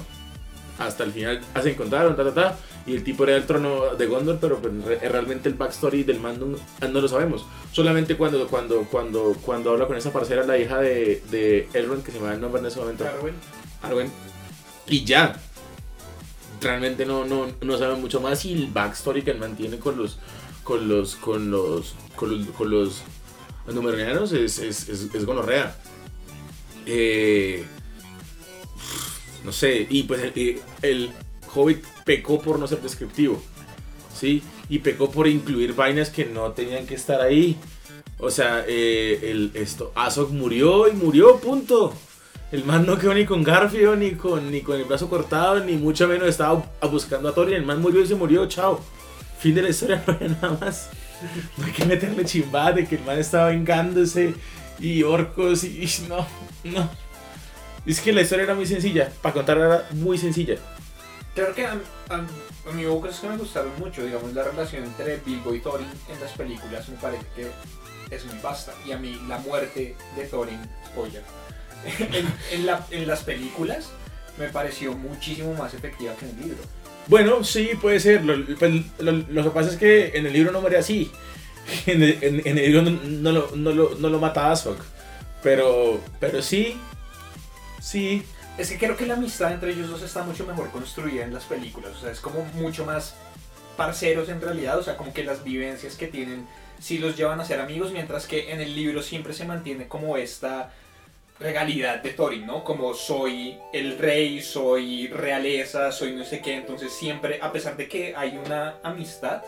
hasta 0.78 1.02
el 1.02 1.10
final 1.10 1.40
se 1.60 1.70
encontraron, 1.72 2.14
ta, 2.14 2.22
ta, 2.22 2.32
ta, 2.34 2.58
y 2.86 2.94
el 2.94 3.02
tipo 3.02 3.24
era 3.24 3.34
el 3.34 3.44
trono 3.44 3.96
de 3.96 4.06
Gondor, 4.06 4.38
pero 4.40 4.58
pues, 4.60 4.72
re- 4.84 5.08
realmente 5.08 5.48
el 5.48 5.56
backstory 5.56 6.04
del 6.04 6.20
man 6.20 6.38
no, 6.38 6.56
no 6.88 7.00
lo 7.00 7.08
sabemos. 7.08 7.44
Solamente 7.72 8.16
cuando, 8.16 8.46
cuando, 8.46 8.82
cuando, 8.84 9.36
cuando 9.42 9.72
habla 9.72 9.88
con 9.88 9.96
esa 9.96 10.12
parcera, 10.12 10.44
la 10.44 10.56
hija 10.58 10.78
de, 10.78 11.22
de 11.28 11.68
Elrond, 11.74 12.04
que 12.04 12.12
se 12.12 12.20
me 12.20 12.26
va 12.28 12.34
el 12.34 12.40
nombre 12.40 12.60
en 12.60 12.66
ese 12.66 12.78
momento. 12.78 13.04
Arwen. 13.04 13.34
Arwen. 13.82 14.12
Y 14.86 15.04
ya. 15.04 15.40
Realmente 16.60 17.04
no, 17.06 17.24
no, 17.24 17.46
no 17.60 17.78
saben 17.78 18.00
mucho 18.00 18.20
más 18.20 18.44
y 18.44 18.52
el 18.52 18.66
backstory 18.68 19.22
que 19.22 19.32
él 19.32 19.38
mantiene 19.38 19.78
con 19.78 19.96
los 19.96 20.18
con 20.62 20.88
los 20.88 21.16
con 21.16 21.50
los 21.50 21.94
con 22.16 22.30
los, 22.30 22.46
con 22.48 22.70
los 22.70 23.02
numerianos 23.66 24.32
es, 24.32 24.58
es, 24.58 24.88
es, 24.88 25.14
es 25.14 25.24
gonorrea. 25.24 25.76
Eh, 26.86 27.64
no 29.44 29.52
sé, 29.52 29.86
y 29.88 30.04
pues 30.04 30.32
eh, 30.34 30.60
el 30.82 31.10
Hobbit 31.54 31.84
pecó 32.04 32.40
por 32.40 32.58
no 32.58 32.66
ser 32.66 32.80
descriptivo, 32.80 33.42
¿sí? 34.14 34.42
Y 34.68 34.80
pecó 34.80 35.10
por 35.10 35.28
incluir 35.28 35.74
vainas 35.74 36.10
que 36.10 36.24
no 36.24 36.52
tenían 36.52 36.86
que 36.86 36.94
estar 36.94 37.20
ahí. 37.20 37.56
O 38.18 38.30
sea, 38.30 38.64
eh, 38.66 39.20
el, 39.22 39.52
esto, 39.54 39.92
Azog 39.94 40.32
murió 40.32 40.88
y 40.88 40.92
murió, 40.92 41.38
punto. 41.38 41.94
El 42.52 42.64
man 42.64 42.86
no 42.86 42.96
quedó 42.96 43.12
ni 43.12 43.24
con 43.24 43.42
Garfio, 43.42 43.96
ni 43.96 44.12
con, 44.12 44.50
ni 44.50 44.60
con 44.60 44.76
el 44.76 44.84
brazo 44.84 45.08
cortado, 45.10 45.60
ni 45.64 45.76
mucho 45.76 46.06
menos 46.06 46.28
estaba 46.28 46.62
buscando 46.90 47.28
a 47.28 47.34
Thorin. 47.34 47.54
El 47.56 47.66
man 47.66 47.80
murió 47.80 48.02
y 48.02 48.06
se 48.06 48.14
murió, 48.14 48.46
chao. 48.46 48.80
Fin 49.38 49.54
de 49.54 49.62
la 49.62 49.68
historia, 49.70 50.02
no 50.06 50.16
hay 50.20 50.28
nada 50.28 50.56
más. 50.60 50.88
No 51.56 51.66
hay 51.66 51.72
que 51.72 51.84
meterle 51.84 52.24
chimbada 52.24 52.72
de 52.72 52.86
que 52.86 52.96
el 52.96 53.04
man 53.04 53.18
estaba 53.18 53.48
vengándose 53.48 54.34
y 54.78 55.02
orcos 55.02 55.64
y, 55.64 55.88
no, 56.08 56.26
no. 56.64 56.88
Es 57.84 58.00
que 58.00 58.12
la 58.12 58.22
historia 58.22 58.44
era 58.44 58.54
muy 58.54 58.66
sencilla, 58.66 59.10
para 59.22 59.32
contar 59.34 59.58
era 59.58 59.88
muy 59.92 60.16
sencilla. 60.18 60.56
Claro 61.34 61.54
que 61.54 61.66
a, 61.66 61.72
a- 62.10 62.26
a 62.68 62.72
mí 62.72 62.84
hubo 62.86 63.00
cosas 63.02 63.20
que 63.20 63.28
me 63.28 63.36
gustaron 63.36 63.70
mucho, 63.78 64.04
digamos, 64.04 64.32
la 64.34 64.42
relación 64.42 64.84
entre 64.84 65.18
Bilbo 65.24 65.54
y 65.54 65.60
Thorin 65.60 65.86
en 66.12 66.20
las 66.20 66.32
películas 66.32 66.88
me 66.88 66.96
parece 66.96 67.24
que 67.36 67.48
es 68.14 68.24
muy 68.24 68.38
vasta. 68.42 68.72
Y 68.86 68.92
a 68.92 68.98
mí 68.98 69.20
la 69.28 69.38
muerte 69.38 69.96
de 70.16 70.24
Thorin, 70.26 70.58
spoiler, 70.86 71.22
en, 71.98 72.26
en 72.52 72.66
la- 72.66 72.86
en 72.90 73.06
las 73.06 73.20
películas 73.22 73.90
me 74.38 74.48
pareció 74.48 74.92
muchísimo 74.94 75.54
más 75.54 75.74
efectiva 75.74 76.14
que 76.16 76.26
en 76.26 76.30
el 76.36 76.40
libro. 76.42 76.58
Bueno, 77.08 77.44
sí, 77.44 77.70
puede 77.80 78.00
ser. 78.00 78.24
Lo, 78.24 78.44
pues, 78.56 78.72
lo- 78.98 79.12
lo 79.12 79.42
que 79.44 79.50
pasa 79.50 79.70
es 79.70 79.76
que 79.76 80.12
en 80.14 80.26
el 80.26 80.32
libro 80.32 80.52
no 80.52 80.60
muere 80.60 80.76
así. 80.78 81.10
En 81.86 82.02
el, 82.02 82.18
en- 82.22 82.42
en 82.46 82.58
el 82.58 82.64
libro 82.66 82.82
no, 82.82 82.90
no 82.90 83.32
lo, 83.32 83.50
no, 83.56 83.70
lo, 83.72 83.94
no 83.96 84.08
lo 84.08 84.18
mata 84.20 84.50
Azog. 84.52 84.76
Pero, 85.42 86.00
pero 86.20 86.42
sí, 86.42 86.76
sí. 87.80 88.22
Es 88.58 88.70
que 88.70 88.78
creo 88.78 88.96
que 88.96 89.06
la 89.06 89.14
amistad 89.14 89.52
entre 89.52 89.72
ellos 89.72 89.88
dos 89.90 90.02
está 90.02 90.22
mucho 90.22 90.46
mejor 90.46 90.70
construida 90.70 91.24
en 91.24 91.34
las 91.34 91.44
películas, 91.44 91.92
o 91.96 92.00
sea, 92.00 92.10
es 92.10 92.20
como 92.20 92.42
mucho 92.54 92.86
más 92.86 93.14
parceros 93.76 94.28
en 94.30 94.40
realidad, 94.40 94.78
o 94.78 94.82
sea, 94.82 94.96
como 94.96 95.12
que 95.12 95.24
las 95.24 95.44
vivencias 95.44 95.94
que 95.96 96.06
tienen 96.06 96.46
sí 96.80 96.96
los 96.98 97.16
llevan 97.16 97.38
a 97.40 97.44
ser 97.44 97.60
amigos, 97.60 97.92
mientras 97.92 98.26
que 98.26 98.52
en 98.52 98.60
el 98.62 98.74
libro 98.74 99.02
siempre 99.02 99.34
se 99.34 99.44
mantiene 99.44 99.88
como 99.88 100.16
esta 100.16 100.72
regalidad 101.38 102.02
de 102.02 102.10
Thorin, 102.10 102.46
¿no? 102.46 102.64
Como 102.64 102.94
soy 102.94 103.58
el 103.72 103.98
rey, 103.98 104.40
soy 104.40 105.08
realeza, 105.08 105.92
soy 105.92 106.12
no 106.12 106.24
sé 106.24 106.40
qué, 106.40 106.54
entonces 106.56 106.92
siempre, 106.92 107.38
a 107.42 107.52
pesar 107.52 107.76
de 107.76 107.88
que 107.88 108.14
hay 108.16 108.36
una 108.42 108.76
amistad, 108.82 109.42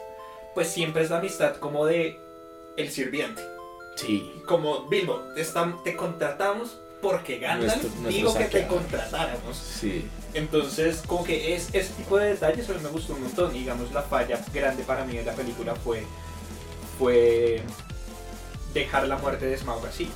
pues 0.54 0.68
siempre 0.68 1.02
es 1.02 1.10
la 1.10 1.18
amistad 1.18 1.56
como 1.56 1.86
de 1.86 2.18
el 2.76 2.90
sirviente. 2.90 3.42
Sí. 3.96 4.30
Como 4.46 4.86
Bilbo, 4.88 5.22
te, 5.82 5.96
contratamos 5.96 6.78
porque 7.02 7.38
Gandalf 7.38 7.82
Nuestro- 7.82 7.90
nuestro 8.02 8.10
digo 8.10 8.34
que 8.36 8.44
te 8.44 8.66
contratáramos. 8.66 9.56
Sí. 9.56 10.04
Entonces, 10.34 11.02
como 11.06 11.24
que 11.24 11.54
es 11.54 11.68
ese 11.74 11.92
tipo 11.94 12.18
de 12.18 12.30
detalles 12.30 12.68
a 12.68 12.74
mí 12.74 12.80
me 12.82 12.90
gustó 12.90 13.14
un 13.14 13.22
montón. 13.22 13.52
Digamos, 13.52 13.90
la 13.92 14.02
falla 14.02 14.40
grande 14.52 14.82
para 14.84 15.04
mí 15.04 15.16
de 15.16 15.24
la 15.24 15.32
película 15.32 15.74
fue, 15.74 16.02
fue 16.98 17.62
dejar 18.74 19.08
la 19.08 19.16
muerte 19.16 19.46
de 19.46 19.56
Smaug 19.56 19.84
así. 19.86 20.08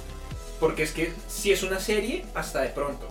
Porque 0.62 0.84
es 0.84 0.92
que 0.92 1.12
si 1.26 1.50
es 1.50 1.64
una 1.64 1.80
serie, 1.80 2.24
hasta 2.36 2.60
de 2.60 2.68
pronto. 2.68 3.08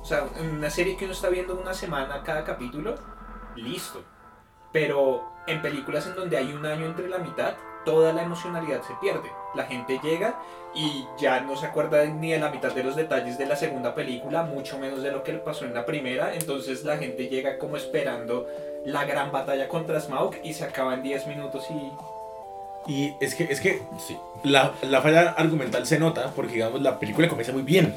O 0.00 0.04
sea, 0.04 0.24
una 0.40 0.70
serie 0.70 0.96
que 0.96 1.04
uno 1.04 1.14
está 1.14 1.30
viendo 1.30 1.58
una 1.58 1.74
semana 1.74 2.22
cada 2.22 2.44
capítulo, 2.44 2.94
listo. 3.56 4.04
Pero 4.70 5.24
en 5.48 5.60
películas 5.60 6.06
en 6.06 6.14
donde 6.14 6.36
hay 6.36 6.52
un 6.52 6.64
año 6.64 6.86
entre 6.86 7.08
la 7.08 7.18
mitad, 7.18 7.54
toda 7.84 8.12
la 8.12 8.22
emocionalidad 8.22 8.82
se 8.82 8.94
pierde. 9.00 9.28
La 9.56 9.64
gente 9.64 9.98
llega 10.00 10.40
y 10.76 11.04
ya 11.18 11.40
no 11.40 11.56
se 11.56 11.66
acuerda 11.66 12.04
ni 12.04 12.30
de 12.30 12.38
la 12.38 12.50
mitad 12.50 12.72
de 12.72 12.84
los 12.84 12.94
detalles 12.94 13.36
de 13.36 13.46
la 13.46 13.56
segunda 13.56 13.96
película, 13.96 14.44
mucho 14.44 14.78
menos 14.78 15.02
de 15.02 15.10
lo 15.10 15.24
que 15.24 15.32
le 15.32 15.38
pasó 15.40 15.64
en 15.64 15.74
la 15.74 15.84
primera. 15.84 16.36
Entonces 16.36 16.84
la 16.84 16.98
gente 16.98 17.26
llega 17.26 17.58
como 17.58 17.76
esperando 17.76 18.46
la 18.86 19.04
gran 19.06 19.32
batalla 19.32 19.66
contra 19.66 19.98
Smaug 19.98 20.36
y 20.44 20.54
se 20.54 20.62
acaba 20.62 20.94
en 20.94 21.02
10 21.02 21.26
minutos 21.26 21.66
y... 21.68 22.21
Y 22.86 23.12
es 23.20 23.34
que, 23.34 23.44
es 23.44 23.60
que 23.60 23.82
la, 24.44 24.74
la 24.82 25.02
falla 25.02 25.30
argumental 25.30 25.86
se 25.86 25.98
nota 25.98 26.32
porque, 26.34 26.54
digamos, 26.54 26.82
la 26.82 26.98
película 26.98 27.28
comienza 27.28 27.52
muy 27.52 27.62
bien. 27.62 27.94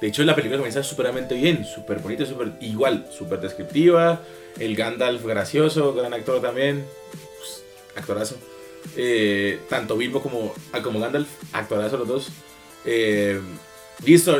De 0.00 0.08
hecho, 0.08 0.22
la 0.24 0.34
película 0.34 0.58
comienza 0.58 0.82
superamente 0.82 1.34
bien, 1.34 1.64
súper 1.64 1.98
bonita, 1.98 2.26
súper 2.26 2.52
igual, 2.60 3.06
súper 3.10 3.40
descriptiva. 3.40 4.20
El 4.58 4.76
Gandalf 4.76 5.24
gracioso, 5.24 5.94
gran 5.94 6.12
actor 6.14 6.40
también, 6.40 6.84
pues, 7.38 7.64
actorazo. 7.96 8.36
Eh, 8.96 9.60
tanto 9.68 9.96
Bilbo 9.96 10.20
como, 10.20 10.52
ah, 10.72 10.82
como 10.82 11.00
Gandalf, 11.00 11.28
actorazo 11.52 11.96
los 11.96 12.08
dos. 12.08 12.28
Eh, 12.84 13.40
listo, 14.04 14.36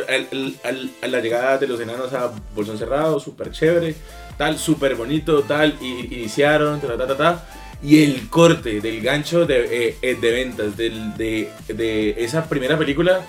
a 1.02 1.06
la 1.06 1.20
llegada 1.20 1.58
de 1.58 1.66
los 1.66 1.80
enanos 1.80 2.12
a 2.12 2.32
Bolsón 2.54 2.78
Cerrado, 2.78 3.18
súper 3.18 3.50
chévere, 3.50 3.94
tal, 4.36 4.58
súper 4.58 4.94
bonito, 4.94 5.42
tal, 5.44 5.78
y 5.80 6.14
iniciaron, 6.14 6.80
ta, 6.80 6.96
ta, 6.96 7.06
ta, 7.06 7.16
ta. 7.16 7.48
Y 7.84 8.02
el 8.02 8.30
corte 8.30 8.80
del 8.80 9.02
gancho 9.02 9.44
de, 9.44 9.88
eh, 9.88 9.98
eh, 10.00 10.14
ventas 10.14 10.74
de, 10.76 11.50
de 11.68 12.14
esa 12.24 12.48
primera 12.48 12.78
película, 12.78 13.20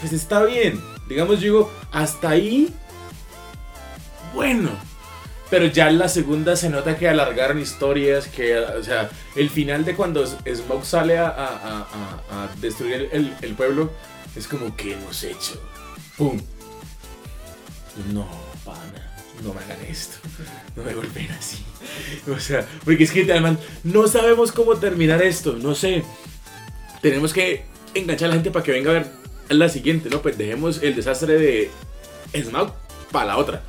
pues 0.00 0.12
está 0.14 0.42
bien. 0.44 0.80
Digamos, 1.06 1.40
digo, 1.40 1.70
hasta 1.92 2.30
ahí, 2.30 2.72
bueno. 4.34 4.70
Pero 5.50 5.66
ya 5.66 5.88
en 5.90 5.98
la 5.98 6.08
segunda 6.08 6.56
se 6.56 6.70
nota 6.70 6.96
que 6.98 7.08
alargaron 7.08 7.60
historias, 7.60 8.26
que, 8.26 8.58
o 8.58 8.82
sea, 8.82 9.10
el 9.36 9.48
final 9.48 9.84
de 9.84 9.94
cuando 9.94 10.24
S- 10.24 10.36
Smaug 10.56 10.84
sale 10.84 11.18
a, 11.18 11.28
a- 11.28 11.86
a- 12.30 12.48
destruir 12.60 13.08
el, 13.12 13.32
el 13.40 13.54
pueblo, 13.54 13.92
es 14.34 14.48
como, 14.48 14.74
¿qué 14.74 14.94
hemos 14.94 15.22
hecho? 15.22 15.60
¡Pum! 16.16 16.40
No, 18.12 18.26
no 19.42 19.52
me 19.54 19.60
hagan 19.60 19.78
esto, 19.88 20.16
no 20.76 20.82
me 20.82 20.94
golpeen 20.94 21.30
así. 21.32 21.64
O 22.34 22.38
sea, 22.40 22.66
porque 22.84 23.04
es 23.04 23.12
que 23.12 23.22
además 23.30 23.58
no 23.84 24.06
sabemos 24.08 24.52
cómo 24.52 24.76
terminar 24.76 25.22
esto, 25.22 25.52
no 25.54 25.74
sé. 25.74 26.04
Tenemos 27.02 27.32
que 27.32 27.64
enganchar 27.94 28.26
a 28.26 28.28
la 28.30 28.34
gente 28.34 28.50
para 28.50 28.64
que 28.64 28.72
venga 28.72 28.90
a 28.90 28.94
ver 28.94 29.06
la 29.48 29.68
siguiente, 29.68 30.08
¿no? 30.10 30.20
Pues 30.22 30.36
dejemos 30.36 30.82
el 30.82 30.96
desastre 30.96 31.38
de 31.38 31.70
Smaug 32.34 32.72
para 33.12 33.26
la 33.26 33.36
otra. 33.38 33.62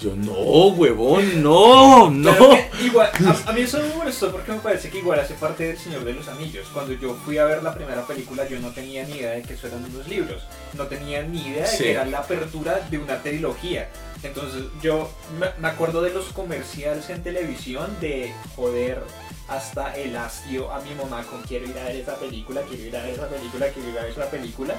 Yo, 0.00 0.14
no, 0.14 0.32
huevón, 0.68 1.42
no, 1.42 2.08
no. 2.10 2.32
Que 2.78 2.84
igual, 2.86 3.10
a, 3.26 3.50
a 3.50 3.52
mí 3.52 3.62
eso 3.62 3.78
me 3.80 3.92
molestó 3.96 4.30
porque 4.30 4.52
me 4.52 4.58
parece 4.58 4.90
que 4.90 4.98
igual 4.98 5.18
hace 5.18 5.34
parte 5.34 5.64
del 5.64 5.76
Señor 5.78 6.04
de 6.04 6.12
los 6.12 6.28
Anillos. 6.28 6.68
Cuando 6.72 6.92
yo 6.92 7.16
fui 7.24 7.36
a 7.38 7.44
ver 7.46 7.64
la 7.64 7.74
primera 7.74 8.06
película 8.06 8.48
yo 8.48 8.60
no 8.60 8.70
tenía 8.70 9.02
ni 9.04 9.14
idea 9.16 9.32
de 9.32 9.42
que 9.42 9.54
eso 9.54 9.66
eran 9.66 9.84
unos 9.86 10.06
libros. 10.06 10.40
No 10.74 10.86
tenía 10.86 11.22
ni 11.24 11.40
idea 11.48 11.62
de 11.68 11.76
Sí. 11.76 11.82
que 11.84 11.90
era 11.92 12.04
la 12.04 12.18
apertura 12.18 12.86
de 12.88 12.98
una 12.98 13.20
trilogía. 13.22 13.88
Entonces 14.22 14.64
yo 14.82 15.10
me, 15.38 15.68
acuerdo 15.68 16.02
de 16.02 16.10
los 16.10 16.26
comerciales 16.26 17.08
en 17.10 17.22
televisión 17.22 17.88
de 18.00 18.32
joder 18.56 19.02
hasta 19.46 19.96
el 19.96 20.16
hastio 20.16 20.72
a 20.72 20.80
mi 20.80 20.94
mamá 20.94 21.22
con 21.24 21.42
quiero 21.42 21.66
ir 21.66 21.78
a 21.78 21.84
ver 21.84 21.96
esa 21.96 22.16
película, 22.16 22.62
quiero 22.62 22.84
ir 22.84 22.96
a 22.96 23.02
ver 23.02 23.14
esa 23.14 23.28
película, 23.28 23.68
quiero 23.68 23.88
ir 23.90 23.98
a 23.98 24.02
ver 24.02 24.10
esa 24.10 24.30
película. 24.30 24.74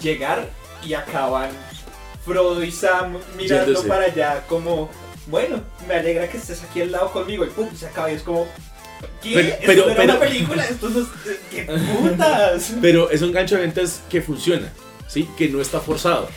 Llegar 0.00 0.48
y 0.84 0.94
acaban 0.94 1.50
Frodo 2.24 2.62
y 2.62 2.72
Sam 2.72 3.18
mirando 3.36 3.66
Yéndose. 3.66 3.88
para 3.88 4.04
allá 4.04 4.44
como, 4.48 4.90
bueno, 5.26 5.60
me 5.86 5.94
alegra 5.94 6.28
que 6.28 6.38
estés 6.38 6.62
aquí 6.62 6.80
al 6.82 6.92
lado 6.92 7.12
conmigo 7.12 7.44
y 7.44 7.48
pum, 7.48 7.68
se 7.74 7.86
acaba 7.86 8.10
y 8.10 8.14
es 8.14 8.22
como, 8.22 8.46
¿qué? 9.22 9.34
Pero- 9.34 9.48
¿Esto 9.48 9.66
pero- 9.66 9.84
no 9.86 9.90
era 9.90 9.96
pero- 10.00 10.12
una 10.12 10.20
película? 10.20 10.64
Esto 10.68 10.88
no 10.88 11.00
es... 11.00 11.06
¡Qué 11.50 11.62
putas! 11.64 12.72
Pero 12.80 13.10
es 13.10 13.22
un 13.22 13.32
gancho 13.32 13.56
de 13.56 13.62
ventas 13.62 14.00
que 14.10 14.20
funciona, 14.22 14.72
¿sí? 15.06 15.28
Que 15.36 15.48
no 15.48 15.60
está 15.60 15.80
forzado, 15.80 16.28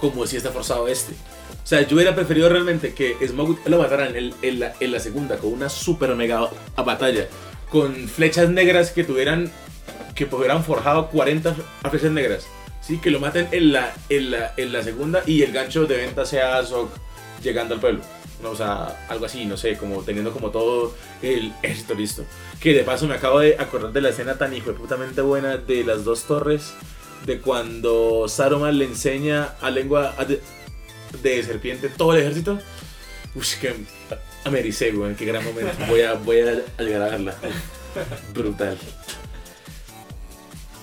como 0.00 0.26
si 0.26 0.36
está 0.36 0.50
forzado 0.50 0.88
este. 0.88 1.12
O 1.68 1.70
sea, 1.70 1.82
yo 1.82 1.96
hubiera 1.96 2.14
preferido 2.14 2.48
realmente 2.48 2.94
que 2.94 3.14
Smaug 3.28 3.58
lo 3.66 3.78
mataran 3.78 4.16
en, 4.16 4.32
en 4.40 4.58
la, 4.58 4.72
en 4.80 4.90
la 4.90 5.00
segunda 5.00 5.36
con 5.36 5.52
una 5.52 5.68
super 5.68 6.14
mega 6.14 6.48
batalla, 6.74 7.28
con 7.70 8.08
flechas 8.08 8.48
negras 8.48 8.90
que 8.90 9.04
tuvieran, 9.04 9.52
que 10.14 10.24
hubieran 10.24 10.64
forjado 10.64 11.10
40 11.10 11.54
flechas 11.90 12.10
negras, 12.10 12.46
¿sí? 12.80 12.96
Que 12.96 13.10
lo 13.10 13.20
maten 13.20 13.48
en 13.52 13.74
la, 13.74 13.92
en 14.08 14.30
la, 14.30 14.54
en 14.56 14.72
la 14.72 14.82
segunda 14.82 15.22
y 15.26 15.42
el 15.42 15.52
gancho 15.52 15.84
de 15.84 15.98
venta 15.98 16.24
sea 16.24 16.56
Azog 16.56 16.88
llegando 17.42 17.74
al 17.74 17.80
pueblo. 17.80 18.00
No, 18.42 18.52
o 18.52 18.56
sea, 18.56 19.04
algo 19.10 19.26
así, 19.26 19.44
no 19.44 19.58
sé, 19.58 19.76
como 19.76 20.02
teniendo 20.02 20.32
como 20.32 20.48
todo 20.48 20.94
el 21.20 21.52
esto 21.62 21.92
listo. 21.92 22.24
Que 22.60 22.72
de 22.72 22.82
paso 22.82 23.06
me 23.06 23.16
acabo 23.16 23.40
de 23.40 23.56
acordar 23.58 23.92
de 23.92 24.00
la 24.00 24.08
escena 24.08 24.38
tan 24.38 24.58
putamente 24.58 25.20
buena 25.20 25.58
de 25.58 25.84
las 25.84 26.02
dos 26.02 26.24
torres. 26.24 26.72
De 27.26 27.40
cuando 27.40 28.26
Saruman 28.26 28.78
le 28.78 28.86
enseña 28.86 29.56
a 29.60 29.70
lengua 29.70 30.14
de 31.22 31.42
serpiente 31.42 31.88
todo 31.88 32.14
el 32.14 32.20
ejército. 32.20 32.58
Uy, 33.34 33.44
que 33.60 33.74
a 34.44 34.50
me 34.50 34.60
ericé, 34.60 34.90
güey, 34.92 35.14
qué 35.14 35.24
gran 35.24 35.44
momento. 35.44 35.72
Voy 35.88 36.02
a, 36.02 36.14
voy 36.14 36.40
a. 36.40 36.62
Brutal. 38.32 38.78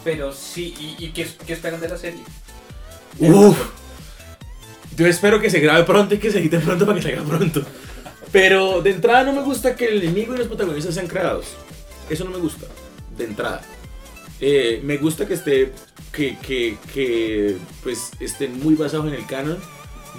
Pero 0.04 0.32
sí, 0.34 0.76
¿y, 0.80 1.06
y 1.06 1.10
qué, 1.12 1.28
qué 1.46 1.54
esperan 1.54 1.82
de 1.82 1.90
la 1.90 1.98
serie? 1.98 2.22
Uf. 3.20 3.58
Yo 4.96 5.08
espero 5.08 5.42
que 5.42 5.50
se 5.50 5.60
grabe 5.60 5.84
pronto 5.84 6.16
y 6.16 6.20
que 6.20 6.32
se 6.32 6.40
edite 6.40 6.60
pronto 6.60 6.86
para 6.86 7.00
que 7.00 7.04
salga 7.04 7.24
pronto. 7.24 7.64
Pero 8.32 8.82
de 8.82 8.92
entrada 8.92 9.24
no 9.24 9.34
me 9.34 9.42
gusta 9.42 9.76
que 9.76 9.88
el 9.88 10.04
enemigo 10.04 10.36
y 10.36 10.38
los 10.38 10.48
protagonistas 10.48 10.94
sean 10.94 11.08
creados. 11.08 11.48
Eso 12.10 12.24
no 12.24 12.32
me 12.32 12.38
gusta. 12.38 12.68
De 13.18 13.24
entrada. 13.24 13.62
Eh, 14.40 14.82
me 14.84 14.98
gusta 14.98 15.26
que 15.26 15.34
esté. 15.34 15.74
Que, 16.12 16.38
que, 16.38 16.78
que 16.94 17.58
pues 17.84 18.12
estén 18.20 18.60
muy 18.62 18.76
basados 18.76 19.08
en 19.08 19.16
el 19.16 19.26
canon. 19.26 19.58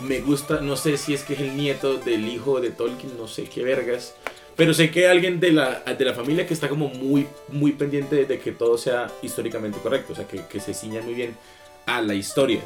Me 0.03 0.21
gusta, 0.21 0.61
no 0.61 0.77
sé 0.77 0.97
si 0.97 1.15
es 1.15 1.23
que 1.23 1.35
es 1.35 1.41
el 1.41 1.57
nieto 1.57 1.97
del 1.97 2.29
hijo 2.29 2.61
de 2.61 2.71
Tolkien, 2.71 3.17
no 3.17 3.29
sé 3.29 3.45
qué 3.45 3.63
vergas. 3.63 4.15
Pero 4.57 4.73
sé 4.73 4.91
que 4.91 5.09
alguien 5.09 5.39
de 5.39 5.53
la, 5.53 5.81
de 5.81 6.05
la 6.05 6.15
familia 6.15 6.47
que 6.47 6.55
está 6.55 6.69
como 6.69 6.89
muy, 6.89 7.27
muy 7.49 7.73
pendiente 7.73 8.25
de 8.25 8.39
que 8.39 8.53
todo 8.53 8.79
sea 8.79 9.09
históricamente 9.23 9.79
correcto. 9.81 10.15
O 10.15 10.17
sea, 10.17 10.27
que, 10.27 10.47
que 10.47 10.61
se 10.61 10.73
ciñan 10.73 11.05
muy 11.05 11.15
bien 11.15 11.37
a 11.85 12.01
la 12.01 12.15
historia, 12.15 12.61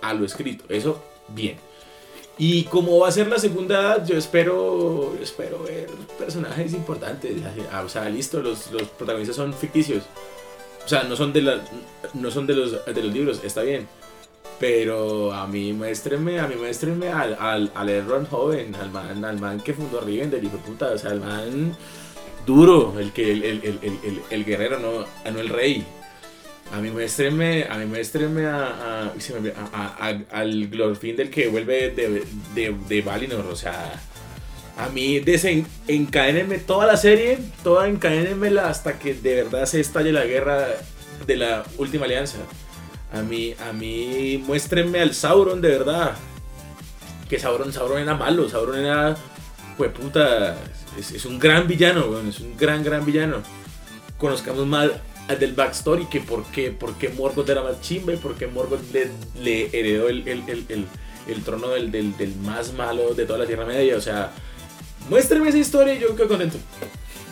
a 0.00 0.14
lo 0.14 0.24
escrito. 0.24 0.64
Eso, 0.68 1.02
bien. 1.28 1.56
Y 2.38 2.64
como 2.64 3.00
va 3.00 3.08
a 3.08 3.12
ser 3.12 3.26
la 3.26 3.38
segunda 3.38 3.80
edad, 3.80 4.06
yo 4.06 4.16
espero, 4.16 5.16
espero 5.20 5.62
ver 5.64 5.90
personajes 6.18 6.72
importantes. 6.72 7.32
Ah, 7.72 7.82
O 7.82 7.88
sea, 7.88 8.08
listo, 8.08 8.40
los, 8.40 8.70
los 8.70 8.84
protagonistas 8.84 9.36
son 9.36 9.52
ficticios. 9.52 10.04
O 10.84 10.88
sea, 10.88 11.02
no 11.02 11.16
son 11.16 11.32
de, 11.32 11.42
la, 11.42 11.60
no 12.14 12.30
son 12.30 12.46
de, 12.46 12.54
los, 12.54 12.84
de 12.86 13.02
los 13.02 13.12
libros, 13.12 13.42
está 13.44 13.62
bien. 13.62 13.88
Pero 14.60 15.32
a 15.32 15.46
mí 15.46 15.72
muéstrenme, 15.72 16.40
a 16.40 16.48
mí 16.48 16.56
muéstrenme 16.56 17.08
al, 17.10 17.36
al, 17.38 17.70
al 17.74 17.88
Elrond 17.88 18.28
joven, 18.28 18.74
al 18.74 18.90
man, 18.90 19.24
al 19.24 19.38
man 19.38 19.60
que 19.60 19.72
fundó 19.72 20.00
Rivendell, 20.00 20.44
hijo 20.44 20.56
puta. 20.58 20.86
O 20.92 20.98
sea, 20.98 21.12
el 21.12 21.20
man 21.20 21.76
duro, 22.44 22.94
el, 22.98 23.12
que, 23.12 23.30
el, 23.30 23.42
el, 23.44 23.78
el, 23.82 24.20
el, 24.30 24.44
guerrero, 24.44 24.78
no, 24.80 25.04
no 25.30 25.38
el 25.40 25.48
rey. 25.48 25.84
A 26.74 26.80
mí 26.80 26.90
muéstrenme, 26.90 27.66
a 27.70 27.76
mí 27.78 27.86
muéstrenme 27.86 28.46
a, 28.46 28.66
a- 28.66 29.12
a- 29.72 30.08
a- 30.08 30.38
al 30.40 30.68
Glorfindel 30.68 31.30
que 31.30 31.48
vuelve 31.48 31.90
de, 31.90 32.24
de, 32.54 32.74
de 32.88 33.00
Valinor, 33.02 33.46
o 33.46 33.56
sea, 33.56 33.92
a 34.76 34.88
mí 34.90 35.18
desencadénenme 35.20 36.58
toda 36.58 36.86
la 36.86 36.96
serie, 36.96 37.38
toda 37.62 37.88
encadénenmela 37.88 38.68
hasta 38.68 38.98
que 38.98 39.14
de 39.14 39.36
verdad 39.44 39.64
se 39.66 39.80
estalle 39.80 40.12
la 40.12 40.24
guerra 40.26 40.66
de 41.26 41.36
la 41.36 41.64
última 41.78 42.04
alianza. 42.04 42.38
A 43.12 43.22
mí, 43.22 43.54
a 43.68 43.72
mí 43.72 44.42
muéstrenme 44.46 45.00
al 45.00 45.14
Sauron 45.14 45.60
de 45.60 45.68
verdad. 45.68 46.12
Que 47.28 47.38
Sauron, 47.38 47.72
Sauron 47.72 47.98
era 48.00 48.14
malo, 48.14 48.48
Sauron 48.48 48.78
era 48.78 49.16
puta, 49.76 50.56
es, 50.98 51.24
un 51.24 51.38
gran 51.38 51.68
villano, 51.68 52.06
weón, 52.06 52.28
es 52.28 52.40
un 52.40 52.56
gran, 52.56 52.82
gran 52.82 53.04
villano. 53.06 53.42
Conozcamos 54.18 54.66
más 54.66 54.90
del 55.38 55.52
backstory, 55.52 56.06
que 56.06 56.20
por 56.20 56.44
qué, 56.46 56.70
por 56.72 56.94
qué 56.96 57.10
Morgoth 57.10 57.48
era 57.48 57.62
más 57.62 57.80
chimba 57.80 58.12
y 58.12 58.16
por 58.16 58.34
qué 58.34 58.46
Morgoth 58.48 58.80
le, 59.40 59.66
heredó 59.78 60.08
el, 60.08 60.26
el, 60.26 60.42
el, 60.48 60.86
el, 61.28 61.42
trono 61.44 61.68
del, 61.68 61.90
del, 61.92 62.16
del 62.16 62.34
más 62.36 62.72
malo 62.72 63.14
de 63.14 63.24
toda 63.26 63.38
la 63.38 63.46
Tierra 63.46 63.64
Media. 63.66 63.96
O 63.96 64.00
sea, 64.00 64.32
muéstrame 65.08 65.48
esa 65.50 65.58
historia 65.58 65.94
y 65.94 66.00
yo 66.00 66.16
quedo 66.16 66.28
contento. 66.28 66.56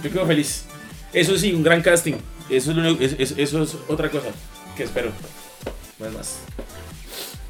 Yo 0.04 0.10
quedo 0.12 0.26
feliz. 0.26 0.66
Eso 1.12 1.36
sí, 1.36 1.52
un 1.52 1.62
gran 1.64 1.82
casting. 1.82 2.14
Eso 2.48 2.70
es, 2.70 2.76
lo 2.76 2.82
único- 2.82 3.02
es- 3.02 3.16
es- 3.18 3.34
eso 3.38 3.62
es 3.62 3.76
otra 3.88 4.08
cosa 4.10 4.28
que 4.76 4.84
espero. 4.84 5.10
No 5.98 6.06
es 6.06 6.12
más. 6.12 6.36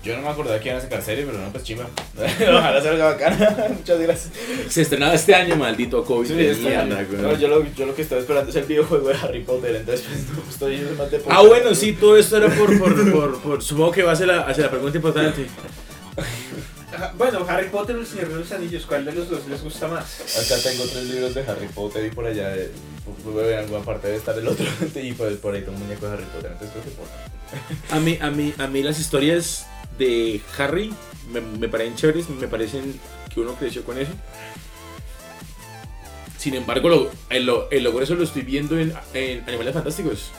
Yo 0.05 0.15
no 0.15 0.23
me 0.23 0.29
acordaba 0.29 0.61
que 0.61 0.69
iban 0.69 0.79
a 0.79 0.83
sacar 0.85 1.03
serie, 1.03 1.25
pero 1.27 1.37
no, 1.39 1.51
pues 1.51 1.65
chimba. 1.65 1.89
Ojalá 2.17 2.81
salga 2.81 3.07
bacana. 3.07 3.57
Muchas 3.77 3.99
gracias. 3.99 4.31
Se 4.69 4.83
estrenaba 4.83 5.15
este 5.15 5.35
año, 5.35 5.57
maldito 5.57 6.05
COVID. 6.05 6.29
Sí, 6.29 6.47
este 6.47 6.63
mierda. 6.69 7.03
No, 7.23 7.37
yo, 7.37 7.49
lo, 7.49 7.65
yo 7.75 7.87
lo 7.87 7.95
que 7.97 8.03
estaba 8.03 8.21
esperando 8.21 8.49
es 8.51 8.57
el 8.57 8.65
videojuego 8.67 9.09
de 9.09 9.17
Harry 9.17 9.43
Potter, 9.43 9.75
entonces 9.75 10.07
pues 10.07 10.21
no 10.31 10.49
estoy 10.49 10.95
más 10.97 11.11
de 11.11 11.21
Ah, 11.29 11.43
bueno, 11.43 11.75
sí, 11.75 11.93
todo 11.95 12.17
esto 12.17 12.37
era 12.37 12.49
por, 12.55 12.79
por, 12.79 13.11
por, 13.13 13.41
por- 13.41 13.63
supongo 13.65 13.91
que 13.91 14.05
va 14.05 14.13
hacia 14.13 14.27
la, 14.27 14.41
hacia 14.43 14.65
la 14.65 14.71
pregunta 14.71 14.97
importante. 14.97 15.47
Ajá, 16.95 17.13
Bueno, 17.17 17.45
Harry 17.49 17.69
Potter 17.69 17.97
o 17.97 18.01
el 18.01 18.07
Señor 18.07 18.29
de 18.29 18.37
los 18.37 18.53
Anillos, 18.53 18.87
¿cuál 18.87 19.05
de 19.05 19.13
los 19.13 19.29
dos 19.29 19.47
les 19.49 19.63
gusta 19.63 19.89
más? 19.89 20.21
Acá 20.39 20.63
tengo 20.63 20.85
tres 20.85 21.05
libros 21.05 21.35
de 21.35 21.43
Harry 21.43 21.67
Potter 21.69 22.05
y 22.07 22.11
por 22.11 22.27
allá, 22.27 22.55
eh, 22.57 22.71
por- 23.25 23.45
en 23.45 23.59
alguna 23.59 23.81
parte 23.85 24.07
debe 24.07 24.19
estar 24.19 24.39
el 24.39 24.47
otro. 24.47 24.65
Y 24.95 25.13
por, 25.13 25.37
por 25.39 25.55
ahí 25.55 25.63
tengo 25.63 25.77
un 25.77 25.83
muñeco 25.85 26.07
de 26.07 26.13
Harry 26.15 26.25
Potter, 26.27 26.53
entonces 26.53 26.71
creo 26.73 26.85
que 26.85 26.91
Potter. 26.91 27.91
A 27.91 28.01
mí, 28.01 28.19
a 28.21 28.31
mí, 28.31 28.55
a 28.59 28.67
mí 28.69 28.83
las 28.83 28.99
historias 29.01 29.67
de 29.99 30.41
Harry 30.59 30.95
me, 31.31 31.41
me 31.41 31.69
parecen 31.69 31.97
chéveres, 31.97 32.29
me 32.31 32.47
parecen 32.49 33.01
que 33.35 33.41
uno 33.41 33.55
creció 33.55 33.85
con 33.85 33.99
eso. 33.99 34.13
Sin 36.39 36.55
embargo, 36.55 36.89
lo, 36.89 37.11
el, 37.31 37.51
el 37.71 37.83
logro 37.85 38.05
eso 38.05 38.15
lo 38.15 38.23
estoy 38.25 38.43
viendo 38.43 38.79
en, 38.79 38.95
en 39.15 39.43
Animales 39.49 39.75
Fantásticos. 39.75 40.31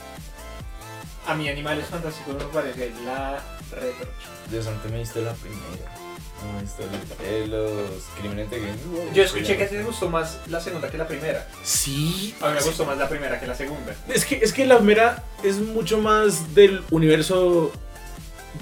A 1.26 1.34
mí 1.34 1.46
Animales 1.48 1.86
Fantásticos 1.86 2.34
me 2.36 2.44
parece 2.44 2.90
la 3.04 3.42
retro. 3.70 4.08
Dios 4.50 4.64
santo, 4.64 4.88
me 4.88 5.00
diste 5.00 5.20
la 5.20 5.34
primera. 5.34 5.94
No 6.42 7.24
eh, 7.24 7.46
los 7.48 8.04
crímenes 8.18 8.50
de 8.50 8.60
Grindelwald. 8.60 9.12
Yo 9.12 9.22
escuché 9.24 9.56
que 9.56 9.64
a 9.64 9.68
ti 9.68 9.74
te 9.76 9.82
gustó 9.82 10.08
más 10.08 10.38
la 10.46 10.60
segunda 10.60 10.90
que 10.90 10.96
la 10.98 11.08
primera. 11.08 11.48
Sí. 11.64 12.34
A 12.40 12.48
mí 12.48 12.54
me 12.54 12.62
gustó 12.62 12.84
más 12.84 12.96
la 12.98 13.08
primera 13.08 13.40
que 13.40 13.46
la 13.46 13.54
segunda. 13.54 13.94
Es 14.08 14.24
que, 14.24 14.36
es 14.36 14.52
que 14.52 14.64
la 14.66 14.76
primera 14.78 15.24
es 15.42 15.56
mucho 15.58 15.98
más 15.98 16.54
del 16.54 16.82
universo 16.90 17.72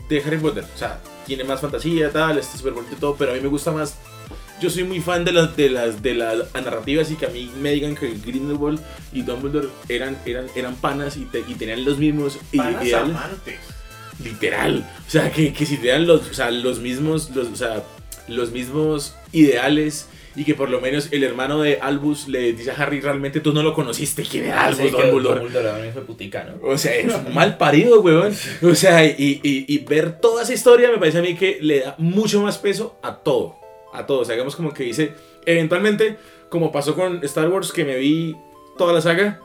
de 0.09 0.23
Harry 0.23 0.39
Potter. 0.39 0.65
O 0.75 0.79
sea, 0.79 1.01
tiene 1.27 1.45
más 1.45 1.61
fantasía, 1.61 2.11
tal, 2.11 2.39
está 2.39 2.57
súper 2.57 2.73
bonito 2.73 2.95
y 2.97 2.99
todo, 2.99 3.15
pero 3.17 3.33
a 3.33 3.35
mí 3.35 3.41
me 3.41 3.49
gusta 3.49 3.71
más. 3.73 3.95
Yo 4.59 4.71
soy 4.71 4.85
muy 4.85 5.01
fan 5.03 5.23
de 5.27 5.33
las, 5.33 5.55
de 5.55 5.69
las, 5.69 6.03
de 6.03 6.15
las 6.15 6.55
narrativas 6.55 7.11
y 7.11 7.17
que 7.17 7.27
a 7.27 7.29
mí 7.29 7.53
me 7.61 7.73
digan 7.73 7.95
que 7.95 8.09
Grindelwald 8.15 8.81
y 9.13 9.21
Dumbledore 9.21 9.69
eran, 9.91 10.17
eran, 10.25 10.47
eran 10.55 10.77
panas 10.77 11.19
y, 11.19 11.27
te- 11.27 11.45
y 11.47 11.55
tenían 11.57 11.85
los 11.85 11.99
mismos 11.99 12.39
Panas 12.57 12.83
ideales. 12.87 13.17
amantes. 13.17 13.59
Literal. 14.23 14.89
O 15.07 15.11
sea, 15.11 15.31
que, 15.31 15.53
que 15.53 15.67
si 15.67 15.77
tenían 15.77 16.07
los, 16.07 16.29
o 16.31 16.35
sea, 16.35 16.51
los 16.51 16.79
mismos, 16.81 17.31
los, 17.35 17.49
o 17.49 17.57
sea, 17.57 17.83
los 18.29 18.51
mismos 18.53 19.15
ideales 19.33 20.09
y 20.35 20.45
que 20.45 20.55
por 20.55 20.69
lo 20.69 20.81
menos 20.81 21.09
el 21.13 21.25
hermano 21.25 21.63
de 21.63 21.79
Albus 21.81 22.29
le 22.29 22.53
dice 22.53 22.71
a 22.71 22.75
Harry, 22.75 23.01
realmente 23.01 23.41
tú 23.41 23.53
no 23.55 23.63
lo 23.63 23.73
conociste, 23.73 24.23
¿quién 24.23 24.45
era 24.47 24.63
Ah, 24.63 24.67
Albus 24.67 24.83
sí, 24.87 24.91
Dumbledore? 24.91 25.41
Dumbledore 25.41 25.69
también 25.71 25.93
fue 25.95 26.03
putica, 26.03 26.45
¿no? 26.45 26.69
O 26.69 26.77
sea, 26.77 26.95
es 26.95 27.33
mal 27.33 27.57
parido, 27.57 28.01
weón. 28.01 28.35
O 28.63 28.75
sea, 28.75 29.05
y, 29.05 29.41
y- 29.43 29.65
y 29.67 29.79
ver 29.79 30.21
toda 30.21 30.43
esa 30.43 30.53
historia 30.53 30.91
me 30.91 30.99
parece 30.99 31.19
a 31.19 31.23
mí 31.23 31.35
que 31.37 31.59
le 31.63 31.81
da 31.81 31.95
mucho 31.99 32.43
más 32.43 32.59
peso 32.59 32.99
a 33.03 33.17
todo. 33.17 33.57
A 33.95 34.05
todo. 34.07 34.21
O 34.21 34.25
sea, 34.27 34.35
digamos 34.35 34.57
como 34.57 34.75
que 34.75 34.83
dice, 34.85 35.13
eventualmente, 35.47 36.19
como 36.51 36.71
pasó 36.71 36.95
con 36.95 37.25
Star 37.25 37.49
Wars, 37.49 37.73
que 37.73 37.85
me 37.87 37.97
vi 37.97 38.37
toda 38.77 38.93
la 38.93 39.01
saga, 39.01 39.41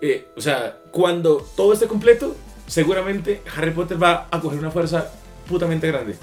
eh, 0.00 0.26
o 0.36 0.40
sea, 0.40 0.78
cuando 0.92 1.44
todo 1.56 1.72
esté 1.72 1.86
completo, 1.88 2.36
seguramente 2.66 3.42
Harry 3.56 3.70
Potter 3.70 4.02
va 4.02 4.26
a 4.30 4.40
coger 4.40 4.58
una 4.58 4.70
fuerza 4.70 5.10
putamente 5.48 5.86
grande. 5.88 6.16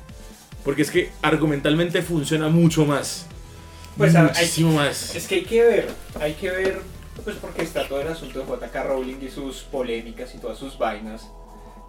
Porque 0.63 0.81
es 0.83 0.91
que 0.91 1.11
argumentalmente 1.21 2.01
funciona 2.01 2.47
mucho 2.49 2.85
más. 2.85 3.25
Pues, 3.97 4.15
a- 4.15 4.21
hay- 4.21 4.25
muchísimo 4.27 4.73
más. 4.73 5.13
Es 5.15 5.27
que 5.27 5.35
hay 5.35 5.43
que 5.43 5.61
ver, 5.63 5.89
hay 6.19 6.33
que 6.33 6.49
ver, 6.49 6.81
pues 7.23 7.35
porque 7.37 7.61
está 7.63 7.87
todo 7.87 8.01
el 8.01 8.07
asunto 8.07 8.39
de 8.39 8.45
JK 8.45 8.83
Rowling 8.83 9.17
y 9.21 9.29
sus 9.29 9.57
polémicas 9.63 10.33
y 10.33 10.39
todas 10.39 10.57
sus 10.57 10.77
vainas, 10.77 11.29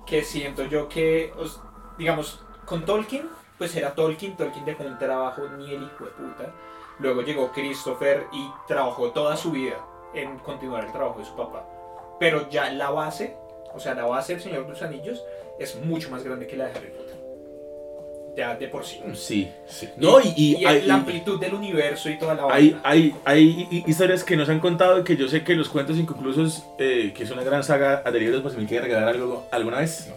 que 0.06 0.22
siento 0.22 0.64
yo 0.66 0.88
que, 0.88 1.32
os- 1.38 1.60
digamos, 1.96 2.40
con 2.66 2.84
Tolkien, 2.84 3.28
pues 3.56 3.74
era 3.76 3.94
Tolkien, 3.94 4.36
Tolkien 4.36 4.64
dejó 4.66 4.82
un 4.84 4.98
trabajo 4.98 5.42
ni 5.56 5.70
el 5.72 5.84
hijo 5.84 6.04
de 6.04 6.10
puta, 6.10 6.52
luego 6.98 7.22
llegó 7.22 7.52
Christopher 7.52 8.26
y 8.32 8.50
trabajó 8.68 9.10
toda 9.12 9.36
su 9.36 9.52
vida 9.52 9.76
en 10.14 10.38
continuar 10.40 10.84
el 10.84 10.92
trabajo 10.92 11.20
de 11.20 11.24
su 11.24 11.34
papá, 11.36 11.64
pero 12.20 12.50
ya 12.50 12.68
la 12.70 12.90
base, 12.90 13.34
o 13.74 13.80
sea, 13.80 13.94
la 13.94 14.04
base 14.04 14.34
del 14.34 14.42
Señor 14.42 14.64
de 14.64 14.70
los 14.70 14.82
Anillos 14.82 15.22
es 15.58 15.76
mucho 15.76 16.10
más 16.10 16.22
grande 16.24 16.46
que 16.46 16.56
la 16.56 16.66
de 16.66 16.70
Harry 16.72 16.88
Potter, 16.90 17.14
ya 18.36 18.56
de 18.56 18.68
por 18.68 18.84
sí. 18.84 19.00
Sí. 19.14 19.48
No, 19.96 20.20
y, 20.20 20.32
y- 20.36 20.56
Y, 20.62 20.64
hay- 20.64 20.82
la 20.82 20.94
amplitud 20.94 21.38
del 21.40 21.54
universo 21.54 22.08
y 22.10 22.18
toda 22.18 22.34
la 22.34 22.42
Hay, 22.50 22.70
vaina. 22.70 22.80
hay, 22.84 23.14
hay 23.24 23.66
hi- 23.70 23.84
historias 23.86 24.24
que 24.24 24.36
nos 24.36 24.48
han 24.48 24.60
contado 24.60 24.98
y 25.00 25.04
que 25.04 25.16
yo 25.16 25.28
sé 25.28 25.44
que 25.44 25.54
los 25.54 25.68
cuentos 25.68 25.96
inconclusos, 25.96 26.64
eh, 26.78 27.12
que 27.16 27.22
es 27.24 27.30
una 27.30 27.44
gran 27.44 27.62
saga 27.62 28.02
de 28.02 28.20
libros, 28.20 28.42
pues 28.42 28.54
si 28.54 28.60
me 28.60 28.66
quiere 28.66 28.86
regalar 28.86 29.08
algo 29.10 29.46
alguna 29.50 29.78
vez. 29.78 30.08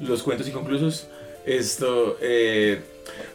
Los 0.00 0.22
cuentos 0.22 0.46
inconclusos. 0.48 1.08
Esto, 1.46 2.18
eh, 2.20 2.82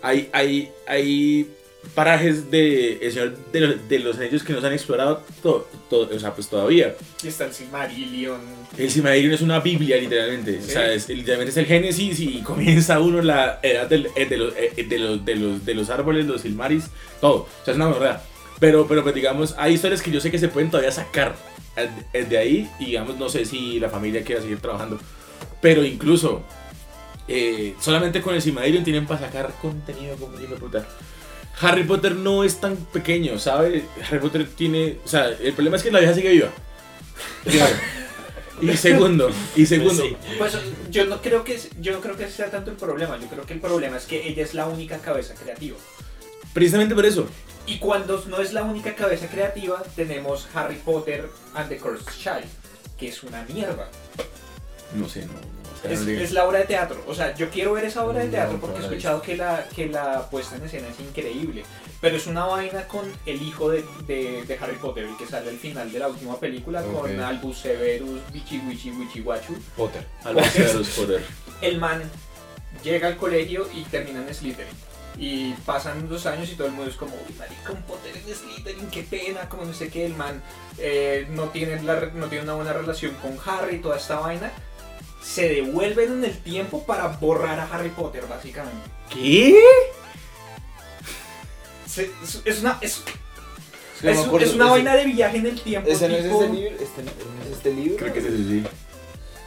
hay, 0.02 0.30
hay, 0.34 0.72
hay 0.86 1.50
parajes 1.96 2.50
de 2.52 2.94
El 3.06 3.12
Señor 3.12 3.38
de 3.52 3.60
los, 3.60 3.90
de 3.90 4.00
los 4.00 4.18
Anillos 4.18 4.44
que 4.44 4.54
nos 4.54 4.64
han 4.64 4.74
explorado 4.74 5.24
to- 5.44 5.68
to- 5.90 6.10
o 6.14 6.20
sea, 6.20 6.34
pues 6.34 6.48
todavía. 6.48 6.96
Y 7.24 7.28
está 7.28 7.46
el 7.46 7.54
Silmarillion. 7.54 8.40
El 8.78 8.90
Silmarillion 8.90 9.34
es 9.34 9.42
una 9.42 9.60
biblia, 9.60 9.98
literalmente. 9.98 10.60
O 10.60 10.62
Sí. 10.62 10.72
sea, 10.72 10.92
es, 10.94 11.10
literalmente 11.10 11.52
es 11.52 11.58
el 11.58 11.66
Génesis 11.66 12.20
y 12.20 12.42
comienza 12.42 13.00
uno 13.00 13.22
la 13.22 13.60
edad 13.62 13.90
del- 13.90 14.08
eh, 14.16 14.26
de, 14.26 14.38
los, 14.38 14.54
eh, 14.56 14.86
de, 14.88 15.00
los, 15.00 15.26
de, 15.26 15.36
los, 15.36 15.66
de 15.66 15.74
los 15.74 15.90
árboles, 15.90 16.26
los 16.26 16.42
Silmaris, 16.42 16.86
todo. 17.20 17.34
O 17.62 17.66
sea, 17.66 17.74
es 17.74 17.76
una 17.76 17.90
verdad. 17.90 18.22
Pero, 18.60 18.88
pero 18.88 19.02
pues, 19.04 19.16
digamos, 19.16 19.56
hay 19.58 19.74
historias 19.74 20.02
que 20.02 20.12
yo 20.12 20.22
sé 20.22 20.30
que 20.32 20.38
se 20.40 20.48
pueden 20.48 20.70
todavía 20.70 20.92
sacar 20.92 21.36
eh, 21.76 21.90
eh, 22.14 22.24
de 22.26 22.38
ahí 22.38 22.70
y 22.80 22.86
digamos, 22.86 23.18
no 23.18 23.28
sé 23.28 23.44
si 23.46 23.80
la 23.80 23.90
familia 23.90 24.24
quiera 24.24 24.40
seguir 24.42 24.60
trabajando. 24.60 25.00
Pero 25.62 25.84
incluso, 25.84 26.44
eh, 27.28 27.74
solamente 27.82 28.22
con 28.22 28.36
el 28.36 28.42
Silmarillion 28.42 28.84
tienen 28.84 29.08
para 29.08 29.20
sacar 29.22 29.52
contenido 29.62 30.16
como 30.18 30.36
puta. 30.58 30.88
Harry 31.62 31.84
Potter 31.84 32.16
no 32.16 32.44
es 32.44 32.60
tan 32.60 32.76
pequeño, 32.76 33.38
¿sabe? 33.40 33.86
Harry 34.08 34.20
Potter 34.20 34.48
tiene... 34.56 34.98
O 35.06 35.08
sea, 35.08 35.30
el 35.30 35.54
problema 35.54 35.78
es 35.78 35.84
que 35.84 35.92
la 35.92 36.00
vieja 36.00 36.14
sigue 36.14 36.32
viva. 36.32 36.50
Y 38.62 38.78
segundo, 38.78 39.32
y 39.56 39.66
segundo, 39.66 40.04
Sí. 40.04 40.16
Pues 40.38 40.56
yo 40.92 41.06
no 41.06 41.20
creo 41.20 41.44
que 41.44 41.60
yo 41.80 41.94
no 41.94 42.00
creo 42.00 42.16
que 42.16 42.26
ese 42.26 42.38
sea 42.38 42.52
tanto 42.52 42.70
el 42.70 42.78
problema. 42.78 43.18
Yo 43.20 43.28
creo 43.28 43.44
que 43.44 43.54
el 43.54 43.60
problema 43.60 43.98
es 43.98 44.06
que 44.06 44.28
ella 44.28 44.44
es 44.44 44.54
la 44.54 44.68
única 44.68 45.00
cabeza 45.00 45.34
creativa. 45.34 45.78
precisamente 46.54 46.94
por 46.94 47.06
eso. 47.06 47.28
Y 47.66 47.80
cuando 47.80 48.24
no 48.28 48.40
es 48.40 48.54
la 48.54 48.64
única 48.64 48.94
cabeza 48.94 49.28
creativa, 49.28 49.82
tenemos 49.96 50.48
Harry 50.54 50.76
Potter 50.76 51.28
and 51.56 51.70
the 51.70 51.78
Cursed 51.78 52.06
Child, 52.20 52.46
que 53.00 53.08
es 53.08 53.24
una 53.24 53.44
mierda. 53.52 53.90
No 54.94 55.08
sé, 55.08 55.26
no. 55.26 55.34
o 55.34 55.82
sea, 55.82 55.92
Es, 55.92 56.02
no 56.02 56.12
es 56.12 56.32
la 56.32 56.48
obra 56.48 56.60
de 56.60 56.66
teatro. 56.66 57.04
O 57.08 57.14
sea, 57.14 57.36
yo 57.36 57.50
quiero 57.50 57.74
ver 57.74 57.86
esa 57.86 58.06
obra 58.06 58.20
de 58.20 58.30
teatro 58.30 58.54
no 58.54 58.60
porque 58.60 58.80
he 58.80 58.84
escuchado 58.84 59.22
que 59.22 59.36
la, 59.36 59.66
que 59.76 59.88
la 59.88 60.30
puesta 60.30 60.56
en 60.56 60.64
escena 60.64 60.88
es 60.88 61.00
increíble. 61.00 61.64
Pero 62.02 62.18
es 62.18 62.26
una 62.28 62.46
vaina 62.46 62.88
con 62.88 63.06
el 63.26 63.42
hijo 63.42 63.70
de, 63.70 63.86
de, 64.08 64.44
de 64.44 64.58
Harry 64.60 64.78
Potter, 64.78 65.06
el 65.06 65.16
que 65.18 65.28
sale 65.28 65.50
al 65.50 65.58
final 65.58 65.92
de 65.92 66.00
la 66.00 66.08
última 66.08 66.40
película, 66.40 66.82
con 66.84 67.20
Albus 67.20 67.60
Severus, 67.60 68.20
Wichi 68.34 68.60
Wichi 68.60 68.92
Wichi 68.92 69.22
Wachu. 69.22 69.56
Potter. 69.78 70.06
Albus 70.24 70.48
Severus 70.48 70.90
Potter. 70.90 71.22
el 71.62 71.80
man 71.80 72.02
llega 72.84 73.08
al 73.08 73.18
colegio 73.18 73.68
y 73.74 73.84
termina 73.84 74.26
en 74.26 74.34
Slytherin. 74.34 74.92
Y 75.18 75.54
pasan 75.66 76.08
dos 76.10 76.26
años 76.26 76.50
y 76.50 76.56
todo 76.56 76.68
el 76.68 76.74
mundo 76.74 76.90
es 76.90 76.98
como, 76.98 77.14
uy, 77.14 77.36
marica, 77.38 77.72
un 77.72 77.82
Potter 77.84 78.16
en 78.16 78.34
Slytherin, 78.34 78.90
qué 78.90 79.04
pena, 79.04 79.48
como 79.48 79.66
no 79.66 79.74
sé 79.74 79.90
qué, 79.90 80.06
el 80.06 80.16
man 80.16 80.42
eh, 80.80 81.28
no, 81.32 81.50
tiene 81.50 81.82
la 81.84 82.00
no 82.14 82.28
tiene 82.28 82.46
una 82.46 82.56
buena 82.56 82.74
relación 82.74 83.14
con 83.16 83.38
Harry 83.46 83.76
y 83.76 83.80
toda 83.80 83.98
esta 83.98 84.20
vaina. 84.20 84.52
Se 85.24 85.48
devuelven 85.50 86.14
en 86.14 86.26
el 86.26 86.38
tiempo 86.38 86.84
para 86.86 87.08
borrar 87.08 87.60
a 87.60 87.66
Harry 87.72 87.90
Potter, 87.90 88.24
básicamente. 88.28 88.80
¿Qué? 89.14 89.60
Se- 91.88 92.10
es, 92.24 92.42
es 92.46 92.60
una, 92.62 92.78
es, 92.82 93.04
es- 93.98 94.04
me 94.04 94.12
acuerdo, 94.12 94.46
es 94.48 94.54
una 94.56 94.66
ese- 94.66 94.72
vaina 94.72 94.96
de 94.96 95.06
viaje 95.06 95.38
en 95.38 95.46
el 95.46 95.62
tiempo. 95.62 95.90
¿Ese 95.90 96.08
no 96.10 96.16
es 96.16 96.26
este 96.26 96.50
libro? 96.50 96.76
¿Este 96.80 97.04
no 97.04 97.12
no 97.12 97.46
es 97.46 97.52
este 97.58 97.74
libro? 97.74 97.98
Creo 97.98 98.14
que 98.14 98.20
es 98.20 98.26
ese, 98.26 98.38
sí. 98.38 98.64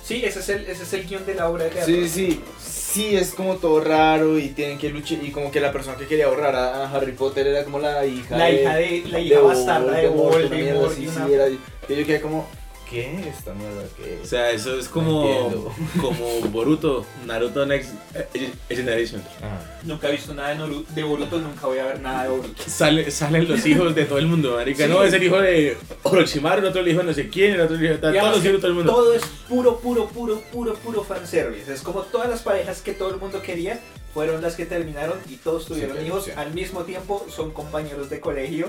Sí, 0.04 0.22
ese 0.22 0.40
es, 0.40 0.48
el, 0.50 0.66
ese 0.66 0.82
es 0.82 0.92
el 0.92 1.06
guion 1.08 1.24
de 1.24 1.34
la 1.34 1.48
obra 1.48 1.64
de 1.64 1.70
teatro. 1.70 1.94
Sí, 1.94 2.08
sí, 2.10 2.40
sí, 2.62 3.16
es 3.16 3.30
como 3.30 3.56
todo 3.56 3.80
raro 3.82 4.38
y 4.38 4.48
tienen 4.50 4.76
que 4.78 4.90
luchar 4.90 5.18
y 5.24 5.30
como 5.30 5.50
que 5.50 5.60
la 5.60 5.72
persona 5.72 5.96
que 5.96 6.06
quería 6.06 6.26
ahorrar 6.26 6.54
a 6.54 6.90
Harry 6.94 7.12
Potter 7.12 7.46
era 7.46 7.64
como 7.64 7.78
la 7.78 8.04
hija 8.04 8.36
La 8.36 8.44
de, 8.46 8.60
hija 8.62 8.74
de 8.76 9.02
la 9.06 9.20
hija 9.20 9.40
bastarda 9.40 9.92
de 9.96 10.08
una 10.10 10.36
mierda 10.36 10.78
Voldemort 10.80 10.94
sí, 10.94 11.06
una- 11.08 11.26
era- 11.28 11.48
y 11.48 11.58
yo 11.88 12.04
quedé 12.06 12.20
como, 12.20 12.46
¿qué? 12.88 13.28
Esta 13.28 13.52
mierda, 13.54 13.82
¿qué? 13.96 14.20
O 14.22 14.26
sea, 14.26 14.50
eso 14.50 14.78
es 14.78 14.88
como, 14.88 15.64
como 16.00 16.40
Boruto, 16.50 17.04
Naruto 17.26 17.64
Next 17.66 17.90
eh, 18.14 18.52
Generation. 18.68 19.22
Ajá. 19.38 19.60
Nunca 19.82 20.08
he 20.08 20.12
visto 20.12 20.32
nada 20.34 20.50
de, 20.50 20.56
Noru- 20.56 20.86
de 20.86 21.02
Boruto, 21.02 21.38
nunca 21.38 21.66
voy 21.66 21.78
a 21.78 21.86
ver 21.86 22.00
nada 22.00 22.24
de 22.24 22.28
Boruto. 22.30 22.62
Sale, 22.66 23.10
salen 23.10 23.48
los 23.48 23.64
hijos 23.66 23.94
de 23.94 24.04
todo 24.04 24.18
el 24.18 24.26
mundo, 24.26 24.54
marica. 24.56 24.84
Sí. 24.86 24.90
No, 24.90 25.02
es 25.04 25.12
el 25.12 25.22
hijo 25.22 25.38
de 25.40 25.76
Orochimaru, 26.02 26.60
el 26.62 26.66
otro 26.68 26.80
el 26.80 26.88
hijo 26.88 26.98
de 27.00 27.04
no 27.04 27.12
sé 27.14 27.28
quién, 27.28 27.52
el 27.54 27.60
otro 27.60 27.76
el 27.76 27.84
hijo 27.84 27.92
de 27.94 27.98
tal, 27.98 28.12
todos 28.14 28.36
los 28.36 28.44
hijos 28.44 28.52
de 28.52 28.58
todo 28.58 28.68
el 28.68 28.74
mundo. 28.74 28.92
Todo 28.92 29.14
es 29.14 29.22
puro, 29.48 29.78
puro, 29.78 30.08
puro, 30.08 30.40
puro, 30.52 30.74
puro 30.74 31.04
fanservice. 31.04 31.72
Es 31.72 31.82
como 31.82 32.02
todas 32.02 32.28
las 32.28 32.42
parejas 32.42 32.80
que 32.82 32.92
todo 32.92 33.10
el 33.12 33.16
mundo 33.20 33.42
quería 33.42 33.80
fueron 34.12 34.40
las 34.42 34.54
que 34.54 34.64
terminaron 34.64 35.18
y 35.28 35.36
todos 35.36 35.66
tuvieron 35.66 35.96
Sí, 35.98 36.04
hijos 36.06 36.24
sí. 36.26 36.30
al 36.36 36.54
mismo 36.54 36.82
tiempo, 36.84 37.26
son 37.34 37.50
compañeros 37.52 38.08
de 38.10 38.20
colegio 38.20 38.68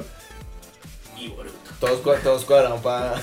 y 1.20 1.28
Boruto. 1.30 1.56
Todos, 1.80 2.02
todos 2.24 2.46
cuadraron 2.46 2.82
para... 2.82 3.22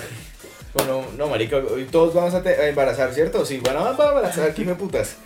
Bueno, 0.74 1.04
no, 1.18 1.26
marica, 1.28 1.56
hoy 1.58 1.84
todos 1.90 2.14
vamos 2.14 2.34
a, 2.34 2.68
embarazar, 2.68 3.12
¿cierto? 3.12 3.44
Sí, 3.44 3.58
bueno, 3.62 3.80
vamos 3.84 4.00
a 4.00 4.08
embarazar, 4.08 4.48
aquí 4.50 4.64
me 4.64 4.74
putas. 4.74 5.16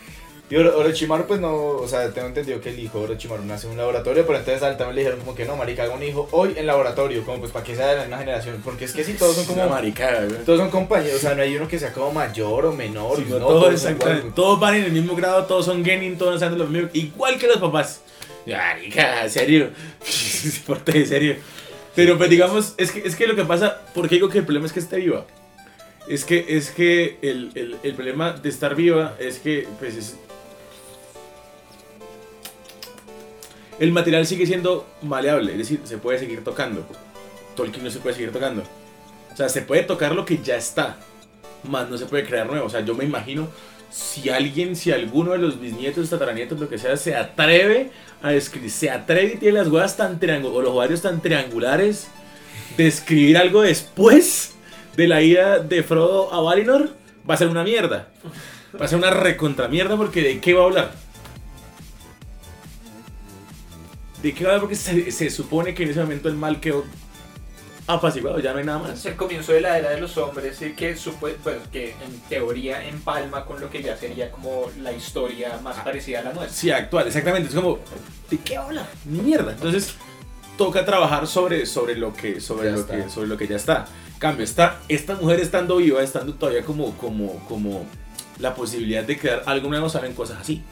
Y 0.49 0.55
Oro- 0.55 0.77
Orochimaru, 0.77 1.25
pues 1.25 1.41
no, 1.41 1.53
o 1.55 1.87
sea, 1.89 2.09
tengo 2.11 2.27
entendido 2.27 2.61
que 2.61 2.69
el 2.69 2.79
hijo 2.79 2.99
de 2.99 3.03
Orochimaru 3.05 3.43
nace 3.43 3.67
en 3.67 3.71
un 3.73 3.77
laboratorio, 3.79 4.25
pero 4.25 4.39
entonces 4.39 4.63
al 4.63 4.77
también 4.77 4.95
le 4.95 5.01
dijeron 5.01 5.19
como 5.19 5.35
que 5.35 5.43
no, 5.45 5.57
marica, 5.57 5.83
haga 5.83 5.93
un 5.93 6.03
hijo 6.03 6.27
hoy 6.31 6.53
en 6.57 6.65
laboratorio, 6.65 7.25
como 7.25 7.39
pues 7.39 7.51
para 7.51 7.65
que 7.65 7.75
sea 7.75 7.87
de 7.87 7.95
la 7.97 8.01
misma 8.03 8.17
generación, 8.19 8.61
porque 8.63 8.85
es 8.85 8.93
que 8.93 9.03
si 9.03 9.13
todos 9.15 9.35
son 9.35 9.45
como... 9.45 9.67
maricada, 9.67 10.25
güey. 10.25 10.43
Todos 10.45 10.59
son 10.59 10.69
compañeros, 10.69 11.17
o 11.17 11.19
sea, 11.19 11.35
no 11.35 11.41
hay 11.41 11.55
uno 11.57 11.67
que 11.67 11.77
sea 11.79 11.91
como 11.91 12.11
mayor 12.13 12.65
o 12.65 12.71
menor, 12.73 13.17
Sí, 13.17 13.25
no, 13.27 13.39
no, 13.39 13.45
todos, 13.47 13.73
exactamente, 13.73 14.19
igual. 14.19 14.35
todos 14.35 14.59
van 14.59 14.75
en 14.75 14.83
el 14.85 14.91
mismo 14.93 15.15
grado, 15.15 15.45
todos 15.45 15.65
son 15.65 15.83
genin, 15.83 16.17
todos 16.17 16.41
hacen 16.41 16.57
lo 16.57 16.65
mismo, 16.65 16.89
igual 16.93 17.37
que 17.37 17.47
los 17.47 17.57
papás. 17.57 18.01
Marica, 18.45 19.23
en 19.25 19.29
serio. 19.29 19.69
Porte, 20.65 20.97
en 20.97 21.07
serio. 21.07 21.35
Pero 21.97 22.15
pues 22.15 22.29
digamos, 22.29 22.75
es 22.77 22.91
que, 22.91 22.99
es 22.99 23.15
que 23.15 23.25
lo 23.25 23.35
que 23.35 23.43
pasa, 23.43 23.81
porque 23.95 24.15
digo 24.15 24.29
que 24.29 24.37
el 24.37 24.43
problema 24.43 24.67
es 24.67 24.71
que 24.71 24.79
esté 24.79 24.97
viva. 24.97 25.25
Es 26.07 26.25
que, 26.25 26.45
es 26.47 26.69
que 26.69 27.17
el, 27.23 27.49
el, 27.55 27.75
el 27.81 27.95
problema 27.95 28.33
de 28.33 28.49
estar 28.49 28.75
viva 28.75 29.15
es 29.17 29.39
que, 29.39 29.67
pues 29.79 29.95
es... 29.95 30.15
El 33.79 33.91
material 33.91 34.27
sigue 34.27 34.45
siendo 34.45 34.85
maleable, 35.01 35.53
es 35.53 35.57
decir, 35.57 35.81
se 35.85 35.97
puede 35.97 36.19
seguir 36.19 36.43
tocando. 36.43 36.85
Tolkien 37.55 37.83
no 37.83 37.89
se 37.89 37.97
puede 37.97 38.13
seguir 38.13 38.31
tocando. 38.31 38.61
O 39.33 39.35
sea, 39.35 39.49
se 39.49 39.63
puede 39.63 39.81
tocar 39.81 40.13
lo 40.13 40.23
que 40.23 40.37
ya 40.37 40.55
está, 40.55 40.97
más 41.63 41.89
no 41.89 41.97
se 41.97 42.05
puede 42.05 42.27
crear 42.27 42.45
nuevo. 42.45 42.67
O 42.67 42.69
sea, 42.69 42.81
yo 42.81 42.93
me 42.93 43.05
imagino 43.05 43.47
si 43.89 44.29
alguien, 44.29 44.75
si 44.75 44.91
alguno 44.91 45.31
de 45.31 45.37
los 45.37 45.59
bisnietos, 45.59 46.09
tataranietos, 46.09 46.59
lo 46.59 46.69
que 46.69 46.77
sea, 46.77 46.97
se 46.97 47.15
atreve 47.15 47.91
a 48.21 48.33
escribir, 48.33 48.71
se 48.71 48.89
atreve 48.89 49.33
y 49.33 49.37
tiene 49.37 49.59
las 49.59 49.67
huevas 49.67 49.97
tan 49.97 50.19
triangulares, 50.19 50.57
o 50.57 50.61
los 50.61 50.71
ovarios 50.71 51.01
tan 51.01 51.21
triangulares 51.21 52.07
de 52.75 52.87
escribir 52.87 53.37
algo 53.37 53.61
después 53.61 54.55
de 54.95 55.07
la 55.07 55.21
ida 55.21 55.59
de 55.59 55.83
Frodo 55.83 56.33
a 56.33 56.41
Valinor, 56.41 56.91
va 57.29 57.35
a 57.35 57.37
ser 57.37 57.47
una 57.47 57.63
mierda. 57.63 58.09
Va 58.79 58.85
a 58.85 58.87
ser 58.87 58.97
una 58.97 59.09
recontra 59.09 59.67
mierda 59.67 59.95
porque 59.95 60.21
¿de 60.21 60.39
qué 60.39 60.53
va 60.53 60.63
a 60.63 60.65
hablar? 60.65 60.91
¿De 64.21 64.33
qué 64.33 64.43
va 64.43 64.51
a 64.51 64.53
hablar? 64.55 64.61
Porque 64.61 64.75
se, 64.75 65.11
se 65.11 65.29
supone 65.29 65.73
que 65.73 65.83
en 65.83 65.89
ese 65.89 66.01
momento 66.01 66.27
el 66.27 66.35
mal 66.35 66.59
quedó 66.59 66.85
apaciguado, 67.87 68.39
ya 68.39 68.51
no 68.53 68.59
hay 68.59 68.65
nada 68.65 68.79
Es 68.83 68.87
más. 68.89 69.05
el 69.05 69.15
comienzo 69.15 69.53
de 69.53 69.61
la 69.61 69.77
era 69.79 69.89
de 69.91 70.01
los 70.01 70.17
hombres 70.17 70.61
y 70.61 70.73
que, 70.73 70.95
supo- 70.95 71.33
pues, 71.43 71.57
que 71.71 71.91
en 71.91 72.19
teoría 72.29 72.85
empalma 72.85 73.45
con 73.45 73.59
lo 73.61 73.69
que 73.69 73.81
ya 73.81 73.95
sería 73.97 74.29
como 74.31 74.69
la 74.81 74.91
historia 74.91 75.59
más 75.63 75.77
parecida 75.77 76.19
a 76.19 76.23
la 76.23 76.33
nuestra. 76.33 76.53
Sí, 76.55 76.69
actual, 76.69 77.07
exactamente. 77.07 77.49
Es 77.49 77.55
como, 77.55 77.79
¿de 78.29 78.37
qué 78.39 78.57
habla? 78.57 78.85
Ni 79.05 79.19
mierda. 79.19 79.53
Entonces, 79.53 79.95
toca 80.57 80.83
trabajar 80.85 81.27
sobre, 81.27 81.65
sobre, 81.65 81.95
lo, 81.95 82.13
que, 82.13 82.41
sobre, 82.41 82.65
Ya 82.69 82.75
lo, 82.75 82.81
está. 82.81 82.95
que, 83.03 83.09
sobre 83.09 83.27
lo 83.27 83.37
que 83.37 83.47
ya 83.47 83.55
está. 83.55 83.87
Cambio, 84.19 84.43
esta, 84.43 84.79
esta 84.89 85.15
mujer 85.15 85.39
estando 85.39 85.77
viva, 85.77 86.01
estando 86.03 86.33
todavía 86.33 86.63
como, 86.65 86.97
como, 86.97 87.39
como 87.47 87.85
la 88.39 88.53
posibilidad 88.55 89.03
de 89.03 89.17
crear 89.17 89.43
algo 89.45 89.69
nuevo, 89.69 89.87
saben 89.89 90.13
cosas 90.13 90.39
así. 90.41 90.63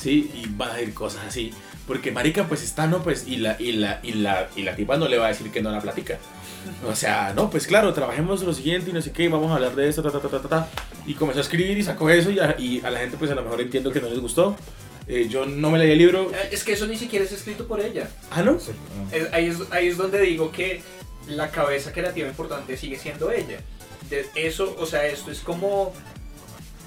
Sí, 0.00 0.30
y 0.34 0.46
van 0.50 0.70
a 0.72 0.80
ir 0.80 0.92
cosas 0.92 1.22
así. 1.26 1.52
Porque 1.86 2.10
marica, 2.12 2.46
pues 2.48 2.62
está, 2.62 2.86
¿no? 2.86 3.02
Pues, 3.02 3.26
y 3.28 3.36
la, 3.36 3.56
y 3.60 3.72
la, 3.72 4.00
y 4.02 4.12
la, 4.12 4.48
y 4.56 4.62
la 4.62 4.74
tipa 4.74 4.96
no 4.96 5.06
le 5.06 5.18
va 5.18 5.26
a 5.26 5.28
decir 5.28 5.50
que 5.50 5.60
no 5.62 5.70
la 5.70 5.80
platica. 5.80 6.18
O 6.88 6.94
sea, 6.96 7.34
no, 7.36 7.50
pues 7.50 7.66
claro, 7.66 7.92
trabajemos 7.92 8.42
lo 8.42 8.54
siguiente 8.54 8.88
y 8.90 8.92
no 8.94 9.02
sé 9.02 9.12
qué, 9.12 9.28
vamos 9.28 9.50
a 9.50 9.56
hablar 9.56 9.74
de 9.76 9.86
esto, 9.88 10.02
ta, 10.02 10.10
ta, 10.10 10.18
ta, 10.20 10.28
ta, 10.28 10.40
ta, 10.40 10.48
ta. 10.48 10.68
Y 11.06 11.12
comenzó 11.14 11.40
a 11.40 11.42
escribir 11.42 11.76
y 11.76 11.82
sacó 11.82 12.08
eso 12.08 12.30
y 12.30 12.38
a, 12.40 12.56
y 12.58 12.80
a 12.82 12.90
la 12.90 13.00
gente 13.00 13.18
pues 13.18 13.30
a 13.30 13.34
lo 13.34 13.42
mejor 13.42 13.60
entiendo 13.60 13.92
que 13.92 14.00
no 14.00 14.08
les 14.08 14.18
gustó. 14.20 14.56
Eh, 15.06 15.26
yo 15.28 15.44
no 15.44 15.70
me 15.70 15.78
leí 15.78 15.90
el 15.90 15.98
libro. 15.98 16.30
Eh, 16.32 16.48
Es 16.52 16.64
que 16.64 16.72
eso 16.72 16.86
ni 16.86 16.96
siquiera 16.96 17.26
es 17.26 17.32
escrito 17.32 17.66
por 17.66 17.80
ella. 17.80 18.08
Ah, 18.30 18.42
¿no? 18.42 18.58
Sí, 18.58 18.70
no. 18.96 19.14
Es- 19.14 19.30
ahí, 19.34 19.48
es, 19.48 19.58
ahí 19.70 19.88
es 19.88 19.98
donde 19.98 20.18
digo 20.22 20.50
que 20.50 20.80
la 21.28 21.50
cabeza 21.50 21.92
creativa 21.92 22.26
importante 22.26 22.78
sigue 22.78 22.98
siendo 22.98 23.30
ella. 23.30 23.58
De 24.08 24.26
eso, 24.34 24.74
o 24.78 24.86
sea, 24.86 25.06
esto 25.06 25.30
es 25.30 25.40
como 25.40 25.92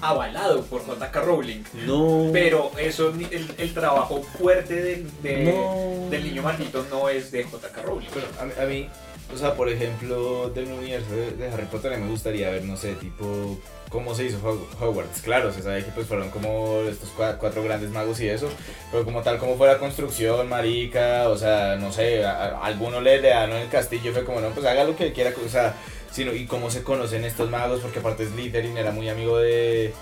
avalado 0.00 0.62
por 0.64 0.84
J.K. 0.84 1.20
Rowling. 1.22 1.62
No. 1.86 2.30
Pero 2.32 2.70
eso, 2.78 3.08
el, 3.08 3.50
el 3.58 3.74
trabajo 3.74 4.22
fuerte 4.38 4.74
de- 4.74 5.06
de- 5.22 5.44
No. 5.44 6.08
del 6.10 6.24
niño 6.24 6.42
maldito 6.42 6.84
no 6.90 7.08
es 7.08 7.30
de 7.30 7.44
J.K. 7.44 7.82
Rowling. 7.82 8.08
Pero 8.12 8.26
a, 8.40 8.44
mí- 8.44 8.52
a 8.60 8.66
mí, 8.66 8.88
o 9.34 9.36
sea, 9.36 9.54
por 9.54 9.68
ejemplo, 9.68 10.50
del 10.50 10.72
universo 10.72 11.10
de, 11.14 11.32
de 11.32 11.48
Harry 11.50 11.66
Potter, 11.66 11.96
me 11.98 12.08
gustaría 12.08 12.50
ver, 12.50 12.64
no 12.64 12.76
sé, 12.76 12.94
tipo, 12.94 13.58
cómo 13.90 14.14
se 14.14 14.24
hizo 14.24 14.38
Hog- 14.42 14.66
Hogwarts. 14.80 15.20
Claro, 15.22 15.52
se 15.52 15.62
sabe 15.62 15.84
que 15.84 15.90
pues 15.90 16.06
fueron 16.06 16.30
como 16.30 16.80
estos 16.88 17.10
cua- 17.16 17.36
cuatro 17.38 17.62
grandes 17.62 17.90
magos 17.90 18.20
y 18.20 18.28
eso, 18.28 18.48
pero 18.90 19.04
como 19.04 19.22
tal, 19.22 19.38
como 19.38 19.56
fue 19.56 19.66
la 19.68 19.78
construcción, 19.78 20.48
marica, 20.48 21.28
o 21.28 21.36
sea, 21.36 21.76
no 21.76 21.92
sé, 21.92 22.24
a, 22.24 22.32
a 22.48 22.64
alguno 22.66 23.00
le, 23.00 23.20
le 23.20 23.28
dan 23.28 23.50
en 23.50 23.56
el 23.58 23.68
castillo, 23.68 24.12
fue 24.12 24.24
como, 24.24 24.40
no, 24.40 24.48
pues 24.50 24.64
haga 24.66 24.84
lo 24.84 24.94
que 24.96 25.12
quiera, 25.12 25.32
o 25.44 25.48
sea, 25.48 25.74
sino, 26.10 26.32
y 26.32 26.46
cómo 26.46 26.70
se 26.70 26.82
conocen 26.82 27.24
estos 27.24 27.50
magos, 27.50 27.80
porque 27.80 27.98
aparte 28.00 28.26
Slytherin 28.26 28.76
era 28.76 28.92
muy 28.92 29.08
amigo 29.08 29.38
de... 29.38 29.92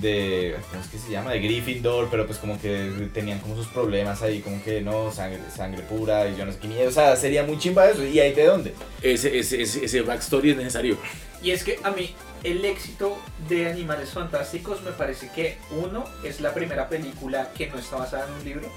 De, 0.00 0.54
¿cómo 0.70 0.80
es 0.80 0.88
que 0.88 0.96
se 0.96 1.10
llama? 1.10 1.32
De 1.32 1.40
Gryffindor, 1.40 2.08
pero 2.08 2.24
pues 2.24 2.38
como 2.38 2.60
que 2.60 3.08
tenían 3.12 3.40
como 3.40 3.56
sus 3.56 3.66
problemas 3.66 4.22
ahí, 4.22 4.38
como 4.38 4.62
que 4.62 4.80
no, 4.80 5.10
sangre, 5.10 5.40
sangre 5.52 5.82
pura 5.82 6.28
y 6.28 6.36
yo 6.36 6.46
no 6.46 6.52
sé 6.52 6.58
qué 6.60 6.68
miedo, 6.68 6.88
o 6.88 6.92
sea, 6.92 7.16
sería 7.16 7.42
muy 7.42 7.58
chimba 7.58 7.90
eso, 7.90 8.04
¿y 8.04 8.20
ahí 8.20 8.32
de 8.32 8.46
dónde? 8.46 8.74
Ese, 9.02 9.36
ese, 9.36 9.60
ese, 9.60 9.84
ese 9.84 10.02
backstory 10.02 10.52
es 10.52 10.56
necesario. 10.56 10.96
Y 11.42 11.50
es 11.50 11.64
que 11.64 11.80
a 11.82 11.90
mí 11.90 12.14
el 12.44 12.64
éxito 12.64 13.18
de 13.48 13.68
Animales 13.68 14.10
Fantásticos 14.10 14.82
me 14.82 14.92
parece 14.92 15.30
que 15.34 15.58
uno 15.70 16.04
es 16.22 16.40
la 16.40 16.54
primera 16.54 16.88
película 16.88 17.50
que 17.56 17.66
no 17.66 17.78
está 17.78 17.96
basada 17.96 18.28
en 18.28 18.34
un 18.34 18.44
libro 18.44 18.68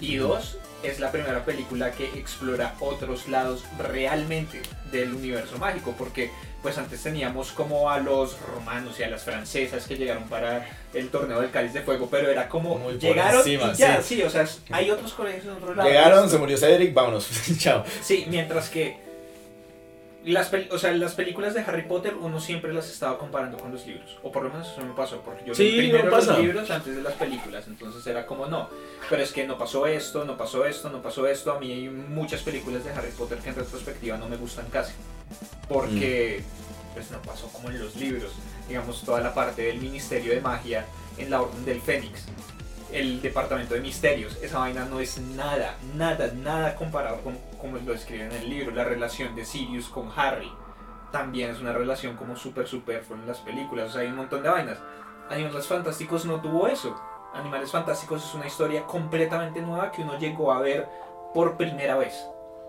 y 0.00 0.16
dos 0.16 0.58
es 0.82 1.00
la 1.00 1.10
primera 1.10 1.44
película 1.44 1.90
que 1.90 2.04
explora 2.18 2.74
otros 2.80 3.28
lados 3.28 3.64
realmente 3.78 4.62
del 4.92 5.12
universo 5.12 5.58
mágico 5.58 5.94
porque 5.98 6.30
pues 6.62 6.78
antes 6.78 7.02
teníamos 7.02 7.50
como 7.52 7.90
a 7.90 7.98
los 7.98 8.38
romanos 8.40 8.98
y 8.98 9.02
a 9.02 9.10
las 9.10 9.22
francesas 9.22 9.86
que 9.86 9.96
llegaron 9.96 10.24
para 10.28 10.66
el 10.94 11.08
torneo 11.08 11.40
del 11.40 11.50
cáliz 11.50 11.72
de 11.72 11.82
fuego 11.82 12.08
pero 12.10 12.30
era 12.30 12.48
como 12.48 12.78
Muy 12.78 12.98
llegaron 12.98 13.40
encima, 13.40 13.72
y 13.72 13.74
ya 13.74 14.02
sí. 14.02 14.16
sí 14.16 14.22
o 14.22 14.30
sea 14.30 14.46
hay 14.70 14.90
otros 14.90 15.12
colegios 15.14 15.44
en 15.44 15.50
otro 15.50 15.74
lado 15.74 15.88
Llegaron, 15.88 16.30
se 16.30 16.38
murió 16.38 16.56
Cedric, 16.56 16.94
vámonos, 16.94 17.28
chao. 17.58 17.84
Sí, 18.00 18.26
mientras 18.28 18.68
que 18.68 19.07
las, 20.28 20.52
pel- 20.52 20.68
o 20.70 20.78
sea, 20.78 20.92
las 20.92 21.14
películas 21.14 21.54
de 21.54 21.60
Harry 21.60 21.82
Potter 21.82 22.14
uno 22.14 22.40
siempre 22.40 22.72
las 22.72 22.88
estaba 22.90 23.18
comparando 23.18 23.58
con 23.58 23.72
los 23.72 23.86
libros. 23.86 24.16
O 24.22 24.32
por 24.32 24.42
lo 24.44 24.50
menos 24.50 24.68
eso 24.72 24.80
me 24.84 24.94
pasó, 24.94 25.20
porque 25.22 25.44
yo 25.46 25.54
Sí, 25.54 25.70
leí 25.72 25.88
primero 25.90 26.10
no 26.10 26.16
los 26.16 26.38
libros 26.38 26.70
antes 26.70 26.96
de 26.96 27.02
las 27.02 27.14
películas. 27.14 27.64
Entonces 27.66 28.06
era 28.06 28.26
como, 28.26 28.46
no, 28.46 28.68
pero 29.10 29.22
es 29.22 29.32
que 29.32 29.46
no 29.46 29.58
pasó 29.58 29.86
esto, 29.86 30.24
no 30.24 30.36
pasó 30.36 30.64
esto, 30.66 30.90
no 30.90 31.02
pasó 31.02 31.26
esto. 31.26 31.52
A 31.52 31.60
mí 31.60 31.70
hay 31.72 31.88
muchas 31.88 32.42
películas 32.42 32.84
de 32.84 32.90
Harry 32.92 33.10
Potter 33.12 33.38
que 33.38 33.50
en 33.50 33.56
retrospectiva 33.56 34.16
no 34.16 34.28
me 34.28 34.36
gustan 34.36 34.66
casi. 34.72 34.92
Porque 35.68 36.42
pues 36.94 37.10
no 37.10 37.20
pasó 37.22 37.48
como 37.48 37.70
en 37.70 37.78
los 37.80 37.94
libros. 37.96 38.32
Digamos, 38.68 39.02
toda 39.04 39.20
la 39.20 39.34
parte 39.34 39.62
del 39.62 39.78
Ministerio 39.78 40.32
de 40.34 40.40
Magia 40.40 40.84
en 41.16 41.30
la 41.30 41.42
Orden 41.42 41.64
del 41.64 41.80
Fénix. 41.80 42.24
El 42.92 43.20
Departamento 43.20 43.74
de 43.74 43.80
Misterios. 43.80 44.38
Esa 44.42 44.58
vaina 44.58 44.84
no 44.84 45.00
es 45.00 45.18
nada, 45.18 45.76
nada, 45.94 46.32
nada 46.34 46.74
comparado 46.76 47.20
con 47.22 47.36
como 47.60 47.76
lo 47.76 47.92
describen 47.92 48.32
en 48.32 48.42
el 48.42 48.50
libro. 48.50 48.74
La 48.74 48.84
relación 48.84 49.34
de 49.34 49.44
Sirius 49.44 49.88
con 49.88 50.10
Harry 50.16 50.50
también 51.12 51.50
es 51.50 51.60
una 51.60 51.72
relación 51.72 52.16
como 52.16 52.36
súper 52.36 52.66
superflua 52.66 53.18
en 53.18 53.26
las 53.26 53.38
películas. 53.38 53.90
O 53.90 53.92
sea, 53.92 54.02
hay 54.02 54.08
un 54.08 54.16
montón 54.16 54.42
de 54.42 54.48
vainas. 54.48 54.78
Animales 55.30 55.66
Fantásticos 55.66 56.24
no 56.24 56.40
tuvo 56.40 56.68
eso. 56.68 56.98
Animales 57.34 57.70
Fantásticos 57.70 58.24
es 58.24 58.34
una 58.34 58.46
historia 58.46 58.84
completamente 58.84 59.60
nueva 59.60 59.92
que 59.92 60.02
uno 60.02 60.18
llegó 60.18 60.52
a 60.52 60.60
ver 60.60 60.88
por 61.34 61.56
primera 61.56 61.96
vez. 61.96 62.14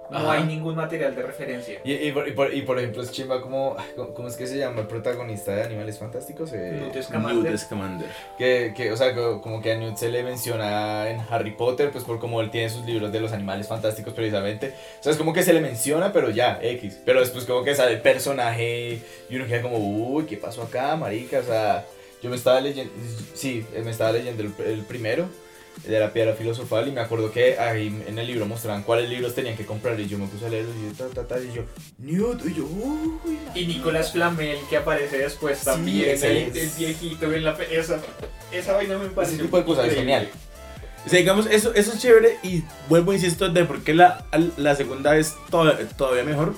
No 0.10 0.18
Ajá. 0.18 0.32
hay 0.34 0.43
ningún 0.43 0.76
material 0.76 1.14
de 1.16 1.22
referencia. 1.22 1.80
Y, 1.84 1.93
y 1.93 2.12
por, 2.12 2.28
y, 2.28 2.32
por, 2.32 2.53
y 2.53 2.62
por 2.64 2.80
ejemplo, 2.80 3.03
es 3.03 3.12
chimba 3.12 3.41
como, 3.41 3.76
¿cómo, 4.16 4.28
es 4.28 4.36
que 4.36 4.47
se 4.47 4.57
llama 4.57 4.82
el 4.82 4.88
protagonista 4.88 5.55
de 5.55 5.64
Animales 5.64 5.99
Fantásticos? 5.99 6.51
Eh, 6.53 6.72
Newt 6.82 6.95
Newt 6.95 7.03
Scamander. 7.05 7.57
Scamander. 7.60 8.07
que, 8.38 8.74
que, 8.76 8.91
o 8.91 8.97
sea, 8.97 9.14
co- 9.14 9.39
como 9.41 9.62
que 9.62 9.72
a 9.72 9.76
Newt 9.78 9.97
se 9.97 10.10
le 10.10 10.24
menciona 10.24 11.10
en 11.10 11.20
Harry 11.30 11.51
Potter, 11.51 11.91
pues 11.91 12.03
por 12.03 12.18
como 12.20 12.41
él 12.41 12.49
tiene 12.49 12.70
sus 12.70 12.86
libros 12.86 13.12
de 13.12 13.20
los 13.20 13.32
animales 13.34 13.68
fantásticos 13.68 14.14
precisamente. 14.14 14.74
O 14.99 15.03
sea, 15.03 15.12
es 15.12 15.18
como 15.18 15.32
que 15.32 15.43
se 15.43 15.53
le 15.53 15.62
menciona, 15.62 16.12
pero 16.12 16.32
ya, 16.32 16.60
X. 16.62 16.99
Pero 17.05 17.20
después 17.20 17.45
como 17.45 17.64
que 17.64 17.76
sale 17.76 17.93
el 17.93 18.01
personaje 18.01 19.01
y 19.30 19.36
uno 19.36 19.45
queda 19.45 19.62
como, 19.62 19.78
uy, 19.78 20.26
¿qué 20.26 20.38
pasó 20.38 20.64
acá, 20.64 20.95
marica? 20.95 21.39
O 21.39 21.43
sea, 21.43 21.86
yo 22.24 22.30
me 22.32 22.36
estaba 22.36 22.60
leyendo, 22.62 22.91
sí, 23.36 23.66
me 23.84 23.91
estaba 23.91 24.12
leyendo 24.12 24.41
el, 24.43 24.53
el 24.66 24.82
primero. 24.86 25.30
De 25.86 26.00
la 26.00 26.12
piedra 26.14 26.34
filosofal 26.34 26.88
y 26.88 26.92
me 26.92 27.02
acuerdo 27.02 27.32
que 27.32 27.58
ahí 27.58 28.04
en 28.08 28.18
el 28.20 28.28
libro 28.28 28.46
mostraban 28.46 28.84
cuáles 28.84 29.10
libros 29.10 29.34
tenían 29.36 29.56
que 29.58 29.66
comprar 29.66 30.00
y 30.00 30.08
yo 30.08 30.18
me 30.18 30.28
puse 30.28 30.46
a 30.46 30.50
leerlos 30.50 30.76
y 30.76 30.88
yo, 30.98 31.06
ta, 31.08 31.14
ta, 31.14 31.28
ta, 31.28 31.40
y 31.40 31.54
yo, 31.54 31.64
Newt, 31.98 32.46
y 32.46 32.54
yo, 32.56 32.66
uy, 32.66 33.38
Y 33.56 33.66
Nicolás 33.66 34.12
Flamel 34.12 34.58
que 34.70 34.78
aparece 34.78 35.18
después 35.20 35.60
Sí, 35.60 35.66
también, 35.66 36.10
ese 36.10 36.32
el, 36.48 36.58
es- 36.58 36.74
el 36.74 36.86
viejito 36.86 37.32
en 37.34 37.44
la 37.44 37.52
esa, 37.72 38.00
esa 38.52 38.74
vaina 38.74 38.98
me 38.98 39.08
parece 39.10 39.36
Ese 39.36 39.44
tipo 39.44 39.58
de 39.58 39.64
cosas 39.66 39.88
es 39.88 39.96
genial. 39.96 40.30
O 41.06 41.10
sea, 41.10 41.18
digamos, 41.18 41.46
eso, 41.50 41.74
eso 41.74 41.94
es 41.94 42.00
chévere 42.00 42.38
y 42.44 42.64
vuelvo, 42.90 43.14
insisto, 43.14 43.48
de 43.50 43.64
por 43.64 43.82
qué 43.82 43.94
la, 43.94 44.26
la 44.58 44.76
segunda 44.76 45.16
es 45.18 45.34
to- 45.50 45.74
todavía 45.98 46.24
mejor. 46.26 46.54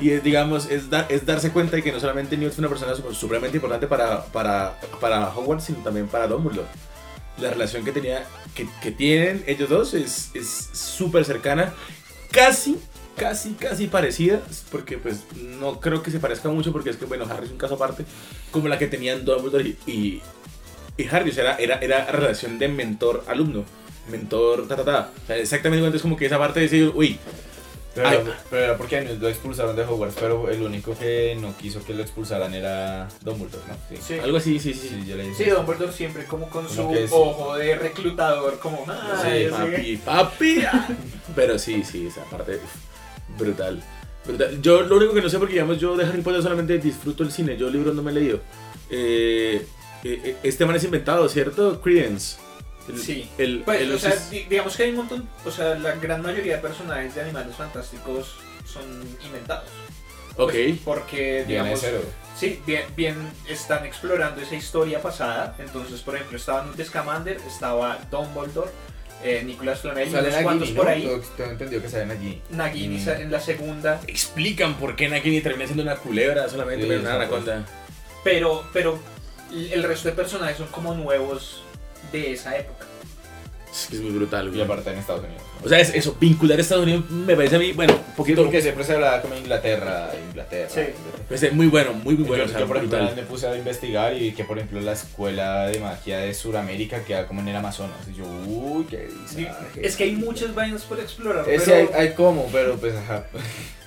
Y 0.00 0.10
es, 0.10 0.22
digamos, 0.22 0.70
es, 0.70 0.88
dar- 0.90 1.06
es 1.10 1.26
darse 1.26 1.50
cuenta 1.50 1.76
de 1.76 1.82
que 1.82 1.92
no 1.92 2.00
solamente 2.00 2.36
Newt 2.36 2.52
fue 2.54 2.62
una 2.62 2.68
persona 2.70 2.94
su- 2.94 3.12
supremamente 3.14 3.58
importante 3.58 3.86
para, 3.86 4.24
para, 4.26 4.78
para 5.00 5.28
Hogwarts, 5.36 5.64
sino 5.64 5.78
también 5.84 6.08
para 6.08 6.26
Dumbledore. 6.26 6.66
La 7.40 7.50
relación 7.50 7.84
que, 7.84 7.92
tenía, 7.92 8.24
que, 8.54 8.66
que 8.82 8.90
tienen 8.90 9.44
ellos 9.46 9.68
dos 9.68 9.94
es 9.94 10.30
súper 10.72 11.24
cercana, 11.24 11.72
casi, 12.30 12.76
casi, 13.16 13.52
casi 13.52 13.86
parecida, 13.88 14.40
porque 14.70 14.96
pues 14.98 15.24
no 15.60 15.80
creo 15.80 16.02
que 16.02 16.10
se 16.10 16.20
parezca 16.20 16.48
mucho, 16.48 16.72
porque 16.72 16.90
es 16.90 16.96
que, 16.96 17.04
bueno, 17.04 17.26
Harry 17.28 17.46
es 17.46 17.52
un 17.52 17.58
caso 17.58 17.74
aparte, 17.74 18.04
como 18.50 18.68
la 18.68 18.78
que 18.78 18.86
tenían 18.86 19.24
Dumbledore 19.24 19.76
y, 19.86 19.90
y, 19.90 20.22
y 20.96 21.08
Harry, 21.08 21.30
o 21.30 21.32
sea, 21.32 21.56
era, 21.56 21.56
era, 21.56 21.78
era 21.80 22.06
relación 22.06 22.58
de 22.58 22.68
mentor-alumno, 22.68 23.64
mentor, 24.10 24.66
ta, 24.68 24.76
ta, 24.76 24.84
ta. 24.84 25.10
O 25.22 25.26
sea, 25.26 25.36
exactamente 25.36 25.96
es 25.96 26.02
como 26.02 26.16
que 26.16 26.26
esa 26.26 26.38
parte 26.38 26.60
de 26.60 26.66
decir, 26.66 26.92
uy, 26.94 27.18
Pero, 27.94 28.08
Ay. 28.08 28.18
pero 28.50 28.76
porque 28.76 28.98
a 28.98 29.00
Newt 29.00 29.20
lo 29.20 29.28
expulsaron 29.28 29.74
de 29.74 29.82
Hogwarts, 29.82 30.16
pero 30.20 30.48
el 30.50 30.62
único 30.62 30.96
que 30.96 31.36
no 31.40 31.56
quiso 31.56 31.82
que 31.84 31.94
lo 31.94 32.02
expulsaran 32.02 32.54
era 32.54 33.08
Dumbledore, 33.22 33.64
¿no? 33.66 33.74
Sí, 33.88 33.96
Sí. 34.06 34.18
algo 34.20 34.36
así, 34.36 34.60
sí, 34.60 34.72
sí, 34.72 34.88
sí. 34.88 35.00
Sí, 35.02 35.06
yo 35.08 35.16
leí 35.16 35.34
Sí. 35.34 35.44
Dumbledore 35.46 35.92
siempre 35.92 36.24
como 36.26 36.48
con 36.48 36.68
su 36.68 36.82
ojo 37.10 37.56
de 37.56 37.74
reclutador, 37.76 38.58
como, 38.60 38.84
ah, 38.88 39.20
Sí, 39.24 39.48
papi, 39.50 39.96
papi. 40.04 40.62
Pero 41.34 41.58
sí, 41.58 41.82
sí, 41.82 42.06
esa 42.06 42.22
parte 42.24 42.60
brutal. 43.36 43.82
brutal. 44.24 44.60
Yo 44.62 44.82
lo 44.82 44.96
único 44.98 45.14
que 45.14 45.22
no 45.22 45.28
sé, 45.28 45.38
porque 45.38 45.54
digamos, 45.54 45.78
yo 45.80 45.96
de 45.96 46.04
Harry 46.04 46.20
Potter 46.22 46.42
solamente 46.42 46.78
disfruto 46.78 47.22
el 47.24 47.32
cine, 47.32 47.56
yo 47.56 47.68
libros 47.70 47.94
no 47.96 48.02
me 48.02 48.12
he 48.12 48.14
leído. 48.14 48.40
Eh, 48.90 49.66
eh, 50.04 50.20
eh, 50.24 50.36
este 50.44 50.64
man 50.66 50.76
es 50.76 50.84
inventado, 50.84 51.28
¿cierto? 51.28 51.80
Credence. 51.80 52.36
El- 52.88 52.98
Sí. 52.98 53.28
El, 53.38 53.60
Pues, 53.64 53.80
el- 53.82 53.94
o 53.94 53.98
sea, 53.98 54.10
es- 54.10 54.30
digamos 54.30 54.76
que 54.76 54.82
hay 54.84 54.90
un 54.90 54.96
montón, 54.96 55.28
o 55.44 55.50
sea, 55.50 55.74
la 55.76 55.92
gran 55.96 56.22
mayoría 56.22 56.56
de 56.56 56.62
personajes 56.62 57.14
de 57.14 57.20
Animales 57.22 57.54
Fantásticos 57.56 58.34
son 58.66 58.84
inventados. 59.24 59.68
ok. 60.36 60.52
Pues, 60.52 60.78
porque, 60.84 61.44
digamos, 61.46 61.80
cero. 61.80 62.00
sí, 62.36 62.62
bien, 62.66 62.82
bien 62.96 63.16
están 63.48 63.84
explorando 63.84 64.40
esa 64.40 64.54
historia 64.54 65.02
pasada. 65.02 65.56
Entonces, 65.58 66.00
por 66.00 66.14
ejemplo, 66.14 66.36
estaba 66.38 66.64
Newt 66.64 66.80
Scamander, 66.86 67.38
estaba 67.46 67.98
Dumbledore, 68.10 68.70
eh, 69.24 69.42
Nicolas 69.44 69.80
Flamel 69.80 70.06
y 70.08 70.12
cuantos 70.12 70.32
Nagini, 70.42 70.72
por 70.76 70.84
¿no? 70.84 70.90
ahí. 70.92 71.02
Tengo- 71.02 71.20
Tengo 71.36 71.50
entendido 71.50 71.82
que 71.82 71.88
salen 71.88 72.10
allí. 72.12 72.40
Nagini 72.50 72.98
Mm. 72.98 73.08
en 73.08 73.32
la 73.32 73.40
segunda. 73.40 74.00
Explican 74.06 74.74
por 74.74 74.94
qué 74.94 75.08
Nagini 75.08 75.40
termina 75.40 75.66
siendo 75.66 75.82
una 75.82 75.96
culebra 75.96 76.48
solamente, 76.48 76.82
Sí, 76.84 76.88
pero 76.88 77.00
una 77.00 77.10
esa 77.16 77.28
cosa. 77.28 77.52
anaconda. 77.54 77.66
Pero, 78.22 78.64
pero 78.72 78.98
el 79.52 79.82
resto 79.82 80.08
de 80.08 80.14
personajes 80.14 80.56
son 80.58 80.68
como 80.68 80.94
nuevos 80.94 81.62
de 82.12 82.32
esa 82.32 82.56
época. 82.58 82.86
Es 83.70 83.86
que 83.86 83.96
es 83.96 84.02
muy 84.02 84.12
brutal, 84.12 84.50
Y 84.56 84.60
aparte 84.62 84.90
en 84.90 84.98
Estados 84.98 85.22
Unidos. 85.24 85.42
O 85.62 85.68
sea, 85.68 85.78
es, 85.78 85.94
eso, 85.94 86.16
vincular 86.18 86.56
a 86.58 86.62
Estados 86.62 86.84
Unidos 86.84 87.08
me 87.10 87.36
parece 87.36 87.56
a 87.56 87.58
mí, 87.58 87.72
bueno, 87.72 87.92
un 87.94 87.98
Sí, 88.00 88.12
poquito. 88.16 88.42
porque 88.42 88.62
siempre 88.62 88.82
se 88.82 88.94
hablaba 88.94 89.20
como 89.20 89.36
Inglaterra, 89.36 90.10
Inglaterra. 90.30 90.68
Sí. 90.70 90.80
Inglaterra. 90.80 91.24
pues, 91.28 91.42
es 91.42 91.52
muy 91.52 91.66
bueno, 91.66 91.92
muy, 91.92 92.14
muy 92.16 92.26
bueno. 92.26 92.44
yo, 92.44 92.48
o 92.48 92.50
sea, 92.50 92.60
yo, 92.60 92.66
por 92.66 92.76
ejemplo, 92.78 92.98
brutal. 92.98 93.14
me 93.16 93.22
puse 93.24 93.46
a 93.46 93.56
investigar 93.56 94.16
y 94.20 94.32
que, 94.32 94.44
por 94.44 94.56
ejemplo, 94.56 94.80
la 94.80 94.92
escuela 94.92 95.66
de 95.66 95.80
magia 95.80 96.18
de 96.20 96.32
Sudamérica 96.32 97.04
queda 97.04 97.26
como 97.28 97.40
en 97.42 97.48
el 97.48 97.56
Amazonas. 97.56 97.98
Y 98.10 98.14
yo, 98.16 98.24
uy, 98.46 98.84
qué 98.86 99.06
dice. 99.08 99.50
Es 99.76 99.96
que 99.96 100.04
hay 100.04 100.12
muchas 100.16 100.54
vainas 100.54 100.82
por 100.84 100.98
explorar. 100.98 101.48
Ese 101.48 101.70
pero- 101.70 101.94
hay, 101.98 102.06
hay 102.08 102.14
como, 102.14 102.46
pero 102.50 102.76
pues 102.76 102.94
ajá. 102.96 103.26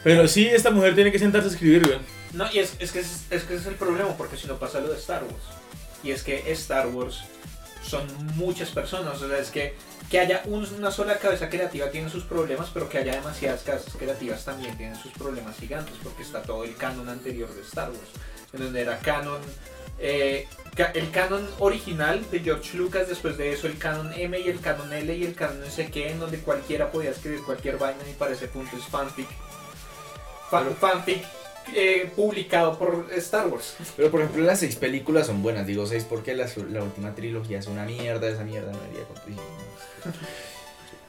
Pero 0.04 0.28
sí, 0.28 0.46
esta 0.48 0.70
mujer 0.70 0.94
tiene 0.96 1.12
que 1.12 1.20
sentarse 1.20 1.48
a 1.48 1.52
escribir, 1.52 1.86
güey. 1.88 1.98
No, 2.34 2.46
y 2.54 2.60
es, 2.60 2.76
es 2.80 2.92
que 2.92 3.00
es, 3.00 3.24
es 3.32 3.44
que 3.44 3.56
ese 3.56 3.64
es 3.64 3.66
el 3.68 3.76
problema, 3.76 4.16
porque 4.16 4.38
si 4.38 4.48
no 4.48 4.58
pasa 4.58 4.80
lo 4.80 4.90
de 4.90 4.98
Star 4.98 5.24
Wars. 5.24 5.44
Y 6.04 6.12
es 6.12 6.24
que 6.24 6.52
Star 6.52 6.88
Wars 6.88 7.22
son 7.92 8.08
muchas 8.36 8.70
personas, 8.70 9.22
o 9.22 9.28
sea, 9.28 9.38
es 9.38 9.52
que 9.52 9.76
que 10.10 10.20
haya 10.20 10.42
un- 10.46 10.68
una 10.78 10.92
sola 10.92 11.18
cabeza 11.20 11.50
creativa 11.50 11.90
tiene 11.90 12.10
sus 12.10 12.24
problemas, 12.26 12.70
pero 12.74 12.90
que 12.90 12.98
haya 12.98 13.14
demasiadas 13.16 13.62
cabezas 13.64 13.94
creativas 13.98 14.44
también 14.44 14.76
tienen 14.78 14.98
sus 14.98 15.14
problemas 15.14 15.56
gigantes, 15.58 15.94
porque 16.04 16.24
está 16.24 16.42
todo 16.42 16.66
el 16.66 16.76
canon 16.76 17.08
anterior 17.08 17.48
de 17.54 17.62
Star 17.62 17.90
Wars, 17.90 18.10
en 18.52 18.60
donde 18.64 18.82
era 18.82 19.00
canon, 19.00 19.40
eh, 20.00 20.48
el 20.96 21.12
canon 21.12 21.48
original 21.60 22.26
de 22.30 22.40
George 22.42 22.76
Lucas, 22.78 23.08
después 23.08 23.38
de 23.38 23.54
eso 23.54 23.68
el 23.68 23.78
canon 23.78 24.12
M 24.14 24.38
y 24.38 24.50
el 24.50 24.60
canon 24.60 24.92
L 24.92 25.16
y 25.16 25.24
el 25.24 25.34
canon 25.36 25.62
no 25.62 25.70
sé 25.70 25.90
qué, 25.90 26.12
en 26.12 26.20
donde 26.20 26.40
cualquiera 26.40 26.92
podía 26.92 27.12
escribir 27.12 27.44
cualquier 27.44 27.78
vaina 27.78 28.04
y 28.10 28.14
para 28.14 28.34
ese 28.34 28.48
punto 28.50 28.76
es 28.76 28.84
fanfic. 28.86 29.28
Fan- 30.50 30.76
fanfic 30.78 31.24
eh, 31.76 32.10
publicado 32.16 32.78
por 32.78 33.08
Star 33.16 33.48
Wars. 33.48 33.76
Pero 33.96 34.10
por 34.12 34.22
ejemplo, 34.22 34.44
las 34.44 34.60
seis 34.60 34.76
películas 34.76 35.28
son 35.28 35.42
buenas. 35.44 35.66
Digo 35.68 35.86
seis 35.88 36.06
porque 36.08 36.34
la, 36.36 36.48
la 36.72 36.84
última 36.84 37.14
trilogía 37.16 37.60
es 37.60 37.68
una 37.68 37.86
mierda. 37.86 38.30
Esa 38.30 38.44
mierda 38.44 38.72
no 38.72 38.80
debería 38.80 39.04
continuar. 39.06 39.46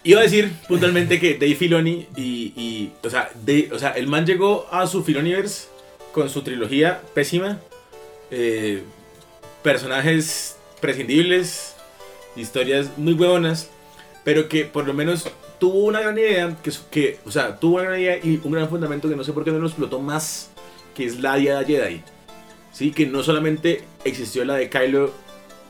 Iba 0.04 0.20
a 0.20 0.22
decir 0.24 0.52
puntualmente 0.66 1.20
que 1.20 1.34
Dave 1.34 1.54
Filoni 1.54 2.08
y, 2.16 2.52
y, 2.56 2.92
o 3.04 3.10
sea, 3.10 3.30
de- 3.44 3.70
o 3.72 3.78
sea, 3.78 3.90
el 3.92 4.08
man 4.08 4.26
llegó 4.26 4.66
a 4.70 4.86
su 4.88 5.04
Filoniverse 5.04 5.68
con 6.12 6.28
su 6.28 6.42
trilogía 6.42 7.00
pésima, 7.14 7.60
eh, 8.32 8.82
personajes 9.62 10.56
prescindibles, 10.80 11.74
historias 12.34 12.88
muy 12.96 13.12
huevonas, 13.12 13.68
pero 14.24 14.48
que 14.48 14.64
por 14.64 14.86
lo 14.86 14.94
menos 14.94 15.28
tuvo 15.58 15.84
una 15.84 16.00
gran 16.00 16.18
idea, 16.18 16.56
que, 16.62 16.72
que, 16.90 17.18
o 17.24 17.30
sea, 17.30 17.58
tuvo 17.58 17.76
una 17.76 17.84
gran 17.84 18.00
idea 18.00 18.18
y 18.22 18.40
un 18.42 18.52
gran 18.52 18.68
fundamento 18.68 19.08
que 19.08 19.16
no 19.16 19.24
sé 19.24 19.32
por 19.32 19.44
qué 19.44 19.50
no 19.50 19.58
lo 19.58 19.66
explotó 19.66 20.00
más, 20.00 20.50
que 20.94 21.04
es 21.04 21.20
la 21.20 21.36
Diada 21.36 21.64
Jedi. 21.64 22.02
Sí, 22.72 22.90
que 22.90 23.06
no 23.06 23.22
solamente 23.22 23.84
existió 24.04 24.44
la 24.44 24.54
de 24.54 24.70
Kylo 24.70 25.12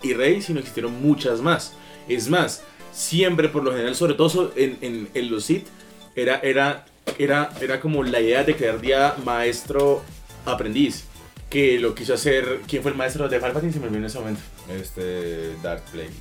y 0.03 0.14
Rey, 0.14 0.40
sino 0.42 0.61
existieron 0.61 1.03
muchas 1.03 1.40
más. 1.40 1.74
Es 2.09 2.28
más, 2.28 2.62
siempre 2.92 3.48
por 3.48 3.64
lo 3.64 3.72
general, 3.72 3.94
sobre 3.96 4.14
todo 4.14 4.53
en, 4.57 4.78
en, 4.80 5.09
en 5.14 5.30
los 5.30 5.44
Sith, 5.44 5.66
era, 6.14 6.38
era, 6.40 6.86
era, 7.18 7.50
era 7.61 7.80
como 7.80 8.03
la 8.03 8.20
idea 8.20 8.44
de 8.44 8.55
crear 8.55 8.80
día 8.80 9.16
maestro 9.24 10.03
aprendiz. 10.44 11.05
Que 11.50 11.78
lo 11.78 11.94
quiso 11.94 12.14
hacer. 12.14 12.61
¿Quién 12.66 12.82
fue 12.82 12.92
el 12.92 12.96
maestro 12.96 13.28
de 13.28 13.38
Palpatine? 13.38 13.74
Se 13.74 13.78
me 13.78 13.84
olvidó 13.84 13.98
en 13.98 14.05
ese 14.07 14.18
momento. 14.18 14.40
Este. 14.70 15.55
Dark 15.62 15.82
Plagueis. 15.92 16.14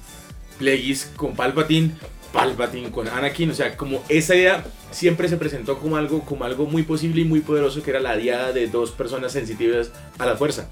Plagueis 0.58 1.12
con 1.16 1.38
Palpatine, 1.38 1.92
Palpatine 2.34 2.92
con 2.92 3.08
Anakin, 3.08 3.52
o 3.52 3.54
sea, 3.54 3.76
como 3.76 4.04
esa 4.10 4.36
idea 4.36 4.64
siempre 4.92 5.28
se 5.28 5.38
presentó 5.38 5.78
como 5.80 5.98
algo, 5.98 6.22
como 6.26 6.46
algo 6.46 6.66
muy 6.66 6.84
posible 6.84 7.22
y 7.22 7.26
muy 7.26 7.42
poderoso, 7.42 7.84
que 7.84 7.90
era 7.92 8.00
la 8.00 8.16
diada 8.16 8.52
de 8.54 8.68
dos 8.68 8.92
personas 8.92 9.32
sensitivas 9.34 9.92
a 10.18 10.26
la 10.26 10.36
fuerza, 10.38 10.70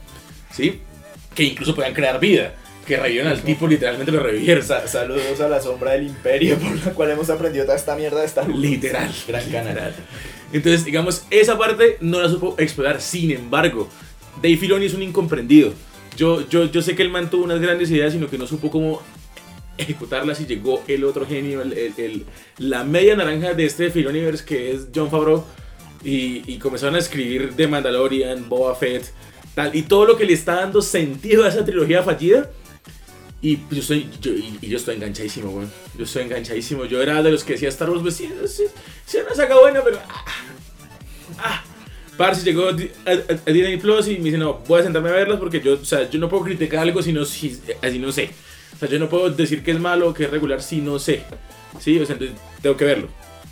¿sí? 0.51 0.79
Que 1.35 1.43
incluso 1.43 1.75
podían 1.75 1.93
crear 1.93 2.19
vida, 2.19 2.55
que 2.87 2.97
revivieron 2.97 3.31
al 3.31 3.41
tipo, 3.41 3.67
literalmente 3.67 4.11
lo 4.11 4.21
revivieron. 4.23 4.63
Sa- 4.63 4.87
saludos 4.87 5.39
a 5.41 5.47
la 5.49 5.61
sombra 5.61 5.91
del 5.91 6.07
imperio 6.07 6.57
por 6.57 6.75
la 6.85 6.93
cual 6.93 7.11
hemos 7.11 7.29
aprendido 7.29 7.65
toda 7.65 7.77
esta 7.77 7.95
mierda 7.95 8.21
de 8.21 8.31
Wars. 8.41 8.55
Literal. 8.57 9.11
Gran 9.27 9.49
canal. 9.51 9.93
Entonces, 10.51 10.85
digamos, 10.85 11.23
esa 11.29 11.57
parte 11.57 11.97
no 12.01 12.19
la 12.21 12.29
supo 12.29 12.55
explorar. 12.57 12.99
Sin 13.01 13.29
embargo, 13.31 13.87
Dave 14.41 14.57
Filoni 14.57 14.87
es 14.87 14.93
un 14.95 15.03
incomprendido. 15.03 15.73
Yo, 16.17 16.47
yo, 16.49 16.65
yo 16.65 16.81
sé 16.81 16.95
que 16.95 17.03
él 17.03 17.09
mantuvo 17.09 17.43
unas 17.43 17.61
grandes 17.61 17.91
ideas, 17.91 18.13
sino 18.13 18.27
que 18.29 18.37
no 18.37 18.47
supo 18.47 18.71
cómo 18.71 19.01
ejecutarlas 19.81 20.39
y 20.41 20.45
llegó 20.45 20.83
el 20.87 21.03
otro 21.03 21.25
genio, 21.25 21.61
el, 21.61 21.73
el- 21.73 22.25
la 22.57 22.83
media 22.83 23.15
naranja 23.15 23.53
de 23.53 23.65
este 23.65 23.89
Filoniverse 23.91 24.45
que 24.45 24.71
es 24.71 24.87
John 24.93 25.09
Favreau. 25.09 25.43
Y, 26.01 26.57
comenzaron 26.59 26.95
a 26.95 26.99
escribir 26.99 27.55
de 27.55 27.67
Mandalorian, 27.67 28.47
Boba 28.47 28.73
Fett, 28.73 29.11
tal. 29.53 29.75
Y 29.75 29.81
todo 29.81 30.05
lo 30.05 30.15
que 30.15 30.23
le 30.25 30.31
está 30.33 30.55
dando 30.55 30.81
sentido 30.81 31.43
a 31.43 31.49
esa 31.49 31.65
trilogía 31.65 32.03
fallida. 32.03 32.49
Y 33.41 33.57
pues, 33.57 33.75
yo 33.75 33.81
estoy, 33.81 34.09
yo, 34.21 34.31
y, 34.31 34.67
yo 34.69 34.77
estoy 34.77 34.95
enganchadísimo. 34.95 35.61
Yo 35.97 36.03
estoy 36.05 36.23
enganchadísimo. 36.23 36.85
Yo 36.85 37.01
era 37.01 37.21
de 37.21 37.31
los 37.31 37.43
que 37.43 37.53
decía 37.53 37.67
Star 37.69 37.89
Wars, 37.89 38.01
pues 38.01 38.15
sí, 38.15 38.29
sí, 38.47 38.63
sí, 39.05 39.17
una 39.25 39.35
saga 39.35 39.59
buena, 39.59 39.81
pero. 39.83 39.99
Ah, 40.07 40.25
ah. 41.39 41.63
Llegó 42.43 42.67
a, 42.67 42.71
a- 42.71 43.13
a 43.13 43.79
Plus 43.81 44.07
y 44.09 44.17
me 44.17 44.25
dice, 44.25 44.37
no, 44.37 44.55
voy 44.67 44.81
a 44.81 44.83
sentarme 44.83 45.09
a 45.09 45.13
verlas 45.13 45.39
porque 45.39 45.61
yo, 45.61 45.75
o 45.75 45.85
sea, 45.85 46.09
yo 46.09 46.19
no 46.19 46.27
puedo 46.27 46.43
criticar 46.43 46.79
algo 46.81 47.01
si 47.01 47.13
no, 47.13 47.23
si, 47.23 47.57
así 47.81 47.97
no 47.97 48.11
sé. 48.11 48.29
O 48.79 48.85
sea, 48.87 48.87
yo 48.87 48.97
no 48.97 49.09
puedo 49.09 49.29
decir 49.29 49.61
que 49.61 49.71
es 49.71 49.79
malo 49.79 50.07
o 50.07 50.13
que 50.13 50.23
es 50.23 50.31
regular 50.31 50.61
si 50.61 50.79
no 50.79 50.99
sé. 50.99 51.23
Sí, 51.81 51.99
o 51.99 52.05
sea, 52.05 52.13
entonces 52.13 52.37
tengo 52.61 52.77
que 52.77 52.85
verlo. 52.85 53.09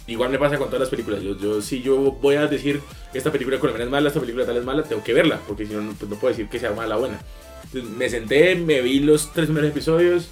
Igual 0.07 0.29
me 0.29 0.39
pasa 0.39 0.57
con 0.57 0.67
todas 0.67 0.79
las 0.79 0.89
películas. 0.89 1.21
Yo, 1.21 1.37
yo, 1.37 1.61
si 1.61 1.81
yo 1.81 1.97
voy 1.97 2.35
a 2.35 2.47
decir 2.47 2.79
esta 3.13 3.29
película 3.29 3.59
colombiana 3.59 3.83
es 3.83 3.91
mala, 3.91 4.07
esta 4.07 4.21
película 4.21 4.45
tal 4.45 4.55
es 4.55 4.63
mala, 4.63 4.83
tengo 4.83 5.03
que 5.03 5.11
verla, 5.11 5.41
porque 5.45 5.65
si 5.65 5.73
no, 5.73 5.93
pues 5.99 6.09
no 6.09 6.15
puedo 6.15 6.29
decir 6.29 6.47
que 6.47 6.59
sea 6.59 6.71
mala 6.71 6.95
o 6.95 7.01
buena. 7.01 7.19
Entonces, 7.65 7.91
me 7.91 8.09
senté, 8.09 8.55
me 8.55 8.81
vi 8.81 9.01
los 9.01 9.33
tres 9.33 9.47
primeros 9.47 9.71
episodios, 9.71 10.29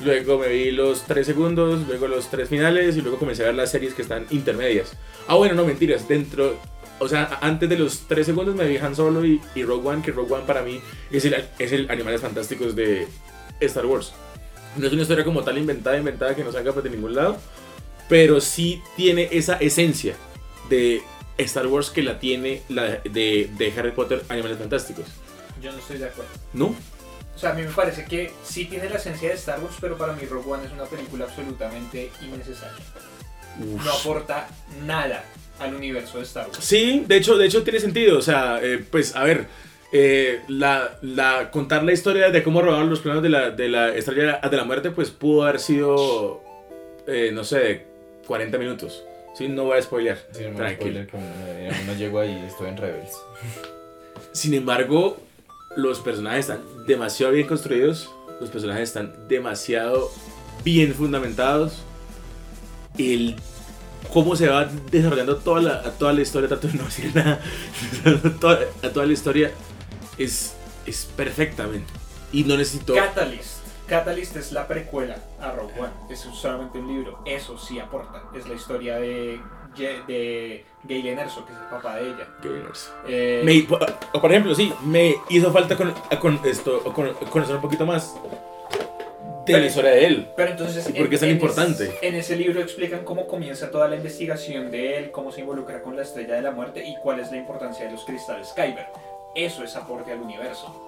luego 0.00 0.38
me 0.38 0.48
vi 0.48 0.72
los 0.72 1.02
tres 1.02 1.24
segundos, 1.24 1.86
luego 1.86 2.08
los 2.08 2.28
tres 2.28 2.48
finales 2.48 2.96
y 2.96 3.00
luego 3.00 3.18
comencé 3.18 3.44
a 3.44 3.46
ver 3.46 3.54
las 3.54 3.70
series 3.70 3.94
que 3.94 4.02
están 4.02 4.26
intermedias. 4.30 4.96
Ah, 5.28 5.36
bueno, 5.36 5.54
no 5.54 5.64
mentiras, 5.64 6.08
dentro, 6.08 6.56
o 6.98 7.06
sea, 7.06 7.38
antes 7.42 7.68
de 7.68 7.78
los 7.78 8.00
tres 8.08 8.26
segundos 8.26 8.56
me 8.56 8.66
vi 8.66 8.76
Han 8.78 8.96
Solo 8.96 9.24
y, 9.24 9.40
y 9.54 9.62
Rogue 9.62 9.88
One, 9.88 10.02
que 10.02 10.10
Rogue 10.10 10.34
One 10.34 10.44
para 10.48 10.62
mí 10.62 10.80
es 11.12 11.24
el, 11.24 11.36
es 11.60 11.70
el 11.70 11.88
Animales 11.92 12.20
Fantásticos 12.20 12.74
de 12.74 13.06
Star 13.60 13.86
Wars. 13.86 14.12
No 14.76 14.86
es 14.86 14.92
una 14.92 15.02
historia 15.02 15.24
como 15.24 15.42
tal 15.42 15.58
inventada, 15.58 15.96
inventada 15.98 16.34
que 16.34 16.44
no 16.44 16.52
salga 16.52 16.72
pues, 16.72 16.84
de 16.84 16.90
ningún 16.90 17.14
lado. 17.14 17.38
Pero 18.08 18.40
sí 18.40 18.82
tiene 18.96 19.28
esa 19.32 19.56
esencia 19.56 20.16
de 20.68 21.02
Star 21.38 21.66
Wars 21.66 21.90
que 21.90 22.02
la 22.02 22.18
tiene 22.18 22.62
la 22.68 22.98
de, 23.04 23.50
de 23.56 23.72
Harry 23.76 23.92
Potter 23.92 24.22
Animales 24.28 24.58
Fantásticos. 24.58 25.06
Yo 25.62 25.72
no 25.72 25.78
estoy 25.78 25.98
de 25.98 26.06
acuerdo. 26.06 26.30
¿No? 26.52 26.74
O 27.34 27.38
sea, 27.38 27.50
a 27.50 27.54
mí 27.54 27.62
me 27.62 27.70
parece 27.70 28.04
que 28.04 28.32
sí 28.44 28.66
tiene 28.66 28.88
la 28.88 28.96
esencia 28.96 29.28
de 29.28 29.34
Star 29.34 29.60
Wars, 29.60 29.76
pero 29.80 29.96
para 29.96 30.12
mí 30.12 30.24
Rogue 30.26 30.50
One 30.50 30.66
es 30.66 30.72
una 30.72 30.84
película 30.84 31.24
absolutamente 31.24 32.10
innecesaria. 32.20 32.84
Uf. 33.58 33.84
No 33.84 33.92
aporta 33.92 34.48
nada 34.84 35.24
al 35.58 35.74
universo 35.74 36.18
de 36.18 36.24
Star 36.24 36.48
Wars. 36.48 36.64
Sí, 36.64 37.04
de 37.06 37.16
hecho, 37.16 37.36
de 37.36 37.46
hecho 37.46 37.62
tiene 37.62 37.80
sentido. 37.80 38.18
O 38.18 38.22
sea, 38.22 38.60
eh, 38.62 38.84
pues 38.90 39.16
a 39.16 39.24
ver, 39.24 39.46
eh, 39.92 40.40
la, 40.48 40.98
la, 41.02 41.50
contar 41.50 41.84
la 41.84 41.92
historia 41.92 42.30
de 42.30 42.42
cómo 42.42 42.62
robaron 42.62 42.88
los 42.88 43.00
planos 43.00 43.22
de 43.22 43.28
la, 43.28 43.50
de 43.50 43.68
la 43.68 43.94
estrella 43.94 44.40
de 44.40 44.56
la 44.56 44.64
muerte, 44.64 44.90
pues 44.90 45.10
pudo 45.10 45.42
haber 45.42 45.60
sido, 45.60 46.42
eh, 47.06 47.30
no 47.32 47.44
sé, 47.44 47.84
40 48.26 48.56
minutos. 48.56 49.04
Sí, 49.34 49.48
no 49.48 49.64
voy 49.64 49.78
a 49.78 49.82
spoilear. 49.82 50.18
Sí, 50.32 50.44
no, 50.50 50.56
Tranquilo. 50.56 51.00
eh, 51.00 51.70
uno 51.84 51.94
llegó 51.94 52.20
ahí, 52.20 52.42
estoy 52.48 52.68
en 52.68 52.76
Rebels. 52.78 53.12
Sin 54.32 54.54
embargo, 54.54 55.18
los 55.76 56.00
personajes 56.00 56.48
están 56.48 56.60
demasiado 56.86 57.32
bien 57.32 57.46
construidos. 57.46 58.10
Los 58.40 58.48
personajes 58.48 58.88
están 58.88 59.14
demasiado 59.28 60.10
bien 60.64 60.94
fundamentados. 60.94 61.82
El 62.96 63.36
cómo 64.10 64.36
se 64.36 64.48
va 64.48 64.68
desarrollando 64.90 65.36
toda 65.36 65.60
la, 65.60 65.82
toda 65.92 66.12
la 66.12 66.22
historia, 66.22 66.48
de 66.48 66.72
no 66.74 66.84
decir 66.84 67.10
nada, 67.14 67.40
toda, 68.40 68.60
a 68.82 68.88
toda 68.90 69.06
la 69.06 69.12
historia 69.12 69.50
es, 70.18 70.54
es 70.86 71.04
perfectamente. 71.16 71.92
Y 72.32 72.44
no 72.44 72.56
necesito... 72.56 72.94
Catalyst. 72.94 73.62
Catalyst 73.86 74.36
es 74.36 74.52
la 74.52 74.66
precuela 74.68 75.16
a 75.40 75.50
Rogue 75.52 75.74
One. 75.78 75.90
Es 76.08 76.20
solamente 76.20 76.78
un 76.78 76.88
libro. 76.88 77.18
Eso 77.26 77.58
sí 77.58 77.78
aporta. 77.78 78.22
Es 78.34 78.48
la 78.48 78.54
historia 78.54 78.96
de, 78.96 79.38
de 79.76 80.64
Galen 80.84 81.18
Erso, 81.18 81.44
que 81.44 81.52
es 81.52 81.58
el 81.58 81.64
papá 81.66 81.96
de 81.96 82.08
ella. 82.08 82.28
Gamers. 82.42 82.90
Eh, 83.06 83.42
Me- 83.44 83.62
por, 83.68 83.84
o 84.12 84.20
por 84.20 84.30
ejemplo, 84.30 84.54
sí, 84.54 84.72
me 84.84 85.16
hizo 85.28 85.52
falta 85.52 85.76
con, 85.76 85.92
con 86.20 86.40
esto, 86.44 86.82
con- 86.94 87.12
conocer 87.30 87.56
un 87.56 87.60
poquito 87.62 87.84
más 87.84 88.14
de 89.44 89.52
la 89.58 89.66
historia 89.66 89.90
de 89.90 90.06
él. 90.06 90.28
Pero 90.36 90.52
entonces. 90.52 90.88
¿Y 90.88 90.92
por 90.92 91.08
qué 91.08 91.16
es 91.16 91.20
tan 91.20 91.30
importante? 91.30 91.84
ese- 91.84 92.06
en 92.08 92.14
ese 92.14 92.36
libro 92.36 92.60
explican 92.62 93.04
cómo 93.04 93.26
comienza 93.26 93.70
toda 93.70 93.88
la 93.88 93.96
investigación 93.96 94.70
de 94.70 94.96
él, 94.98 95.10
cómo 95.10 95.32
se 95.32 95.40
involucra 95.40 95.82
con 95.82 95.96
la 95.96 96.02
estrella 96.02 96.34
de 96.34 96.42
la 96.42 96.52
muerte 96.52 96.82
y 96.86 96.96
cuál 97.02 97.20
es 97.20 97.30
la 97.30 97.36
importancia 97.36 97.84
de 97.84 97.92
los 97.92 98.04
cristales 98.04 98.52
Kyber. 98.54 98.86
Eso 99.34 99.64
es 99.64 99.74
aporte 99.76 100.12
al 100.12 100.20
universo. 100.20 100.78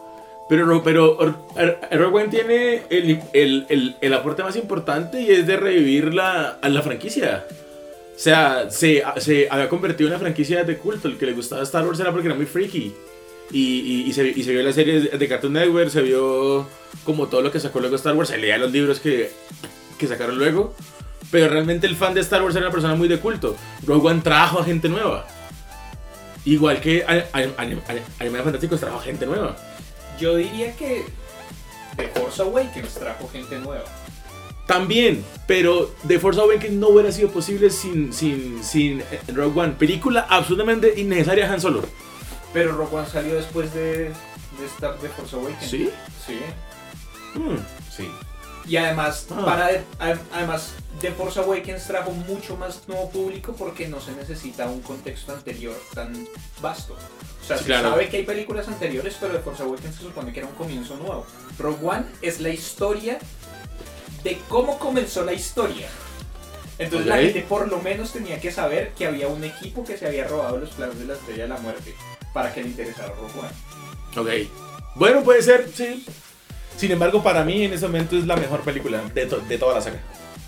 Pero, 0.49 0.67
Ro- 0.67 0.83
pero 0.83 1.17
Ro- 1.19 1.47
Ro- 1.57 1.77
Rogue 1.99 2.29
tiene 2.29 2.83
el, 2.91 3.21
el, 3.33 3.67
el, 3.71 3.97
el 4.01 4.15
aporte 4.15 4.43
más 4.43 4.57
importante 4.57 5.21
y 5.23 5.31
es 5.31 5.47
de 5.47 5.57
revivir 5.57 6.13
la, 6.13 6.59
la 6.63 6.83
franquicia. 6.83 7.47
O 8.15 8.19
sea, 8.19 8.71
se, 8.71 9.03
se 9.19 9.49
había 9.51 9.69
convertido 9.69 10.09
en 10.09 10.13
una 10.15 10.21
franquicia 10.21 10.63
de 10.63 10.77
culto. 10.77 11.09
El 11.09 11.17
que 11.17 11.27
le 11.27 11.33
gustaba 11.33 11.63
Star 11.63 11.87
Wars 11.87 11.99
era 11.99 12.13
porque 12.13 12.29
era 12.29 12.37
muy 12.37 12.47
freaky. 12.47 12.95
Y, 13.51 13.59
y, 13.81 14.03
y 14.09 14.13
se, 14.13 14.27
y 14.29 14.43
se 14.43 14.53
vio 14.53 14.63
la 14.63 14.73
serie 14.73 15.01
de 15.01 15.29
Cartoon 15.29 15.53
Network, 15.55 15.89
se 15.91 16.03
vio 16.03 16.67
como 17.05 17.27
todo 17.29 17.43
lo 17.43 17.51
que 17.51 17.61
sacó 17.61 17.81
luego 17.81 17.97
Star 17.97 18.15
Wars, 18.15 18.29
se 18.31 18.39
leía 18.39 18.57
los 18.59 18.71
libros 18.73 19.01
que, 19.01 19.31
que 19.99 20.07
sacaron 20.07 20.39
luego. 20.39 20.75
Pero 21.31 21.49
realmente 21.49 21.87
el 21.87 21.97
fan 21.97 22.15
de 22.15 22.21
Star 22.21 22.43
Wars 22.43 22.55
era 22.55 22.67
una 22.67 22.73
persona 22.73 22.95
muy 22.95 23.09
de 23.09 23.19
culto. 23.19 23.57
Rogue 23.87 24.09
One 24.11 24.21
trajo 24.23 24.61
a 24.61 24.65
gente 24.65 24.89
nueva. 24.89 25.27
Igual 26.45 26.81
que 26.81 27.05
Anim- 27.07 27.55
Anim- 27.57 27.81
Anim- 27.89 28.03
Animales 28.19 28.45
Fantásticos 28.45 28.81
trajo 28.81 28.99
gente 29.01 29.25
nueva. 29.27 29.57
Yo 30.21 30.37
diría 30.37 30.75
que 30.77 31.05
The 31.97 32.09
Force 32.09 32.43
Awakens 32.43 32.95
trajo 32.95 33.29
gente 33.29 33.59
nueva. 33.59 33.85
También, 34.67 35.25
pero 35.47 35.95
The 36.09 36.19
Force 36.19 36.41
Awakens 36.41 36.73
no 36.75 36.89
hubiera 36.89 37.13
sido 37.13 37.29
posible 37.31 37.69
sin, 37.71 38.13
sin, 38.13 38.63
sin 38.65 39.03
Rogue 39.29 39.61
One. 39.61 39.73
Película 39.75 40.27
absolutamente 40.29 40.95
innecesaria 41.01 41.51
Han 41.53 41.61
Solo. 41.61 41.83
Pero 42.53 42.73
Rogue 42.73 42.97
One 42.97 43.09
salió 43.09 43.35
después 43.35 43.73
de, 43.75 44.05
de 44.11 44.67
Star 44.75 44.97
The 44.99 45.09
Force 45.09 45.37
Awakens. 45.37 45.71
¿Sí? 45.71 45.91
Sí. 46.27 46.39
Mm. 47.39 47.57
Sí. 47.95 48.09
Y 48.67 48.77
además, 48.77 49.27
Ah. 49.31 49.45
para, 49.45 49.71
además, 50.33 50.73
The 51.01 51.11
Force 51.13 51.39
Awakens 51.41 51.87
trajo 51.87 52.11
mucho 52.13 52.57
más 52.57 52.87
nuevo 52.89 53.11
público 53.11 53.55
porque 53.59 53.87
no 53.89 54.01
se 54.01 54.13
necesita 54.13 54.67
un 54.67 54.81
contexto 54.81 55.33
anterior 55.35 55.77
tan 55.95 56.27
vasto. 56.63 56.95
O 56.95 57.47
sea, 57.47 57.59
Sí, 57.59 57.65
se 57.65 57.69
claro. 57.69 57.91
sabe 57.91 58.09
que 58.09 58.19
hay 58.19 58.23
películas 58.25 58.67
anteriores, 58.69 59.17
pero 59.21 59.35
The 59.35 59.41
Force 59.41 59.63
Awakens 59.63 59.97
se 59.97 60.03
supone 60.03 60.33
que 60.33 60.41
era 60.41 60.49
un 60.49 60.55
comienzo 60.55 60.97
nuevo. 60.97 61.27
Rogue 61.59 61.87
One 61.87 62.07
es 62.23 62.41
la 62.41 62.49
historia 62.49 63.19
de 64.23 64.39
cómo 64.49 64.79
comenzó 64.79 65.25
la 65.25 65.35
historia. 65.35 65.89
Entonces 66.79 67.07
la 67.07 67.19
gente 67.19 67.43
por 67.43 67.69
lo 67.69 67.79
menos 67.81 68.13
tenía 68.13 68.41
que 68.41 68.51
saber 68.51 68.95
que 68.95 69.07
había 69.07 69.29
un 69.29 69.45
equipo 69.45 69.85
que 69.85 69.97
se 69.99 70.07
había 70.07 70.27
robado 70.27 70.57
los 70.57 70.71
planos 70.71 70.99
de 70.99 71.05
la 71.05 71.15
Estrella 71.15 71.43
de 71.45 71.49
la 71.51 71.59
Muerte 71.59 71.95
para 72.33 72.53
que 72.53 72.63
le 72.63 72.69
interesara 72.71 73.09
Rogue 73.15 73.41
One. 73.41 74.45
Ok. 74.47 74.51
Bueno, 74.97 75.23
puede 75.23 75.43
ser, 75.43 75.71
sí. 75.73 76.05
Sin 76.77 76.91
embargo, 76.91 77.23
para 77.23 77.45
mí 77.45 77.65
en 77.65 77.73
ese 77.73 77.87
momento 77.87 78.17
es 78.17 78.27
la 78.27 78.37
mejor 78.37 78.61
película 78.61 79.03
de, 79.15 79.27
de 79.27 79.59
toda 79.59 79.75
la 79.75 79.81
saga. 79.81 80.01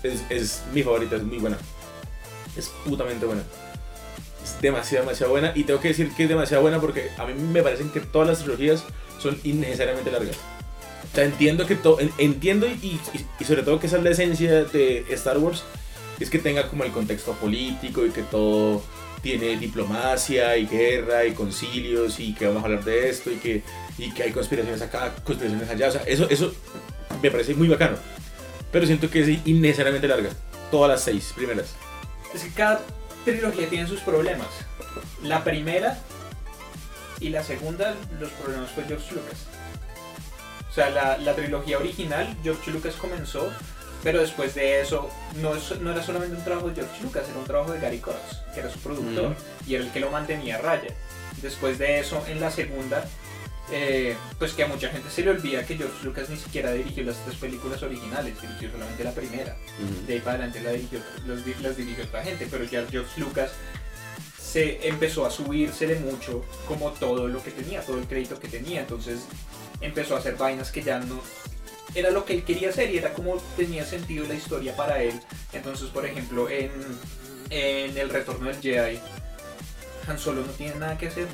Es, 0.03 0.63
mi 0.73 0.83
favorita, 0.83 1.15
es 1.15 1.23
muy 1.23 1.37
buena. 1.37 1.57
Es 2.55 2.71
putamente 2.85 3.25
buena. 3.25 3.43
Es 4.43 4.61
demasiado, 4.61 5.05
demasiado 5.05 5.31
buena. 5.31 5.51
Y 5.55 5.63
tengo 5.63 5.79
que 5.79 5.89
decir 5.89 6.11
que 6.15 6.23
es 6.23 6.29
demasiado 6.29 6.61
buena 6.61 6.79
porque 6.79 7.09
a 7.17 7.25
mí 7.25 7.33
me 7.33 7.63
parecen 7.63 7.89
que 7.89 7.99
todas 7.99 8.27
las 8.27 8.39
trilogías 8.39 8.83
son 9.19 9.39
innecesariamente 9.43 10.11
largas. 10.11 10.35
O 11.11 11.15
sea, 11.15 11.23
entiendo 11.23 11.65
que 11.65 11.75
todo, 11.75 11.97
entiendo 12.17 12.67
y, 12.67 12.99
y, 13.13 13.25
y 13.39 13.43
sobre 13.45 13.63
todo 13.63 13.79
que 13.79 13.87
esa 13.87 13.97
es 13.97 14.03
la 14.03 14.09
esencia 14.11 14.65
de 14.65 15.05
Star 15.09 15.37
Wars, 15.37 15.63
es 16.19 16.29
que 16.29 16.39
tenga 16.39 16.67
como 16.69 16.83
el 16.83 16.91
contexto 16.91 17.33
político 17.33 18.05
y 18.05 18.09
que 18.09 18.23
todo 18.23 18.83
tiene 19.21 19.57
diplomacia 19.57 20.57
y 20.57 20.67
guerra 20.67 21.25
y 21.25 21.33
concilios 21.33 22.19
y 22.19 22.33
que 22.33 22.47
vamos 22.47 22.63
a 22.63 22.65
hablar 22.65 22.83
de 22.83 23.09
esto 23.09 23.31
y 23.31 23.35
que, 23.37 23.63
y 23.97 24.11
que 24.11 24.23
hay 24.23 24.31
conspiraciones 24.31 24.81
acá, 24.81 25.15
conspiraciones 25.23 25.69
allá. 25.69 25.87
O 25.87 25.91
sea, 25.91 26.03
eso, 26.03 26.29
eso 26.29 26.53
me 27.21 27.31
parece 27.31 27.53
muy 27.53 27.67
bacano. 27.67 27.97
Pero 28.71 28.85
siento 28.85 29.09
que 29.09 29.21
es 29.21 29.47
innecesariamente 29.47 30.07
larga. 30.07 30.29
Todas 30.71 30.91
las 30.91 31.03
seis 31.03 31.33
primeras. 31.35 31.75
Es 32.33 32.43
que 32.43 32.51
cada 32.51 32.81
trilogía 33.23 33.67
tiene 33.69 33.87
sus 33.87 34.01
problemas. 34.01 34.47
La 35.23 35.43
primera 35.43 35.97
y 37.19 37.29
la 37.29 37.43
segunda, 37.43 37.95
los 38.19 38.29
problemas 38.31 38.69
fue 38.71 38.83
George 38.83 39.15
Lucas. 39.15 39.45
O 40.69 40.73
sea, 40.73 40.89
la, 40.91 41.17
la 41.17 41.35
trilogía 41.35 41.79
original, 41.79 42.35
George 42.43 42.69
Lucas 42.71 42.95
comenzó, 42.95 43.51
pero 44.03 44.19
después 44.19 44.55
de 44.55 44.81
eso, 44.81 45.09
no, 45.41 45.53
no 45.81 45.91
era 45.91 46.03
solamente 46.03 46.35
un 46.35 46.43
trabajo 46.43 46.69
de 46.69 46.75
George 46.75 47.03
Lucas, 47.03 47.25
era 47.29 47.39
un 47.39 47.45
trabajo 47.45 47.71
de 47.71 47.79
Gary 47.79 47.99
Kurtz, 47.99 48.41
que 48.53 48.59
era 48.59 48.69
su 48.69 48.79
productor, 48.79 49.35
y 49.65 49.75
era 49.75 49.83
el 49.83 49.91
que 49.91 49.99
lo 49.99 50.11
mantenía 50.11 50.55
a 50.55 50.59
raya. 50.59 50.93
Después 51.41 51.77
de 51.77 51.99
eso, 51.99 52.23
en 52.27 52.39
la 52.39 52.51
segunda, 52.51 53.05
eh, 53.69 54.15
pues 54.39 54.53
que 54.53 54.63
a 54.63 54.67
mucha 54.67 54.89
gente 54.89 55.09
se 55.09 55.23
le 55.23 55.31
olvida 55.31 55.65
que 55.65 55.75
George 55.75 56.05
Lucas 56.05 56.29
ni 56.29 56.37
siquiera 56.37 56.71
dirigió 56.71 57.03
las 57.03 57.17
tres 57.25 57.35
películas 57.35 57.83
originales, 57.83 58.41
dirigió 58.41 58.71
solamente 58.71 59.03
la 59.03 59.11
primera. 59.11 59.57
De 60.05 60.13
ahí 60.13 60.19
para 60.19 60.37
adelante 60.37 60.61
la 60.61 60.71
dirigió, 60.71 60.99
los 61.25 61.45
las 61.61 61.75
dirigió 61.75 62.05
otra 62.05 62.23
gente, 62.23 62.47
pero 62.49 62.63
ya 62.63 62.85
George 62.89 63.19
Lucas 63.19 63.51
se 64.39 64.87
empezó 64.87 65.25
a 65.25 65.29
subírsele 65.29 65.99
mucho 65.99 66.45
como 66.67 66.91
todo 66.91 67.27
lo 67.27 67.43
que 67.43 67.51
tenía, 67.51 67.81
todo 67.81 67.97
el 67.97 68.07
crédito 68.07 68.39
que 68.39 68.47
tenía. 68.47 68.81
Entonces 68.81 69.25
empezó 69.81 70.15
a 70.15 70.19
hacer 70.19 70.37
vainas 70.37 70.71
que 70.71 70.81
ya 70.81 70.99
no 70.99 71.21
era 71.95 72.11
lo 72.11 72.25
que 72.25 72.33
él 72.33 72.43
quería 72.43 72.69
hacer 72.69 72.93
y 72.93 72.97
era 72.97 73.13
como 73.13 73.37
tenía 73.55 73.85
sentido 73.85 74.25
la 74.27 74.35
historia 74.35 74.75
para 74.75 75.01
él. 75.01 75.19
Entonces, 75.53 75.89
por 75.89 76.05
ejemplo, 76.05 76.49
en, 76.49 76.71
en 77.49 77.97
El 77.97 78.09
Retorno 78.09 78.47
del 78.47 78.61
Jedi, 78.61 78.99
Han 80.07 80.19
Solo 80.19 80.41
no 80.41 80.51
tiene 80.53 80.75
nada 80.75 80.97
que 80.97 81.07
hacer. 81.07 81.27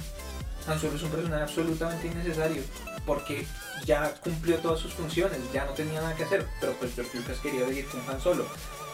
Han 0.68 0.80
Solo 0.80 0.96
es 0.96 1.04
un 1.04 1.12
personaje 1.12 1.44
absolutamente 1.44 2.08
innecesario 2.08 2.64
porque 3.06 3.46
ya 3.86 4.14
cumplió 4.22 4.58
todas 4.60 4.80
sus 4.80 4.94
funciones, 4.94 5.38
ya 5.52 5.66
no 5.66 5.74
tenía 5.74 6.02
nada 6.02 6.16
que 6.16 6.24
hacer, 6.24 6.48
pero 6.60 6.74
pues 6.74 6.96
George 6.96 7.18
Lucas 7.18 7.38
quería 7.42 7.66
seguir 7.66 7.86
con 7.88 8.02
Han 8.10 8.22
Solo. 8.22 8.46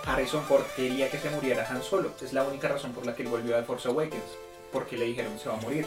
Harrison 0.06 0.44
Ford 0.46 0.64
quería 0.76 1.12
que 1.12 1.20
se 1.20 1.30
muriera 1.30 1.68
Han 1.70 1.84
Solo, 1.84 2.12
es 2.22 2.34
la 2.34 2.44
única 2.44 2.68
razón 2.68 2.94
por 2.94 3.06
la 3.06 3.16
que 3.16 3.24
él 3.24 3.30
volvió 3.30 3.58
a 3.58 3.64
Force 3.64 3.88
Awakens, 3.88 4.24
porque 4.72 4.98
le 4.98 5.06
dijeron 5.06 5.38
se 5.38 5.50
va 5.50 5.58
a 5.58 5.62
morir. 5.62 5.86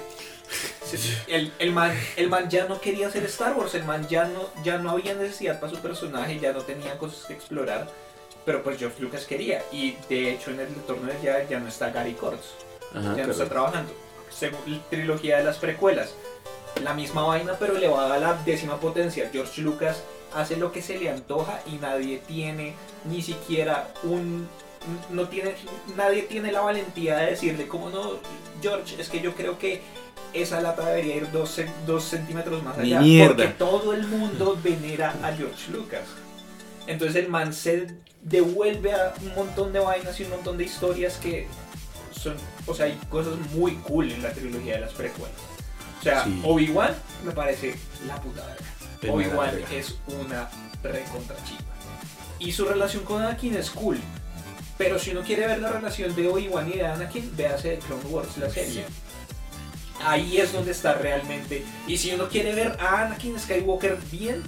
El, 1.28 1.52
el, 1.58 1.72
man, 1.72 1.98
el 2.16 2.28
man 2.28 2.50
ya 2.50 2.66
no 2.66 2.80
quería 2.80 3.06
hacer 3.06 3.24
Star 3.24 3.56
Wars, 3.56 3.74
el 3.74 3.84
man 3.84 4.06
ya 4.08 4.26
no, 4.26 4.50
ya 4.62 4.78
no 4.78 4.90
había 4.90 5.14
necesidad 5.14 5.58
para 5.58 5.72
su 5.72 5.78
personaje, 5.80 6.38
ya 6.38 6.52
no 6.52 6.60
tenía 6.60 6.98
cosas 6.98 7.24
que 7.24 7.32
explorar, 7.32 7.88
pero 8.44 8.62
pues 8.62 8.78
George 8.78 9.00
Lucas 9.00 9.24
quería, 9.24 9.62
y 9.72 9.96
de 10.10 10.32
hecho 10.32 10.50
en 10.50 10.60
el 10.60 10.68
retorno 10.68 11.10
de 11.10 11.18
ya, 11.22 11.48
ya 11.48 11.60
no 11.60 11.68
está 11.68 11.90
Gary 11.90 12.16
Ajá, 12.20 13.16
ya 13.16 13.24
no 13.24 13.32
está 13.32 13.48
trabajando. 13.48 13.92
Según 14.30 14.60
la 14.66 14.78
trilogía 14.90 15.38
de 15.38 15.44
las 15.44 15.56
precuelas, 15.56 16.14
la 16.82 16.94
misma 16.94 17.22
vaina 17.22 17.54
pero 17.58 17.76
elevada 17.76 18.14
a 18.14 18.18
la 18.18 18.34
décima 18.44 18.78
potencia. 18.80 19.28
George 19.32 19.62
Lucas 19.62 20.02
hace 20.34 20.56
lo 20.56 20.72
que 20.72 20.82
se 20.82 20.98
le 20.98 21.10
antoja 21.10 21.60
y 21.66 21.76
nadie 21.76 22.20
tiene 22.26 22.74
ni 23.04 23.22
siquiera 23.22 23.92
un 24.02 24.48
no 25.10 25.28
tiene 25.28 25.54
nadie 25.96 26.22
tiene 26.22 26.50
la 26.50 26.60
valentía 26.60 27.16
de 27.18 27.26
decirle 27.26 27.68
como 27.68 27.90
no 27.90 28.18
George 28.60 29.00
es 29.00 29.08
que 29.08 29.20
yo 29.20 29.34
creo 29.34 29.58
que 29.58 29.80
esa 30.32 30.60
lata 30.60 30.86
debería 30.86 31.16
ir 31.16 31.30
dos, 31.30 31.60
dos 31.86 32.04
centímetros 32.04 32.62
más 32.62 32.78
allá 32.78 33.00
porque 33.26 33.48
todo 33.48 33.92
el 33.92 34.06
mundo 34.06 34.58
venera 34.62 35.14
a 35.22 35.32
George 35.32 35.70
Lucas 35.70 36.04
Entonces 36.86 37.16
el 37.16 37.28
man 37.28 37.52
se 37.52 37.88
devuelve 38.22 38.92
a 38.94 39.14
un 39.20 39.34
montón 39.34 39.72
de 39.72 39.80
vainas 39.80 40.18
y 40.20 40.24
un 40.24 40.30
montón 40.30 40.56
de 40.56 40.64
historias 40.64 41.16
que 41.16 41.46
son, 42.12 42.34
o 42.66 42.74
sea, 42.74 42.86
hay 42.86 42.98
cosas 43.10 43.34
muy 43.54 43.72
cool 43.76 44.10
en 44.10 44.22
la 44.22 44.32
trilogía 44.32 44.74
de 44.74 44.80
las 44.82 44.92
precuelas. 44.92 45.36
O 45.98 46.02
sea, 46.02 46.24
Sí. 46.24 46.40
Obi-Wan 46.44 46.94
me 47.24 47.32
parece 47.32 47.74
la 48.06 48.16
puta 48.20 48.42
verga. 48.46 49.12
Obi-Wan 49.14 49.50
es 49.72 49.96
una 50.06 50.48
recontra 50.82 51.36
chimba. 51.44 51.62
Y 52.38 52.52
su 52.52 52.64
relación 52.64 53.04
con 53.04 53.22
Anakin 53.22 53.56
es 53.56 53.70
cool. 53.70 53.98
Pero 54.78 54.98
si 54.98 55.10
uno 55.10 55.22
quiere 55.22 55.46
ver 55.46 55.60
la 55.60 55.70
relación 55.70 56.14
de 56.14 56.28
Obi-Wan 56.28 56.68
y 56.68 56.78
de 56.78 56.86
Anakin, 56.86 57.36
véase 57.36 57.78
Clone 57.86 58.04
Wars, 58.04 58.36
la 58.38 58.50
serie. 58.50 58.84
Ahí 60.04 60.38
es 60.38 60.52
donde 60.52 60.72
está 60.72 60.94
realmente. 60.94 61.64
Y 61.86 61.96
si 61.98 62.12
uno 62.12 62.28
quiere 62.28 62.54
ver 62.54 62.76
a 62.80 63.02
Anakin 63.02 63.38
Skywalker 63.38 63.98
bien, 64.10 64.42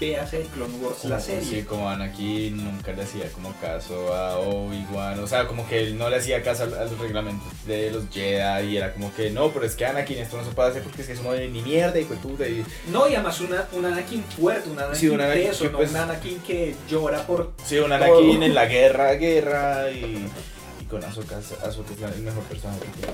véase 0.00 0.46
Clone 0.54 0.74
Wars, 0.78 1.04
la 1.04 1.20
Sí, 1.20 1.32
serie. 1.40 1.64
como 1.64 1.88
Anakin 1.88 2.64
nunca 2.64 2.92
le 2.92 3.02
hacía 3.02 3.30
como 3.30 3.52
caso 3.60 4.12
a 4.12 4.38
Obi-Wan, 4.38 5.20
o 5.20 5.26
sea, 5.28 5.46
como 5.46 5.66
que 5.68 5.78
él 5.80 5.96
no 5.96 6.10
le 6.10 6.16
hacía 6.16 6.42
caso 6.42 6.64
a, 6.64 6.66
los 6.66 6.98
reglamentos 6.98 7.46
de 7.64 7.92
los 7.92 8.04
Jedi 8.12 8.72
y 8.72 8.76
era 8.76 8.92
como 8.92 9.14
que 9.14 9.30
no, 9.30 9.50
pero 9.52 9.64
es 9.66 9.76
que 9.76 9.86
Anakin 9.86 10.18
esto 10.18 10.36
no 10.36 10.44
se 10.44 10.50
puede 10.50 10.70
hacer 10.70 10.82
porque 10.82 11.02
es 11.02 11.06
que 11.06 11.12
eso 11.12 11.22
no 11.22 11.32
es 11.34 11.48
ni 11.48 11.62
mierda 11.62 11.98
y 11.98 12.04
puta 12.04 12.46
y 12.46 12.64
No, 12.88 13.08
y 13.08 13.14
además 13.14 13.40
una, 13.40 13.66
un 13.72 13.84
Anakin 13.84 14.24
fuerte, 14.24 14.68
un 14.68 14.78
Anakin 14.80 15.10
Sí, 15.10 15.16
teso, 15.16 15.64
no 15.70 15.78
pues- 15.78 15.90
un 15.90 15.96
Anakin 15.96 16.40
que 16.40 16.74
llora 16.90 17.24
por... 17.24 17.52
sí, 17.64 17.78
un 17.78 17.92
Anakin 17.92 18.42
en 18.42 18.54
la 18.54 18.66
guerra, 18.66 19.12
guerra 19.14 19.90
y, 19.92 20.26
y 20.80 20.84
con 20.86 21.04
Ahsoka, 21.04 21.36
Ahsoka 21.38 21.92
es 22.08 22.16
el 22.16 22.22
mejor 22.22 22.42
personaje 22.44 22.80
que 22.80 22.86
tiene. 23.00 23.12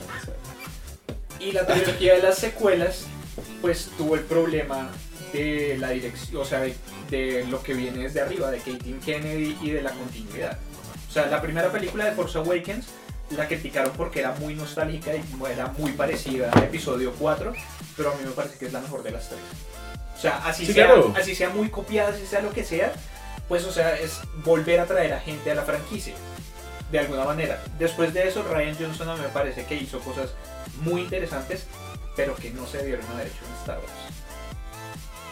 Y 1.40 1.52
la 1.52 1.66
trilogía 1.66 2.14
de 2.14 2.22
las 2.22 2.36
secuelas, 2.38 3.06
pues 3.60 3.90
tuvo 3.96 4.14
el 4.14 4.22
problema 4.22 4.90
de 5.32 5.76
la 5.78 5.90
dirección, 5.90 6.42
o 6.42 6.44
sea, 6.44 6.60
de, 6.60 6.74
de 7.08 7.44
lo 7.46 7.62
que 7.62 7.72
viene 7.74 8.00
desde 8.02 8.20
arriba, 8.20 8.50
de 8.50 8.58
Caitlyn 8.58 9.00
Kennedy 9.00 9.56
y 9.62 9.70
de 9.70 9.82
la 9.82 9.90
continuidad. 9.92 10.58
O 11.08 11.12
sea, 11.12 11.26
la 11.26 11.40
primera 11.40 11.70
película 11.72 12.04
de 12.04 12.12
Force 12.12 12.36
Awakens 12.38 12.86
la 13.36 13.46
criticaron 13.46 13.92
porque 13.96 14.20
era 14.20 14.32
muy 14.32 14.54
nostálgica 14.54 15.14
y 15.14 15.22
era 15.52 15.68
muy 15.78 15.92
parecida 15.92 16.50
a 16.52 16.58
episodio 16.64 17.12
4, 17.18 17.52
pero 17.96 18.10
a 18.12 18.14
mí 18.16 18.20
me 18.24 18.32
parece 18.32 18.58
que 18.58 18.66
es 18.66 18.72
la 18.72 18.80
mejor 18.80 19.02
de 19.02 19.12
las 19.12 19.28
tres. 19.28 19.40
O 20.16 20.20
sea, 20.20 20.44
así, 20.44 20.66
Sí, 20.66 20.72
sea, 20.72 20.86
claro. 20.86 21.14
así 21.16 21.34
sea 21.34 21.48
muy 21.50 21.68
copiada, 21.70 22.10
así 22.10 22.26
sea 22.26 22.42
lo 22.42 22.50
que 22.50 22.64
sea, 22.64 22.92
pues 23.48 23.64
o 23.64 23.72
sea, 23.72 23.96
es 23.98 24.20
volver 24.44 24.80
a 24.80 24.86
traer 24.86 25.12
a 25.14 25.20
gente 25.20 25.50
a 25.50 25.54
la 25.54 25.62
franquicia, 25.62 26.14
de 26.90 26.98
alguna 26.98 27.24
manera. 27.24 27.62
Después 27.78 28.12
de 28.12 28.28
eso, 28.28 28.42
Ryan 28.42 28.76
Johnson 28.78 29.08
a 29.08 29.14
mí 29.16 29.22
me 29.22 29.28
parece 29.28 29.64
que 29.64 29.76
hizo 29.76 30.00
cosas 30.00 30.30
muy 30.80 31.02
interesantes, 31.02 31.66
pero 32.16 32.34
que 32.36 32.50
no 32.50 32.66
se 32.66 32.84
dieron 32.84 33.06
haber 33.06 33.28
hecho 33.28 33.44
en 33.46 33.54
Star 33.60 33.78
Wars. 33.78 34.20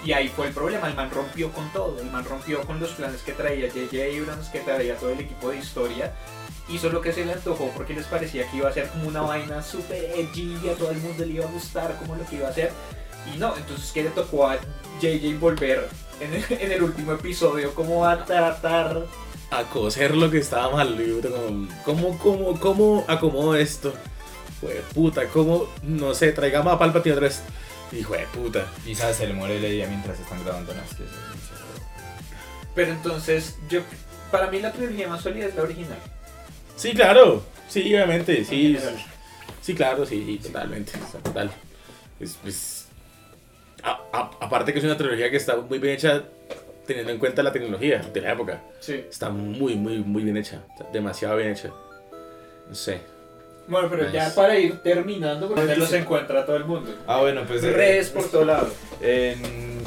Y 0.04 0.12
ahí 0.12 0.28
fue 0.28 0.46
el 0.46 0.54
problema, 0.54 0.88
el 0.88 0.94
man 0.94 1.10
rompió 1.10 1.50
con 1.52 1.68
todo, 1.72 2.00
el 2.00 2.10
man 2.10 2.24
rompió 2.24 2.62
con 2.62 2.78
los 2.78 2.90
planes 2.90 3.22
que 3.22 3.32
traía 3.32 3.68
J.J. 3.68 3.96
Abrams, 4.20 4.48
que 4.48 4.60
traía 4.60 4.96
todo 4.96 5.10
el 5.10 5.20
equipo 5.20 5.50
de 5.50 5.58
historia, 5.58 6.12
hizo 6.68 6.88
lo 6.90 7.00
que 7.00 7.12
se 7.12 7.24
le 7.24 7.32
antojó 7.32 7.70
porque 7.76 7.94
les 7.94 8.06
parecía 8.06 8.48
que 8.48 8.58
iba 8.58 8.68
a 8.68 8.72
ser 8.72 8.88
como 8.90 9.08
una 9.08 9.22
vaina 9.22 9.62
super 9.62 9.96
edgy 10.14 10.68
a 10.68 10.74
todo 10.74 10.90
el 10.90 10.98
mundo 10.98 11.24
le 11.24 11.32
iba 11.32 11.44
a 11.44 11.50
gustar 11.50 11.96
como 11.98 12.14
lo 12.14 12.24
que 12.26 12.36
iba 12.36 12.46
a 12.46 12.50
hacer, 12.50 12.70
y 13.34 13.38
no, 13.38 13.56
entonces 13.56 13.90
que 13.90 14.04
le 14.04 14.10
tocó 14.10 14.46
a 14.46 14.56
J.J. 15.00 15.38
volver 15.40 15.88
en 16.20 16.72
el, 16.72 16.82
último 16.82 17.12
episodio 17.12 17.74
como 17.74 18.04
a 18.04 18.24
tratar... 18.24 19.04
A 19.50 19.62
coser 19.64 20.14
lo 20.14 20.30
que 20.30 20.38
estaba 20.38 20.70
mal. 20.70 20.98
como, 21.22 21.68
¿Cómo, 21.84 22.18
cómo, 22.18 22.60
cómo 22.60 23.04
acomodo 23.08 23.54
esto? 23.54 23.94
Fue 24.60 24.82
puta, 24.94 25.26
¿cómo? 25.28 25.68
No 25.82 26.14
sé, 26.14 26.32
traigamos 26.32 26.72
a 26.72 26.78
Palpatine 26.78 27.14
otra 27.14 27.28
vez. 27.28 27.42
Hijo 27.92 28.14
de 28.14 28.26
puta. 28.26 28.66
Y 28.86 28.94
sabes, 28.94 29.16
se 29.16 29.26
le 29.26 29.32
muere 29.34 29.60
Leia 29.60 29.86
mientras 29.86 30.18
están 30.18 30.42
grabando, 30.44 30.72
es 30.72 30.94
que. 30.96 31.04
Pero 32.74 32.92
entonces, 32.92 33.56
yo, 33.68 33.80
para 34.30 34.50
mí 34.50 34.60
la 34.60 34.72
trilogía 34.72 35.08
más 35.08 35.22
sólida 35.22 35.46
es 35.46 35.54
la 35.54 35.62
original. 35.62 35.98
Sí, 36.76 36.92
claro. 36.92 37.42
Sí, 37.68 37.82
obviamente. 37.94 38.38
en 38.38 38.46
Sí, 38.46 38.78
sí 39.62 39.74
claro, 39.74 40.04
sí, 40.06 40.38
totalmente. 40.42 40.92
sea, 40.92 41.20
Total. 41.20 41.50
Es, 42.20 42.36
pues, 42.42 42.86
a- 43.82 44.00
a- 44.12 44.30
aparte 44.44 44.72
que 44.72 44.78
es 44.80 44.84
una 44.84 44.96
trilogía 44.96 45.30
que 45.30 45.36
está 45.36 45.56
muy 45.56 45.78
bien 45.78 45.94
hecha 45.94 46.24
teniendo 46.86 47.12
en 47.12 47.18
cuenta 47.18 47.42
la 47.42 47.52
tecnología 47.52 47.98
de 47.98 48.20
la 48.20 48.32
época. 48.32 48.62
Sí. 48.80 49.04
Está 49.08 49.28
muy, 49.30 49.76
muy, 49.76 49.98
muy 49.98 50.22
bien 50.22 50.36
hecha. 50.36 50.62
Está 50.72 50.90
demasiado 50.92 51.36
bien 51.36 51.50
hecha. 51.50 51.70
No 52.68 52.74
sé. 52.74 53.00
Bueno, 53.68 53.88
pero 53.90 54.10
ya 54.10 54.34
para 54.34 54.58
ir 54.58 54.78
terminando, 54.78 55.46
porque 55.48 55.76
los 55.76 55.92
encuentra 55.92 56.44
todo 56.46 56.56
el 56.56 56.64
mundo. 56.64 56.90
Ah, 57.06 57.20
bueno, 57.20 57.42
pues. 57.46 57.62
eh, 57.62 57.70
Redes 57.72 58.08
por 58.10 58.24
todo 58.30 58.44
lado. 58.44 58.68
En, 59.00 59.42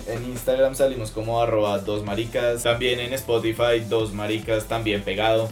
en 0.07 0.23
Instagram 0.25 0.75
salimos 0.75 1.11
como 1.11 1.41
arroba 1.41 1.79
dos 1.79 2.03
maricas. 2.03 2.63
También 2.63 2.99
en 2.99 3.13
Spotify, 3.13 3.79
dos 3.89 4.13
maricas, 4.13 4.65
también 4.65 5.01
pegado. 5.03 5.49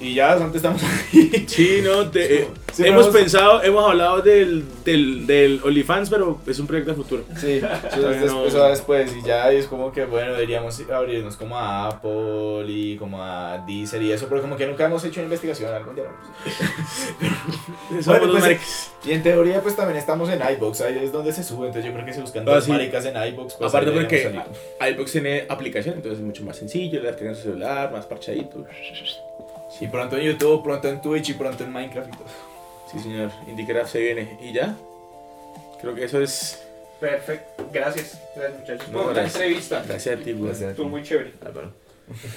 Y 0.00 0.14
ya, 0.14 0.32
antes 0.32 0.56
estamos 0.56 0.82
ahí. 1.12 1.44
Sí, 1.48 1.80
no, 1.82 2.10
te- 2.10 2.42
eh, 2.42 2.48
Sí, 2.72 2.82
hemos 2.84 3.06
pensado, 3.06 3.62
hemos 3.62 3.88
hablado 3.88 4.20
del, 4.20 4.64
del, 4.84 5.28
del 5.28 5.60
OnlyFans, 5.62 6.10
pero 6.10 6.40
es 6.44 6.58
un 6.58 6.66
proyecto 6.66 6.90
de 6.90 6.96
futuro. 6.96 7.22
Sí, 7.38 7.60
eso, 7.92 8.10
es 8.10 8.32
no- 8.32 8.44
eso 8.44 8.64
después. 8.66 9.12
Y 9.16 9.22
ya 9.24 9.52
es 9.52 9.68
como 9.68 9.92
que, 9.92 10.04
bueno, 10.06 10.32
deberíamos 10.32 10.82
abrirnos 10.92 11.36
como 11.36 11.56
a 11.56 11.86
Apple 11.86 12.64
y 12.66 12.96
como 12.96 13.22
a 13.22 13.58
Deezer 13.64 14.02
y 14.02 14.10
eso, 14.10 14.26
pero 14.28 14.40
como 14.42 14.56
que 14.56 14.66
nunca 14.66 14.86
hemos 14.86 15.04
hecho 15.04 15.20
una 15.20 15.26
investigación. 15.26 15.72
Algún 15.72 15.94
día 15.94 16.04
vamos. 16.04 16.20
Bueno, 18.06 18.32
pues. 18.40 18.90
Y 19.04 19.12
en 19.12 19.22
teoría, 19.22 19.60
pues 19.62 19.76
también 19.76 19.96
estamos 19.98 20.28
en 20.30 20.40
iBox. 20.56 20.80
Ahí 20.80 20.98
es 21.04 21.12
donde 21.12 21.32
se 21.32 21.44
sube. 21.44 21.68
Entonces 21.68 21.88
yo 21.88 21.94
creo 21.94 22.04
que 22.04 22.12
si 22.14 22.20
buscan 22.20 22.42
Ah, 22.48 22.54
dos 22.54 22.64
sí. 22.64 22.72
maricas 22.72 23.04
en 23.04 23.14
iBox, 23.16 23.54
pues 23.54 23.68
Aparte 23.68 23.92
porque 23.92 24.40
iBox 24.90 25.12
tiene 25.12 25.46
aplicación, 25.48 25.94
entonces 25.94 26.18
es 26.18 26.24
mucho 26.24 26.42
más 26.42 26.56
sencillo, 26.56 26.98
la 27.00 27.10
descargan 27.10 27.34
en 27.34 27.36
su 27.36 27.42
celular, 27.42 27.92
más 27.92 28.06
parchadito. 28.06 28.64
Y 29.80 29.88
pronto 29.88 30.16
en 30.16 30.22
YouTube, 30.22 30.62
pronto 30.62 30.88
en 30.88 31.00
Twitch 31.02 31.30
y 31.30 31.34
pronto 31.34 31.64
en 31.64 31.72
Minecraft 31.72 32.08
y 32.08 32.16
todo. 32.16 32.28
Sí, 32.90 32.98
señor, 33.00 33.30
Indicraft 33.48 33.92
se 33.92 34.00
viene. 34.00 34.38
¿Y 34.40 34.52
ya? 34.52 34.76
Creo 35.80 35.94
que 35.94 36.04
eso 36.04 36.20
es... 36.20 36.62
Perfecto. 37.00 37.68
Gracias. 37.72 38.20
Gracias, 38.36 38.60
muchachos. 38.60 38.88
No, 38.88 39.02
por 39.02 39.16
la 39.16 39.24
entrevista. 39.24 39.84
Gracias 39.86 40.20
a 40.20 40.22
ti, 40.22 40.32
güey. 40.32 40.46
Gracias. 40.46 40.70
Estuvo 40.70 40.88
muy 40.88 41.02
chévere. 41.02 41.32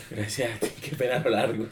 Gracias 0.10 0.52
a 0.56 0.60
ti, 0.60 0.68
qué 0.82 0.96
pena 0.96 1.20
lo 1.20 1.30
largo. 1.30 1.68